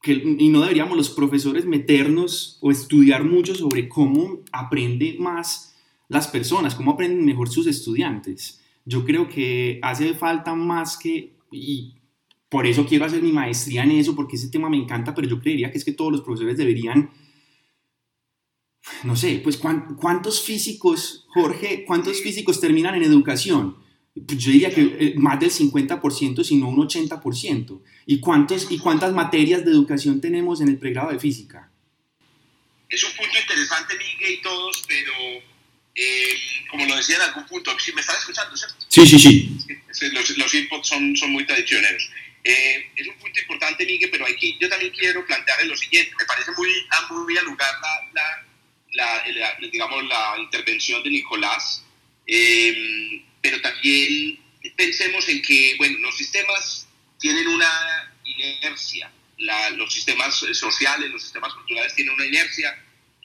que, 0.03 0.13
y 0.13 0.49
no 0.49 0.63
deberíamos 0.63 0.97
los 0.97 1.11
profesores 1.11 1.65
meternos 1.65 2.59
o 2.61 2.73
estudiar 2.73 3.25
mucho 3.25 3.55
sobre 3.55 3.89
cómo 3.89 4.41
aprenden 4.51 5.23
más 5.23 5.77
las 6.09 6.27
personas, 6.27 6.75
cómo 6.75 6.93
aprenden 6.93 7.25
mejor 7.25 7.49
sus 7.49 7.69
estudiantes 7.69 8.60
yo 8.91 9.05
creo 9.05 9.29
que 9.29 9.79
hace 9.83 10.15
falta 10.15 10.55
más 10.55 10.99
que, 10.99 11.37
y 11.53 11.95
por 12.49 12.67
eso 12.67 12.85
quiero 12.85 13.05
hacer 13.05 13.23
mi 13.23 13.31
maestría 13.31 13.85
en 13.85 13.93
eso, 13.93 14.17
porque 14.17 14.35
ese 14.35 14.49
tema 14.49 14.69
me 14.69 14.77
encanta, 14.77 15.15
pero 15.15 15.29
yo 15.29 15.41
creería 15.41 15.71
que 15.71 15.79
es 15.79 15.85
que 15.85 15.93
todos 15.93 16.11
los 16.11 16.23
profesores 16.23 16.57
deberían, 16.57 17.11
no 19.05 19.15
sé, 19.15 19.41
pues 19.45 19.57
cuántos 19.59 20.43
físicos, 20.43 21.25
Jorge, 21.29 21.85
cuántos 21.87 22.21
físicos 22.21 22.61
terminan 22.61 22.97
en 22.97 23.05
educación? 23.05 23.77
Pues 24.27 24.39
yo 24.39 24.51
diría 24.51 24.75
que 24.75 24.83
eh, 24.99 25.15
más 25.17 25.39
del 25.39 25.53
50%, 25.53 26.43
sino 26.43 26.69
un 26.69 26.79
80%. 26.79 27.81
¿Y, 28.07 28.19
cuántos, 28.19 28.73
¿Y 28.73 28.79
cuántas 28.79 29.13
materias 29.13 29.65
de 29.65 29.71
educación 29.71 30.21
tenemos 30.21 30.61
en 30.61 30.69
el 30.69 30.79
pregrado 30.79 31.13
de 31.13 31.21
física? 31.21 31.71
Es 32.89 33.05
un 33.05 33.11
punto 33.17 33.39
interesante, 33.41 33.95
Miguel, 33.95 34.39
y 34.41 34.43
todos, 34.43 34.83
pero 34.89 35.13
eh, 36.03 36.41
como 36.71 36.87
lo 36.87 36.97
decía 36.97 37.17
en 37.17 37.23
algún 37.23 37.45
punto, 37.47 37.79
si 37.79 37.93
me 37.93 38.01
están 38.01 38.17
escuchando, 38.17 38.57
¿cierto? 38.57 38.77
Sí, 38.89 39.07
sí, 39.07 39.19
sí. 39.19 40.11
Los, 40.13 40.31
los 40.39 40.55
inputs 40.55 40.89
son, 40.89 41.15
son 41.15 41.31
muy 41.31 41.45
tradicioneros. 41.45 42.09
Eh, 42.43 42.91
es 42.97 43.07
un 43.07 43.17
punto 43.17 43.39
importante, 43.39 43.85
Miguel, 43.85 44.09
pero 44.11 44.25
aquí 44.25 44.57
yo 44.59 44.69
también 44.71 44.93
quiero 44.93 45.27
plantearle 45.27 45.67
lo 45.67 45.77
siguiente. 45.77 46.15
Me 46.19 46.25
parece 46.25 46.53
muy, 46.57 46.71
muy 47.11 47.37
al 47.37 47.45
lugar 47.45 47.75
la, 48.15 48.43
la, 48.93 49.29
la, 49.29 49.57
digamos, 49.71 50.05
la 50.05 50.37
intervención 50.39 51.03
de 51.03 51.11
Nicolás, 51.11 51.85
eh, 52.27 53.23
pero 53.43 53.61
también 53.61 54.41
pensemos 54.77 55.29
en 55.29 55.43
que, 55.43 55.75
bueno, 55.77 55.99
los 55.99 56.17
sistemas 56.17 56.89
tienen 57.19 57.47
una 57.47 58.11
inercia, 58.25 59.13
los 59.77 59.93
sistemas 59.93 60.35
sociales, 60.53 61.11
los 61.11 61.23
sistemas 61.23 61.53
culturales 61.53 61.95
tienen 61.95 62.15
una 62.15 62.25
inercia 62.25 62.75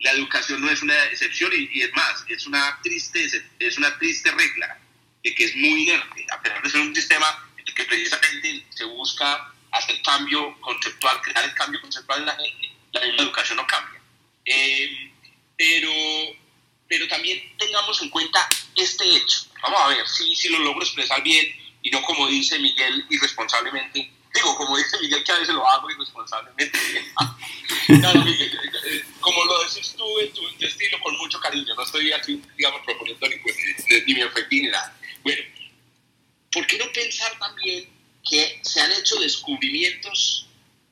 la 0.05 0.11
educación 0.11 0.61
no 0.61 0.69
es 0.69 0.83
una 0.83 1.03
excepción 1.05 1.51
y, 1.51 1.81
es 1.81 1.91
más, 1.95 2.23
es 2.27 2.45
una, 2.45 2.79
triste, 2.83 3.27
es 3.57 3.77
una 3.79 3.97
triste 3.97 4.29
regla 4.29 4.79
de 5.23 5.33
que 5.33 5.45
es 5.45 5.55
muy 5.55 5.81
inerte, 5.81 6.27
a 6.31 6.39
pesar 6.43 6.61
de 6.61 6.69
ser 6.69 6.81
un 6.81 6.95
sistema 6.95 7.49
que 7.75 7.83
precisamente 7.85 8.67
se 8.69 8.83
busca 8.83 9.51
hacer 9.71 9.99
cambio 10.03 10.61
conceptual, 10.61 11.19
crear 11.23 11.43
el 11.43 11.55
cambio 11.55 11.81
conceptual 11.81 12.19
en 12.19 12.25
la 12.27 12.35
gente, 12.35 12.71
la 12.93 13.01
educación 13.23 13.57
no 13.57 13.65
cambia. 13.65 13.99
Eh, 14.45 15.11
pero, 15.57 15.91
pero 16.87 17.07
también 17.07 17.41
tengamos 17.57 17.99
en 18.03 18.11
cuenta 18.11 18.47
este 18.75 19.03
hecho. 19.03 19.47
Vamos 19.63 19.81
a 19.81 19.87
ver 19.87 20.07
si, 20.07 20.35
si 20.35 20.49
lo 20.49 20.59
logro 20.59 20.83
expresar 20.83 21.23
bien 21.23 21.47
y 21.81 21.89
no 21.89 22.03
como 22.03 22.27
dice 22.27 22.59
Miguel 22.59 23.07
irresponsablemente. 23.09 24.11
Digo, 24.35 24.55
como 24.55 24.77
dice 24.77 24.99
Miguel 24.99 25.23
que 25.23 25.31
a 25.31 25.39
veces 25.39 25.55
lo 25.55 25.67
hago 25.67 25.89
irresponsablemente. 25.89 26.79
claro, 27.87 28.19
Miguel, 28.23 28.51
eh, 28.85 29.03
como 29.25 29.43
lo 29.43 29.63
decís 29.63 29.95
tú 29.97 30.19
en 30.19 30.31
tu, 30.33 30.47
estilo, 30.63 30.99
con 30.99 31.17
mucho 31.17 31.39
cariño. 31.39 31.73
No 31.73 31.81
estoy 31.81 32.11
aquí, 32.13 32.39
digamos, 32.55 32.81
proponiendo 32.85 33.27
ni, 33.27 33.35
ni 34.05 34.13
mi 34.13 34.21
ofendí 34.21 34.61
ni 34.61 34.67
nada. 34.67 34.95
Bueno, 35.23 35.41
¿por 36.51 36.67
qué 36.67 36.77
no 36.77 36.85
pensar 36.91 37.35
también 37.39 37.89
que 38.29 38.59
se 38.61 38.81
han 38.81 38.91
hecho 38.91 39.19
descubrimientos 39.19 40.47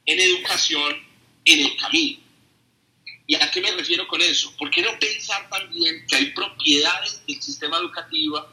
en 0.07 0.19
educación 0.19 1.07
en 1.45 1.59
el 1.59 1.77
camino? 1.77 2.23
¿Y 3.27 3.35
a 3.35 3.51
qué 3.51 3.61
me 3.61 3.71
refiero 3.71 4.07
con 4.07 4.19
eso? 4.19 4.51
¿Por 4.57 4.71
qué 4.71 4.81
no 4.81 4.97
pensar 4.97 5.47
también 5.51 6.03
que 6.07 6.15
hay 6.15 6.25
propiedades 6.31 7.23
del 7.27 7.39
sistema 7.39 7.77
educativo 7.77 8.47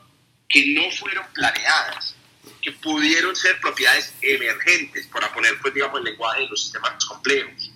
que 0.47 0.74
no 0.74 0.90
fueron 0.90 1.24
planeadas, 1.32 2.15
que 2.61 2.73
pudieron 2.73 3.35
ser 3.35 3.59
propiedades 3.61 4.12
emergentes, 4.20 5.07
para 5.07 5.32
poner, 5.32 5.59
pues, 5.62 5.73
digamos, 5.73 6.01
el 6.01 6.05
lenguaje 6.05 6.43
de 6.43 6.48
los 6.48 6.62
sistemas 6.65 7.02
complejos? 7.07 7.69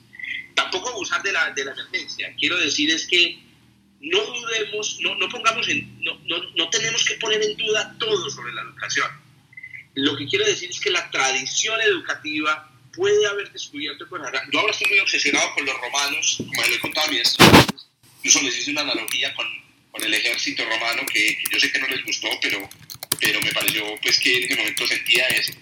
Tampoco 0.55 0.91
abusar 0.91 1.23
de 1.23 1.33
la, 1.33 1.51
de 1.51 1.65
la 1.65 1.73
emergencia. 1.73 2.35
Quiero 2.39 2.59
decir 2.59 2.91
es 2.91 3.07
que 3.07 3.39
no 4.01 4.21
dudemos, 4.21 4.99
no, 5.01 5.15
no 5.17 5.29
pongamos 5.29 5.69
en, 5.69 5.99
no, 6.03 6.19
no, 6.25 6.43
no, 6.57 6.71
tenemos 6.71 7.05
que 7.05 7.15
poner 7.15 7.43
en 7.43 7.57
duda 7.57 7.97
todo 7.99 8.31
sobre 8.31 8.53
la 8.53 8.63
educación. 8.63 9.09
Lo 9.95 10.17
que 10.17 10.27
quiero 10.27 10.45
decir 10.45 10.71
es 10.71 10.81
que 10.81 10.91
la 10.91 11.11
tradición 11.11 11.81
educativa 11.81 12.71
puede 12.93 13.27
haber 13.27 13.51
descubierto 13.53 14.09
cosas. 14.09 14.33
Yo 14.53 14.61
ahora 14.61 14.73
estoy 14.73 14.89
muy 14.89 14.99
obsesionado 14.99 15.55
con 15.55 15.65
los 15.65 15.77
romanos, 15.81 16.37
como 16.39 16.63
les 16.63 16.77
he 16.77 16.81
contado 16.81 17.11
a 17.11 17.15
estudiantes, 17.15 17.87
incluso 18.19 18.43
les 18.43 18.59
hice 18.59 18.71
una 18.73 18.83
analogía 18.83 19.35
con, 19.35 19.47
con 19.91 20.03
el 20.03 20.13
ejército 20.13 20.65
romano 20.65 21.03
que, 21.13 21.37
que, 21.37 21.45
yo 21.53 21.61
sé 21.61 21.73
que 21.73 21.79
no 21.79 21.89
les 21.89 22.05
gustó, 22.05 22.29
pero, 22.43 22.69
pero 23.21 23.41
me 23.41 23.53
pareció 23.53 23.85
pues 24.03 24.19
que 24.19 24.37
en 24.37 24.45
ese 24.45 24.57
momento 24.57 24.87
sentía 24.87 25.27
eso. 25.29 25.53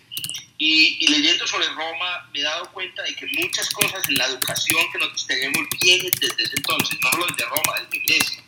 Y, 0.58 1.06
leyendo 1.08 1.46
sobre 1.46 1.66
Roma 1.68 2.30
me 2.32 2.40
he 2.40 2.42
dado 2.42 2.70
cuenta 2.72 3.02
de 3.02 3.14
que 3.16 3.26
muchas 3.26 3.68
cosas 3.70 4.08
en 4.08 4.16
la 4.16 4.26
educación 4.26 4.80
que 4.92 4.98
nosotros 4.98 5.26
tenemos 5.26 5.66
vienen 5.82 6.10
desde 6.20 6.42
ese 6.42 6.56
entonces, 6.56 6.98
no 7.02 7.10
solo 7.10 7.26
desde 7.26 7.44
Roma, 7.46 7.80
desde 7.80 7.96
Iglesia. 7.96 8.42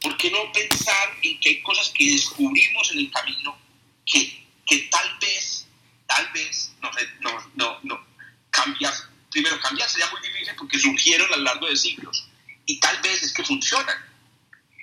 ¿Por 0.00 0.16
qué 0.16 0.30
no 0.30 0.52
pensar 0.52 1.16
en 1.22 1.40
que 1.40 1.48
hay 1.48 1.62
cosas 1.62 1.90
que 1.90 2.12
descubrimos 2.12 2.92
en 2.92 2.98
el 2.98 3.10
camino 3.10 3.58
que, 4.04 4.46
que 4.66 4.78
tal 4.90 5.18
vez, 5.20 5.66
tal 6.06 6.30
vez, 6.32 6.72
no 6.80 6.92
sé, 6.92 7.08
no, 7.20 7.50
no, 7.54 7.80
no, 7.82 8.06
cambiar, 8.50 8.92
primero 9.30 9.58
cambiar 9.60 9.88
sería 9.88 10.10
muy 10.10 10.20
difícil 10.20 10.54
porque 10.56 10.78
surgieron 10.78 11.32
a 11.32 11.36
lo 11.36 11.42
largo 11.42 11.66
de 11.66 11.76
siglos 11.76 12.28
y 12.66 12.78
tal 12.80 13.00
vez 13.02 13.22
es 13.22 13.32
que 13.32 13.44
funcionan. 13.44 13.96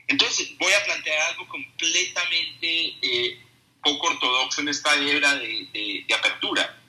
Entonces 0.07 0.57
voy 0.57 0.73
a 0.73 0.83
plantear 0.83 1.31
algo 1.31 1.47
completamente 1.47 2.95
eh, 3.01 3.41
poco 3.83 4.07
ortodoxo 4.07 4.61
en 4.61 4.69
esta 4.69 4.95
era 4.95 5.35
de, 5.35 5.67
de, 6.07 6.13
apertura. 6.13 6.79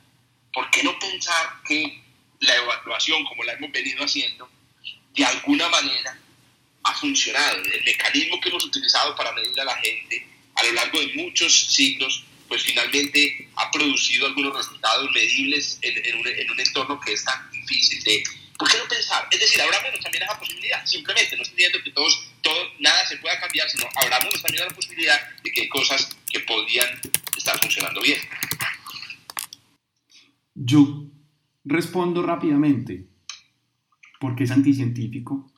¿Por 0.52 0.70
qué 0.70 0.82
no 0.82 0.98
pensar 0.98 1.60
que 1.66 2.00
la 2.40 2.56
evaluación, 2.56 3.24
como 3.24 3.42
la 3.42 3.54
hemos 3.54 3.72
venido 3.72 4.04
haciendo, 4.04 4.48
de 5.14 5.24
alguna 5.24 5.68
manera 5.68 6.18
ha 6.84 6.94
funcionado? 6.94 7.62
El 7.62 7.84
mecanismo 7.84 8.40
que 8.40 8.48
hemos 8.48 8.64
utilizado 8.64 9.16
para 9.16 9.32
medir 9.32 9.60
a 9.60 9.64
la 9.64 9.76
gente 9.76 10.26
a 10.54 10.62
lo 10.62 10.72
largo 10.72 11.00
de 11.00 11.14
muchos 11.14 11.52
siglos, 11.66 12.24
pues 12.46 12.62
finalmente 12.62 13.48
ha 13.56 13.70
producido 13.70 14.26
algunos 14.26 14.56
resultados 14.56 15.10
medibles 15.10 15.78
en, 15.82 16.06
en, 16.06 16.18
un, 16.18 16.26
en 16.28 16.50
un, 16.50 16.60
entorno 16.60 17.00
que 17.00 17.12
es 17.12 17.24
tan 17.24 17.50
difícil 17.50 18.02
de, 18.04 18.22
¿Por 18.58 18.70
qué 18.70 18.78
no 18.78 18.86
pensar? 18.86 19.26
Es 19.30 19.40
decir, 19.40 19.60
abrámonos 19.60 20.00
también 20.00 20.22
a 20.22 20.26
esa 20.26 20.38
posibilidad. 20.38 20.86
Simplemente, 20.86 21.36
no 21.36 21.42
estoy 21.42 21.56
diciendo 21.56 21.80
que 21.82 21.90
todos, 21.90 22.24
todo, 22.40 22.72
nada 22.78 23.04
se 23.06 23.16
pueda 23.16 23.38
cambiar, 23.40 23.68
sino 23.68 23.88
abrámonos 23.96 24.40
también 24.42 24.62
a 24.62 24.66
la 24.68 24.74
posibilidad 24.74 25.36
de 25.42 25.52
que 25.52 25.62
hay 25.62 25.68
cosas 25.68 26.16
que 26.34 26.40
podrían 26.40 26.88
estar 27.36 27.58
funcionando 27.60 28.00
bien. 28.02 28.20
Yo 30.54 31.04
respondo 31.64 32.22
rápidamente, 32.22 33.06
porque 34.18 34.44
es 34.44 34.50
anticientífico. 34.50 35.50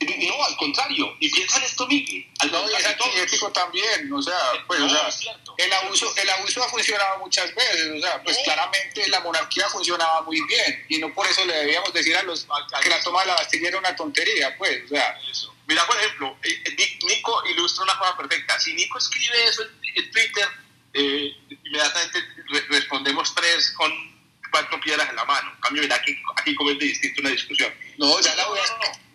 No, 0.00 0.44
al 0.44 0.56
contrario, 0.56 1.14
y 1.20 1.30
piensa 1.30 1.58
en 1.58 1.64
esto, 1.64 1.86
Miguel. 1.86 2.26
Al 2.40 2.50
no, 2.50 2.70
y 2.70 2.74
es 2.74 2.86
antiético 2.86 3.52
también, 3.52 4.12
o 4.12 4.22
sea, 4.22 4.38
pues, 4.66 4.80
o 4.80 4.88
sea, 4.88 5.08
el 5.58 5.72
abuso, 5.72 6.12
el 6.16 6.30
abuso 6.30 6.62
ha 6.62 6.68
funcionado 6.68 7.20
muchas 7.20 7.54
veces, 7.54 7.92
o 7.98 8.00
sea, 8.00 8.22
pues 8.22 8.38
claramente 8.42 9.06
la 9.08 9.20
monarquía 9.20 9.68
funcionaba 9.68 10.22
muy 10.22 10.40
bien, 10.46 10.86
y 10.88 10.98
no 10.98 11.12
por 11.14 11.26
eso 11.26 11.44
le 11.44 11.54
debíamos 11.54 11.92
decir 11.92 12.16
a 12.16 12.22
los 12.22 12.48
que 12.82 12.88
la 12.88 13.02
toma 13.02 13.20
de 13.20 13.26
la 13.28 13.34
Bastilla 13.34 13.68
era 13.68 13.78
una 13.78 13.94
tontería, 13.94 14.56
pues, 14.58 14.84
o 14.86 14.88
sea. 14.88 15.20
Eso. 15.30 15.51
Mira, 15.66 15.86
por 15.86 15.96
ejemplo, 15.96 16.36
eh, 16.42 16.62
eh, 16.64 16.98
Nico 17.06 17.42
ilustra 17.46 17.84
una 17.84 17.98
cosa 17.98 18.16
perfecta. 18.16 18.58
Si 18.58 18.74
Nico 18.74 18.98
escribe 18.98 19.44
eso 19.44 19.62
en 19.62 20.10
Twitter, 20.10 20.48
eh, 20.92 21.36
inmediatamente 21.48 22.24
respondemos 22.68 23.34
tres 23.34 23.70
con 23.72 23.90
cuatro 24.50 24.80
piedras 24.80 25.08
en 25.08 25.16
la 25.16 25.24
mano. 25.24 25.52
En 25.54 25.60
cambio, 25.60 25.82
mira, 25.82 25.96
aquí, 25.96 26.16
aquí 26.36 26.54
comete 26.54 26.84
distinto 26.84 27.20
una 27.20 27.30
discusión. 27.30 27.72
No, 27.98 28.20
ya 28.20 28.34
la 28.34 28.46
voy 28.48 28.58
a, 28.58 28.64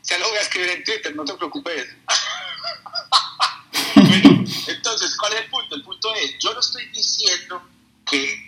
ya 0.04 0.18
lo 0.18 0.30
voy 0.30 0.38
a 0.38 0.42
escribir 0.42 0.70
en 0.70 0.84
Twitter, 0.84 1.16
no 1.16 1.26
te 1.26 1.34
preocupes. 1.34 1.96
bueno, 3.96 4.44
entonces, 4.68 5.16
¿cuál 5.18 5.34
es 5.34 5.42
el 5.42 5.50
punto? 5.50 5.76
El 5.76 5.84
punto 5.84 6.16
es, 6.16 6.38
yo 6.40 6.54
no 6.54 6.60
estoy 6.60 6.86
diciendo 6.88 7.70
que, 8.10 8.48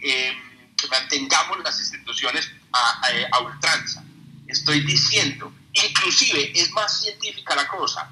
que 0.78 0.88
mantengamos 0.88 1.60
las 1.60 1.78
instituciones 1.80 2.50
a, 2.72 3.08
a, 3.08 3.38
a 3.38 3.40
ultranza. 3.42 4.04
Estoy 4.50 4.82
diciendo, 4.82 5.54
inclusive 5.74 6.52
es 6.56 6.72
más 6.72 7.02
científica 7.02 7.56
la 7.56 7.68
cosa, 7.68 8.12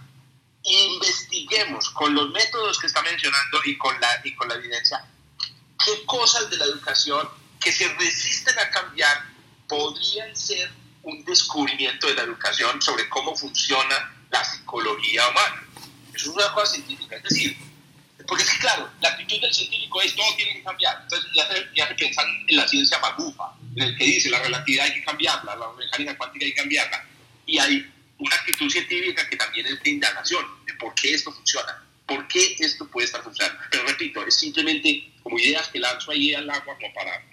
investiguemos 0.63 1.89
con 1.89 2.13
los 2.13 2.29
métodos 2.31 2.79
que 2.79 2.87
está 2.87 3.01
mencionando 3.01 3.59
y 3.65 3.77
con 3.77 3.99
la, 3.99 4.21
y 4.23 4.33
con 4.35 4.47
la 4.47 4.55
evidencia 4.55 5.03
qué 5.83 6.05
cosas 6.05 6.49
de 6.49 6.57
la 6.57 6.65
educación 6.65 7.27
que 7.59 7.71
se 7.71 7.87
resisten 7.95 8.57
a 8.59 8.69
cambiar 8.69 9.25
podrían 9.67 10.35
ser 10.35 10.71
un 11.03 11.23
descubrimiento 11.25 12.07
de 12.07 12.15
la 12.15 12.23
educación 12.23 12.81
sobre 12.81 13.07
cómo 13.09 13.35
funciona 13.35 14.13
la 14.29 14.43
psicología 14.43 15.27
humana. 15.29 15.63
Eso 16.13 16.31
es 16.31 16.35
una 16.35 16.51
cosa 16.53 16.73
científica. 16.73 17.15
Es 17.15 17.23
decir, 17.23 17.57
porque 18.27 18.43
es 18.43 18.51
que, 18.51 18.59
claro, 18.59 18.89
la 19.01 19.09
actitud 19.09 19.39
del 19.39 19.53
científico 19.53 20.01
es 20.01 20.15
todo 20.15 20.25
tiene 20.35 20.55
que 20.55 20.63
cambiar. 20.63 20.99
Entonces 21.03 21.31
ya 21.33 21.47
se, 21.47 21.67
ya 21.75 21.87
se 21.87 21.95
piensan 21.95 22.25
en 22.47 22.57
la 22.57 22.67
ciencia 22.67 22.99
magufa, 22.99 23.53
en 23.77 23.83
el 23.83 23.95
que 23.95 24.05
dice 24.05 24.29
la 24.29 24.41
relatividad 24.41 24.85
hay 24.85 24.93
que 24.93 25.03
cambiarla, 25.03 25.55
la 25.55 25.71
mecánica 25.73 26.17
cuántica 26.17 26.45
hay 26.45 26.51
que 26.51 26.57
cambiarla. 26.57 27.05
Y 27.45 27.59
hay 27.59 27.85
una 28.17 28.35
actitud 28.35 28.69
científica 28.69 29.29
que 29.29 29.35
también 29.35 29.67
es 29.67 29.81
de 29.83 29.89
indagación, 29.91 30.43
de 30.65 30.73
por 30.73 30.95
qué 30.95 31.13
esto 31.13 31.31
funciona, 31.31 31.85
por 32.07 32.27
qué 32.27 32.55
esto 32.59 32.89
puede 32.89 33.05
estar 33.05 33.23
funcionando. 33.23 33.59
Pero 33.71 33.85
repito, 33.85 34.25
es 34.25 34.35
simplemente 34.35 35.11
como 35.21 35.37
ideas 35.37 35.67
que 35.67 35.79
lanzo 35.79 36.11
ahí 36.11 36.33
al 36.33 36.49
agua 36.49 36.75
como 36.75 36.93
para 36.93 37.23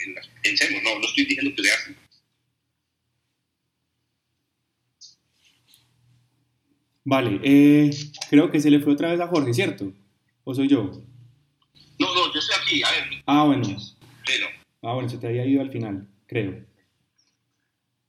pensemos, 0.43 0.83
no, 0.83 0.99
no 0.99 1.07
estoy 1.07 1.25
diciendo 1.25 1.55
que 1.57 1.63
sea 1.63 1.75
así. 1.75 1.97
Vale, 7.07 7.41
eh, 7.43 7.91
creo 8.29 8.51
que 8.51 8.61
se 8.61 8.71
le 8.71 8.81
fue 8.81 8.95
otra 8.95 9.11
vez 9.11 9.21
a 9.21 9.29
Jorge, 9.29 9.53
¿cierto? 9.53 9.93
¿O 10.43 10.55
soy 10.55 10.69
yo? 10.69 11.03
No, 11.99 12.15
no, 12.15 12.33
yo 12.33 12.39
estoy 12.39 12.57
aquí, 12.61 12.83
a 12.83 12.91
ver. 12.91 13.23
Ah, 13.27 13.45
bueno. 13.45 13.67
Ah, 14.83 14.93
bueno, 14.93 15.09
se 15.09 15.17
te 15.17 15.27
había 15.27 15.47
ido 15.47 15.63
al 15.63 15.71
final, 15.71 16.09
creo. 16.35 16.67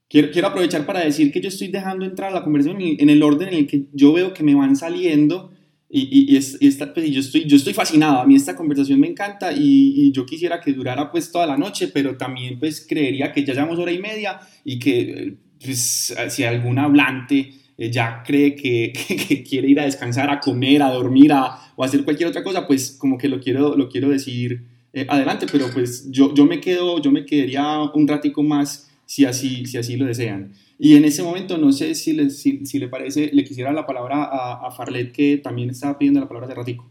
Quiero, 0.07 0.31
quiero 0.31 0.47
aprovechar 0.47 0.85
para 0.85 1.01
decir 1.01 1.31
que 1.31 1.41
yo 1.41 1.49
estoy 1.49 1.67
dejando 1.67 2.05
entrar 2.05 2.31
la 2.31 2.43
conversación 2.43 2.81
en, 2.81 3.09
el 3.09 3.21
orden 3.23 3.49
en 3.49 3.53
el 3.55 3.67
que 3.67 3.85
yo 3.93 4.13
veo 4.13 4.33
que 4.33 4.43
me 4.43 4.55
van 4.55 4.75
saliendo 4.75 5.51
y, 5.89 6.01
y, 6.01 6.33
y, 6.33 6.37
es, 6.37 6.57
y 6.59 6.67
esta, 6.67 6.93
pues, 6.93 7.09
yo, 7.09 7.19
estoy, 7.19 7.45
yo 7.45 7.55
estoy 7.55 7.73
fascinado. 7.73 8.19
A 8.19 8.25
mí 8.25 8.35
esta 8.35 8.55
conversación 8.55 8.99
me 8.99 9.07
encanta 9.07 9.51
y, 9.53 10.11
yo 10.11 10.25
quisiera 10.25 10.59
que 10.59 10.73
durara 10.73 11.11
pues 11.11 11.31
toda 11.31 11.45
la 11.45 11.57
noche, 11.57 11.87
pero 11.87 12.17
también 12.17 12.59
pues 12.59 12.85
creería 12.87 13.31
que 13.31 13.43
ya 13.43 13.53
llevamos 13.53 13.79
hora 13.79 13.91
y 13.91 13.99
media 13.99 14.39
y 14.63 14.79
que 14.79 15.37
pues, 15.63 16.15
si 16.29 16.43
algún 16.43 16.79
hablante 16.79 17.51
eh, 17.77 17.91
ya 17.91 18.23
cree 18.25 18.55
que, 18.55 18.91
que, 19.07 19.15
que, 19.15 19.43
quiere 19.43 19.69
ir 19.69 19.79
a 19.79 19.85
descansar, 19.85 20.29
a 20.29 20.39
comer, 20.39 20.81
a 20.81 20.89
dormir 20.89 21.31
a, 21.31 21.73
o 21.75 21.83
a 21.83 21.85
hacer 21.85 22.03
cualquier 22.03 22.29
otra 22.29 22.43
cosa, 22.43 22.65
pues 22.65 22.91
como 22.91 23.17
que 23.17 23.27
lo 23.27 23.39
quiero, 23.39 23.75
lo 23.75 23.89
quiero 23.89 24.09
decir 24.09 24.74
eh, 24.95 25.05
adelante, 25.09 25.45
pero 25.51 25.69
pues 25.73 26.09
yo, 26.09 26.33
yo, 26.33 26.45
me 26.45 26.61
quedo, 26.61 27.01
yo 27.01 27.11
me 27.11 27.25
quedaría 27.25 27.81
un 27.93 28.07
ratico 28.07 28.41
más 28.43 28.89
si 29.05 29.25
así, 29.25 29.65
si 29.65 29.77
así 29.77 29.97
lo 29.97 30.05
desean. 30.05 30.55
Y 30.79 30.95
en 30.95 31.03
ese 31.03 31.21
momento, 31.21 31.57
no 31.57 31.73
sé 31.73 31.95
si 31.95 32.13
le, 32.13 32.29
si, 32.29 32.65
si 32.65 32.79
le 32.79 32.87
parece, 32.87 33.29
le 33.33 33.43
quisiera 33.43 33.73
la 33.73 33.85
palabra 33.85 34.23
a, 34.23 34.65
a, 34.65 34.71
Farlet, 34.71 35.11
que 35.11 35.35
también 35.35 35.69
estaba 35.69 35.97
pidiendo 35.97 36.21
la 36.21 36.29
palabra 36.29 36.47
de 36.47 36.55
ratico. 36.55 36.89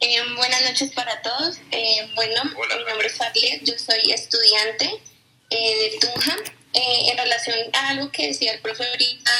Eh, 0.00 0.16
buenas 0.34 0.62
noches 0.62 0.90
para 0.92 1.20
todos. 1.20 1.58
Eh, 1.70 2.08
bueno, 2.14 2.40
Hola, 2.56 2.76
mi 2.78 2.84
nombre 2.88 3.08
es 3.08 3.14
Farlet, 3.14 3.62
yo 3.64 3.74
soy 3.76 4.10
estudiante 4.10 4.86
eh, 5.50 5.90
de 5.90 5.98
Tunja. 6.00 6.36
en 6.72 7.18
relación 7.18 7.56
a 7.74 7.90
algo 7.90 8.10
que 8.10 8.28
decía 8.28 8.54
el 8.54 8.60
profe 8.62 8.84
ahorita, 8.88 9.30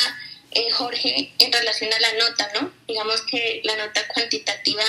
Jorge, 0.75 1.33
en 1.39 1.51
relación 1.51 1.91
a 1.91 2.01
la 2.01 2.13
nota, 2.29 2.51
¿no? 2.61 2.71
Digamos 2.87 3.23
que 3.23 3.63
la 3.65 3.77
nota 3.77 4.07
cuantitativa 4.13 4.83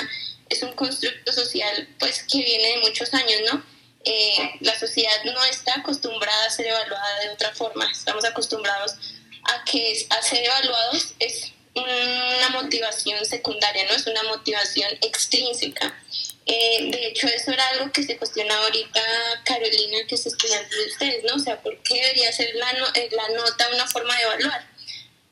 es 0.54 0.64
un 0.64 0.74
constructo 0.74 1.32
social 1.34 1.88
pues 2.00 2.24
que 2.24 2.40
viene 2.40 2.78
de 2.78 2.78
muchos 2.78 3.14
años, 3.14 3.42
¿no? 3.52 3.64
Eh, 4.06 4.58
la 4.60 4.78
sociedad 4.78 5.24
no 5.26 5.44
está 5.46 5.76
acostumbrada 5.76 6.46
a 6.46 6.50
ser 6.50 6.68
evaluada 6.68 7.20
de 7.22 7.30
otra 7.30 7.54
forma, 7.56 7.90
estamos 7.90 8.26
acostumbrados 8.26 8.96
a 9.44 9.64
que 9.64 10.06
a 10.10 10.22
ser 10.22 10.44
evaluados 10.44 11.14
es 11.20 11.54
una 11.76 12.50
motivación 12.50 13.26
secundaria, 13.26 13.86
no 13.86 13.96
es 13.96 14.06
una 14.06 14.24
motivación 14.24 14.90
extrínseca. 15.02 15.98
Eh, 16.46 16.90
de 16.92 17.08
hecho, 17.08 17.28
eso 17.28 17.52
era 17.52 17.66
algo 17.70 17.92
que 17.92 18.04
se 18.04 18.18
cuestionaba 18.18 18.66
ahorita 18.66 19.02
Carolina, 19.46 20.00
que 20.08 20.16
es 20.16 20.26
estudiante 20.26 20.76
de 20.76 20.86
ustedes, 20.88 21.24
¿no? 21.24 21.36
O 21.36 21.40
sea, 21.40 21.62
¿por 21.62 21.82
qué 21.84 21.96
debería 21.96 22.32
ser 22.34 22.54
la, 22.56 22.74
no, 22.74 22.86
la 22.86 23.30
nota 23.30 23.70
una 23.74 23.88
forma 23.88 24.16
de 24.18 24.24
evaluar? 24.24 24.73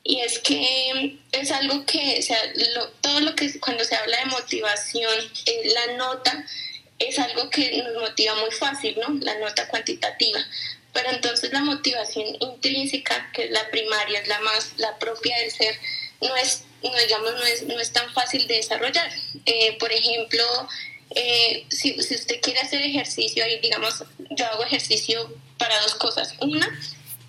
Y 0.03 0.19
es 0.21 0.39
que 0.39 1.19
es 1.31 1.51
algo 1.51 1.85
que, 1.85 2.17
o 2.19 2.21
sea, 2.21 2.39
lo, 2.75 2.87
todo 3.01 3.19
lo 3.19 3.35
que 3.35 3.59
cuando 3.59 3.83
se 3.83 3.95
habla 3.95 4.17
de 4.17 4.25
motivación, 4.25 5.13
eh, 5.45 5.71
la 5.73 5.97
nota 5.97 6.45
es 6.97 7.19
algo 7.19 7.49
que 7.49 7.83
nos 7.83 8.01
motiva 8.01 8.35
muy 8.35 8.51
fácil, 8.51 8.97
¿no? 8.99 9.13
La 9.23 9.37
nota 9.39 9.67
cuantitativa. 9.67 10.39
Pero 10.93 11.09
entonces 11.11 11.53
la 11.53 11.61
motivación 11.61 12.25
intrínseca, 12.39 13.31
que 13.33 13.45
es 13.45 13.51
la 13.51 13.69
primaria, 13.69 14.19
es 14.19 14.27
la 14.27 14.39
más, 14.41 14.73
la 14.77 14.97
propia 14.99 15.37
del 15.39 15.51
ser, 15.51 15.75
no 16.19 16.35
es, 16.35 16.63
no, 16.83 16.91
digamos, 16.95 17.33
no 17.33 17.43
es, 17.43 17.63
no 17.63 17.79
es 17.79 17.91
tan 17.91 18.11
fácil 18.13 18.47
de 18.47 18.55
desarrollar. 18.55 19.09
Eh, 19.45 19.77
por 19.79 19.91
ejemplo, 19.91 20.43
eh, 21.15 21.65
si, 21.69 21.99
usted 21.99 22.39
quiere 22.41 22.59
hacer 22.59 22.81
ejercicio, 22.81 23.43
digamos, 23.61 24.03
yo 24.31 24.45
hago 24.45 24.63
ejercicio 24.63 25.33
para 25.57 25.79
dos 25.81 25.95
cosas. 25.95 26.35
Una, 26.39 26.67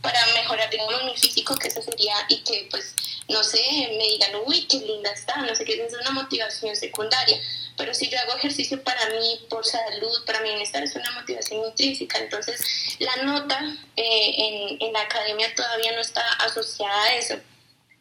para 0.03 0.27
mejorar, 0.35 0.69
digamos, 0.69 1.05
mi 1.05 1.17
físico, 1.17 1.57
que 1.57 1.69
eso 1.69 1.81
sería, 1.81 2.15
y 2.29 2.43
que, 2.43 2.67
pues, 2.71 2.95
no 3.29 3.43
sé, 3.45 3.63
me 3.97 4.09
digan, 4.09 4.33
uy, 4.45 4.67
qué 4.67 4.79
linda 4.79 5.13
está, 5.13 5.37
no 5.37 5.55
sé 5.55 5.65
qué, 5.65 5.83
es 5.83 5.95
una 5.95 6.11
motivación 6.11 6.75
secundaria. 6.77 7.41
Pero 7.77 7.95
si 7.95 8.09
yo 8.11 8.19
hago 8.19 8.37
ejercicio 8.37 8.83
para 8.83 9.09
mí, 9.11 9.41
por 9.49 9.65
salud, 9.65 10.25
para 10.27 10.41
mi 10.41 10.51
bienestar, 10.51 10.83
es 10.83 10.95
una 10.95 11.11
motivación 11.13 11.65
intrínseca. 11.65 12.19
Entonces, 12.19 12.61
la 12.99 13.17
nota 13.23 13.59
eh, 13.97 14.35
en, 14.37 14.83
en, 14.83 14.93
la 14.93 15.03
academia 15.03 15.55
todavía 15.55 15.93
no 15.93 16.01
está 16.01 16.23
asociada 16.35 17.03
a 17.05 17.15
eso. 17.15 17.37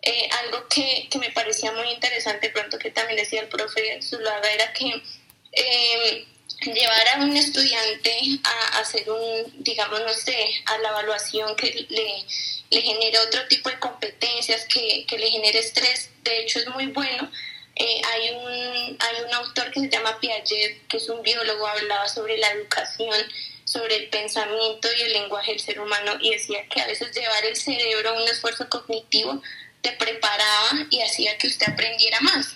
Eh, 0.01 0.29
algo 0.43 0.67
que, 0.67 1.07
que, 1.09 1.19
me 1.19 1.29
parecía 1.29 1.71
muy 1.71 1.89
interesante, 1.91 2.49
pronto 2.49 2.79
que 2.79 2.89
también 2.89 3.17
decía 3.17 3.41
el 3.41 3.47
profe 3.47 4.01
Zulaga, 4.01 4.51
era 4.51 4.73
que 4.73 5.01
eh, 5.51 6.27
llevar 6.69 7.07
a 7.15 7.23
un 7.23 7.35
estudiante 7.35 8.17
a 8.43 8.79
hacer 8.79 9.09
un, 9.09 9.63
digamos, 9.63 9.99
no 10.01 10.13
sé, 10.13 10.38
a 10.65 10.77
la 10.77 10.89
evaluación 10.89 11.55
que 11.55 11.88
le, 11.89 12.25
le 12.69 12.81
genere 12.81 13.19
otro 13.19 13.47
tipo 13.47 13.69
de 13.69 13.79
competencias, 13.79 14.65
que, 14.65 15.05
que 15.07 15.17
le 15.17 15.29
genere 15.29 15.59
estrés, 15.59 16.09
de 16.23 16.39
hecho 16.41 16.59
es 16.59 16.67
muy 16.67 16.88
bueno. 16.88 17.29
Eh, 17.75 18.01
hay, 18.13 18.29
un, 18.31 18.97
hay 18.99 19.23
un 19.25 19.33
autor 19.33 19.71
que 19.71 19.79
se 19.79 19.89
llama 19.89 20.19
Piaget, 20.19 20.88
que 20.88 20.97
es 20.97 21.09
un 21.09 21.21
biólogo, 21.23 21.65
hablaba 21.65 22.07
sobre 22.07 22.38
la 22.38 22.51
educación, 22.51 23.15
sobre 23.65 23.95
el 23.95 24.09
pensamiento 24.09 24.88
y 24.97 25.01
el 25.01 25.13
lenguaje 25.13 25.51
del 25.51 25.59
ser 25.59 25.79
humano 25.79 26.13
y 26.19 26.31
decía 26.31 26.67
que 26.67 26.81
a 26.81 26.88
veces 26.88 27.15
llevar 27.15 27.43
el 27.45 27.55
cerebro 27.55 28.09
a 28.09 28.21
un 28.21 28.27
esfuerzo 28.27 28.67
cognitivo 28.69 29.41
te 29.81 29.93
preparaba 29.93 30.85
y 30.89 31.01
hacía 31.01 31.38
que 31.38 31.47
usted 31.47 31.69
aprendiera 31.69 32.19
más. 32.21 32.55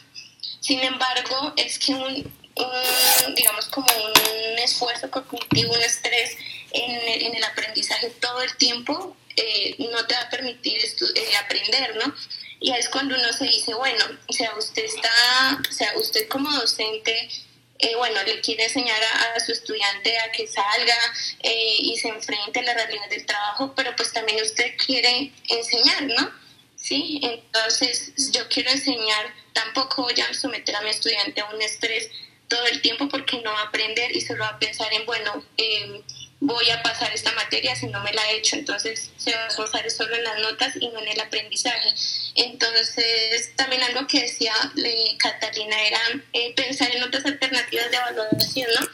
Sin 0.60 0.82
embargo, 0.82 1.54
es 1.56 1.80
que 1.80 1.94
un, 1.94 2.45
un, 2.56 3.36
digamos, 3.36 3.66
como 3.68 3.88
un 3.88 4.60
esfuerzo 4.60 5.10
cognitivo, 5.12 5.74
un 5.74 5.82
estrés 5.82 6.38
en 6.72 6.92
el, 6.92 7.24
en 7.24 7.36
el 7.36 7.44
aprendizaje 7.44 8.10
todo 8.22 8.42
el 8.42 8.56
tiempo, 8.58 9.16
eh, 9.36 9.76
no 9.80 10.06
te 10.06 10.14
va 10.14 10.22
a 10.22 10.30
permitir 10.30 10.78
eh, 10.78 11.36
aprender, 11.44 11.96
¿no? 11.96 12.14
Y 12.60 12.72
es 12.72 12.90
cuando 12.90 13.16
uno 13.16 13.34
se 13.34 13.46
dice, 13.46 13.74
bueno, 13.74 14.04
o 14.28 14.34
sea, 14.34 14.56
usted 14.56 14.86
está, 14.86 15.62
o 15.70 15.72
sea, 15.72 15.92
usted 15.98 16.28
como 16.30 16.50
docente 16.52 17.30
eh, 17.78 17.96
bueno, 17.98 18.24
le 18.24 18.40
quiere 18.40 18.64
enseñar 18.64 19.00
a, 19.36 19.40
su 19.42 19.52
estudiante 19.52 20.18
a 20.20 20.32
que 20.32 20.48
salga 20.48 20.96
eh, 21.44 21.76
y 21.80 21.98
se 21.98 22.08
enfrente 22.08 22.60
a 22.60 22.64
la 22.64 22.74
realidad 22.74 23.10
del 23.10 23.26
trabajo, 23.26 23.74
pero 23.76 23.94
pues 23.98 24.14
también 24.14 24.42
usted 24.42 24.76
quiere 24.78 25.34
enseñar, 25.50 26.04
¿no? 26.04 26.32
Sí, 26.78 27.20
entonces 27.22 28.14
yo 28.32 28.48
quiero 28.48 28.70
enseñar, 28.70 29.34
tampoco 29.52 30.04
voy 30.04 30.20
a 30.22 30.34
someter 30.34 30.76
a 30.76 30.82
mi 30.82 30.90
estudiante 30.90 31.42
a 31.42 31.50
un 31.50 31.62
estrés 31.62 32.10
todo 32.48 32.66
el 32.66 32.82
tiempo 32.82 33.08
porque 33.10 33.42
no 33.42 33.52
va 33.52 33.62
a 33.62 33.66
aprender 33.66 34.16
y 34.16 34.22
solo 34.22 34.42
va 34.42 34.50
a 34.50 34.60
pensar 34.60 34.92
en, 34.94 35.06
bueno, 35.06 35.44
eh, 35.58 36.02
voy 36.40 36.70
a 36.70 36.82
pasar 36.84 37.14
esta 37.14 37.32
materia 37.32 37.76
si 37.76 37.88
no 37.88 38.02
me 38.04 38.14
la 38.14 38.32
he 38.32 38.38
hecho, 38.38 38.56
entonces 38.56 39.12
se 39.18 39.36
va 39.36 39.46
a 39.46 39.48
esforzar 39.48 39.90
solo 39.90 40.16
en 40.16 40.24
las 40.24 40.40
notas 40.40 40.76
y 40.80 40.88
no 40.90 41.00
en 41.00 41.08
el 41.08 41.20
aprendizaje. 41.20 41.94
Entonces, 42.36 43.56
también 43.56 43.82
algo 43.84 44.06
que 44.08 44.22
decía 44.22 44.54
eh, 44.84 45.18
Catalina 45.18 45.82
era 45.88 46.00
eh, 46.34 46.54
pensar 46.56 46.94
en 46.96 47.04
otras 47.04 47.26
alternativas 47.26 47.90
de 47.90 47.98
evaluación, 47.98 48.70
¿no? 48.80 48.88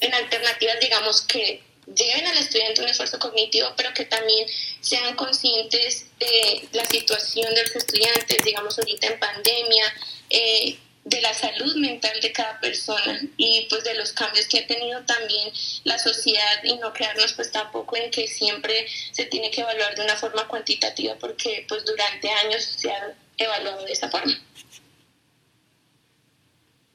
En 0.00 0.14
alternativas, 0.14 0.80
digamos, 0.80 1.22
que 1.22 1.62
lleven 1.94 2.26
al 2.26 2.38
estudiante 2.38 2.82
un 2.82 2.88
esfuerzo 2.88 3.18
cognitivo, 3.18 3.72
pero 3.76 3.94
que 3.94 4.04
también 4.06 4.46
sean 4.80 5.14
conscientes 5.14 6.06
de 6.18 6.68
la 6.72 6.84
situación 6.84 7.54
de 7.54 7.62
los 7.62 7.76
estudiantes, 7.76 8.44
digamos, 8.44 8.78
ahorita 8.78 9.06
en 9.06 9.18
pandemia, 9.18 9.94
eh, 10.30 10.78
de 11.06 11.20
la 11.20 11.32
salud 11.32 11.76
mental 11.76 12.20
de 12.20 12.32
cada 12.32 12.58
persona 12.58 13.20
y 13.36 13.68
pues 13.70 13.84
de 13.84 13.94
los 13.94 14.12
cambios 14.12 14.48
que 14.48 14.58
ha 14.58 14.66
tenido 14.66 15.00
también 15.04 15.52
la 15.84 15.98
sociedad 16.00 16.64
y 16.64 16.76
no 16.78 16.92
quedarnos 16.92 17.32
pues 17.34 17.52
tampoco 17.52 17.96
en 17.96 18.10
que 18.10 18.26
siempre 18.26 18.88
se 19.12 19.24
tiene 19.26 19.52
que 19.52 19.60
evaluar 19.60 19.94
de 19.94 20.02
una 20.02 20.16
forma 20.16 20.48
cuantitativa 20.48 21.14
porque 21.14 21.64
pues 21.68 21.84
durante 21.84 22.28
años 22.28 22.64
se 22.64 22.90
ha 22.90 23.14
evaluado 23.38 23.84
de 23.84 23.92
esa 23.92 24.10
forma. 24.10 24.32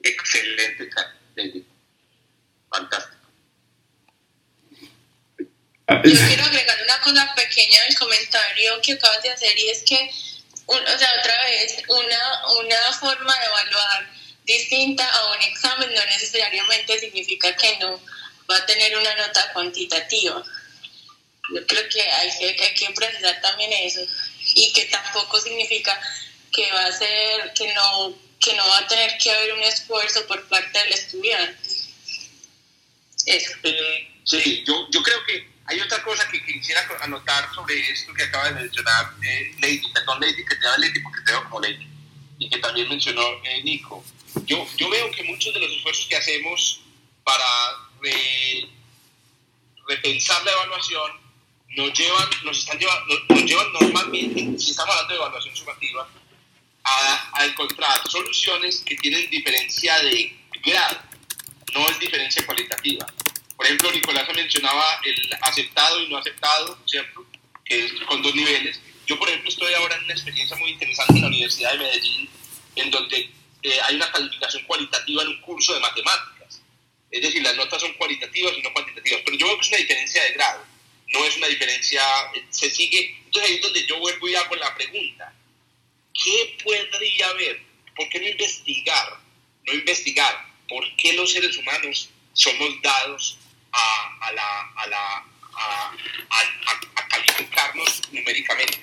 Excelente, 0.02 0.90
fantástico. 2.68 3.16
Yo 5.88 6.26
quiero 6.26 6.44
agregar 6.44 6.78
una 6.84 7.00
cosa 7.00 7.34
pequeña 7.34 7.78
al 7.88 7.94
comentario 7.94 8.72
que 8.82 8.92
acabas 8.92 9.22
de 9.22 9.30
hacer 9.30 9.58
y 9.58 9.70
es 9.70 9.82
que 9.84 10.10
o 10.66 10.98
sea, 10.98 11.14
otra 11.20 11.44
vez, 11.44 11.82
una, 11.88 12.46
una 12.60 12.92
forma 12.92 13.38
de 13.38 13.46
evaluar 13.46 14.10
distinta 14.44 15.08
a 15.08 15.32
un 15.32 15.42
examen 15.42 15.94
no 15.94 16.04
necesariamente 16.06 16.98
significa 16.98 17.54
que 17.56 17.78
no 17.78 18.00
va 18.50 18.56
a 18.56 18.66
tener 18.66 18.96
una 18.96 19.14
nota 19.16 19.52
cuantitativa. 19.52 20.42
Yo 21.54 21.66
creo 21.66 21.88
que 21.88 22.02
hay 22.02 22.30
que, 22.38 22.56
que, 22.56 22.64
hay 22.64 22.74
que 22.74 22.90
precisar 22.90 23.40
también 23.40 23.72
eso 23.72 24.00
y 24.54 24.72
que 24.72 24.84
tampoco 24.86 25.40
significa 25.40 26.00
que 26.52 26.70
va 26.72 26.86
a 26.86 26.92
ser, 26.92 27.52
que 27.54 27.72
no, 27.74 28.18
que 28.40 28.54
no 28.54 28.68
va 28.68 28.78
a 28.78 28.88
tener 28.88 29.16
que 29.18 29.30
haber 29.30 29.54
un 29.54 29.62
esfuerzo 29.62 30.26
por 30.26 30.46
parte 30.48 30.78
del 30.78 30.92
estudiante. 30.92 31.68
Eso. 33.26 33.52
Eh, 33.62 34.20
sí, 34.24 34.64
yo, 34.66 34.88
yo 34.90 35.02
creo 35.02 35.24
que 35.26 35.51
hay 35.66 35.80
otra 35.80 36.02
cosa 36.02 36.28
que, 36.28 36.42
quisiera 36.44 36.86
anotar 37.00 37.52
sobre 37.54 37.78
esto 37.90 38.12
que 38.14 38.24
acaba 38.24 38.50
de 38.50 38.62
mencionar 38.62 39.12
eh, 39.22 39.54
Lady, 39.60 39.82
perdón 39.92 40.20
Lady, 40.20 40.44
que 40.44 40.56
te 40.56 40.62
llama 40.62 40.78
Lady 40.78 41.00
porque 41.00 41.20
te 41.24 41.32
veo 41.32 41.44
como 41.44 41.60
Lady, 41.60 41.88
y 42.38 42.48
que 42.48 42.58
también 42.58 42.88
mencionó 42.88 43.22
eh, 43.44 43.62
Nico. 43.62 44.04
Yo, 44.44 44.66
yo 44.76 44.90
veo 44.90 45.10
que 45.10 45.22
muchos 45.24 45.54
de 45.54 45.60
los 45.60 45.70
esfuerzos 45.70 46.06
que 46.08 46.16
hacemos 46.16 46.80
para 47.22 47.44
repensar 49.86 50.42
la 50.44 50.52
evaluación 50.52 51.12
nos 51.68 51.92
llevan, 51.98 52.28
nos 52.44 52.58
están 52.58 52.78
llevando, 52.78 53.14
nos 53.28 53.44
llevan 53.44 53.72
normalmente, 53.72 54.58
si 54.58 54.70
estamos 54.70 54.90
hablando 54.90 55.14
de 55.14 55.20
evaluación 55.20 55.56
sumativa, 55.56 56.08
a 56.84 57.46
encontrar 57.46 58.00
soluciones 58.08 58.82
que 58.84 58.96
tienen 58.96 59.30
diferencia 59.30 59.96
de 60.00 60.36
grado, 60.64 60.98
no 61.72 61.88
es 61.88 61.98
diferencia 62.00 62.44
cualitativa. 62.44 63.06
Por 63.62 63.68
ejemplo, 63.68 63.92
Nicolás 63.92 64.28
mencionaba 64.34 65.00
el 65.04 65.38
aceptado 65.40 66.02
y 66.02 66.08
no 66.08 66.18
aceptado, 66.18 66.76
¿cierto? 66.84 67.24
Que 67.64 67.84
es 67.84 67.92
con 68.08 68.20
dos 68.20 68.34
niveles. 68.34 68.80
Yo, 69.06 69.16
por 69.16 69.28
ejemplo, 69.28 69.50
estoy 69.50 69.72
ahora 69.74 69.94
en 69.94 70.02
una 70.02 70.14
experiencia 70.14 70.56
muy 70.56 70.70
interesante 70.70 71.12
en 71.12 71.20
la 71.20 71.28
Universidad 71.28 71.70
de 71.70 71.78
Medellín, 71.78 72.28
en 72.74 72.90
donde 72.90 73.30
eh, 73.62 73.80
hay 73.84 73.94
una 73.94 74.10
calificación 74.10 74.64
cualitativa 74.64 75.22
en 75.22 75.28
un 75.28 75.40
curso 75.42 75.74
de 75.74 75.78
matemáticas. 75.78 76.60
Es 77.08 77.22
decir, 77.22 77.40
las 77.40 77.54
notas 77.54 77.80
son 77.80 77.92
cualitativas 77.92 78.52
y 78.58 78.62
no 78.62 78.72
cuantitativas. 78.72 79.22
Pero 79.24 79.36
yo 79.36 79.46
veo 79.46 79.56
que 79.58 79.62
es 79.62 79.68
una 79.68 79.78
diferencia 79.78 80.24
de 80.24 80.32
grado, 80.32 80.64
no 81.12 81.24
es 81.24 81.36
una 81.36 81.46
diferencia, 81.46 82.02
eh, 82.34 82.44
se 82.50 82.68
sigue. 82.68 83.16
Entonces 83.26 83.48
ahí 83.48 83.56
es 83.58 83.62
donde 83.62 83.86
yo 83.86 83.96
vuelvo 84.00 84.28
y 84.28 84.34
hago 84.34 84.56
la 84.56 84.74
pregunta. 84.74 85.32
¿Qué 86.12 86.56
podría 86.64 87.28
haber? 87.28 87.62
¿Por 87.94 88.08
qué 88.08 88.18
no 88.18 88.26
investigar? 88.26 89.20
No 89.68 89.72
investigar. 89.72 90.48
¿Por 90.68 90.84
qué 90.96 91.12
los 91.12 91.30
seres 91.30 91.56
humanos 91.56 92.08
somos 92.34 92.82
dados 92.82 93.38
a, 93.72 94.32
la, 94.32 94.72
a, 94.76 94.86
la, 94.86 95.24
a, 95.54 95.96
a, 96.30 97.08
calificarnos 97.08 98.02
numéricamente. 98.12 98.78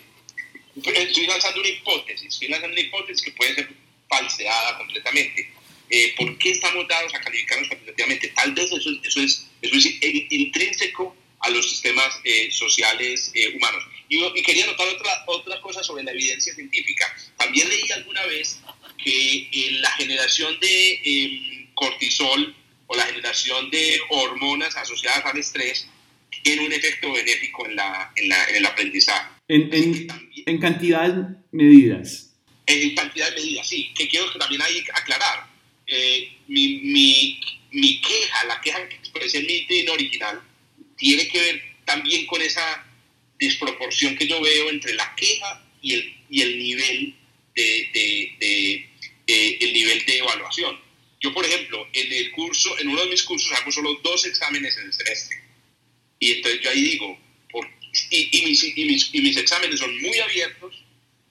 Estoy 0.75 1.27
lanzando 1.27 1.59
una 1.59 1.69
hipótesis, 1.69 2.27
estoy 2.27 2.47
lanzando 2.47 2.73
una 2.73 2.81
hipótesis 2.81 3.23
que 3.23 3.31
puede 3.31 3.55
ser 3.55 3.69
falseada 4.07 4.77
completamente. 4.77 5.51
Eh, 5.89 6.13
¿Por 6.17 6.37
qué 6.37 6.51
estamos 6.51 6.87
dados 6.87 7.13
a 7.15 7.19
calificarnos 7.19 7.67
cuantitativamente? 7.67 8.27
Tal 8.29 8.53
vez 8.53 8.71
eso, 8.71 8.89
eso, 9.03 9.21
es, 9.21 9.47
eso 9.61 9.75
es 9.75 9.85
intrínseco 10.29 11.15
a 11.39 11.49
los 11.49 11.69
sistemas 11.69 12.19
eh, 12.23 12.51
sociales 12.51 13.31
eh, 13.33 13.55
humanos. 13.55 13.83
Y, 14.07 14.23
y, 14.23 14.43
quería 14.43 14.65
notar 14.67 14.87
otra, 14.87 15.23
otra 15.27 15.61
cosa 15.61 15.83
sobre 15.83 16.03
la 16.03 16.11
evidencia 16.11 16.53
científica. 16.53 17.05
También 17.37 17.69
leí 17.69 17.91
alguna 17.91 18.25
vez 18.25 18.59
que 19.03 19.49
la 19.81 19.91
generación 19.93 20.59
de 20.59 21.01
em, 21.03 21.73
cortisol 21.73 22.55
o 22.91 22.95
la 22.95 23.03
generación 23.03 23.69
de 23.69 23.99
hormonas 24.09 24.75
asociadas 24.75 25.23
al 25.23 25.37
estrés 25.37 25.87
tiene 26.43 26.65
un 26.65 26.73
efecto 26.73 27.11
benéfico 27.11 27.67
en, 27.67 27.75
la, 27.75 28.11
en, 28.15 28.29
la, 28.29 28.45
en 28.45 28.55
el 28.55 28.65
aprendizaje. 28.65 29.29
En, 29.47 29.71
en, 29.71 30.07
en 30.45 30.57
cantidades 30.59 31.15
medidas. 31.51 32.31
En 32.65 32.95
cantidad 32.95 33.29
de 33.29 33.35
medidas, 33.35 33.67
sí, 33.67 33.91
que 33.95 34.07
quiero 34.07 34.31
que 34.31 34.39
también 34.39 34.61
hay 34.63 34.83
que 34.83 34.91
aclarar. 34.91 35.47
Eh, 35.85 36.31
mi, 36.47 36.79
mi, 36.79 37.39
mi, 37.71 38.01
queja, 38.01 38.45
la 38.45 38.59
queja 38.59 38.89
que 38.89 38.95
expresé 38.95 39.37
en 39.39 39.45
mi 39.45 39.89
original, 39.89 40.41
tiene 40.97 41.27
que 41.27 41.39
ver 41.39 41.61
también 41.85 42.25
con 42.25 42.41
esa 42.41 42.85
desproporción 43.39 44.15
que 44.15 44.27
yo 44.27 44.41
veo 44.41 44.69
entre 44.69 44.95
la 44.95 45.13
queja 45.15 45.63
y 45.81 45.93
el, 45.93 46.17
y 46.29 46.41
el 46.41 46.57
nivel 46.57 47.15
de, 47.55 47.89
de, 47.93 48.89
de 49.27 49.57
el 49.61 49.73
nivel 49.73 50.03
de 50.05 50.17
evaluación. 50.17 50.88
Yo, 51.21 51.33
por 51.33 51.45
ejemplo, 51.45 51.85
en 51.93 52.11
el 52.13 52.31
curso, 52.31 52.77
en 52.79 52.89
uno 52.89 53.01
de 53.01 53.09
mis 53.09 53.23
cursos 53.23 53.51
hago 53.59 53.71
solo 53.71 53.99
dos 54.03 54.25
exámenes 54.25 54.77
en 54.77 54.85
el 54.85 54.93
semestre. 54.93 55.37
Y 56.19 56.31
entonces 56.33 56.61
yo 56.61 56.69
ahí 56.69 56.81
digo, 56.81 57.17
y, 58.11 59.21
mis, 59.21 59.37
exámenes 59.37 59.79
son 59.79 60.01
muy 60.01 60.19
abiertos, 60.19 60.83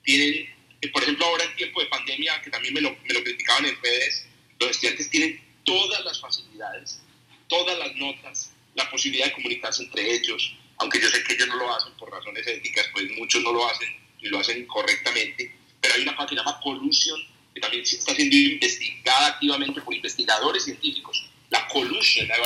tienen, 0.03 0.49
por 0.93 1.03
ejemplo, 1.03 1.27
ahora 1.27 1.45
en 1.45 1.57
tiempo 1.57 1.81
de 1.81 1.87
pandemia, 1.87 2.41
que 2.43 2.51
también 2.51 2.75
me 2.75 2.81
lo, 2.81 2.97
criticaban 2.99 3.67
en 3.67 3.81
redes, 3.83 4.27
los 4.59 4.71
estudiantes 4.71 5.11
tienen 5.11 5.41
todas 5.65 6.05
las 6.05 6.21
facilidades, 6.21 7.01
todas 7.49 7.79
las 7.79 7.95
notas, 7.97 8.53
la 8.75 8.91
posibilidad 8.91 9.27
de 9.27 9.33
comunicarse 9.33 9.85
entre 9.85 10.15
ellos, 10.15 10.55
aunque 10.79 11.01
yo 11.01 11.09
sé 11.09 11.23
que 11.25 11.35
ellos 11.35 11.49
no 11.49 11.57
lo 11.57 11.75
hacen 11.75 11.93
por 11.95 12.11
razones 12.11 12.47
éticas, 12.47 12.87
pues 12.93 13.11
muchos 13.13 13.43
no 13.43 13.53
lo 13.53 13.69
hacen 13.69 13.89
y 14.21 14.29
lo 14.29 14.39
hacen 14.39 14.67
correctamente, 14.67 15.55
pero 15.81 15.95
hay 15.95 16.03
una 16.03 16.17
cosa 16.17 16.29
que 16.29 16.35
se 16.35 16.41
llama 16.41 16.61
collusion 16.63 17.21
también 17.61 17.83
está 17.83 18.15
siendo 18.15 18.37
investigada 18.37 19.29
activamente 19.29 19.81
por 19.81 19.95
investigadores 19.95 20.65
científicos. 20.65 21.25
La 21.51 21.67
collusion, 21.69 22.29
la, 22.29 22.37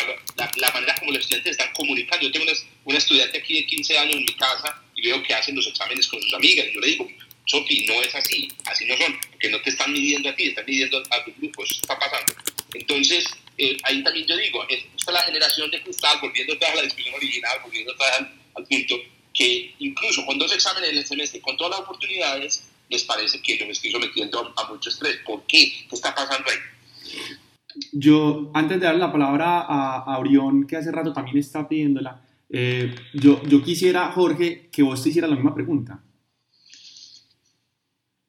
la, 0.57 0.71
manera 0.71 0.95
como 0.99 1.13
los 1.13 1.23
estudiantes 1.23 1.53
están 1.53 1.73
comunicando. 1.75 2.27
Yo 2.27 2.33
tengo 2.33 2.45
una, 2.45 2.59
una, 2.85 2.99
estudiante 2.99 3.39
aquí 3.39 3.55
de 3.55 3.67
15 3.67 3.99
años 3.99 4.15
en 4.15 4.25
mi 4.25 4.35
casa 4.35 4.81
y 4.95 5.03
veo 5.03 5.23
que 5.23 5.35
hacen 5.35 5.57
los 5.57 5.67
exámenes 5.67 6.07
con 6.07 6.23
sus 6.23 6.33
amigas. 6.35 6.67
Y 6.69 6.75
yo 6.75 6.81
le 6.81 6.87
digo, 6.87 7.09
Sofi, 7.47 7.85
no 7.87 8.01
es 8.03 8.15
así, 8.15 8.49
así 8.67 8.85
no 8.87 8.97
son, 8.97 9.19
porque 9.31 9.51
no 9.51 9.61
te 9.61 9.71
están 9.71 9.93
midiendo 9.93 10.29
a 10.29 10.37
ti, 10.37 10.45
están 10.45 10.65
midiendo 10.67 11.03
a 11.11 11.25
tu 11.25 11.33
grupo, 11.35 11.65
eso 11.65 11.75
está 11.75 11.99
pasando. 11.99 12.33
Entonces, 12.75 13.25
eh, 13.59 13.77
ahí 13.83 14.03
también 14.03 14.27
yo 14.27 14.37
digo, 14.37 14.65
esta 14.69 14.87
es 14.97 15.13
la 15.13 15.23
generación 15.23 15.71
de 15.71 15.83
cristal, 15.83 16.19
volviendo 16.23 16.55
a 16.55 16.75
la 16.75 16.83
discusión 16.83 17.15
original, 17.15 17.59
volviendo 17.63 17.95
al, 18.19 18.33
al 18.55 18.65
punto, 18.67 19.03
que 19.35 19.75
incluso 19.81 20.25
con 20.25 20.39
dos 20.39 20.53
exámenes 20.53 20.91
en 20.91 20.99
el 20.99 21.07
semestre, 21.07 21.41
con 21.41 21.57
todas 21.57 21.73
las 21.73 21.81
oportunidades, 21.81 22.65
les 22.93 23.05
parece 23.05 23.41
que 23.41 23.59
yo 23.59 23.65
me 23.65 23.73
estoy 23.73 23.91
sometiendo 23.91 24.53
a, 24.57 24.71
mucho 24.71 24.91
estrés. 24.91 25.19
¿Por 25.27 25.43
qué? 25.43 25.73
¿Qué 25.89 25.95
está 25.95 26.15
pasando 26.15 26.45
ahí? 26.49 27.81
Yo, 27.93 28.51
antes 28.55 28.79
de 28.79 28.87
dar 28.87 28.97
la 28.97 29.11
palabra 29.11 29.61
a, 29.61 30.19
Orión, 30.19 30.67
que 30.67 30.77
hace 30.77 30.93
rato 30.93 31.13
también 31.13 31.39
está 31.39 31.67
pidiéndola, 31.67 32.23
eh, 32.51 32.95
yo, 33.15 33.43
yo 33.45 33.63
quisiera, 33.63 34.13
Jorge, 34.13 34.69
que 34.71 34.83
vos 34.83 35.03
te 35.03 35.09
hicieras 35.09 35.31
la 35.31 35.37
misma 35.37 35.55
pregunta. 35.55 36.03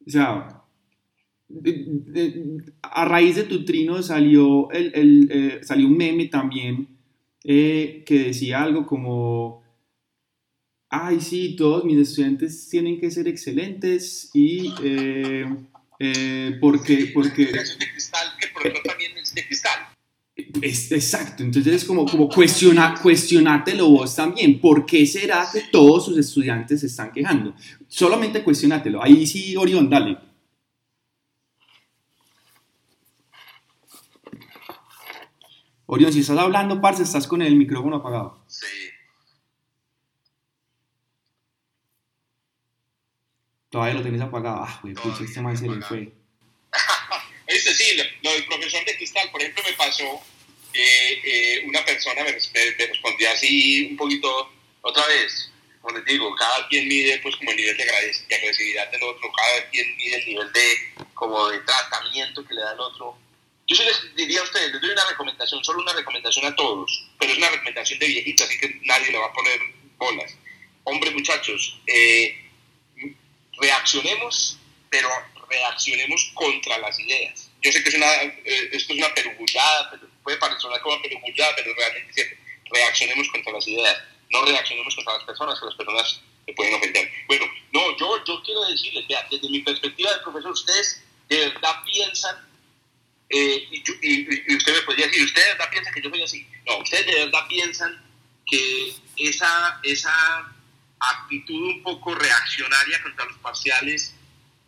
O 0.06 0.10
sea, 0.10 0.64
a 2.82 3.06
raíz 3.06 3.36
de 3.36 3.44
tu 3.44 3.66
trino 3.66 4.02
salió, 4.02 4.72
el, 4.72 4.92
el 4.96 5.30
eh, 5.30 5.60
salió 5.64 5.88
un 5.88 5.98
meme 5.98 6.28
también 6.28 6.88
eh, 7.44 8.04
que 8.06 8.20
decía 8.20 8.64
algo 8.64 8.86
como 8.86 9.63
ay, 10.94 11.20
sí, 11.22 11.56
todos 11.56 11.84
mis 11.84 11.98
estudiantes 11.98 12.70
tienen 12.70 13.00
que 13.00 13.10
ser 13.10 13.28
excelentes 13.28 14.30
y 14.34 14.72
eh, 14.84 15.44
eh, 16.00 16.58
porque... 16.62 17.12
porque 17.14 17.52
es 20.62 20.92
exacto, 20.92 21.44
entonces 21.44 21.74
es 21.74 21.86
como, 21.86 22.06
como 22.06 22.30
cuestiona, 22.30 22.94
cuestionátelo 23.02 23.90
vos 23.90 24.16
también. 24.16 24.60
¿Por 24.62 24.86
qué 24.86 25.06
será 25.08 25.48
que 25.52 25.62
todos 25.72 26.06
sus 26.06 26.18
estudiantes 26.18 26.82
se 26.82 26.88
están 26.88 27.12
quejando? 27.12 27.56
Solamente 27.88 28.44
cuestionátelo. 28.44 29.04
Ahí 29.04 29.26
sí, 29.26 29.56
Orión, 29.56 29.90
dale. 29.90 30.18
Orión, 35.88 36.14
si 36.14 36.20
estás 36.20 36.38
hablando, 36.38 36.80
parce, 36.80 37.04
estás 37.04 37.28
con 37.28 37.42
el 37.42 37.56
micrófono 37.56 37.98
apagado. 37.98 38.44
Sí. 38.48 38.93
Todavía 43.74 43.96
lo 43.96 44.04
tenés 44.04 44.22
apagado. 44.22 44.64
Ah, 44.64 44.80
güey, 44.84 44.94
pucha, 44.94 45.24
este 45.24 45.42
man 45.42 45.58
se 45.58 45.68
le 45.68 45.82
fue. 45.82 46.12
Este 47.48 47.74
sí, 47.74 47.98
lo, 48.22 48.32
del 48.32 48.46
profesor 48.46 48.86
de 48.86 48.96
cristal, 48.96 49.30
por 49.32 49.42
ejemplo, 49.42 49.64
me 49.66 49.74
pasó 49.74 50.22
que 50.72 51.22
eh, 51.24 51.64
una 51.66 51.84
persona 51.84 52.24
me, 52.24 52.32
me, 52.32 52.86
respondía 52.88 53.32
así 53.32 53.88
un 53.92 53.98
poquito, 53.98 54.52
otra 54.82 55.06
vez, 55.08 55.52
como 55.82 55.98
les 55.98 56.06
digo, 56.06 56.34
cada 56.36 56.68
quien 56.68 56.88
mide 56.88 57.20
pues 57.20 57.36
como 57.36 57.52
el 57.52 57.58
nivel 57.58 57.76
de, 57.76 57.84
agresividad 57.84 58.90
del 58.92 59.04
otro, 59.04 59.30
cada 59.36 59.70
quien 59.70 59.98
mide 59.98 60.18
el 60.18 60.26
nivel 60.26 60.54
de, 60.54 61.06
como 61.14 61.50
de 61.50 61.60
tratamiento 61.60 62.46
que 62.46 62.54
le 62.54 62.62
da 62.62 62.72
al 62.72 62.80
otro 62.80 63.18
yo 63.68 63.76
se 63.76 63.86
les 63.86 64.16
diría 64.16 64.42
a 64.42 64.44
ustedes, 64.44 64.74
les 64.74 64.82
doy 64.82 64.90
una 64.90 65.10
recomendación, 65.10 65.64
solo 65.64 65.82
una 65.82 65.94
recomendación 65.94 66.46
a 66.46 66.56
todos, 66.56 67.10
pero 67.18 67.32
es 67.32 67.38
una 67.38 67.50
recomendación 67.50 67.98
de 67.98 68.08
viejita, 68.08 68.44
así 68.44 68.58
que 68.58 68.80
nadie 68.84 69.12
le 69.12 69.18
va 69.18 69.28
a 69.28 69.34
poner 69.34 69.60
bolas. 69.98 70.36
Hombre, 70.84 71.12
muchachos, 71.12 71.80
eh, 71.88 72.43
reaccionemos, 73.60 74.58
pero 74.90 75.10
reaccionemos 75.50 76.32
contra 76.34 76.78
las 76.80 77.00
ideas. 77.00 77.50
Yo 77.62 77.72
sé 77.72 77.84
que 77.84 77.90
es 77.90 77.96
una, 77.96 78.12
eh, 78.24 78.70
esto 78.72 78.94
es 78.94 79.00
una 79.00 79.14
perugullada, 79.14 79.92
pero 79.92 80.08
puede 80.24 80.38
parecer 80.38 80.70
como 80.82 81.02
perugullada, 81.02 81.54
pero 81.56 81.74
realmente 81.76 82.10
es 82.10 82.16
cierto. 82.16 82.36
Reaccionemos 82.72 83.30
contra 83.30 83.54
las 83.54 83.68
ideas, 83.68 83.98
no 84.30 84.46
reaccionemos 84.46 84.96
contra 84.96 85.14
las 85.14 85.24
personas, 85.24 85.60
que 85.60 85.66
las 85.66 85.76
personas 85.76 86.22
se 86.46 86.54
pueden 86.54 86.74
ofender. 86.76 87.10
Bueno, 87.28 87.46
no, 87.72 87.98
yo, 87.98 88.24
yo 88.26 88.42
quiero 88.44 88.66
decirles, 88.66 89.06
desde 89.30 89.50
mi 89.50 89.60
perspectiva 89.60 90.12
de 90.14 90.20
profesor, 90.20 90.52
ustedes 90.52 91.04
de 91.30 91.38
verdad 91.50 91.84
piensan 91.86 92.36
eh, 93.30 93.68
y, 93.72 94.56
usted 94.56 94.74
me 94.74 94.82
podría 94.82 95.08
decir, 95.08 95.24
¿ustedes 95.24 95.48
de 95.48 95.54
verdad 95.54 95.70
piensan 95.72 95.94
que 95.94 96.02
yo 96.02 96.10
soy 96.10 96.24
así? 96.24 96.48
No, 96.68 96.78
ustedes 96.78 97.06
de 97.06 97.26
verdad 97.26 97.48
piensan 97.48 98.04
que 98.46 98.94
esa, 99.18 99.80
esa 99.84 100.54
actitud 101.12 101.76
un 101.76 101.84
poco 101.84 102.16
reaccionaria 102.16 103.02
contra 103.02 103.26
los 103.26 103.38
parciales 103.38 104.16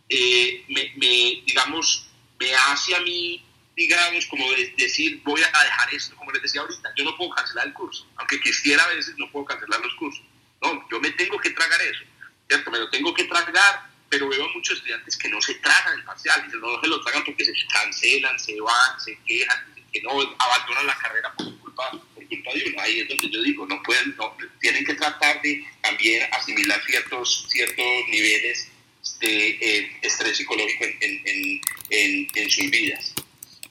eh, 0.10 0.64
me, 0.68 1.44
digamos, 1.45 2.07
me 2.40 2.53
hace 2.53 2.95
a 2.95 2.99
mí, 2.99 3.44
digamos, 3.76 4.26
como 4.28 4.45
decir, 4.78 5.22
voy 5.24 5.41
a 5.41 5.64
dejar 5.64 5.94
esto, 5.94 6.16
como 6.16 6.32
les 6.32 6.41
decía 6.41 6.62
ahorita, 6.62 6.94
yo 6.95 7.03
no 7.03 7.18
puedo 7.18 7.32
cancelar 7.32 7.68
el 7.68 7.74
curso, 7.74 8.07
aunque 8.18 8.40
quisiera 8.40 8.84
a 8.84 8.88
veces 8.88 9.16
no 9.18 9.32
puedo 9.32 9.45
cancelar 9.45 9.80
los 9.82 9.95
cursos. 9.95 10.24
No, 10.62 10.88
yo 10.90 10.99
me 10.99 11.12
tengo 11.12 11.38
que 11.40 11.49
tragar 11.52 11.82
eso, 11.82 12.03
¿cierto? 12.48 12.72
Me 12.72 12.80
lo 12.80 12.90
tengo 12.90 13.14
que 13.14 13.26
tragar 13.26 13.95
pero 14.10 14.30
veo 14.30 14.48
muchos 14.49 14.78
estudiantes 14.78 15.18
que 15.18 15.30
no 15.30 15.41
se 15.41 15.56
tragan 15.56 15.99
el 15.99 16.06
parcial, 16.06 16.45
y 16.48 16.56
no 16.56 16.80
se 16.80 16.88
lo 16.88 17.02
tragan 17.02 17.24
porque 17.26 17.44
se 17.44 17.53
cancelan, 17.72 18.40
se 18.40 18.60
van, 18.62 18.99
se 18.99 19.18
quejan, 19.26 19.57
que 19.91 20.02
no 20.02 20.12
abandonan 20.12 20.88
la 20.88 20.98
carrera 20.98 21.34
por 21.34 21.57
culpa, 21.60 21.91
por 21.91 22.28
culpa 22.28 22.53
de 22.53 22.64
uno. 22.68 22.82
Ahí 22.82 22.99
es 23.02 23.10
donde 23.10 23.30
yo 23.30 23.41
digo, 23.41 23.66
no 23.66 23.82
pueden, 23.84 24.16
no, 24.18 24.38
tienen 24.60 24.86
que 24.86 24.94
tratar 24.94 25.41
de 25.41 25.66
también 25.86 26.28
asimilar 26.32 26.82
ciertos, 26.86 27.45
ciertos 27.49 27.86
niveles 28.10 28.72
de 29.20 29.49
eh, 29.49 29.98
estrés 30.02 30.38
psicológico 30.38 30.84
en, 30.84 30.98
en, 31.02 31.62
en, 31.90 32.28
en 32.34 32.49
sus 32.49 32.70
vidas. 32.72 33.14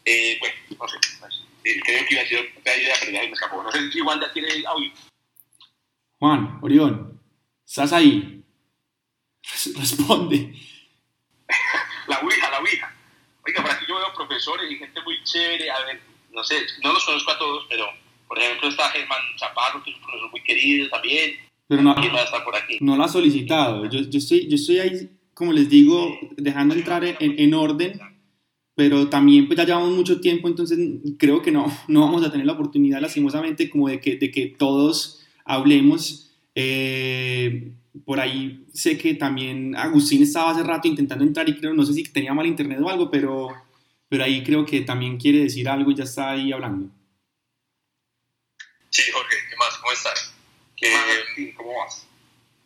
Eh, 0.04 0.36
bueno, 0.38 0.54
no 0.78 0.88
sé, 0.88 0.96
pues, 1.18 1.42
eh, 1.64 1.80
creo 1.84 2.06
que 2.06 2.14
iba 2.14 2.22
a 2.22 2.26
ser 2.26 2.52
otra 2.58 2.76
idea, 2.76 2.94
pero 3.00 3.12
me 3.12 3.32
escapó. 3.32 3.62
No 3.62 3.72
sé 3.72 3.90
si 3.90 4.00
Wanda 4.00 4.32
tiene 4.32 4.48
audio. 4.66 4.92
Juan, 6.18 6.58
Orión, 6.62 7.20
¿estás 7.66 7.92
ahí? 7.92 8.42
Responde. 9.76 10.54
La 12.06 12.20
Ouija, 12.20 12.50
la 12.50 12.60
Ouija. 12.60 12.94
Oiga, 13.46 13.62
por 13.62 13.70
aquí 13.70 13.84
yo 13.88 13.96
veo 13.96 14.14
profesores 14.14 14.70
y 14.70 14.76
gente 14.76 15.00
muy 15.02 15.22
chévere. 15.24 15.70
A 15.70 15.84
ver, 15.84 16.02
no 16.30 16.44
sé, 16.44 16.66
no 16.82 16.92
los 16.92 17.04
conozco 17.04 17.30
a 17.30 17.38
todos, 17.38 17.66
pero 17.68 17.86
por 18.28 18.38
ejemplo 18.38 18.68
está 18.68 18.90
Germán 18.90 19.20
Chaparro, 19.36 19.82
que 19.82 19.90
es 19.90 19.96
un 19.96 20.02
profesor 20.02 20.30
muy 20.30 20.42
querido 20.42 20.88
también. 20.90 21.38
Pero 21.66 21.82
no, 21.82 21.94
por 21.94 22.56
aquí? 22.56 22.78
no 22.80 22.96
lo 22.96 23.04
ha 23.04 23.08
solicitado. 23.08 23.88
Yo, 23.88 24.00
yo, 24.00 24.18
estoy, 24.18 24.48
yo 24.48 24.56
estoy 24.56 24.78
ahí, 24.78 25.10
como 25.32 25.52
les 25.52 25.68
digo, 25.68 26.16
dejando 26.36 26.74
entrar 26.74 27.04
en, 27.04 27.16
en 27.20 27.54
orden, 27.54 27.98
pero 28.74 29.08
también 29.08 29.46
pues 29.46 29.56
ya 29.56 29.64
llevamos 29.64 29.94
mucho 29.94 30.20
tiempo, 30.20 30.48
entonces 30.48 30.78
creo 31.18 31.42
que 31.42 31.52
no, 31.52 31.66
no 31.88 32.00
vamos 32.00 32.24
a 32.24 32.30
tener 32.30 32.46
la 32.46 32.54
oportunidad 32.54 33.00
lastimosamente 33.00 33.70
como 33.70 33.88
de 33.88 34.00
que, 34.00 34.16
de 34.16 34.30
que 34.30 34.46
todos 34.46 35.24
hablemos. 35.44 36.32
Eh, 36.54 37.72
por 38.04 38.20
ahí 38.20 38.66
sé 38.72 38.98
que 38.98 39.14
también 39.14 39.76
Agustín 39.76 40.22
estaba 40.22 40.50
hace 40.50 40.64
rato 40.64 40.88
intentando 40.88 41.24
entrar 41.24 41.48
y 41.48 41.56
creo, 41.56 41.72
no 41.72 41.86
sé 41.86 41.92
si 41.92 42.02
tenía 42.04 42.34
mal 42.34 42.46
internet 42.46 42.80
o 42.82 42.90
algo, 42.90 43.10
pero, 43.10 43.48
pero 44.08 44.24
ahí 44.24 44.42
creo 44.42 44.66
que 44.66 44.80
también 44.80 45.16
quiere 45.16 45.38
decir 45.38 45.68
algo 45.68 45.92
y 45.92 45.94
ya 45.94 46.04
está 46.04 46.30
ahí 46.30 46.52
hablando. 46.52 46.90
Sí, 48.90 49.02
Jorge, 49.12 49.36
¿qué 49.48 49.56
más? 49.56 49.76
¿Cómo 49.78 49.92
estás? 49.92 50.33
¿Qué, 50.76 51.54
¿Cómo 51.56 51.78
vas? 51.78 52.06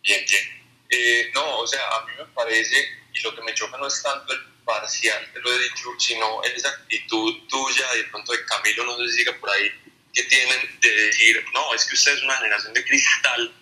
Bien, 0.03 0.25
bien. 0.29 0.59
Eh, 0.91 1.31
no, 1.35 1.59
o 1.59 1.67
sea, 1.67 1.81
a 1.81 2.07
mí 2.07 2.13
me 2.19 2.25
parece, 2.27 2.89
y 3.13 3.21
lo 3.21 3.35
que 3.35 3.43
me 3.43 3.55
choca 3.55 3.77
no 3.77 3.87
es 3.87 4.03
tanto 4.03 4.33
el 4.33 4.41
parcial, 4.65 5.31
te 5.33 5.41
lo 5.41 5.53
he 5.53 5.63
dicho, 5.65 5.89
sino 5.99 6.43
esa 6.45 6.69
actitud 6.71 7.47
tuya, 7.49 7.93
de 7.95 8.05
pronto 8.05 8.33
de 8.33 8.45
Camilo, 8.45 8.85
no 8.85 8.97
sé 8.99 9.11
si 9.11 9.19
siga 9.19 9.39
por 9.39 9.51
ahí, 9.51 9.71
que 10.15 10.23
tienen 10.25 10.81
de 10.81 10.91
decir, 10.91 11.45
no, 11.53 11.75
es 11.75 11.85
que 11.85 11.95
usted 11.95 12.15
es 12.15 12.23
una 12.23 12.37
generación 12.37 12.73
de 12.73 12.85
cristal, 12.85 13.55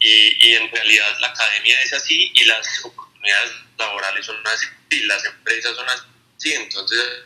y, 0.00 0.48
y, 0.48 0.54
en 0.54 0.70
realidad 0.70 1.16
la 1.20 1.28
academia 1.28 1.80
es 1.80 1.94
así 1.94 2.30
y 2.34 2.44
las 2.44 2.84
oportunidades 2.84 3.52
laborales 3.78 4.26
son 4.26 4.36
así 4.46 4.66
y 4.90 5.00
las 5.06 5.24
empresas 5.24 5.74
son 5.74 5.88
así, 5.88 6.52
entonces 6.52 7.24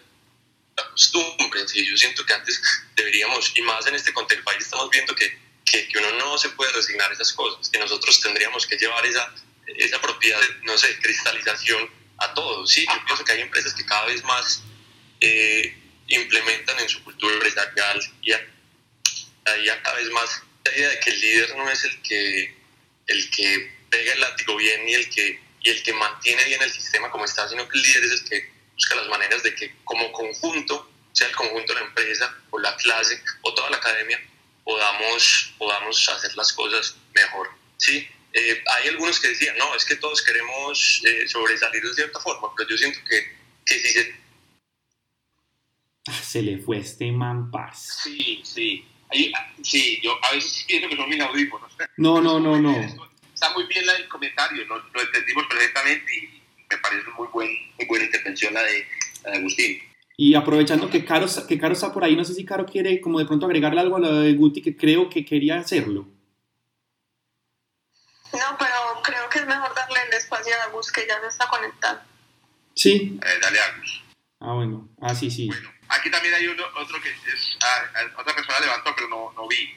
acostúmbrense. 0.76 1.84
Yo 1.84 1.96
siento 1.96 2.24
que 2.24 2.34
antes 2.34 2.60
deberíamos, 2.94 3.52
y 3.56 3.62
más 3.62 3.86
en 3.86 3.94
este 3.94 4.12
contexto 4.12 4.44
país, 4.44 4.62
estamos 4.64 4.90
viendo 4.90 5.14
que, 5.14 5.38
que, 5.70 5.88
que, 5.88 5.98
uno 5.98 6.12
no 6.12 6.38
se 6.38 6.50
puede 6.50 6.72
resignar 6.72 7.10
a 7.10 7.14
esas 7.14 7.32
cosas, 7.32 7.68
que 7.68 7.78
nosotros 7.78 8.20
tendríamos 8.20 8.66
que 8.66 8.76
llevar 8.76 9.04
esa, 9.06 9.34
esa 9.66 10.00
propiedad, 10.00 10.40
no 10.62 10.76
sé, 10.78 10.98
cristalización 11.00 11.90
a 12.18 12.34
todos. 12.34 12.70
Sí, 12.70 12.86
yo 12.86 13.04
pienso 13.04 13.24
que 13.24 13.32
hay 13.32 13.40
empresas 13.40 13.74
que 13.74 13.84
cada 13.84 14.06
vez 14.06 14.22
más 14.24 14.62
eh, 15.20 15.76
implementan 16.08 16.78
en 16.80 16.88
su 16.88 17.02
cultura 17.04 17.34
empresarial 17.34 18.00
y 18.22 18.32
hay 18.32 18.42
cada 19.82 19.96
vez 19.96 20.10
más 20.10 20.42
la 20.64 20.76
idea 20.76 20.88
de 20.90 21.00
que 21.00 21.10
el 21.10 21.20
líder 21.20 21.56
no 21.56 21.70
es 21.70 21.84
el 21.84 22.02
que 22.02 22.54
el 23.06 23.30
que 23.30 23.78
pega 23.90 24.12
el 24.12 24.20
látigo 24.20 24.56
bien 24.56 24.86
y 24.86 24.94
el 24.94 25.08
que, 25.08 25.40
y 25.62 25.70
el 25.70 25.82
que 25.82 25.92
mantiene 25.94 26.44
bien 26.44 26.62
el 26.62 26.70
sistema 26.70 27.10
como 27.10 27.24
está, 27.24 27.48
sino 27.48 27.66
que 27.68 27.78
el 27.78 27.82
líder 27.82 28.04
es 28.04 28.12
el 28.12 28.24
que 28.28 28.52
busca 28.74 28.94
las 28.96 29.08
maneras 29.08 29.42
de 29.42 29.54
que 29.54 29.74
como 29.84 30.12
conjunto, 30.12 30.90
sea 31.12 31.28
el 31.28 31.34
conjunto 31.34 31.72
de 31.72 31.80
la 31.80 31.86
empresa 31.86 32.36
o 32.50 32.58
la 32.58 32.76
clase 32.76 33.22
o 33.42 33.54
toda 33.54 33.70
la 33.70 33.78
academia, 33.78 34.20
podamos, 34.68 35.54
podamos 35.56 36.08
hacer 36.10 36.36
las 36.36 36.52
cosas 36.52 36.94
mejor. 37.14 37.48
¿sí? 37.78 38.06
Eh, 38.34 38.62
hay 38.66 38.88
algunos 38.88 39.18
que 39.18 39.28
decían, 39.28 39.56
no, 39.56 39.74
es 39.74 39.82
que 39.86 39.96
todos 39.96 40.22
queremos 40.22 41.02
eh, 41.06 41.26
sobresalir 41.26 41.82
de 41.82 41.94
cierta 41.94 42.20
forma, 42.20 42.48
pero 42.54 42.68
yo 42.68 42.76
siento 42.76 42.98
que, 43.08 43.34
que 43.64 43.74
si 43.78 43.88
se... 43.88 44.14
Se 46.22 46.42
le 46.42 46.58
fue 46.58 46.78
este 46.78 47.10
man 47.10 47.50
paz. 47.50 48.00
Sí, 48.02 48.42
sí. 48.44 48.84
sí, 49.62 50.00
yo 50.02 50.18
a 50.22 50.32
veces 50.32 50.64
pienso 50.66 50.88
que 50.88 50.96
son 50.96 51.08
mis 51.08 51.20
audífonos. 51.20 51.72
No, 51.96 52.20
no, 52.20 52.38
no, 52.38 52.60
no. 52.60 52.70
Está 53.32 53.52
muy 53.54 53.64
bien 53.64 53.84
el 53.88 54.08
comentario, 54.08 54.66
lo, 54.66 54.78
lo 54.78 55.00
entendimos 55.00 55.46
perfectamente 55.46 56.14
y 56.14 56.42
me 56.70 56.76
parece 56.78 57.08
muy, 57.16 57.28
buen, 57.28 57.48
muy 57.78 57.86
buena 57.86 58.04
intervención 58.04 58.52
la 58.52 58.62
de, 58.62 58.86
Agustín. 59.34 59.87
Y 60.20 60.34
aprovechando 60.34 60.90
que 60.90 61.04
Caro, 61.04 61.26
que 61.46 61.60
Caro 61.60 61.74
está 61.74 61.92
por 61.92 62.02
ahí, 62.02 62.16
no 62.16 62.24
sé 62.24 62.34
si 62.34 62.44
Caro 62.44 62.66
quiere 62.66 63.00
como 63.00 63.20
de 63.20 63.24
pronto 63.24 63.46
agregarle 63.46 63.80
algo 63.80 63.98
a 63.98 64.00
lo 64.00 64.12
de 64.14 64.32
Guti, 64.34 64.60
que 64.60 64.76
creo 64.76 65.08
que 65.08 65.24
quería 65.24 65.60
hacerlo. 65.60 66.08
No, 68.32 68.56
pero 68.58 69.00
creo 69.04 69.28
que 69.30 69.38
es 69.38 69.46
mejor 69.46 69.72
darle 69.76 70.00
el 70.08 70.14
espacio 70.14 70.52
a 70.56 70.64
Agus, 70.64 70.90
que 70.90 71.06
ya 71.06 71.20
se 71.20 71.28
está 71.28 71.46
conectando. 71.46 72.02
Sí. 72.74 73.16
Eh, 73.22 73.38
dale 73.40 73.60
Agus. 73.60 74.02
Ah, 74.40 74.54
bueno. 74.54 74.88
Ah, 75.00 75.14
sí, 75.14 75.30
sí. 75.30 75.46
Bueno, 75.46 75.70
aquí 75.88 76.10
también 76.10 76.34
hay 76.34 76.48
uno, 76.48 76.64
otro 76.82 77.00
que 77.00 77.10
es, 77.10 77.56
ah, 77.62 78.20
otra 78.20 78.34
persona 78.34 78.58
levantó, 78.58 78.90
pero 78.96 79.08
no, 79.08 79.32
no 79.36 79.46
vi, 79.46 79.72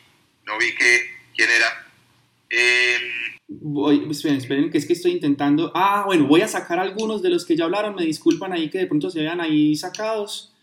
no 0.46 0.58
vi 0.58 0.74
que, 0.74 1.20
quién 1.36 1.52
era. 1.52 1.86
Eh, 2.52 2.98
voy, 3.48 4.08
esperen, 4.10 4.70
que 4.70 4.78
es 4.78 4.86
que 4.86 4.94
estoy 4.94 5.12
intentando. 5.12 5.72
Ah, 5.74 6.04
bueno, 6.06 6.28
voy 6.28 6.42
a 6.42 6.48
sacar 6.48 6.80
algunos 6.80 7.22
de 7.22 7.30
los 7.30 7.46
que 7.46 7.56
ya 7.56 7.66
hablaron. 7.66 7.96
Me 7.96 8.06
disculpan 8.06 8.54
ahí 8.54 8.70
que 8.70 8.80
de 8.80 8.88
pronto 8.88 9.10
se 9.10 9.22
vean 9.22 9.42
ahí 9.42 9.76
sacados. 9.76 10.54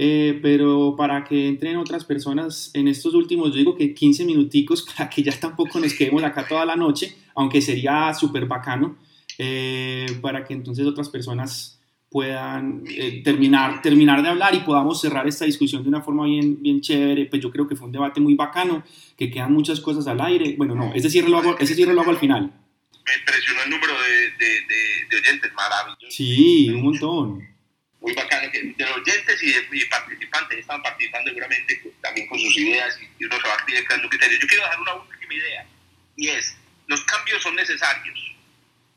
Eh, 0.00 0.38
pero 0.42 0.94
para 0.96 1.24
que 1.24 1.48
entren 1.48 1.76
otras 1.76 2.04
personas 2.04 2.70
en 2.74 2.86
estos 2.86 3.14
últimos, 3.14 3.52
digo 3.52 3.74
que 3.74 3.94
15 3.94 4.24
minuticos 4.24 4.82
para 4.96 5.10
que 5.10 5.24
ya 5.24 5.38
tampoco 5.38 5.80
nos 5.80 5.92
quedemos 5.92 6.22
acá 6.22 6.46
toda 6.46 6.64
la 6.64 6.76
noche, 6.76 7.16
aunque 7.34 7.60
sería 7.60 8.14
súper 8.14 8.46
bacano, 8.46 8.96
eh, 9.38 10.06
para 10.22 10.44
que 10.44 10.54
entonces 10.54 10.86
otras 10.86 11.08
personas 11.08 11.77
puedan 12.10 12.84
eh, 12.88 13.22
terminar, 13.22 13.82
terminar 13.82 14.22
de 14.22 14.28
hablar 14.28 14.54
y 14.54 14.60
podamos 14.60 15.00
cerrar 15.00 15.26
esta 15.26 15.44
discusión 15.44 15.82
de 15.82 15.88
una 15.88 16.00
forma 16.00 16.24
bien, 16.24 16.60
bien 16.62 16.80
chévere. 16.80 17.26
Pues 17.26 17.42
yo 17.42 17.50
creo 17.50 17.68
que 17.68 17.76
fue 17.76 17.86
un 17.86 17.92
debate 17.92 18.20
muy 18.20 18.34
bacano, 18.34 18.84
que 19.16 19.30
quedan 19.30 19.52
muchas 19.52 19.80
cosas 19.80 20.06
al 20.06 20.20
aire. 20.20 20.54
Bueno, 20.56 20.74
no, 20.74 20.92
ese 20.94 21.10
cierre 21.10 21.28
lo 21.28 21.38
hago, 21.38 21.58
ese 21.58 21.74
cierre 21.74 21.94
lo 21.94 22.00
hago 22.00 22.10
al 22.10 22.18
final. 22.18 22.52
Me 23.06 23.14
impresionó 23.14 23.62
el 23.62 23.70
número 23.70 23.94
de, 24.02 24.46
de, 24.46 25.06
de, 25.08 25.16
oyentes, 25.16 25.52
maravilloso. 25.54 26.10
Sí, 26.10 26.68
un 26.70 26.82
montón. 26.82 27.48
Muy 28.00 28.14
bacano, 28.14 28.50
que 28.52 28.62
de 28.62 28.84
oyentes 28.84 29.42
y 29.42 29.52
de 29.52 29.86
participantes 29.90 30.58
están 30.58 30.82
participando 30.82 31.30
seguramente 31.30 31.92
también 32.00 32.28
con 32.28 32.38
sus 32.38 32.56
ideas 32.58 32.98
y, 33.00 33.24
uno 33.24 33.36
se 33.36 33.48
va 33.48 33.56
creando 33.66 34.08
criterios. 34.08 34.40
Yo 34.40 34.46
quiero 34.46 34.64
dejar 34.64 34.80
una 34.80 34.94
última 34.94 35.34
idea 35.34 35.66
y 36.16 36.28
es, 36.28 36.56
los 36.86 37.02
cambios 37.04 37.42
son 37.42 37.56
necesarios 37.56 38.37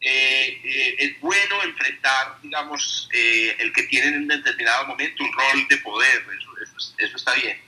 eh, 0.03 0.59
eh, 0.63 0.95
es 0.97 1.19
bueno 1.19 1.61
enfrentar, 1.63 2.39
digamos, 2.41 3.07
eh, 3.13 3.55
el 3.59 3.71
que 3.71 3.83
tiene 3.83 4.07
en 4.07 4.27
determinado 4.27 4.87
momento 4.87 5.23
un 5.23 5.31
rol 5.31 5.67
de 5.69 5.77
poder, 5.77 6.25
eso, 6.35 6.95
eso, 6.97 7.15
está 7.17 7.35
bien. 7.35 7.61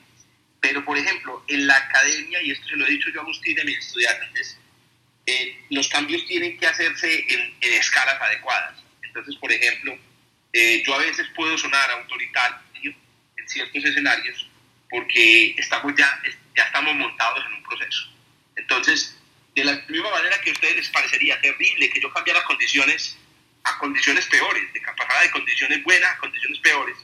Pero, 0.59 0.83
por 0.83 0.97
ejemplo, 0.97 1.43
en 1.47 1.67
la 1.67 1.77
academia, 1.77 2.41
y 2.41 2.51
esto 2.51 2.67
se 2.67 2.75
lo 2.75 2.87
he 2.87 2.91
dicho 2.91 3.09
yo 3.13 3.19
a 3.19 3.23
Agustín 3.23 3.55
de 3.55 3.63
mis 3.65 3.77
estudiantes, 3.77 4.57
los 5.69 5.87
cambios 5.87 6.25
tienen 6.25 6.57
que 6.57 6.65
hacerse 6.65 7.25
en, 7.29 7.55
escalas 7.61 8.19
adecuadas. 8.19 8.81
Entonces, 9.03 9.35
por 9.35 9.51
ejemplo, 9.51 9.97
yo 10.53 10.95
a 10.95 10.97
veces 10.97 11.27
puedo 11.35 11.57
sonar 11.57 11.91
autoritario 11.91 12.59
en 13.37 13.47
ciertos 13.47 13.83
escenarios 13.85 14.49
porque 14.89 15.55
estamos 15.57 15.93
ya, 15.97 16.21
ya 16.55 16.63
estamos 16.63 16.95
montados 16.95 17.43
en 17.45 17.53
un 17.53 17.63
proceso. 17.63 18.09
Entonces, 18.55 19.17
de 19.55 19.63
la 19.63 19.73
misma 19.87 20.09
manera 20.09 20.39
que 20.41 20.49
a 20.49 20.53
ustedes 20.53 20.75
les 20.75 20.89
parecería 20.89 21.39
terrible 21.41 21.89
que 21.89 22.01
yo 22.01 22.11
cambiara 22.11 22.43
condiciones 22.43 23.17
a 23.63 23.77
condiciones 23.77 24.25
peores, 24.27 24.73
de 24.73 24.81
capacidad 24.81 25.21
de 25.21 25.31
condiciones 25.31 25.83
buenas 25.83 26.11
a 26.11 26.17
condiciones 26.17 26.59
peores, 26.59 26.97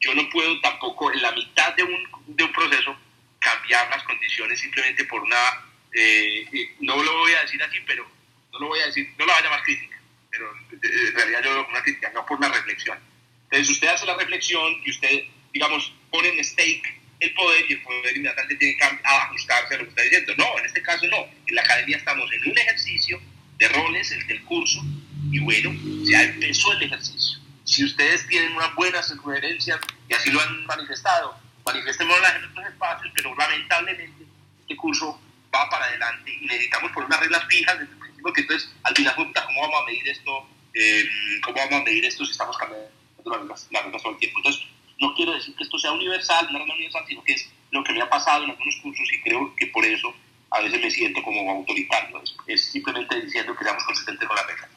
yo 0.00 0.14
no 0.14 0.28
puedo 0.30 0.60
tampoco 0.60 1.12
en 1.12 1.22
la 1.22 1.32
mitad 1.32 1.74
de 1.74 1.82
un, 1.82 2.08
de 2.26 2.44
un 2.44 2.52
proceso 2.52 2.96
cambiar 3.40 3.88
las 3.90 4.02
condiciones 4.04 4.60
simplemente 4.60 5.04
por 5.04 5.22
una, 5.22 5.64
eh, 5.92 6.74
no 6.80 7.02
lo 7.02 7.18
voy 7.18 7.32
a 7.32 7.42
decir 7.42 7.62
así, 7.62 7.78
pero 7.86 8.08
no 8.52 8.58
lo 8.60 8.68
voy 8.68 8.80
a 8.80 8.86
decir, 8.86 9.12
no 9.18 9.26
lo 9.26 9.32
voy 9.32 9.40
a 9.40 9.44
llamar 9.44 9.62
crítica, 9.62 10.00
pero 10.30 10.52
en 10.70 11.14
realidad 11.14 11.42
yo 11.42 11.66
una 11.68 11.82
crítica, 11.82 12.10
no 12.14 12.24
por 12.26 12.38
una 12.38 12.48
reflexión. 12.48 12.98
Entonces 13.44 13.70
usted 13.70 13.88
hace 13.88 14.06
la 14.06 14.16
reflexión 14.16 14.76
y 14.84 14.90
usted, 14.90 15.24
digamos, 15.52 15.92
pone 16.10 16.28
en 16.28 16.44
stake 16.44 16.97
el 17.20 17.34
poder 17.34 17.64
y 17.68 17.72
el 17.74 17.82
poder 17.82 18.16
inmediatamente 18.16 18.56
tiene 18.56 18.76
que 18.76 18.84
ajustarse 19.04 19.74
a 19.74 19.78
lo 19.78 19.84
que 19.84 19.90
está 19.90 20.02
diciendo. 20.02 20.34
No, 20.36 20.58
en 20.58 20.66
este 20.66 20.82
caso 20.82 21.06
no. 21.06 21.26
En 21.46 21.54
la 21.54 21.62
academia 21.62 21.96
estamos 21.96 22.30
en 22.32 22.50
un 22.50 22.58
ejercicio 22.58 23.20
de 23.58 23.68
roles, 23.68 24.12
el 24.12 24.26
del 24.26 24.42
curso, 24.44 24.84
y 25.30 25.40
bueno, 25.40 25.74
ya 26.04 26.22
empezó 26.22 26.72
el 26.72 26.84
ejercicio. 26.84 27.38
Si 27.64 27.84
ustedes 27.84 28.26
tienen 28.28 28.54
unas 28.54 28.74
buenas 28.74 29.08
sugerencias 29.08 29.80
y 30.08 30.14
así 30.14 30.30
lo 30.30 30.40
han 30.40 30.64
manifestado, 30.66 31.36
manifestémoslas 31.64 32.36
en 32.36 32.44
otros 32.44 32.66
espacios, 32.66 33.12
pero 33.14 33.34
lamentablemente 33.34 34.24
este 34.60 34.76
curso 34.76 35.20
va 35.54 35.68
para 35.68 35.86
adelante 35.86 36.32
y 36.40 36.46
necesitamos 36.46 36.92
poner 36.92 37.08
unas 37.08 37.20
reglas 37.20 37.44
fijas 37.48 37.78
desde 37.78 37.92
el 37.92 37.98
principio, 37.98 38.32
que 38.32 38.40
entonces 38.42 38.70
al 38.84 38.94
final, 38.94 39.14
¿cómo 39.16 39.60
vamos 39.60 39.82
a 39.82 39.86
medir 39.86 40.08
esto? 40.08 40.48
Eh, 40.74 41.08
¿Cómo 41.42 41.56
vamos 41.56 41.80
a 41.80 41.84
medir 41.84 42.04
esto 42.04 42.24
si 42.24 42.32
estamos 42.32 42.56
cambiando 42.56 42.88
las 43.24 43.40
reglas, 43.40 43.68
las 43.70 44.02
todo 44.02 44.12
el 44.12 44.18
tiempo? 44.18 44.38
Entonces, 44.38 44.62
no 45.00 45.14
quiero 45.14 45.32
decir 45.32 45.54
que 45.54 45.64
esto 45.64 45.78
sea 45.78 45.92
universal, 45.92 46.48
no 46.52 46.58
es 46.58 46.70
universal, 46.70 47.04
sino 47.06 47.22
que 47.22 47.32
es 47.32 47.48
lo 47.70 47.84
que 47.84 47.92
me 47.92 48.02
ha 48.02 48.08
pasado 48.08 48.44
en 48.44 48.50
algunos 48.50 48.76
cursos 48.82 49.08
y 49.12 49.22
creo 49.22 49.54
que 49.56 49.66
por 49.68 49.84
eso 49.84 50.12
a 50.50 50.60
veces 50.60 50.80
me 50.80 50.90
siento 50.90 51.22
como 51.22 51.50
autoritario. 51.50 52.20
Es, 52.46 52.64
simplemente 52.64 53.20
diciendo 53.20 53.54
que 53.56 53.64
seamos 53.64 53.84
consistentes 53.84 54.26
con 54.26 54.36
la 54.36 54.46
regla. 54.46 54.68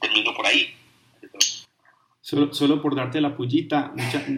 Termino 0.00 0.34
por 0.34 0.46
ahí. 0.46 0.74
Solo, 2.20 2.52
solo 2.52 2.82
por 2.82 2.96
darte 2.96 3.20
la 3.20 3.36
pullita, 3.36 3.92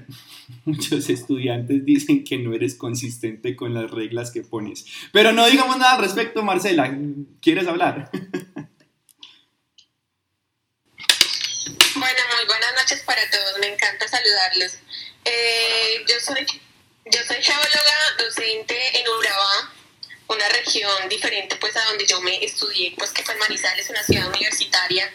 muchos 0.67 1.09
estudiantes 1.09 1.85
dicen 1.87 2.23
que 2.23 2.37
no 2.37 2.53
eres 2.53 2.75
consistente 2.75 3.57
con 3.57 3.73
las 3.73 3.91
reglas 3.91 4.31
que 4.31 4.43
pones. 4.43 4.87
Pero 5.13 5.33
no 5.33 5.47
digamos 5.47 5.79
nada 5.79 5.95
al 5.95 6.03
respecto, 6.03 6.43
Marcela. 6.43 6.95
¿Quieres 7.41 7.67
hablar? 7.67 8.11
Bueno, 11.99 12.21
muy 12.37 12.47
buenas 12.59 12.83
noches 12.83 13.03
para 13.05 13.23
todos. 13.31 13.59
Me 13.61 13.69
encanta 13.69 14.09
saludarlos. 14.09 14.73
Eh, 15.25 16.05
yo 16.09 16.19
soy 16.21 16.45
yo 17.05 17.21
soy 17.27 17.43
geóloga, 17.43 18.17
docente 18.19 18.99
en 18.99 19.09
Urabá, 19.09 19.73
una 20.27 20.49
región 20.49 21.09
diferente 21.09 21.57
pues 21.57 21.75
a 21.77 21.85
donde 21.85 22.05
yo 22.07 22.21
me 22.21 22.45
estudié, 22.45 22.95
pues 22.99 23.11
que 23.13 23.23
fue 23.23 23.35
en 23.35 23.41
Manizales, 23.41 23.89
una 23.89 24.03
ciudad 24.03 24.29
universitaria, 24.29 25.11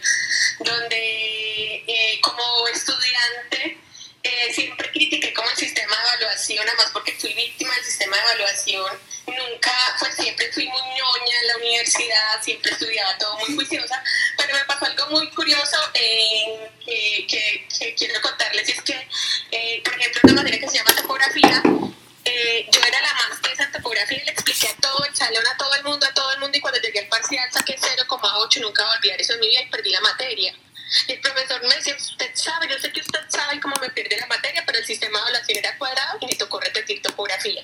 donde 0.59 1.83
eh, 1.87 2.19
como 2.21 2.67
estudiante 2.69 3.77
eh, 4.23 4.53
siempre 4.53 4.89
critiqué 4.89 5.33
como 5.33 5.49
el 5.49 5.57
sistema 5.57 5.95
de 5.97 6.03
evaluación, 6.03 6.65
además 6.65 6.89
porque 6.93 7.11
fui 7.19 7.33
víctima 7.33 7.75
del 7.75 7.83
sistema 7.83 8.15
de 8.15 8.23
evaluación. 8.23 8.99
Nunca, 9.27 9.71
pues 9.99 10.15
siempre 10.15 10.51
fui 10.53 10.65
muy 10.67 10.81
ñoña 10.81 11.39
en 11.41 11.47
la 11.47 11.57
universidad, 11.57 12.41
siempre 12.41 12.71
estudiaba 12.71 13.17
todo 13.17 13.37
muy 13.39 13.55
juiciosa, 13.55 14.01
pero 14.37 14.53
me 14.53 14.63
pasó 14.65 14.85
algo 14.85 15.07
muy 15.09 15.29
curioso 15.31 15.77
eh, 15.93 17.25
que, 17.27 17.67
que, 17.77 17.95
quiero 17.95 18.21
contarles, 18.21 18.67
y 18.69 18.71
es 18.71 18.81
que, 18.81 19.07
eh, 19.51 19.81
por 19.83 19.93
ejemplo, 19.93 20.21
una 20.23 20.33
materia 20.35 20.59
que 20.59 20.69
se 20.69 20.77
llama 20.77 20.95
topografía, 20.95 21.61
yo 21.65 22.81
era 22.81 23.01
la 23.01 23.13
más 23.13 23.41
tesa 23.41 23.63
en 23.63 23.71
topografía 23.71 24.17
y 24.21 24.25
le 24.25 24.31
expliqué 24.31 24.67
a 24.67 24.75
todo 24.75 25.05
el 25.05 25.15
salón, 25.15 25.45
a 25.45 25.57
todo 25.57 25.75
el 25.75 25.83
mundo, 25.83 26.05
a 26.05 26.13
todo 26.13 26.31
el 26.33 26.39
mundo, 26.39 26.57
y 26.57 26.61
cuando 26.61 26.79
llegué 26.79 26.99
al 26.99 27.07
parcial 27.07 27.49
saqué 27.51 27.77
0,8, 27.77 28.61
nunca 28.61 28.83
volví 28.83 28.93
a 28.93 28.97
olvidar 28.97 29.21
eso 29.21 29.33
en 29.33 29.39
mi 29.41 29.49
vida 29.49 29.61
y 29.63 29.69
perdí 29.69 29.89
la 29.89 30.01
materia. 30.01 30.55
Y 31.07 31.13
el 31.13 31.19
profesor 31.21 31.61
me 31.61 31.75
decía, 31.75 31.95
usted 31.95 32.31
sabe, 32.35 32.67
yo 32.69 32.77
sé 32.79 32.91
que 32.91 33.01
usted 33.01 33.19
sabe 33.29 33.59
cómo 33.59 33.75
me 33.81 33.89
pierde 33.89 34.17
la 34.17 34.27
materia, 34.27 34.63
pero 34.65 34.77
el 34.77 34.85
sistema 34.85 35.19
de 35.19 35.29
evaluación 35.29 35.57
era 35.57 35.77
cuadrado 35.77 36.17
y 36.21 36.25
me 36.27 36.35
tocó 36.35 36.59
repetir 36.59 37.01
topografía. 37.01 37.63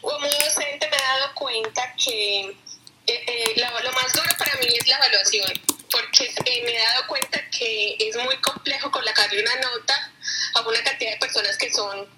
Como 0.00 0.26
docente 0.26 0.88
me 0.88 0.96
he 0.96 1.00
dado 1.00 1.34
cuenta 1.34 1.94
que 2.02 2.40
eh, 2.40 3.24
eh, 3.26 3.54
lo, 3.56 3.92
más 3.92 4.12
duro 4.12 4.30
para 4.38 4.54
mí 4.56 4.68
es 4.78 4.86
la 4.86 4.96
evaluación, 4.96 5.52
porque 5.90 6.32
eh, 6.44 6.62
me 6.64 6.76
he 6.76 6.78
dado 6.78 7.06
cuenta 7.06 7.40
que 7.50 7.96
es 7.98 8.16
muy 8.16 8.36
complejo 8.40 8.90
colocarle 8.90 9.42
una 9.42 9.56
nota 9.56 10.12
a 10.54 10.60
una 10.60 10.82
cantidad 10.82 11.12
de 11.12 11.18
personas 11.18 11.56
que 11.56 11.72
son 11.72 12.08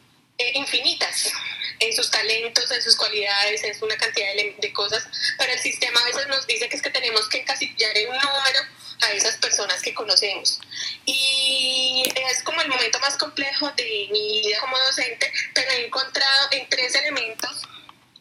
infinitas 0.54 1.30
en 1.78 1.92
sus 1.94 2.10
talentos, 2.10 2.70
en 2.70 2.82
sus 2.82 2.96
cualidades, 2.96 3.62
en 3.62 3.76
una 3.80 3.96
cantidad 3.96 4.32
de, 4.34 4.56
de, 4.58 4.72
cosas, 4.72 5.06
pero 5.38 5.52
el 5.52 5.58
sistema 5.58 6.00
a 6.00 6.04
veces 6.04 6.26
nos 6.26 6.46
dice 6.46 6.68
que 6.68 6.76
es 6.76 6.82
que 6.82 6.90
tenemos 6.90 7.28
que 7.28 7.38
encasillar 7.38 7.96
en 7.96 8.08
un 8.08 8.16
número 8.16 8.60
a 9.02 9.12
esas 9.12 9.36
personas 9.36 9.80
que 9.82 9.94
conocemos. 9.94 10.60
Y 11.04 12.04
es 12.14 12.42
como 12.42 12.60
el 12.60 12.68
momento 12.68 12.98
más 13.00 13.16
complejo 13.16 13.70
de 13.72 14.08
mi 14.10 14.40
vida 14.42 14.58
como 14.60 14.78
docente, 14.78 15.32
pero 15.54 15.70
he 15.72 15.86
encontrado 15.86 16.48
en 16.52 16.68
tres 16.68 16.94
elementos 16.94 17.62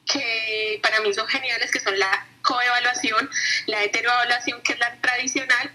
que 0.06 0.80
para 0.82 0.99
mí 1.02 1.14
son 1.14 1.28
geniales, 1.28 1.72
que 1.72 1.80
son 1.80 1.98
la 1.98 2.28
coevaluación, 2.41 3.30
la 3.68 3.84
heteroevaluación, 3.84 4.62
que 4.64 4.74
es 4.74 4.80
la 4.80 4.99
tradicional, 4.99 5.72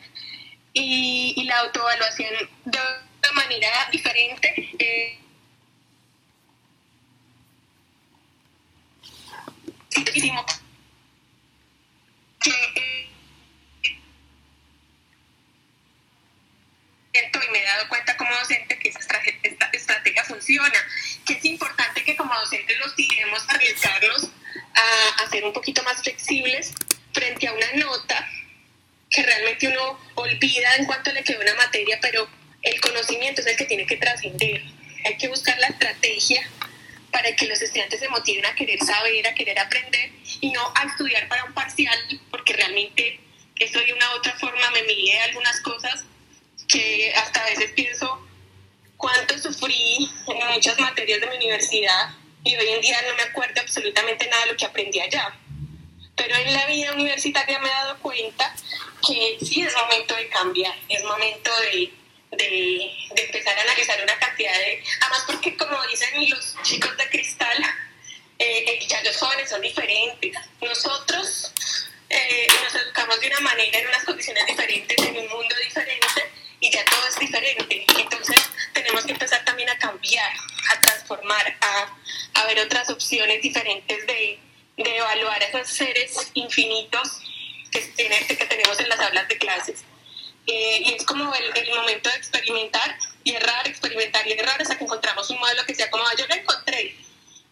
y, 0.72 1.32
y 1.36 1.44
la 1.44 1.60
autoevaluación 1.60 2.34
de 2.64 2.78
una 2.78 3.32
manera 3.32 3.88
diferente. 3.90 4.70
Eh, 4.78 5.18
que 12.40 13.15
y 17.18 17.50
me 17.50 17.60
he 17.60 17.64
dado 17.64 17.88
cuenta 17.88 18.16
como 18.16 18.30
docente 18.34 18.78
que 18.78 18.88
esta 18.88 19.70
estrategia 19.72 20.24
funciona, 20.24 20.78
que 21.24 21.34
es 21.34 21.44
importante 21.44 22.04
que 22.04 22.16
como 22.16 22.34
docentes 22.34 22.78
los 22.78 22.94
tiremos 22.94 23.48
a 23.48 23.52
arriesgarnos 23.52 24.30
a, 24.74 25.22
a 25.22 25.30
ser 25.30 25.44
un 25.44 25.52
poquito 25.52 25.82
más 25.82 26.02
flexibles 26.02 26.72
frente 27.12 27.48
a 27.48 27.52
una 27.52 27.72
nota 27.74 28.28
que 29.10 29.22
realmente 29.22 29.68
uno 29.68 29.98
olvida 30.14 30.76
en 30.76 30.84
cuanto 30.84 31.12
le 31.12 31.22
queda 31.22 31.40
una 31.40 31.54
materia, 31.54 31.98
pero 32.00 32.28
el 32.62 32.80
conocimiento 32.80 33.40
es 33.40 33.46
el 33.46 33.56
que 33.56 33.64
tiene 33.64 33.86
que 33.86 33.96
trascender. 33.96 34.62
Hay 35.04 35.16
que 35.16 35.28
buscar 35.28 35.56
la 35.58 35.68
estrategia 35.68 36.46
para 37.12 37.34
que 37.34 37.46
los 37.46 37.62
estudiantes 37.62 38.00
se 38.00 38.08
motiven 38.08 38.44
a 38.44 38.54
querer 38.54 38.78
saber, 38.82 39.26
a 39.26 39.34
querer 39.34 39.58
aprender 39.58 40.10
y 40.40 40.50
no 40.50 40.72
a 40.74 40.84
estudiar 40.84 41.28
para 41.28 41.44
un 41.44 41.54
parcial, 41.54 41.98
porque 42.30 42.52
realmente 42.52 43.20
eso 43.54 43.78
de 43.80 43.92
una 43.92 44.12
u 44.12 44.18
otra 44.18 44.36
forma 44.38 44.70
me 44.72 44.82
mide 44.82 45.18
algunas 45.20 45.60
cosas 45.60 46.04
que 46.68 47.12
hasta 47.14 47.40
a 47.42 47.46
veces 47.46 47.70
pienso 47.72 48.26
cuánto 48.96 49.38
sufrí 49.38 50.10
en 50.28 50.45
muchas 50.56 50.78
materias 50.78 51.20
de 51.20 51.26
mi 51.26 51.36
universidad 51.36 52.08
y 52.42 52.56
hoy 52.56 52.68
en 52.70 52.80
día 52.80 52.96
no 53.06 53.14
me 53.14 53.24
acuerdo 53.24 53.60
absolutamente 53.60 54.26
nada 54.26 54.46
de 54.46 54.52
lo 54.52 54.56
que 54.56 54.64
aprendí 54.64 54.98
allá. 54.98 55.36
Pero 56.16 56.34
en 56.34 56.50
la 56.50 56.64
vida 56.64 56.92
universitaria 56.92 57.58
me 57.58 57.68
he 57.68 57.72
dado 57.72 57.98
cuenta 57.98 58.54
que 59.06 59.36
sí 59.44 59.60
es 59.60 59.74
momento 59.74 60.16
de 60.16 60.28
cambiar, 60.30 60.74
es 60.88 61.04
momento 61.04 61.50
de, 61.60 61.92
de, 62.38 62.90
empezar 63.16 63.58
a 63.58 63.62
analizar 63.62 64.02
una 64.02 64.18
cantidad 64.18 64.52
de... 64.54 64.82
Además 65.02 65.24
porque 65.26 65.56
como 65.58 65.76
dicen 65.88 66.30
los 66.30 66.56
chicos 66.62 66.96
de 66.96 67.06
cristal, 67.10 67.62
eh, 68.38 68.64
eh, 68.66 68.86
ya 68.88 69.02
los 69.02 69.16
jóvenes 69.18 69.50
son 69.50 69.60
diferentes. 69.60 70.32
Nosotros 70.62 71.52
eh, 72.08 72.46
nos 72.64 72.74
educamos 72.76 73.20
de 73.20 73.26
una 73.26 73.40
manera, 73.40 73.78
en 73.78 73.88
unas 73.88 74.04
condiciones 74.04 74.46
diferentes, 74.46 74.96
en 75.04 75.18
un 75.18 75.28
mundo 75.28 75.54
diferente 75.62 76.32
y 76.60 76.70
ya 76.70 76.82
todo 76.86 77.06
es 77.08 77.18
diferente 77.18 77.84
tenemos 78.86 79.04
que 79.04 79.12
empezar 79.12 79.44
también 79.44 79.68
a 79.68 79.78
cambiar, 79.78 80.32
a 80.70 80.80
transformar, 80.80 81.56
a, 81.60 82.40
a 82.40 82.46
ver 82.46 82.60
otras 82.60 82.88
opciones 82.88 83.42
diferentes 83.42 84.06
de, 84.06 84.38
de 84.76 84.96
evaluar 84.96 85.42
a 85.42 85.46
esos 85.46 85.68
seres 85.68 86.30
infinitos 86.34 87.20
que, 87.72 87.80
tiene, 87.80 88.24
que 88.26 88.36
tenemos 88.36 88.78
en 88.78 88.88
las 88.88 89.00
aulas 89.00 89.26
de 89.26 89.38
clases. 89.38 89.84
Eh, 90.46 90.82
y 90.84 90.94
es 90.94 91.04
como 91.04 91.34
el, 91.34 91.56
el, 91.56 91.74
momento 91.74 92.08
de 92.10 92.16
experimentar 92.16 92.96
y 93.24 93.34
errar, 93.34 93.66
experimentar 93.66 94.24
y 94.28 94.32
errar 94.32 94.62
hasta 94.62 94.78
que 94.78 94.84
encontramos 94.84 95.28
un 95.30 95.40
modelo 95.40 95.66
que 95.66 95.74
sea 95.74 95.90
como 95.90 96.04
ah, 96.04 96.12
yo 96.16 96.24
lo 96.28 96.34
encontré 96.36 96.94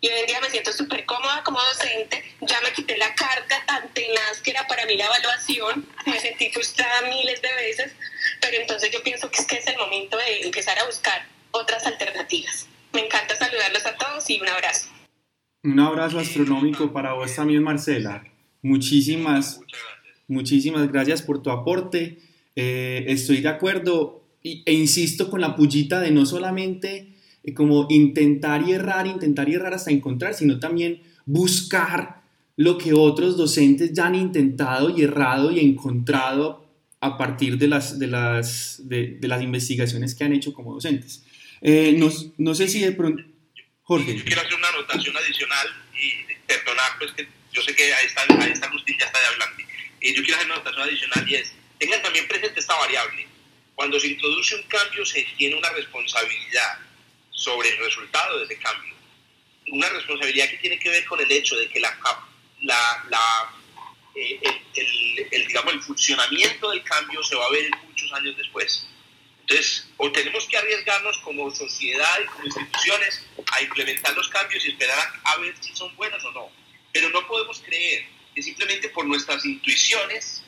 y 0.04 0.08
hoy 0.08 0.20
en 0.20 0.26
día 0.26 0.40
me 0.42 0.50
siento 0.50 0.70
súper 0.70 1.06
cómoda 1.06 1.42
como 1.42 1.58
docente, 1.72 2.22
ya 2.42 2.60
me 2.60 2.74
quité 2.74 2.98
la 2.98 3.14
carga 3.14 3.64
tan 3.66 3.88
tenaz 3.94 4.42
que 4.42 4.50
era 4.50 4.66
para 4.66 4.84
mí 4.84 4.98
la 4.98 5.06
evaluación, 5.06 5.86
me 6.04 6.20
sentí 6.20 6.50
frustrada 6.50 7.08
miles 7.08 7.40
de 7.40 7.48
veces, 7.54 7.92
pero 8.38 8.58
entonces 8.60 8.90
yo 8.92 9.02
pienso 9.02 9.30
que 9.30 9.40
es 9.40 9.46
que 9.46 9.56
es 9.56 9.66
el 9.66 9.78
momento 9.78 10.18
de 10.18 10.42
empezar 10.42 10.78
a 10.78 10.84
buscar 10.84 11.26
otras 11.52 11.86
alternativas. 11.86 12.68
Me 12.92 13.06
encanta 13.06 13.34
saludarlos 13.34 13.86
a 13.86 13.96
todos 13.96 14.28
y 14.28 14.38
un 14.42 14.48
abrazo. 14.48 14.90
Un 15.62 15.80
abrazo 15.80 16.18
astronómico 16.18 16.92
para 16.92 17.14
vos 17.14 17.34
también, 17.34 17.62
Marcela. 17.62 18.24
Muchísimas, 18.60 19.60
muchísimas 20.28 20.92
gracias 20.92 21.22
por 21.22 21.42
tu 21.42 21.50
aporte. 21.50 22.18
Eh, 22.56 23.06
estoy 23.08 23.40
de 23.40 23.48
acuerdo 23.48 24.22
e 24.42 24.72
insisto 24.74 25.30
con 25.30 25.40
la 25.40 25.56
pullita 25.56 26.00
de 26.00 26.10
no 26.10 26.26
solamente 26.26 27.13
como 27.52 27.86
intentar 27.90 28.66
y 28.66 28.72
errar, 28.72 29.06
intentar 29.06 29.48
y 29.48 29.54
errar 29.54 29.74
hasta 29.74 29.90
encontrar, 29.90 30.34
sino 30.34 30.58
también 30.58 31.02
buscar 31.26 32.22
lo 32.56 32.78
que 32.78 32.94
otros 32.94 33.36
docentes 33.36 33.92
ya 33.92 34.06
han 34.06 34.14
intentado 34.14 34.96
y 34.96 35.02
errado 35.02 35.50
y 35.50 35.60
encontrado 35.60 36.64
a 37.00 37.18
partir 37.18 37.58
de 37.58 37.68
las, 37.68 37.98
de 37.98 38.06
las, 38.06 38.88
de, 38.88 39.18
las 39.20 39.42
investigaciones 39.42 40.14
que 40.14 40.24
han 40.24 40.32
hecho 40.32 40.54
como 40.54 40.72
docentes. 40.72 41.22
Eh, 41.60 41.94
no, 41.98 42.10
no, 42.38 42.54
sé 42.54 42.68
si 42.68 42.80
de 42.80 42.92
pronto... 42.92 43.22
Jorge. 43.82 44.16
Yo 44.16 44.24
quiero 44.24 44.40
hacer 44.40 44.54
una 44.54 44.68
anotación 44.68 45.14
adicional 45.14 45.66
y 45.92 46.34
perdonar, 46.46 46.92
pues 46.98 47.12
que 47.12 47.28
yo 47.52 47.60
sé 47.60 47.74
que 47.74 47.92
ahí 47.92 48.06
está, 48.06 48.22
ahí 48.42 48.52
está 48.52 48.66
Agustín, 48.68 48.96
ya 48.98 49.06
está 49.06 49.20
de 49.20 49.26
hablando. 49.26 49.62
Eh, 50.00 50.14
yo 50.14 50.22
quiero 50.22 50.36
hacer 50.36 50.46
una 50.46 50.54
anotación 50.56 50.82
adicional 50.82 51.30
y 51.30 51.34
es, 51.34 51.52
tengan 51.78 52.00
también 52.00 52.26
presente 52.26 52.60
esta 52.60 52.74
variable. 52.76 53.26
Cuando 53.74 54.00
se 54.00 54.08
introduce 54.08 54.54
un 54.54 54.62
cambio 54.62 55.04
se 55.04 55.26
tiene 55.36 55.56
una 55.56 55.68
responsabilidad 55.70 56.78
sobre 57.34 57.68
el 57.68 57.78
resultado 57.78 58.38
de 58.38 58.44
ese 58.44 58.58
cambio. 58.58 58.94
Una 59.68 59.88
responsabilidad 59.90 60.48
que 60.48 60.58
tiene 60.58 60.78
que 60.78 60.88
ver 60.88 61.04
con 61.04 61.20
el 61.20 61.30
hecho 61.30 61.56
de 61.56 61.68
que 61.68 61.80
la, 61.80 61.98
la, 62.60 63.04
la 63.10 63.54
eh, 64.14 64.40
el, 65.30 65.46
digamos, 65.46 65.74
el 65.74 65.82
funcionamiento 65.82 66.70
del 66.70 66.82
cambio 66.84 67.22
se 67.22 67.34
va 67.34 67.46
a 67.46 67.50
ver 67.50 67.68
muchos 67.86 68.12
años 68.12 68.36
después. 68.36 68.86
Entonces, 69.40 69.88
o 69.98 70.10
tenemos 70.10 70.46
que 70.46 70.56
arriesgarnos 70.56 71.18
como 71.18 71.50
sociedad 71.50 72.18
y 72.22 72.26
como 72.26 72.44
instituciones 72.46 73.26
a 73.52 73.62
implementar 73.62 74.14
los 74.14 74.28
cambios 74.28 74.64
y 74.64 74.70
esperar 74.70 75.20
a, 75.24 75.36
ver 75.38 75.54
si 75.60 75.74
son 75.74 75.94
buenos 75.96 76.24
o 76.24 76.32
no. 76.32 76.50
Pero 76.92 77.10
no 77.10 77.26
podemos 77.26 77.60
creer 77.60 78.06
que 78.34 78.42
simplemente 78.42 78.88
por 78.88 79.04
nuestras 79.04 79.44
intuiciones 79.44 80.44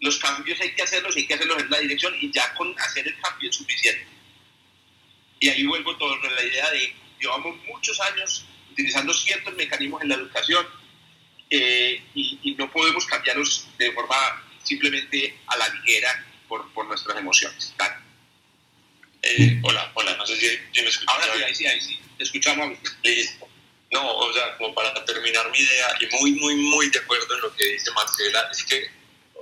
los 0.00 0.18
cambios 0.18 0.60
hay 0.60 0.74
que 0.74 0.82
hacerlos 0.82 1.16
y 1.16 1.20
hay 1.20 1.26
que 1.26 1.34
hacerlos 1.34 1.62
en 1.62 1.70
la 1.70 1.78
dirección 1.78 2.14
y 2.20 2.30
ya 2.32 2.54
con 2.54 2.74
hacer 2.80 3.06
el 3.06 3.20
cambio 3.20 3.50
es 3.50 3.56
suficiente. 3.56 4.06
Y 5.42 5.48
ahí 5.48 5.66
vuelvo 5.66 5.96
todo 5.96 6.16
la 6.18 6.44
idea 6.44 6.70
de, 6.70 6.94
llevamos 7.18 7.56
muchos 7.66 7.98
años 8.00 8.44
utilizando 8.70 9.12
ciertos 9.12 9.52
mecanismos 9.54 10.00
en 10.02 10.10
la 10.10 10.14
educación 10.14 10.64
eh, 11.50 12.00
y, 12.14 12.54
no 12.56 12.70
podemos 12.70 13.04
cambiarlos 13.06 13.66
de 13.76 13.90
forma 13.90 14.14
simplemente 14.62 15.36
a 15.48 15.56
la 15.56 15.68
ligera 15.70 16.24
por, 16.46 16.72
por 16.72 16.86
nuestras 16.86 17.18
emociones. 17.18 17.74
Eh, 19.22 19.58
hola, 19.64 19.90
hola, 19.94 20.16
no 20.16 20.24
sé 20.24 20.36
si, 20.36 20.46
me 20.80 20.88
escuchas. 20.88 21.08
Ahora 21.08 21.34
sí, 21.34 21.42
ahí 21.42 21.54
sí, 21.56 21.66
ahí 21.66 21.80
sí, 21.80 22.00
te 22.18 22.22
escuchamos. 22.22 22.78
Listo. 23.02 23.48
No, 23.90 24.14
o 24.14 24.32
sea, 24.32 24.56
como 24.58 24.72
para 24.72 24.94
terminar 25.04 25.50
mi 25.50 25.58
idea, 25.58 25.88
y 26.00 26.16
muy, 26.18 26.32
muy, 26.34 26.54
muy 26.54 26.88
de 26.88 27.00
acuerdo 27.00 27.34
en 27.34 27.40
lo 27.40 27.52
que 27.56 27.66
dice 27.66 27.90
Marcela, 27.90 28.48
es 28.52 28.62
que, 28.62 28.88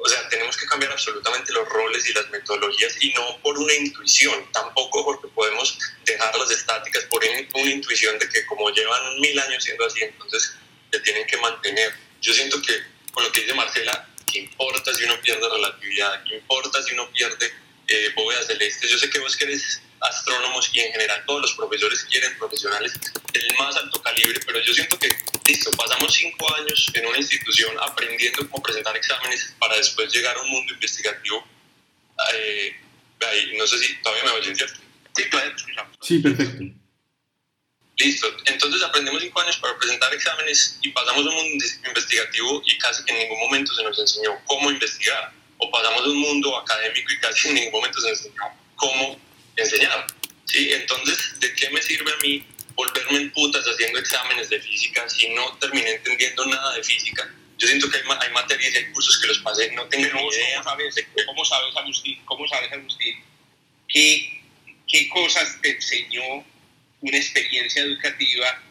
o 0.02 0.09
sea, 0.09 0.28
tenemos 0.28 0.56
que 0.56 0.66
cambiar 0.66 0.93
absolutamente 0.93 1.52
los 1.52 1.68
roles 1.68 2.09
y 2.09 2.12
las 2.12 2.28
metodologías, 2.31 2.97
y 3.01 3.12
no 3.12 3.39
por 3.43 3.59
una 3.59 3.74
intuición, 3.74 4.51
tampoco 4.52 5.05
porque 5.05 5.28
podemos 5.28 5.78
dejarlas 6.05 6.51
estáticas 6.51 7.05
por 7.05 7.22
una 7.24 7.70
intuición 7.70 8.18
de 8.18 8.28
que 8.28 8.47
como 8.47 8.70
llevan 8.70 9.20
mil 9.20 9.39
años 9.39 9.62
siendo 9.62 9.85
así, 9.86 10.02
entonces 10.02 10.55
se 10.90 11.01
tienen 11.01 11.27
que 11.27 11.36
mantener. 11.36 11.94
Yo 12.20 12.32
siento 12.32 12.60
que, 12.62 12.72
con 13.12 13.24
lo 13.24 13.32
que 13.32 13.43
dice 13.43 13.55
Marcela, 13.55 14.09
¿qué 14.27 14.40
importa 14.40 14.94
si 14.94 15.05
uno 15.05 15.20
pierde 15.20 15.48
relatividad? 15.48 16.24
¿Qué 16.24 16.36
importa 16.36 16.82
si 16.82 16.94
uno 16.94 17.10
pierde 17.10 17.52
eh, 17.90 18.12
bóvedas 18.14 18.47
celestes. 18.47 18.89
Yo 18.89 18.98
sé 18.98 19.10
que 19.10 19.18
vos 19.18 19.36
querés 19.36 19.82
astrónomos 20.01 20.70
y 20.72 20.81
en 20.81 20.93
general 20.93 21.22
todos 21.27 21.43
los 21.43 21.52
profesores 21.55 22.05
quieren 22.05 22.36
profesionales 22.39 22.93
del 23.32 23.56
más 23.59 23.77
alto 23.77 24.01
calibre, 24.02 24.40
pero 24.47 24.60
yo 24.60 24.72
siento 24.72 24.98
que, 24.98 25.09
listo, 25.47 25.70
pasamos 25.72 26.12
cinco 26.12 26.55
años 26.56 26.90
en 26.94 27.06
una 27.06 27.18
institución 27.18 27.77
aprendiendo 27.81 28.48
cómo 28.48 28.62
presentar 28.62 28.97
exámenes 28.97 29.55
para 29.59 29.77
después 29.77 30.12
llegar 30.12 30.36
a 30.36 30.43
un 30.43 30.51
mundo 30.51 30.72
investigativo. 30.72 31.47
Eh, 32.35 32.77
no 33.56 33.66
sé 33.66 33.78
si 33.78 33.97
todavía 34.02 34.24
me 34.24 34.31
oyen, 34.31 34.56
¿cierto? 34.56 34.81
Sí, 35.14 35.22
escuchamos. 35.22 35.97
Sí, 36.01 36.18
perfecto. 36.18 36.64
Listo, 37.97 38.27
entonces 38.47 38.82
aprendemos 38.82 39.20
cinco 39.20 39.40
años 39.43 39.59
para 39.59 39.77
presentar 39.77 40.12
exámenes 40.14 40.78
y 40.81 40.89
pasamos 40.90 41.27
a 41.27 41.28
un 41.28 41.35
mundo 41.35 41.64
investigativo 41.86 42.62
y 42.64 42.78
casi 42.78 43.05
que 43.05 43.12
en 43.12 43.18
ningún 43.18 43.40
momento 43.40 43.74
se 43.74 43.82
nos 43.82 43.98
enseñó 43.98 44.39
cómo 44.47 44.70
investigar 44.70 45.35
o 45.59 45.70
pasamos 45.70 46.05
de 46.05 46.10
un 46.10 46.20
mundo 46.20 46.56
académico 46.56 47.12
y 47.12 47.20
casi 47.20 47.48
en 47.48 47.56
ningún 47.56 47.72
momento 47.72 48.01
se 48.01 48.09
enseñó 48.09 48.43
cómo 48.77 49.20
enseñar. 49.62 50.07
¿sí? 50.45 50.73
Entonces, 50.73 51.39
¿de 51.41 51.55
qué 51.55 51.70
me 51.70 51.82
sirve 51.82 52.12
a 52.12 52.16
mí 52.23 52.45
volverme 52.74 53.19
en 53.19 53.31
putas 53.32 53.65
haciendo 53.65 53.99
exámenes 53.99 54.49
de 54.49 54.61
física 54.61 55.09
si 55.09 55.28
no 55.31 55.57
terminé 55.59 55.91
entendiendo 55.93 56.47
nada 56.47 56.74
de 56.74 56.82
física? 56.85 57.28
Yo 57.59 57.69
siento 57.69 57.91
que 57.91 57.99
hay, 57.99 58.03
hay 58.20 58.32
materias 58.32 58.74
y 58.74 58.77
hay 58.78 58.93
cursos 58.93 59.20
que 59.20 59.28
los 59.28 59.39
pasé, 59.41 59.70
no 59.73 59.87
tengo 59.89 60.05
ni 60.05 60.28
idea. 60.28 60.62
¿Cómo 60.62 60.62
sabes, 60.62 60.95
cómo 61.27 61.45
sabes, 61.45 61.77
Agustín, 61.77 62.19
cómo 62.24 62.49
sabes, 62.49 62.73
Agustín 62.73 63.16
qué, 63.93 64.41
qué 64.89 65.09
cosas 65.09 65.59
te 65.61 65.70
enseñó 65.70 66.45
una 67.01 67.16
experiencia 67.16 67.82
educativa 67.82 68.62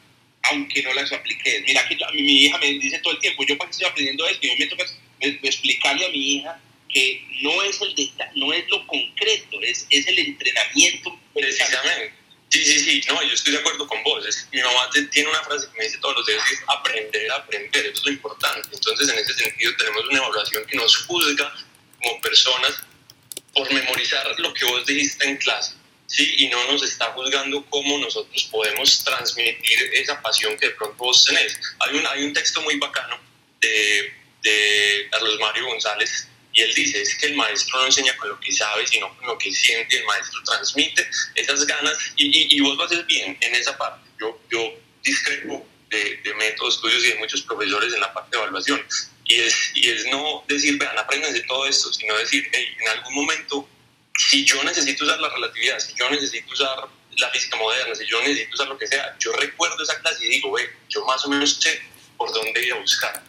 aunque 0.43 0.81
no 0.81 0.93
las 0.93 1.11
apliqué? 1.11 1.63
Mira 1.67 1.87
que 1.87 1.97
a 2.03 2.11
mi 2.11 2.45
hija 2.45 2.57
me 2.57 2.67
dice 2.67 2.99
todo 2.99 3.13
el 3.13 3.19
tiempo, 3.19 3.43
yo 3.45 3.57
para 3.57 3.69
qué 3.69 3.73
estoy 3.73 3.87
aprendiendo 3.87 4.27
esto, 4.27 4.47
yo 4.47 4.53
me 4.57 4.65
toca 4.67 4.85
explicarle 5.19 6.05
a 6.05 6.09
mi 6.09 6.35
hija 6.35 6.61
que 6.89 7.23
no 7.41 7.63
es, 7.63 7.79
el 7.81 7.95
no 8.35 8.51
es 8.51 8.67
lo 8.69 8.85
concreto, 8.87 9.61
es, 9.61 9.85
es 9.89 10.07
el 10.07 10.19
entrenamiento. 10.19 11.17
Precisamente. 11.33 12.19
Sí, 12.49 12.65
sí, 12.65 12.79
sí, 12.79 13.01
no, 13.07 13.21
yo 13.21 13.33
estoy 13.33 13.53
de 13.53 13.59
acuerdo 13.59 13.87
con 13.87 14.03
vos. 14.03 14.25
mi 14.51 14.61
mamá 14.61 14.89
tiene 15.11 15.29
una 15.29 15.43
frase 15.43 15.67
que 15.71 15.77
me 15.77 15.83
dice 15.83 15.99
todos 15.99 16.15
los 16.15 16.25
días, 16.25 16.41
es 16.51 16.59
aprender 16.67 17.31
a 17.31 17.35
aprender, 17.35 17.85
eso 17.85 17.93
es 17.93 18.05
lo 18.05 18.11
importante. 18.11 18.67
Entonces, 18.73 19.07
en 19.07 19.19
ese 19.19 19.33
sentido, 19.33 19.71
tenemos 19.77 20.05
una 20.05 20.17
evaluación 20.17 20.65
que 20.65 20.75
nos 20.75 20.97
juzga 21.05 21.53
como 22.01 22.21
personas 22.21 22.73
por 23.53 23.71
memorizar 23.71 24.27
lo 24.39 24.51
que 24.53 24.65
vos 24.65 24.83
dijiste 24.85 25.27
en 25.27 25.37
clase, 25.37 25.73
¿sí? 26.07 26.35
Y 26.39 26.47
no 26.47 26.71
nos 26.71 26.81
está 26.81 27.11
juzgando 27.11 27.63
cómo 27.69 27.99
nosotros 27.99 28.43
podemos 28.45 29.03
transmitir 29.03 29.91
esa 29.93 30.19
pasión 30.19 30.57
que 30.57 30.67
de 30.67 30.73
pronto 30.73 30.95
vos 30.97 31.25
tenés. 31.25 31.59
Hay 31.79 31.95
un, 31.95 32.07
hay 32.07 32.23
un 32.23 32.33
texto 32.33 32.61
muy 32.61 32.79
bacano 32.79 33.19
de, 33.61 34.11
de 34.41 35.07
Carlos 35.11 35.37
Mario 35.39 35.67
González 35.67 36.27
y 36.59 36.61
él 36.61 36.73
dice, 36.73 37.01
es 37.01 37.15
que 37.15 37.27
el 37.27 37.35
maestro 37.35 37.79
no 37.79 37.85
enseña 37.85 38.15
con 38.17 38.27
lo 38.27 38.39
que 38.41 38.51
sabe, 38.51 38.85
sino 38.85 39.15
con 39.15 39.27
lo 39.27 39.37
que 39.37 39.49
siente, 39.49 39.97
el 39.97 40.03
maestro 40.03 40.43
transmite 40.43 41.09
esas 41.35 41.65
ganas 41.65 41.97
y, 42.17 42.53
y, 42.53 42.59
vos 42.59 42.75
lo 42.75 42.83
haces 42.83 43.05
bien 43.05 43.37
en 43.39 43.55
esa 43.55 43.77
parte. 43.77 44.05
Yo, 44.19 44.37
yo 44.51 44.73
discrepo 45.01 45.65
de, 45.89 46.17
de, 46.17 46.33
métodos, 46.33 46.75
estudios 46.75 47.05
y 47.05 47.11
de 47.11 47.15
muchos 47.15 47.43
profesores 47.43 47.93
en 47.93 48.01
la 48.01 48.13
parte 48.13 48.35
de 48.35 48.43
evaluación. 48.43 48.85
Y 49.23 49.35
es, 49.35 49.71
y 49.73 49.89
es 49.89 50.05
no 50.07 50.43
decir, 50.49 50.77
vean, 50.77 50.95
de 51.33 51.41
todo 51.47 51.65
esto, 51.65 51.93
sino 51.93 52.17
decir, 52.17 52.45
en 52.51 52.87
algún 52.89 53.15
momento, 53.15 53.65
si 54.17 54.43
yo 54.43 54.61
necesito 54.65 55.05
usar 55.05 55.17
la 55.21 55.29
relatividad, 55.29 55.79
si 55.79 55.93
yo 55.93 56.09
necesito 56.09 56.51
usar 56.51 56.89
la 57.19 57.29
física 57.29 57.55
moderna, 57.55 57.95
si 57.95 58.05
yo 58.05 58.19
necesito 58.21 58.53
usar 58.55 58.67
lo 58.67 58.77
que 58.77 58.87
sea, 58.87 59.15
yo 59.17 59.31
recuerdo 59.31 59.81
esa 59.81 59.97
clase 60.01 60.25
y 60.25 60.29
digo, 60.29 60.51
ve, 60.51 60.69
yo 60.89 61.05
más 61.05 61.23
o 61.23 61.29
menos 61.29 61.53
sé 61.53 61.81
por 62.17 62.33
dónde 62.33 62.65
ir 62.65 62.73
a 62.73 62.79
buscar. 62.79 63.28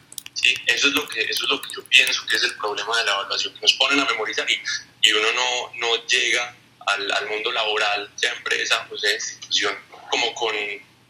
Eso, 0.67 0.89
es 0.89 0.95
lo 0.95 1.07
que, 1.09 1.21
eso 1.23 1.45
es 1.45 1.51
lo 1.51 1.61
que 1.61 1.69
yo 1.75 1.85
pienso 1.85 2.27
que 2.27 2.37
es 2.37 2.43
el 2.45 2.55
problema 2.55 2.97
de 2.99 3.05
la 3.05 3.13
evaluación, 3.13 3.55
que 3.55 3.61
nos 3.61 3.73
ponen 3.75 4.01
a 4.01 4.05
memorizar 4.05 4.49
y, 4.51 4.61
y 5.03 5.13
uno 5.13 5.33
no, 5.33 5.73
no 5.75 6.07
llega 6.07 6.57
al, 6.87 7.13
al, 7.13 7.29
mundo 7.29 7.53
laboral, 7.53 8.11
sea 8.17 8.33
empresa 8.33 8.87
o 8.91 8.97
sea 8.97 9.13
institución, 9.13 9.77
como 10.11 10.33
con, 10.35 10.55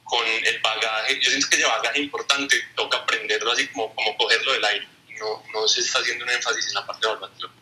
con 0.05 0.27
el 0.27 0.59
bagaje. 0.61 1.21
Yo 1.21 1.31
siento 1.31 1.49
que 1.49 1.57
ese 1.57 1.65
bagaje 1.65 2.01
importante 2.01 2.57
toca 2.75 2.99
aprenderlo 2.99 3.53
así 3.53 3.69
como, 3.69 3.95
como 3.95 4.17
cogerlo 4.17 4.53
del 4.53 4.65
aire. 4.65 4.89
No, 5.19 5.45
no 5.53 5.69
se 5.69 5.81
está 5.81 5.99
haciendo 5.99 6.25
un 6.25 6.31
énfasis 6.31 6.69
en 6.69 6.75
la 6.75 6.87
parte 6.87 7.07
de 7.07 7.13
evaluación. 7.13 7.60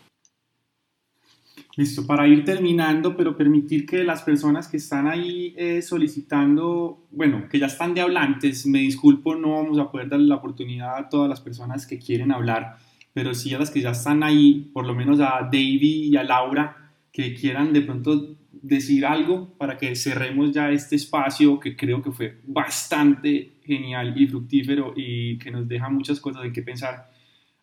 Listo, 1.76 2.06
para 2.06 2.26
ir 2.26 2.44
terminando, 2.44 3.16
pero 3.16 3.36
permitir 3.36 3.86
que 3.86 4.02
las 4.05 4.22
personas 4.22 4.68
que 4.68 4.78
están 4.78 5.06
ahí 5.06 5.55
eh, 5.56 5.80
solicitando, 5.82 7.06
bueno, 7.10 7.48
que 7.48 7.59
ya 7.59 7.66
están 7.66 7.94
de 7.94 8.01
hablantes, 8.01 8.66
me 8.66 8.80
disculpo, 8.80 9.36
no 9.36 9.52
vamos 9.52 9.78
a 9.78 9.90
poder 9.90 10.09
darle 10.09 10.26
la 10.26 10.36
oportunidad 10.36 10.97
a 10.97 11.09
todas 11.09 11.28
las 11.28 11.40
personas 11.40 11.86
que 11.86 11.98
quieren 11.98 12.32
hablar, 12.32 12.76
pero 13.12 13.35
sí 13.35 13.55
a 13.55 13.59
las 13.59 13.70
que 13.70 13.80
ya 13.80 13.90
están 13.90 14.22
ahí, 14.22 14.70
por 14.72 14.86
lo 14.86 14.94
menos 14.94 15.20
a 15.20 15.40
David 15.43 15.82
y 15.82 16.16
a 16.16 16.24
Laura, 16.24 16.93
que 17.12 17.35
quieran 17.35 17.72
de 17.72 17.82
pronto 17.82 18.36
decir 18.51 19.06
algo 19.06 19.55
para 19.56 19.76
que 19.76 19.94
cerremos 19.94 20.52
ya 20.52 20.70
este 20.70 20.97
espacio 20.97 21.60
que 21.60 21.76
creo 21.76 22.02
que 22.02 22.10
fue 22.10 22.39
bastante 22.44 23.52
genial 23.64 24.14
y 24.20 24.26
fructífero 24.26 24.94
y 24.97 25.39
que 25.39 25.51
nos 25.51 25.68
deja 25.68 25.89
muchas 25.89 26.20
cosas 26.20 26.44
en 26.44 26.52
que 26.52 26.62
pensar 26.62 27.10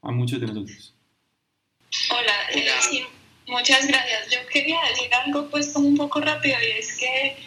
a 0.02 0.12
muchos 0.12 0.40
de 0.40 0.48
nosotros. 0.48 0.96
Hola, 2.12 2.34
eh, 2.54 2.68
sí, 2.82 3.02
muchas 3.48 3.88
gracias. 3.88 4.30
Yo 4.30 4.46
quería 4.48 4.80
decir 4.90 5.14
algo 5.14 5.50
pues 5.50 5.76
un 5.76 5.96
poco 5.98 6.22
rápido 6.22 6.58
y 6.62 6.80
es 6.80 6.96
que 6.98 7.38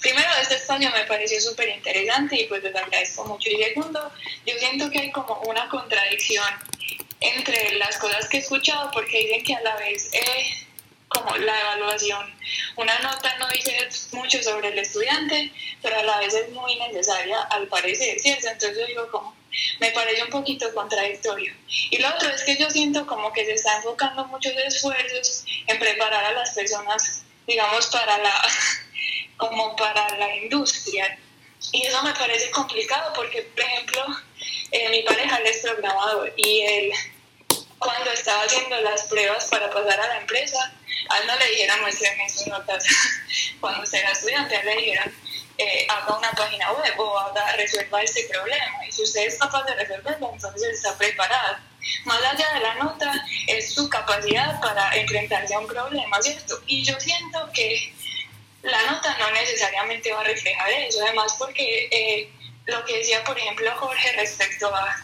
primero 0.00 0.28
este 0.40 0.56
espacio 0.56 0.90
me 0.90 1.04
pareció 1.04 1.40
súper 1.40 1.68
interesante 1.68 2.40
y 2.40 2.44
pues 2.46 2.62
les 2.62 2.74
agradezco 2.74 3.24
mucho. 3.24 3.50
Y 3.50 3.62
segundo, 3.62 4.12
yo 4.44 4.54
siento 4.58 4.90
que 4.90 5.00
hay 5.00 5.12
como 5.12 5.40
una 5.42 5.68
contradicción 5.68 6.48
entre 7.20 7.76
las 7.76 7.96
cosas 7.98 8.28
que 8.28 8.38
he 8.38 8.40
escuchado 8.40 8.90
porque 8.92 9.18
dicen 9.18 9.44
que 9.44 9.54
a 9.54 9.60
la 9.62 9.76
vez... 9.76 10.10
Eh, 10.12 10.66
como 11.08 11.36
la 11.36 11.60
evaluación. 11.60 12.34
Una 12.76 12.98
nota 12.98 13.36
no 13.38 13.48
dice 13.48 13.88
mucho 14.12 14.42
sobre 14.42 14.68
el 14.68 14.78
estudiante, 14.78 15.52
pero 15.82 15.98
a 15.98 16.02
la 16.02 16.18
vez 16.18 16.34
es 16.34 16.50
muy 16.50 16.76
necesaria 16.76 17.40
al 17.42 17.68
parecer, 17.68 18.18
¿cierto? 18.18 18.48
Entonces 18.48 18.78
yo 18.78 18.86
digo 18.86 19.10
como, 19.10 19.35
me 19.80 19.90
parece 19.90 20.22
un 20.22 20.30
poquito 20.30 20.72
contradictorio. 20.74 21.54
Y 21.90 21.98
lo 21.98 22.08
otro 22.08 22.28
es 22.30 22.44
que 22.44 22.56
yo 22.56 22.70
siento 22.70 23.06
como 23.06 23.32
que 23.32 23.44
se 23.44 23.52
está 23.52 23.76
enfocando 23.76 24.24
muchos 24.26 24.52
esfuerzos 24.52 25.44
en 25.66 25.78
preparar 25.78 26.24
a 26.24 26.32
las 26.32 26.50
personas, 26.54 27.22
digamos, 27.46 27.86
para 27.88 28.18
la, 28.18 28.34
como 29.36 29.76
para 29.76 30.16
la 30.16 30.36
industria. 30.36 31.18
Y 31.72 31.86
eso 31.86 32.02
me 32.02 32.12
parece 32.12 32.50
complicado 32.50 33.12
porque, 33.14 33.42
por 33.42 33.64
ejemplo, 33.64 34.04
eh, 34.70 34.88
mi 34.90 35.02
pareja 35.02 35.38
es 35.38 35.58
programador 35.58 36.32
y 36.36 36.60
él 36.62 36.92
cuando 37.78 38.10
estaba 38.10 38.42
haciendo 38.42 38.80
las 38.80 39.04
pruebas 39.04 39.46
para 39.46 39.70
pasar 39.70 40.00
a 40.00 40.06
la 40.08 40.20
empresa, 40.20 40.72
a 41.10 41.18
él 41.18 41.26
no 41.26 41.36
le 41.36 41.50
dijeran 41.50 41.80
muéstrenme 41.82 42.28
sus 42.30 42.46
notas 42.46 42.84
cuando 43.60 43.82
usted 43.82 43.98
era 43.98 44.12
estudiante, 44.12 44.56
a 44.56 44.60
él 44.60 44.66
le 44.66 44.76
dijeran 44.76 45.14
eh, 45.58 45.86
haga 45.88 46.18
una 46.18 46.30
página 46.32 46.72
web 46.72 46.98
o 46.98 47.18
haga, 47.18 47.52
resuelva 47.56 48.02
este 48.02 48.24
problema. 48.24 48.86
Y 48.86 48.92
si 48.92 49.02
usted 49.02 49.26
es 49.26 49.38
capaz 49.38 49.64
de 49.64 49.74
resolverlo, 49.74 50.30
entonces 50.32 50.68
está 50.74 50.96
preparado. 50.96 51.56
Más 52.04 52.22
allá 52.22 52.52
de 52.54 52.60
la 52.60 52.74
nota, 52.74 53.12
es 53.46 53.74
su 53.74 53.88
capacidad 53.88 54.60
para 54.60 54.94
enfrentarse 54.96 55.54
a 55.54 55.60
un 55.60 55.66
problema, 55.66 56.20
¿cierto? 56.20 56.60
Y 56.66 56.84
yo 56.84 56.98
siento 56.98 57.48
que 57.52 57.92
la 58.62 58.82
nota 58.90 59.16
no 59.18 59.30
necesariamente 59.30 60.12
va 60.12 60.20
a 60.20 60.24
reflejar 60.24 60.70
eso, 60.70 61.00
además 61.04 61.36
porque 61.38 61.88
eh, 61.90 62.30
lo 62.66 62.84
que 62.84 62.98
decía, 62.98 63.22
por 63.24 63.38
ejemplo, 63.38 63.70
Jorge 63.76 64.12
respecto 64.12 64.74
a 64.74 64.96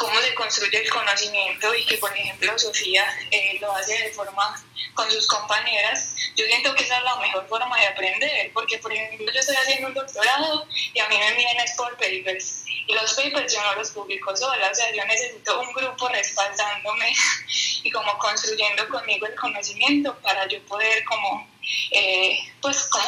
cómo 0.00 0.18
se 0.18 0.34
construye 0.34 0.78
el 0.78 0.88
conocimiento 0.88 1.74
y 1.74 1.84
que, 1.84 1.98
por 1.98 2.10
ejemplo, 2.16 2.58
Sofía 2.58 3.04
eh, 3.30 3.58
lo 3.60 3.70
hace 3.76 3.98
de 3.98 4.10
forma 4.12 4.64
con 4.94 5.10
sus 5.10 5.26
compañeras, 5.26 6.16
yo 6.36 6.46
siento 6.46 6.74
que 6.74 6.84
esa 6.84 6.96
es 6.96 7.04
la 7.04 7.16
mejor 7.16 7.46
forma 7.46 7.78
de 7.78 7.86
aprender, 7.86 8.50
porque, 8.54 8.78
por 8.78 8.90
ejemplo, 8.90 9.30
yo 9.30 9.38
estoy 9.38 9.56
haciendo 9.56 9.88
un 9.88 9.94
doctorado 9.94 10.66
y 10.94 11.00
a 11.00 11.08
mí 11.08 11.18
me 11.18 11.28
envían 11.28 11.56
por 11.76 11.92
papers, 11.98 12.64
y 12.86 12.94
los 12.94 13.12
papers 13.12 13.52
yo 13.52 13.62
no 13.62 13.74
los 13.74 13.90
publico 13.90 14.34
sola, 14.34 14.70
o 14.70 14.74
sea, 14.74 14.90
yo 14.94 15.04
necesito 15.04 15.60
un 15.60 15.72
grupo 15.74 16.08
respaldándome 16.08 17.12
y 17.82 17.90
como 17.90 18.16
construyendo 18.16 18.88
conmigo 18.88 19.26
el 19.26 19.34
conocimiento 19.34 20.18
para 20.20 20.48
yo 20.48 20.62
poder 20.62 21.04
como, 21.04 21.46
eh, 21.90 22.38
pues 22.60 22.84
como 22.84 23.04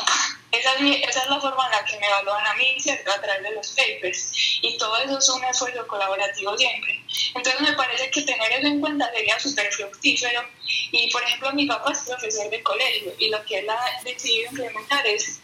esa 0.52 0.74
es, 0.74 1.08
esa 1.08 1.22
es, 1.22 1.30
la 1.30 1.40
forma 1.40 1.64
en 1.66 1.70
la 1.72 1.84
que 1.84 1.98
me 1.98 2.06
evalúan 2.06 2.46
a 2.46 2.54
mí, 2.54 2.76
¿cierto? 2.78 3.10
A 3.10 3.20
través 3.20 3.42
de 3.42 3.52
los 3.52 3.70
papers. 3.70 4.32
Y 4.60 4.76
todo 4.76 4.98
eso 4.98 5.18
es 5.18 5.28
un 5.30 5.44
esfuerzo 5.44 5.86
colaborativo 5.86 6.56
siempre. 6.58 7.00
Entonces 7.34 7.60
me 7.62 7.72
parece 7.72 8.10
que 8.10 8.22
tener 8.22 8.52
eso 8.52 8.66
en 8.66 8.80
cuenta 8.80 9.10
sería 9.12 9.38
súper 9.40 9.72
fructífero. 9.72 10.44
Y 10.90 11.10
por 11.10 11.22
ejemplo, 11.22 11.52
mi 11.52 11.66
papá 11.66 11.92
es 11.92 12.00
profesor 12.00 12.50
de 12.50 12.62
colegio 12.62 13.14
y 13.18 13.28
lo 13.30 13.42
que 13.46 13.60
él 13.60 13.70
ha 13.70 14.02
decidido 14.04 14.50
implementar 14.50 15.06
es, 15.06 15.40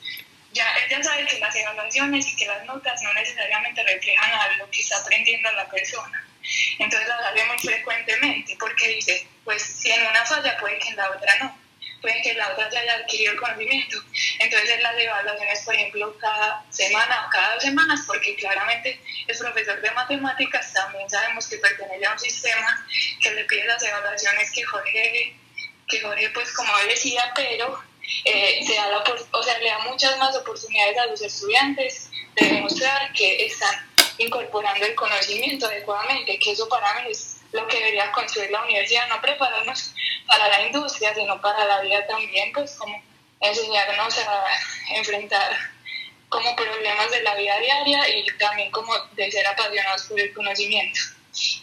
ya, 0.53 0.70
él 0.77 0.90
ya 0.90 1.03
sabe 1.03 1.24
que 1.27 1.39
las 1.39 1.57
evaluaciones 1.57 2.28
y 2.28 2.36
que 2.36 2.47
las 2.47 2.65
notas 2.66 3.01
no 3.03 3.12
necesariamente 3.15 3.82
reflejan 3.82 4.31
a 4.32 4.57
lo 4.59 4.70
que 4.70 4.81
está 4.81 4.99
aprendiendo 4.99 5.51
la 5.53 5.69
persona. 5.70 6.24
Entonces 6.78 7.09
las 7.09 7.20
hace 7.32 7.45
muy 7.47 7.59
frecuentemente 7.59 8.57
porque 8.61 8.89
dice, 8.89 9.27
pues 9.45 9.62
si 9.62 9.90
en 9.90 10.07
una 10.07 10.24
falla 10.27 10.59
puede 10.59 10.78
que 10.78 10.89
en 10.89 10.97
la 10.97 11.11
otra 11.11 11.39
no 11.40 11.68
puede 12.01 12.23
que 12.23 12.35
la 12.35 12.53
otra 12.53 12.70
ya 12.70 12.81
haya 12.81 12.95
adquirido 12.95 13.33
el 13.33 13.39
conocimiento. 13.39 13.99
Entonces, 14.39 14.83
las 14.83 14.99
evaluaciones, 14.99 15.62
por 15.65 15.75
ejemplo, 15.75 16.16
cada 16.19 16.65
semana 16.70 17.27
o 17.27 17.31
cada 17.31 17.55
dos 17.55 17.62
semanas, 17.62 18.01
porque 18.07 18.37
claramente 18.37 19.01
es 19.27 19.39
profesor 19.39 19.81
de 19.81 19.91
matemáticas, 19.93 20.73
también 20.73 21.09
sabemos 21.09 21.47
que 21.49 21.59
pertenece 21.59 22.07
a 22.07 22.12
un 22.12 22.19
sistema 22.19 22.87
que 23.20 23.31
le 23.33 23.45
pide 23.45 23.65
las 23.65 23.83
evaluaciones 23.83 24.51
que 24.53 24.62
Jorge, 24.65 25.37
que 25.89 26.01
Jorge 26.01 26.31
pues 26.31 26.53
como 26.53 26.79
él 26.79 26.89
decía, 26.89 27.33
pero 27.35 27.83
eh, 28.25 28.61
se 28.65 28.75
da 28.75 28.89
la, 28.89 28.99
o 28.99 29.43
sea, 29.43 29.59
le 29.59 29.69
da 29.69 29.79
muchas 29.81 30.16
más 30.19 30.35
oportunidades 30.37 30.99
a 30.99 31.07
los 31.07 31.20
estudiantes 31.20 32.11
de 32.35 32.47
demostrar 32.47 33.12
que 33.12 33.47
están 33.47 33.89
incorporando 34.19 34.85
el 34.85 34.95
conocimiento 34.95 35.66
adecuadamente, 35.66 36.39
que 36.39 36.53
eso 36.53 36.69
para 36.69 36.95
mí 36.95 37.11
es 37.11 37.37
lo 37.53 37.66
que 37.66 37.77
debería 37.77 38.11
construir 38.12 38.51
la 38.51 38.62
universidad, 38.62 39.09
no 39.09 39.20
prepararnos 39.20 39.95
para 40.29 40.49
la 40.49 40.67
industria, 40.67 41.15
sino 41.15 41.41
para 41.41 41.65
la 41.65 41.81
vida 41.81 42.07
también, 42.07 42.53
pues 42.53 42.77
como 42.77 42.95
enseñarnos 43.41 44.19
a 44.19 44.97
enfrentar 44.97 45.57
como 46.29 46.55
problemas 46.55 47.11
de 47.11 47.23
la 47.23 47.35
vida 47.35 47.59
diaria 47.59 48.19
y 48.19 48.27
también 48.39 48.71
como 48.71 48.93
de 49.17 49.31
ser 49.31 49.47
apasionados 49.47 50.05
por 50.05 50.21
el 50.21 50.33
conocimiento. 50.33 51.01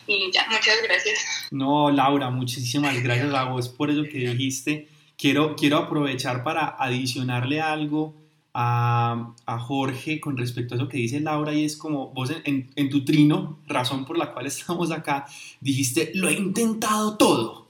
Y 0.07 0.31
ya, 0.31 0.47
muchas 0.49 0.81
gracias. 0.83 1.19
No, 1.51 1.91
Laura, 1.91 2.29
muchísimas 2.29 3.01
gracias 3.01 3.33
a 3.33 3.43
vos 3.45 3.69
por 3.69 3.89
eso 3.89 4.03
que 4.03 4.17
dijiste. 4.19 4.87
Quiero, 5.17 5.55
quiero 5.55 5.77
aprovechar 5.77 6.43
para 6.43 6.75
adicionarle 6.77 7.61
algo 7.61 8.13
a, 8.53 9.33
a, 9.45 9.59
Jorge 9.59 10.19
con 10.19 10.37
respecto 10.37 10.73
a 10.73 10.77
eso 10.77 10.87
que 10.87 10.97
dice 10.97 11.19
Laura 11.19 11.53
y 11.53 11.65
es 11.65 11.75
como 11.75 12.09
vos 12.09 12.31
en, 12.45 12.71
en, 12.75 12.89
tu 12.89 13.03
trino, 13.03 13.59
razón 13.67 14.05
por 14.05 14.17
la 14.17 14.31
cual 14.31 14.45
estamos 14.47 14.91
acá, 14.91 15.25
dijiste, 15.59 16.11
lo 16.15 16.29
he 16.29 16.33
intentado 16.33 17.17
todo. 17.17 17.64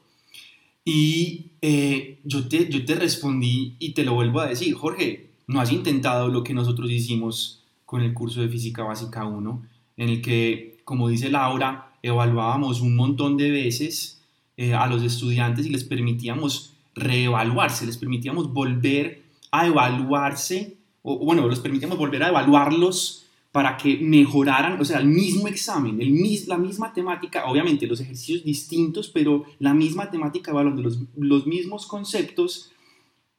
Y 0.86 1.48
eh, 1.62 2.20
yo, 2.24 2.48
te, 2.48 2.70
yo 2.70 2.86
te 2.86 2.94
respondí 2.94 3.76
y 3.80 3.94
te 3.94 4.06
lo 4.06 4.14
vuelvo 4.14 4.40
a 4.40 4.48
decir, 4.48 4.76
Jorge, 4.76 5.32
no 5.48 5.60
has 5.60 5.72
intentado 5.72 6.28
lo 6.28 6.44
que 6.44 6.53
nosotros 6.53 6.91
hicimos 6.91 7.64
con 7.86 8.02
el 8.02 8.14
curso 8.14 8.41
de 8.41 8.49
Física 8.49 8.84
Básica 8.84 9.26
1, 9.26 9.64
en 9.98 10.10
el 10.10 10.22
que, 10.22 10.78
como 10.86 11.10
dice 11.10 11.30
Laura, 11.30 11.94
evaluábamos 12.03 12.82
un 12.82 12.95
montón 12.95 13.36
de 13.36 13.49
veces 13.49 14.22
eh, 14.57 14.74
a 14.74 14.86
los 14.88 15.02
estudiantes 15.02 15.66
y 15.66 15.70
les 15.70 15.84
permitíamos 15.84 16.74
reevaluarse, 16.94 17.86
les 17.86 17.98
permitíamos 17.98 18.53
volver 18.53 19.24
a 19.52 19.68
evaluarse, 19.68 20.78
o 21.02 21.18
bueno, 21.18 21.48
les 21.48 21.60
permitíamos 21.60 21.98
volver 21.98 22.24
a 22.24 22.30
evaluarlos 22.30 23.24
para 23.56 23.77
que 23.77 23.95
mejoraran, 23.95 24.82
o 24.82 24.84
sea, 24.84 24.98
el 24.98 25.06
mismo 25.06 25.48
examen, 25.48 26.02
el, 26.02 26.14
la 26.48 26.57
misma 26.57 26.91
temática, 26.91 27.45
obviamente 27.45 27.88
los 27.88 28.02
ejercicios 28.02 28.44
distintos, 28.44 29.07
pero 29.07 29.45
la 29.60 29.73
misma 29.73 30.11
temática 30.11 30.52
evaluando 30.52 30.82
los, 30.82 30.99
los 31.15 31.48
mismos 31.48 31.88
conceptos, 31.88 32.73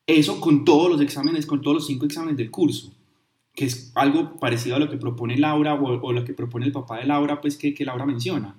eso 0.07 0.41
con 0.41 0.65
todos 0.65 0.91
los 0.91 1.03
exámenes, 1.03 1.45
con 1.45 1.61
todos 1.61 1.75
los 1.75 1.87
cinco 1.87 2.07
exámenes 2.07 2.39
del 2.39 2.51
curso, 2.51 2.95
que 3.55 3.67
es 3.67 3.93
algo 3.95 4.39
parecido 4.41 4.77
a 4.77 4.79
lo 4.79 4.89
que 4.89 4.97
propone 4.97 5.37
Laura 5.37 5.75
o, 5.75 6.11
lo 6.11 6.25
que 6.25 6.33
propone 6.33 6.65
el 6.65 6.73
papá 6.73 6.97
de 6.97 7.05
Laura, 7.05 7.39
pues 7.39 7.59
que, 7.59 7.75
que 7.75 7.85
Laura 7.85 8.07
menciona. 8.07 8.57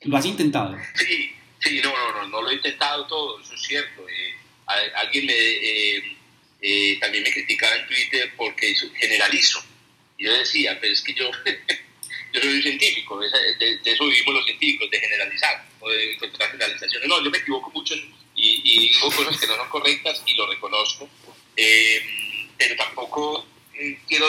¿Lo 0.00 0.16
has 0.16 0.26
intentado? 0.26 0.76
Sí, 0.96 1.30
sí, 1.60 1.80
no, 1.84 1.90
no, 1.90 2.20
no, 2.20 2.28
no 2.30 2.42
lo 2.42 2.50
he 2.50 2.54
intentado 2.54 3.06
todo, 3.06 3.38
eso 3.38 3.54
es 3.54 3.62
cierto. 3.62 4.02
Eh, 4.08 4.90
alguien 4.96 5.26
me, 5.26 5.34
eh, 5.34 6.16
eh, 6.60 6.98
también 7.00 7.22
me 7.22 7.30
criticaba 7.30 7.76
en 7.76 7.86
Twitter 7.86 8.32
porque 8.36 8.74
generalizo 8.98 9.60
yo 10.24 10.32
decía, 10.32 10.78
pero 10.80 10.92
es 10.92 11.02
que 11.02 11.14
yo, 11.14 11.30
yo 12.32 12.40
soy 12.40 12.54
un 12.54 12.62
científico, 12.62 13.20
de, 13.20 13.80
eso 13.84 14.06
vivimos 14.06 14.34
los 14.34 14.44
científicos, 14.44 14.90
de 14.90 15.00
generalizar, 15.00 15.68
o 15.80 15.88
de 15.90 16.14
encontrar 16.14 16.50
generalizaciones. 16.50 17.08
No, 17.08 17.22
yo 17.22 17.30
me 17.30 17.38
equivoco 17.38 17.70
mucho 17.70 17.94
y, 17.94 18.08
y, 18.34 18.88
digo 18.88 19.10
cosas 19.10 19.38
que 19.38 19.46
no 19.46 19.56
son 19.56 19.68
correctas 19.68 20.22
y 20.26 20.34
lo 20.34 20.46
reconozco, 20.46 21.08
eh, 21.56 22.50
pero 22.56 22.74
tampoco 22.76 23.46
eh, 23.74 24.00
quiero 24.08 24.26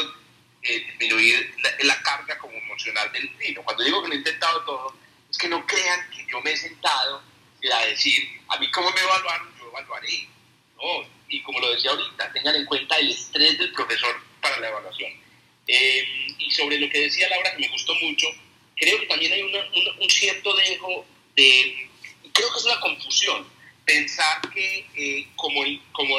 eh, 0.61 0.85
disminuir 0.99 1.55
la, 1.83 2.01
carga 2.01 2.37
como 2.37 2.53
emocional 2.57 3.11
del 3.11 3.29
vino. 3.29 3.63
Cuando 3.63 3.83
digo 3.83 4.01
que 4.01 4.09
lo 4.09 4.13
he 4.13 4.17
intentado 4.17 4.61
todo, 4.65 4.95
es 5.31 5.37
que 5.37 5.47
no 5.47 5.65
crean 5.65 6.09
que 6.11 6.25
yo 6.29 6.41
me 6.41 6.51
he 6.51 6.57
sentado 6.57 7.23
a 7.73 7.85
decir, 7.87 8.29
a 8.49 8.59
mí 8.59 8.69
cómo 8.69 8.91
me 8.91 9.01
evaluaron, 9.01 9.57
yo 9.57 9.67
evaluaré. 9.69 10.27
No, 10.75 11.09
y 11.29 11.41
como 11.41 11.59
lo 11.59 11.73
decía 11.73 11.91
ahorita, 11.91 12.31
tengan 12.33 12.55
en 12.55 12.65
cuenta 12.65 12.97
el 12.97 13.09
estrés 13.09 13.57
del 13.57 13.71
profesor 13.71 14.15
para 14.39 14.59
la 14.59 14.67
evaluación 14.67 15.24
eh, 15.67 16.05
y 16.37 16.51
sobre 16.51 16.79
lo 16.79 16.89
que 16.89 17.01
decía 17.01 17.29
Laura, 17.29 17.51
que 17.51 17.61
me 17.61 17.69
gustó 17.69 17.93
mucho, 17.95 18.27
creo 18.75 18.99
que 18.99 19.07
también 19.07 19.33
hay 19.33 19.41
un, 19.41 20.09
cierto 20.09 20.53
dejo 20.55 21.05
de, 21.35 21.89
creo 22.33 22.51
que 22.51 22.57
es 22.57 22.65
una 22.65 22.79
confusión, 22.79 23.47
pensar 23.85 24.41
que 24.53 24.87
eh, 24.95 25.27
como, 25.35 25.63
el, 25.63 25.81
como 25.91 26.17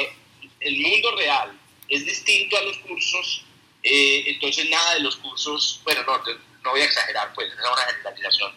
el 0.59 0.77
mundo 0.79 1.15
real 1.15 1.57
es 1.89 2.05
distinto 2.05 2.57
a 2.57 2.63
los 2.63 2.77
cursos, 2.79 3.43
eh, 3.83 4.23
entonces 4.27 4.69
nada 4.69 4.95
de 4.95 5.01
los 5.01 5.15
cursos, 5.17 5.81
bueno, 5.83 6.03
no, 6.03 6.17
no 6.63 6.71
voy 6.71 6.81
a 6.81 6.85
exagerar, 6.85 7.33
pues, 7.33 7.47
es 7.47 7.59
una 7.59 7.93
generalización, 7.93 8.51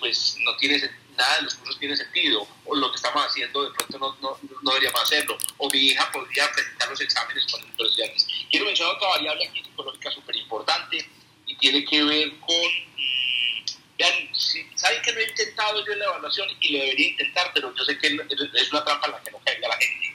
pues 0.00 0.36
no 0.40 0.56
tiene 0.56 0.80
nada 1.16 1.36
de 1.36 1.42
los 1.42 1.54
cursos 1.54 1.78
tiene 1.78 1.96
sentido, 1.96 2.46
o 2.64 2.74
lo 2.74 2.90
que 2.90 2.96
estamos 2.96 3.24
haciendo 3.26 3.64
de 3.64 3.74
pronto 3.74 3.98
no, 3.98 4.16
no, 4.20 4.38
no 4.62 4.70
deberíamos 4.72 5.02
hacerlo, 5.02 5.38
o 5.58 5.70
mi 5.70 5.78
hija 5.78 6.10
podría 6.12 6.50
presentar 6.52 6.88
los 6.88 7.00
exámenes 7.00 7.46
con 7.50 7.60
los 7.60 7.90
estudiantes. 7.90 8.26
Quiero 8.50 8.66
mencionar 8.66 8.96
otra 8.96 9.08
variable 9.08 9.46
aquí 9.46 9.62
psicológica 9.62 10.10
súper 10.10 10.36
importante 10.36 11.08
y 11.46 11.56
tiene 11.56 11.84
que 11.84 12.02
ver 12.04 12.30
con, 12.40 12.56
mm, 12.96 13.64
vean, 13.98 14.28
saben 14.76 15.02
que 15.02 15.12
no 15.12 15.20
he 15.20 15.28
intentado 15.28 15.86
yo 15.86 15.92
en 15.92 15.98
la 15.98 16.04
evaluación 16.06 16.48
y 16.60 16.72
lo 16.72 16.78
debería 16.84 17.08
intentar, 17.08 17.50
pero 17.54 17.74
yo 17.74 17.84
sé 17.84 17.98
que 17.98 18.06
es 18.06 18.72
una 18.72 18.84
trampa 18.84 19.06
en 19.06 19.12
la 19.12 19.22
que 19.22 19.30
no 19.30 19.38
caiga 19.44 19.68
la 19.68 19.76
gente. 19.76 20.14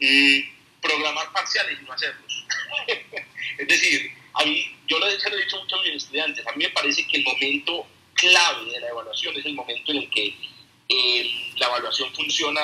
Mm, 0.00 0.60
programar 0.80 1.30
parciales 1.32 1.78
y 1.80 1.84
no 1.84 1.92
hacerlos. 1.92 2.46
es 3.58 3.68
decir, 3.68 4.12
a 4.34 4.44
yo 4.44 4.98
lo 4.98 5.06
he 5.06 5.16
dicho 5.16 5.60
mucho 5.60 5.76
a 5.76 5.82
mis 5.82 6.02
estudiantes, 6.02 6.46
a 6.46 6.52
mí 6.52 6.64
me 6.64 6.70
parece 6.70 7.06
que 7.06 7.18
el 7.18 7.24
momento 7.24 7.86
clave 8.14 8.70
de 8.70 8.80
la 8.80 8.88
evaluación 8.88 9.36
es 9.36 9.44
el 9.46 9.54
momento 9.54 9.92
en 9.92 9.98
el 9.98 10.10
que 10.10 10.36
eh, 10.88 11.52
la 11.56 11.66
evaluación 11.66 12.12
funciona 12.14 12.60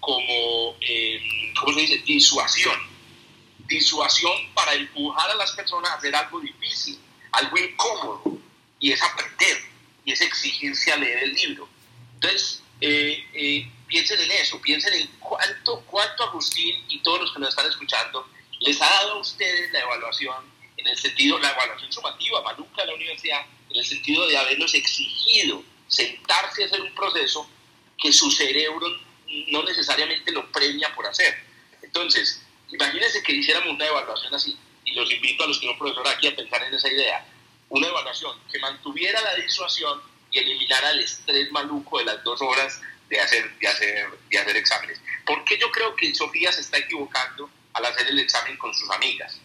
como, 0.00 0.76
eh, 0.80 1.52
¿cómo 1.58 1.74
se 1.74 1.80
dice?, 1.80 1.98
disuasión. 1.98 2.76
Disuasión 3.66 4.32
para 4.54 4.74
empujar 4.74 5.30
a 5.30 5.34
las 5.34 5.52
personas 5.52 5.90
a 5.92 5.94
hacer 5.94 6.14
algo 6.14 6.40
difícil, 6.40 6.98
algo 7.32 7.56
incómodo, 7.58 8.38
y 8.78 8.92
es 8.92 9.02
aprender, 9.02 9.58
y 10.04 10.12
es 10.12 10.20
exigirse 10.20 10.92
a 10.92 10.96
leer 10.96 11.22
el 11.24 11.34
libro. 11.34 11.68
Entonces, 12.14 12.62
eh, 12.80 13.70
piensen 13.86 14.20
en 14.20 14.30
eso, 14.32 14.60
piensen 14.60 14.94
en 14.94 15.06
cuánto, 15.18 15.82
cuánto 15.86 16.24
Agustín 16.24 16.82
y 16.88 17.00
todos 17.00 17.20
los 17.20 17.32
que 17.32 17.40
nos 17.40 17.50
están 17.50 17.66
escuchando 17.66 18.26
les 18.60 18.80
ha 18.80 18.88
dado 18.88 19.14
a 19.14 19.18
ustedes 19.18 19.72
la 19.72 19.80
evaluación 19.80 20.36
en 20.76 20.86
el 20.86 20.96
sentido, 20.96 21.38
la 21.38 21.50
evaluación 21.50 21.92
sumativa, 21.92 22.42
maluca 22.42 22.84
la 22.84 22.94
universidad, 22.94 23.44
en 23.70 23.78
el 23.78 23.84
sentido 23.84 24.26
de 24.26 24.36
haberlos 24.36 24.74
exigido 24.74 25.62
sentarse 25.88 26.62
a 26.62 26.66
hacer 26.66 26.80
un 26.80 26.94
proceso 26.94 27.48
que 27.98 28.12
su 28.12 28.30
cerebro 28.30 28.86
no 29.48 29.62
necesariamente 29.62 30.32
lo 30.32 30.50
premia 30.50 30.94
por 30.94 31.06
hacer. 31.06 31.38
Entonces, 31.82 32.42
imagínense 32.70 33.22
que 33.22 33.32
hiciéramos 33.32 33.74
una 33.74 33.86
evaluación 33.86 34.34
así, 34.34 34.56
y 34.84 34.94
los 34.94 35.10
invito 35.10 35.44
a 35.44 35.46
los 35.46 35.58
que 35.58 35.66
no 35.66 35.78
profesor 35.78 36.06
aquí 36.08 36.28
a 36.28 36.36
pensar 36.36 36.62
en 36.64 36.74
esa 36.74 36.88
idea, 36.88 37.26
una 37.68 37.86
evaluación 37.86 38.36
que 38.50 38.58
mantuviera 38.58 39.20
la 39.20 39.34
disuasión 39.36 40.00
y 40.30 40.38
eliminara 40.38 40.90
el 40.90 41.00
estrés 41.00 41.50
maluco 41.52 41.98
de 41.98 42.04
las 42.04 42.22
dos 42.24 42.40
horas 42.42 42.80
de 43.08 43.20
hacer, 43.20 43.58
de 43.58 43.68
hacer, 43.68 44.10
de 44.28 44.38
hacer 44.38 44.56
exámenes. 44.56 45.00
¿Por 45.26 45.44
qué 45.44 45.58
yo 45.58 45.70
creo 45.70 45.94
que 45.96 46.14
Sofía 46.14 46.52
se 46.52 46.60
está 46.60 46.78
equivocando 46.78 47.50
al 47.72 47.84
hacer 47.84 48.06
el 48.08 48.18
examen 48.18 48.56
con 48.56 48.72
sus 48.74 48.88
amigas? 48.90 49.40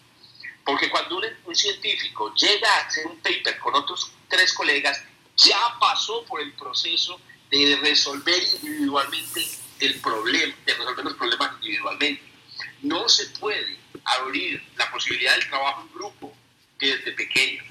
Porque 0.64 0.88
cuando 0.90 1.18
un, 1.18 1.54
científico 1.54 2.34
llega 2.34 2.68
a 2.68 2.86
hacer 2.86 3.06
un 3.06 3.18
paper 3.18 3.58
con 3.58 3.74
otros 3.74 4.12
tres 4.28 4.52
colegas, 4.52 5.02
ya 5.36 5.58
pasó 5.78 6.24
por 6.24 6.40
el 6.40 6.52
proceso 6.52 7.20
de 7.50 7.76
resolver 7.82 8.42
individualmente 8.62 9.46
el 9.80 10.00
problema, 10.00 10.54
de 10.64 10.74
resolver 10.74 11.04
los 11.04 11.14
problemas 11.14 11.52
individualmente. 11.60 12.22
No 12.82 13.08
se 13.08 13.26
puede 13.38 13.78
abrir 14.04 14.62
la 14.76 14.90
posibilidad 14.90 15.34
del 15.34 15.48
trabajo 15.48 15.82
en 15.82 15.94
grupo 15.94 16.36
desde 16.78 17.12
pequeño. 17.12 17.62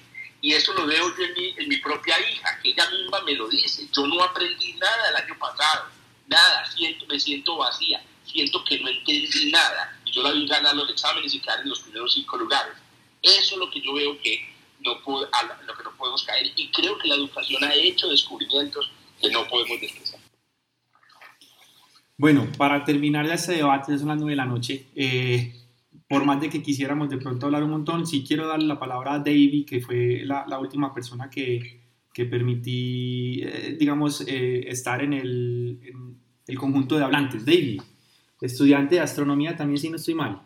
Y 0.41 0.53
eso 0.53 0.73
lo 0.73 0.86
veo 0.86 1.15
yo 1.18 1.23
en 1.23 1.34
mi, 1.34 1.56
en 1.57 1.69
mi 1.69 1.77
propia 1.77 2.19
hija, 2.30 2.60
que 2.61 2.69
ella 2.69 2.90
misma 2.91 3.22
me 3.22 3.34
lo 3.34 3.48
dice. 3.48 3.88
Yo 3.91 4.06
no 4.06 4.22
aprendí 4.23 4.73
nada 4.73 5.10
el 5.10 5.15
año 5.15 5.38
pasado, 5.40 5.90
nada, 6.27 6.72
siento, 6.72 7.06
me 7.07 7.19
siento 7.19 7.57
vacía, 7.57 8.03
siento 8.26 8.64
que 8.64 8.80
no 8.80 8.90
entendí 8.90 9.52
nada. 9.52 9.99
Y 10.06 10.11
yo 10.11 10.22
la 10.22 10.32
vi 10.32 10.48
ganar 10.48 10.76
los 10.76 10.90
exámenes 10.90 11.34
y 11.34 11.40
quedar 11.40 11.61
en 11.61 11.69
los 11.69 11.80
primeros 11.80 12.14
cinco 12.14 12.38
lugares. 12.38 12.76
Eso 13.23 13.56
es 13.56 13.57
lo 13.57 13.72
que 13.72 13.82
yo 13.82 13.94
veo 13.94 14.22
que 14.22 14.55
no, 14.86 15.02
puedo, 15.03 15.28
lo 15.68 15.78
que 15.78 15.84
no 15.84 15.95
podemos 15.98 16.24
caer 16.24 16.48
y 16.56 16.70
creo 16.70 16.98
que 16.98 17.07
la 17.07 17.16
educación 17.16 17.64
ha 17.64 17.74
hecho 17.74 18.07
descubrimientos 18.07 18.91
que 19.22 19.30
no 19.32 19.48
podemos 19.48 19.82
despreciar. 19.82 20.22
Bueno, 22.18 22.48
para 22.57 22.84
terminar 22.86 23.26
este 23.26 23.53
debate, 23.53 23.91
ya 23.91 23.98
son 23.98 24.07
las 24.07 24.18
nueve 24.18 24.32
de 24.32 24.38
la 24.38 24.45
noche, 24.45 24.86
eh, 24.95 25.53
por 26.07 26.24
más 26.24 26.40
de 26.40 26.49
que 26.49 26.64
quisiéramos 26.64 27.10
de 27.10 27.18
pronto 27.18 27.48
hablar 27.48 27.64
un 27.64 27.72
montón, 27.72 28.07
sí 28.07 28.24
quiero 28.26 28.48
darle 28.48 28.68
la 28.68 28.80
palabra 28.80 29.16
a 29.16 29.20
David, 29.20 29.66
que 29.66 29.82
fue 29.82 30.22
la, 30.24 30.45
la 30.48 30.60
última 30.60 30.94
persona 30.94 31.30
que, 31.30 31.82
que 32.14 32.26
permití, 32.26 33.41
eh, 33.44 33.76
digamos, 33.78 34.22
eh, 34.22 34.70
estar 34.70 35.03
en 35.03 35.14
el, 35.14 35.80
en 35.84 36.18
el 36.48 36.57
conjunto 36.57 36.98
de 36.98 37.03
hablantes. 37.03 37.45
David, 37.45 37.82
estudiante 38.40 38.95
de 38.95 39.02
astronomía 39.02 39.57
también, 39.57 39.80
si 39.80 39.90
no 39.90 39.98
estoy 39.98 40.14
mal. 40.14 40.41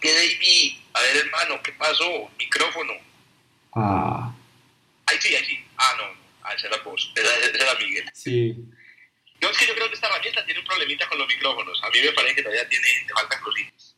¿qué 0.00 0.12
David? 0.12 0.72
A 0.92 1.00
ver, 1.00 1.16
hermano, 1.24 1.62
¿qué 1.64 1.72
pasó? 1.94 2.30
Micrófono. 2.38 2.92
Ah. 3.74 4.34
Ahí 5.06 5.16
sí, 5.20 5.34
ahí 5.34 5.44
sí. 5.44 5.58
Ah, 5.76 5.94
no. 5.98 6.04
Ah, 6.42 6.54
esa 6.56 6.68
era 6.68 6.78
voz. 6.84 7.12
Esa, 7.14 7.46
era 7.46 7.78
Miguel. 7.78 8.04
Sí. 8.12 8.56
Yo 9.40 9.50
es 9.50 9.58
que 9.58 9.66
yo 9.66 9.74
creo 9.74 9.88
que 9.88 9.94
esta 9.94 10.08
herramienta 10.08 10.44
tiene 10.44 10.60
un 10.60 10.66
problemita 10.66 11.08
con 11.08 11.18
los 11.18 11.28
micrófonos. 11.28 11.80
A 11.82 11.90
mí 11.90 11.98
me 12.04 12.12
parece 12.12 12.36
que 12.36 12.42
todavía 12.42 12.68
tiene, 12.68 12.86
te 13.06 13.12
faltan 13.12 13.40
cositas. 13.42 13.96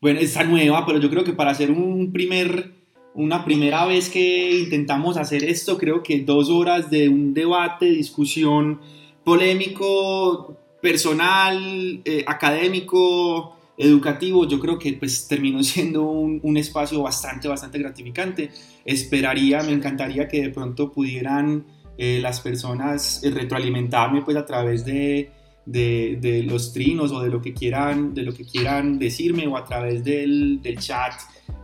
Bueno, 0.00 0.20
está 0.20 0.44
nueva, 0.44 0.86
pero 0.86 0.98
yo 0.98 1.10
creo 1.10 1.24
que 1.24 1.32
para 1.32 1.50
hacer 1.50 1.70
un 1.70 2.12
primer, 2.12 2.70
una 3.14 3.44
primera 3.44 3.84
vez 3.84 4.08
que 4.08 4.50
intentamos 4.52 5.16
hacer 5.16 5.44
esto, 5.44 5.76
creo 5.78 6.02
que 6.02 6.20
dos 6.20 6.48
horas 6.48 6.90
de 6.90 7.08
un 7.08 7.34
debate, 7.34 7.86
discusión 7.86 8.80
polémico, 9.24 10.56
personal, 10.80 12.00
eh, 12.04 12.24
académico, 12.26 13.59
educativo, 13.80 14.46
yo 14.46 14.60
creo 14.60 14.78
que 14.78 14.92
pues 14.92 15.26
terminó 15.26 15.62
siendo 15.64 16.04
un, 16.04 16.56
espacio 16.56 17.02
bastante, 17.02 17.48
bastante 17.48 17.78
gratificante. 17.78 18.50
Esperaría, 18.84 19.62
me 19.62 19.72
encantaría 19.72 20.28
que 20.28 20.42
de 20.42 20.50
pronto 20.50 20.92
pudieran 20.92 21.64
eh, 21.96 22.20
las 22.20 22.40
personas 22.40 23.24
eh, 23.24 23.30
retroalimentarme 23.30 24.22
pues 24.22 24.36
a 24.36 24.44
través 24.44 24.84
de, 24.84 25.30
de, 25.64 26.44
los 26.46 26.72
trinos 26.72 27.12
o 27.12 27.22
de 27.22 27.30
lo 27.30 27.40
que 27.40 27.54
quieran, 27.54 28.14
de 28.14 28.22
lo 28.22 28.34
que 28.34 28.44
quieran 28.44 28.98
decirme 28.98 29.46
o 29.46 29.56
a 29.56 29.64
través 29.64 30.04
del, 30.04 30.60
del 30.62 30.78
chat 30.78 31.14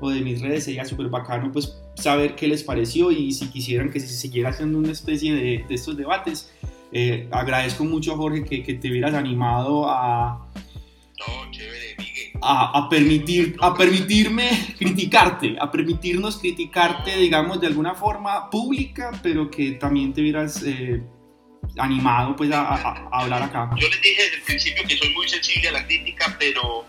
o 0.01 0.11
de 0.11 0.21
mis 0.21 0.41
redes, 0.41 0.65
sería 0.65 0.85
súper 0.85 1.09
bacano 1.09 1.51
pues 1.53 1.79
saber 1.95 2.35
qué 2.35 2.49
les 2.49 2.63
pareció 2.63 3.11
y 3.11 3.33
si 3.33 3.49
quisieran 3.49 3.91
que 3.91 4.01
se 4.01 4.09
siguiera 4.09 4.51
haciendo 4.51 4.79
una 4.79 4.93
especie 4.93 5.35
de, 5.35 5.65
de 5.69 5.75
estos 5.75 5.97
debates. 5.97 6.51
Eh, 6.93 7.29
agradezco 7.31 7.85
mucho 7.85 8.17
Jorge 8.17 8.45
que, 8.45 8.63
que 8.63 8.75
te 8.75 8.91
hubieras 8.91 9.15
animado 9.15 9.89
a... 9.89 10.47
No, 11.27 11.51
chévere, 11.51 11.97
a, 12.43 12.89
permitir, 12.89 13.57
a 13.61 13.75
permitirme 13.75 14.75
criticarte, 14.79 15.57
a 15.59 15.71
permitirnos 15.71 16.39
criticarte, 16.39 17.17
digamos, 17.17 17.61
de 17.61 17.67
alguna 17.67 17.95
forma 17.95 18.51
pública, 18.51 19.11
pero 19.23 19.51
que 19.51 19.73
también 19.73 20.13
te 20.13 20.21
hubieras 20.21 20.63
eh, 20.65 21.03
animado 21.79 22.37
pues 22.37 22.51
a, 22.53 23.09
hablar 23.13 23.43
acá. 23.43 23.71
Yo 23.77 23.89
les 23.89 24.01
dije 24.01 24.23
desde 24.23 24.37
el 24.37 24.43
principio 24.43 24.85
que 24.87 24.97
soy 24.97 25.15
muy 25.15 25.29
sensible 25.29 25.69
a 25.69 25.73
la 25.73 25.87
crítica, 25.87 26.37
pero 26.39 26.87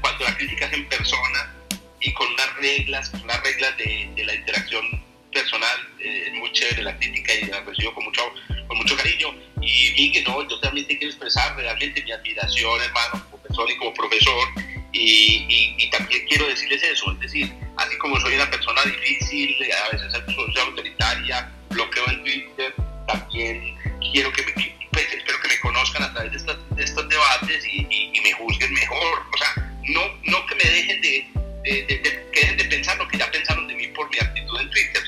cuando 0.00 0.24
la 0.24 0.36
crítica 0.36 0.66
es 0.66 0.72
en 0.72 0.88
persona 0.88 1.54
y 2.00 2.12
con 2.12 2.26
unas 2.32 2.56
reglas, 2.56 3.12
unas 3.22 3.42
reglas 3.42 3.76
de, 3.76 4.10
de 4.16 4.24
la 4.24 4.34
interacción 4.34 5.03
personal, 5.34 5.76
eh, 5.98 6.32
muy 6.34 6.50
chévere 6.52 6.82
la 6.82 6.96
crítica 6.96 7.34
y 7.34 7.46
la 7.46 7.60
recibo 7.60 7.92
con 7.92 8.04
mucho, 8.04 8.22
con 8.66 8.78
mucho 8.78 8.96
cariño. 8.96 9.34
Y 9.60 9.92
vi 9.92 10.12
que 10.12 10.22
no, 10.22 10.48
yo 10.48 10.58
también 10.60 10.86
te 10.86 10.96
quiero 10.96 11.10
expresar 11.10 11.54
realmente 11.56 12.02
mi 12.02 12.12
admiración, 12.12 12.80
hermano, 12.80 13.24
como 13.30 13.42
persona 13.42 13.72
y 13.72 13.76
como 13.76 13.92
profesor 13.92 14.48
y, 14.94 15.74
y, 15.76 15.90
también 15.90 16.24
quiero 16.28 16.46
decirles 16.46 16.82
eso, 16.84 17.10
es 17.12 17.20
decir, 17.20 17.52
así 17.76 17.98
como 17.98 18.18
soy 18.20 18.34
una 18.34 18.48
persona 18.48 18.80
difícil, 18.84 19.56
a 19.72 19.96
veces 19.96 20.12
soy 20.34 20.62
autoritaria, 20.62 21.50
bloqueo 21.70 22.08
en 22.08 22.22
Twitter, 22.22 22.74
también 23.08 23.76
quiero 24.12 24.32
que 24.32 24.42
me, 24.44 24.52
pues, 24.92 25.12
espero 25.12 25.40
que 25.40 25.48
me 25.48 25.58
conozcan 25.60 26.04
a 26.04 26.12
través 26.12 26.32
de, 26.32 26.38
estos, 26.82 27.08
debates 27.08 27.66
y, 27.66 27.86
y, 27.90 28.20
me 28.20 28.32
juzguen 28.34 28.72
mejor. 28.72 29.26
O 29.32 29.36
sea, 29.36 29.72
no, 29.88 30.00
no 30.22 30.46
que 30.46 30.54
me 30.54 30.64
dejen 30.64 31.00
de, 31.00 31.26
de, 31.64 32.22
dejen 32.32 32.56
de 32.56 32.64
pensar 32.64 32.96
lo 32.96 33.08
que 33.08 33.18
ya 33.18 33.30
pensaron 33.32 33.66
de 33.66 33.74
mí 33.74 33.88
por 33.88 34.08
mi 34.10 34.18
actitud 34.18 34.60
en 34.60 34.70
Twitter, 34.70 35.02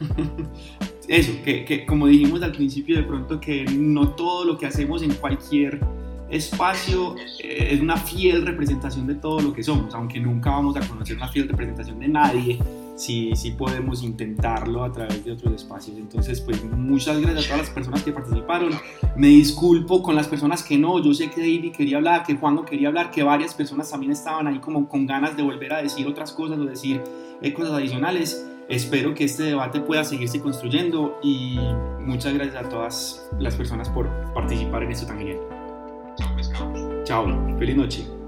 Eso, 1.08 1.32
que, 1.44 1.64
que 1.64 1.84
como 1.84 2.06
dijimos 2.06 2.42
al 2.42 2.52
principio, 2.52 2.96
de 2.96 3.02
pronto 3.02 3.40
que 3.40 3.64
no 3.64 4.10
todo 4.10 4.44
lo 4.44 4.56
que 4.56 4.66
hacemos 4.66 5.02
en 5.02 5.12
cualquier 5.14 5.80
espacio 6.30 7.16
eh, 7.42 7.70
es 7.72 7.80
una 7.80 7.96
fiel 7.96 8.46
representación 8.46 9.06
de 9.06 9.16
todo 9.16 9.40
lo 9.40 9.52
que 9.52 9.62
somos, 9.62 9.94
aunque 9.94 10.20
nunca 10.20 10.50
vamos 10.50 10.76
a 10.76 10.80
conocer 10.80 11.16
una 11.16 11.28
fiel 11.28 11.48
representación 11.48 11.98
de 11.98 12.08
nadie, 12.08 12.58
sí, 13.00 13.32
sí 13.34 13.52
podemos 13.52 14.02
intentarlo 14.02 14.84
a 14.84 14.92
través 14.92 15.24
de 15.24 15.32
otros 15.32 15.54
espacios. 15.54 15.96
Entonces, 15.96 16.40
pues 16.40 16.62
muchas 16.62 17.20
gracias 17.20 17.44
a 17.44 17.48
todas 17.48 17.66
las 17.66 17.70
personas 17.70 18.02
que 18.02 18.12
participaron. 18.12 18.72
Me 19.16 19.28
disculpo 19.28 20.02
con 20.02 20.14
las 20.14 20.28
personas 20.28 20.62
que 20.62 20.76
no. 20.78 21.02
Yo 21.02 21.14
sé 21.14 21.30
que 21.30 21.40
David 21.40 21.72
quería 21.72 21.96
hablar, 21.96 22.24
que 22.24 22.36
Juan 22.36 22.54
no 22.54 22.64
quería 22.64 22.88
hablar, 22.88 23.10
que 23.10 23.22
varias 23.22 23.54
personas 23.54 23.90
también 23.90 24.12
estaban 24.12 24.46
ahí 24.46 24.58
como 24.58 24.88
con 24.88 25.06
ganas 25.06 25.36
de 25.36 25.42
volver 25.42 25.72
a 25.72 25.82
decir 25.82 26.06
otras 26.06 26.32
cosas 26.32 26.58
o 26.58 26.64
decir 26.64 27.02
eh, 27.40 27.52
cosas 27.52 27.72
adicionales. 27.72 28.46
Espero 28.70 29.14
que 29.14 29.24
este 29.24 29.42
debate 29.42 29.80
pueda 29.80 30.04
seguirse 30.04 30.40
construyendo 30.40 31.18
y 31.24 31.58
muchas 31.98 32.32
gracias 32.34 32.64
a 32.64 32.68
todas 32.68 33.28
las 33.40 33.56
personas 33.56 33.88
por 33.88 34.08
participar 34.32 34.84
en 34.84 34.92
esto 34.92 35.08
tan 35.08 35.18
genial. 35.18 35.38
Chao, 37.04 37.26
Feliz 37.58 37.76
noche. 37.76 38.19